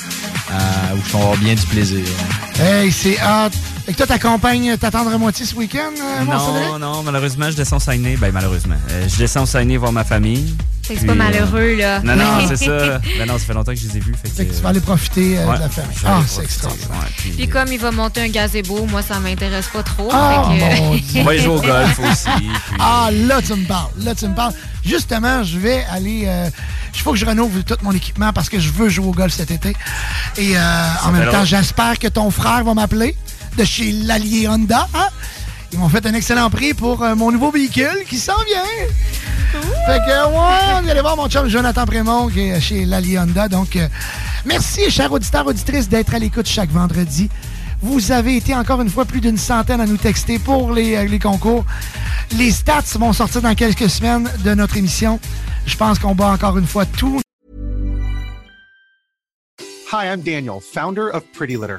euh, 0.53 0.95
où 0.95 1.03
je 1.05 1.13
vais 1.13 1.19
avoir 1.19 1.37
bien 1.39 1.55
du 1.55 1.67
plaisir. 1.67 2.05
Hey, 2.61 2.93
c'est 2.93 3.17
hot. 3.17 3.51
Fait 3.85 3.93
que 3.93 3.97
toi, 3.97 4.07
t'accompagnes 4.07 4.77
ta 4.77 4.91
tendre 4.93 5.19
moitié 5.19 5.45
ce 5.45 5.57
week-end, 5.57 5.91
euh? 6.01 6.25
Non, 6.25 6.79
non, 6.79 7.03
malheureusement, 7.03 7.51
je 7.51 7.57
descends 7.57 7.79
au 7.79 7.81
Saguenay. 7.81 8.17
Ben, 8.17 8.31
malheureusement. 8.33 8.77
Euh, 8.91 9.09
je 9.09 9.17
descends 9.19 9.43
au 9.43 9.47
Saguenay 9.47 9.77
voir 9.77 9.91
ma 9.91 10.05
famille. 10.05 10.55
C'est 10.99 11.07
pas 11.07 11.13
euh, 11.13 11.17
malheureux, 11.17 11.75
là. 11.77 12.01
Non, 12.01 12.17
non, 12.17 12.25
c'est 12.49 12.57
ça. 12.57 12.99
Ben 13.19 13.27
non, 13.27 13.35
ça 13.39 13.45
fait 13.47 13.55
longtemps 13.55 13.73
que 13.73 13.79
je 13.79 13.89
les 13.89 13.97
ai 13.97 14.01
vus. 14.01 14.15
Fait 14.23 14.29
que, 14.31 14.35
Fait 14.37 14.47
que 14.47 14.55
tu 14.55 14.63
vas 14.63 14.69
aller 14.71 14.81
profiter 14.81 15.39
euh, 15.39 15.47
Ouais, 15.47 15.57
de 15.57 15.61
la 15.63 15.69
famille. 15.69 15.97
Ah, 16.07 16.21
c'est 16.27 16.43
extraordinaire. 16.43 16.91
ouais, 16.91 17.11
puis- 17.17 17.31
Puis 17.31 17.49
comme 17.49 17.69
il 17.73 17.79
va 17.79 17.91
monter 17.91 18.23
un 18.23 18.29
gazebo, 18.29 18.87
moi, 18.87 19.03
ça 19.03 19.19
m'intéresse 19.21 19.69
pas 19.69 19.83
trop. 19.83 20.09
Ah, 20.13 20.49
fait 20.51 20.59
que- 20.59 20.79
mon 20.81 20.95
Dieu. 20.97 21.21
On 21.21 21.25
va 21.25 21.35
y 21.35 21.39
jouer 21.39 21.55
au 21.57 21.61
golf 21.61 21.99
aussi. 21.99 22.29
puis- 22.37 22.51
Ah, 22.79 23.11
là, 23.13 23.41
tu 23.43 23.55
me 23.55 23.67
parles. 23.67 23.91
Là, 23.99 24.15
tu 24.15 24.27
me 24.27 24.35
parles. 24.35 24.55
Justement, 24.85 25.45
je 25.45 25.59
vais 25.59 25.85
aller. 25.91 26.25
euh, 26.27 26.49
Il 26.95 27.01
faut 27.01 27.13
que 27.13 27.19
je 27.19 27.25
renouvelle 27.25 27.65
tout 27.65 27.77
mon 27.83 27.93
équipement 27.93 28.33
parce 28.33 28.49
que 28.49 28.59
je 28.61 28.71
veux 28.71 28.89
jouer 28.89 29.07
au 29.07 29.13
golf 29.13 29.33
cet 29.33 29.51
été. 29.51 29.75
Et 30.37 30.57
euh, 30.57 30.61
en 31.05 31.13
même 31.13 31.31
temps, 31.31 31.45
j'espère 31.45 31.99
que 31.99 32.09
ton 32.09 32.31
frère 32.31 32.65
va 32.65 32.75
m'appeler 32.75 33.17
de 33.57 33.65
chez 33.65 33.93
l'Allier 33.93 34.49
Honda. 34.49 34.89
hein? 34.95 35.09
Ils 35.73 35.79
m'ont 35.79 35.89
fait 35.89 36.05
un 36.05 36.13
excellent 36.13 36.51
prix 36.51 36.75
pour 36.75 37.03
euh, 37.03 37.15
mon 37.15 37.33
nouveau 37.33 37.51
véhicule 37.51 38.05
qui 38.07 38.19
s'en 38.19 38.37
vient. 38.45 38.63
Fait 39.87 39.99
que, 40.07 40.27
ouais, 40.29 40.83
on 40.83 40.87
est 40.87 40.91
allé 40.91 41.01
voir 41.01 41.17
mon 41.17 41.29
chum 41.29 41.49
Jonathan 41.49 41.87
Prémont 41.87 42.29
qui 42.29 42.41
est 42.41 42.61
chez 42.61 42.85
Lali 42.85 43.19
Honda. 43.19 43.49
Donc, 43.49 43.77
euh, 43.77 43.89
merci, 44.45 44.91
chers 44.91 45.11
auditeurs, 45.11 45.47
auditrices, 45.47 45.89
d'être 45.89 46.15
à 46.15 46.19
l'écoute 46.19 46.47
chaque 46.47 46.71
vendredi. 46.71 47.31
Vous 47.81 48.13
avez 48.13 48.37
été 48.37 48.55
encore 48.55 48.83
une 48.83 48.91
fois 48.91 49.07
plus 49.07 49.21
d'une 49.23 49.39
centaine 49.39 49.81
à 49.81 49.87
nous 49.87 49.97
texter 49.97 50.39
pour 50.39 50.73
les, 50.73 50.95
euh, 50.95 51.05
les 51.05 51.19
concours. 51.19 51.65
Les 52.37 52.51
stats 52.51 52.83
vont 52.97 53.15
sortir 53.15 53.41
dans 53.41 53.55
quelques 53.55 53.89
semaines 53.89 54.29
de 54.45 54.55
notre 54.55 54.77
émission. 54.77 55.19
Je 55.65 55.77
pense 55.77 55.99
qu'on 55.99 56.15
bat 56.15 56.29
encore 56.29 56.59
une 56.59 56.67
fois 56.67 56.85
tout. 56.85 57.21
Hi, 59.91 60.07
I'm 60.07 60.21
Daniel, 60.21 60.61
founder 60.61 61.09
of 61.13 61.23
Pretty 61.33 61.57
Litter. 61.57 61.79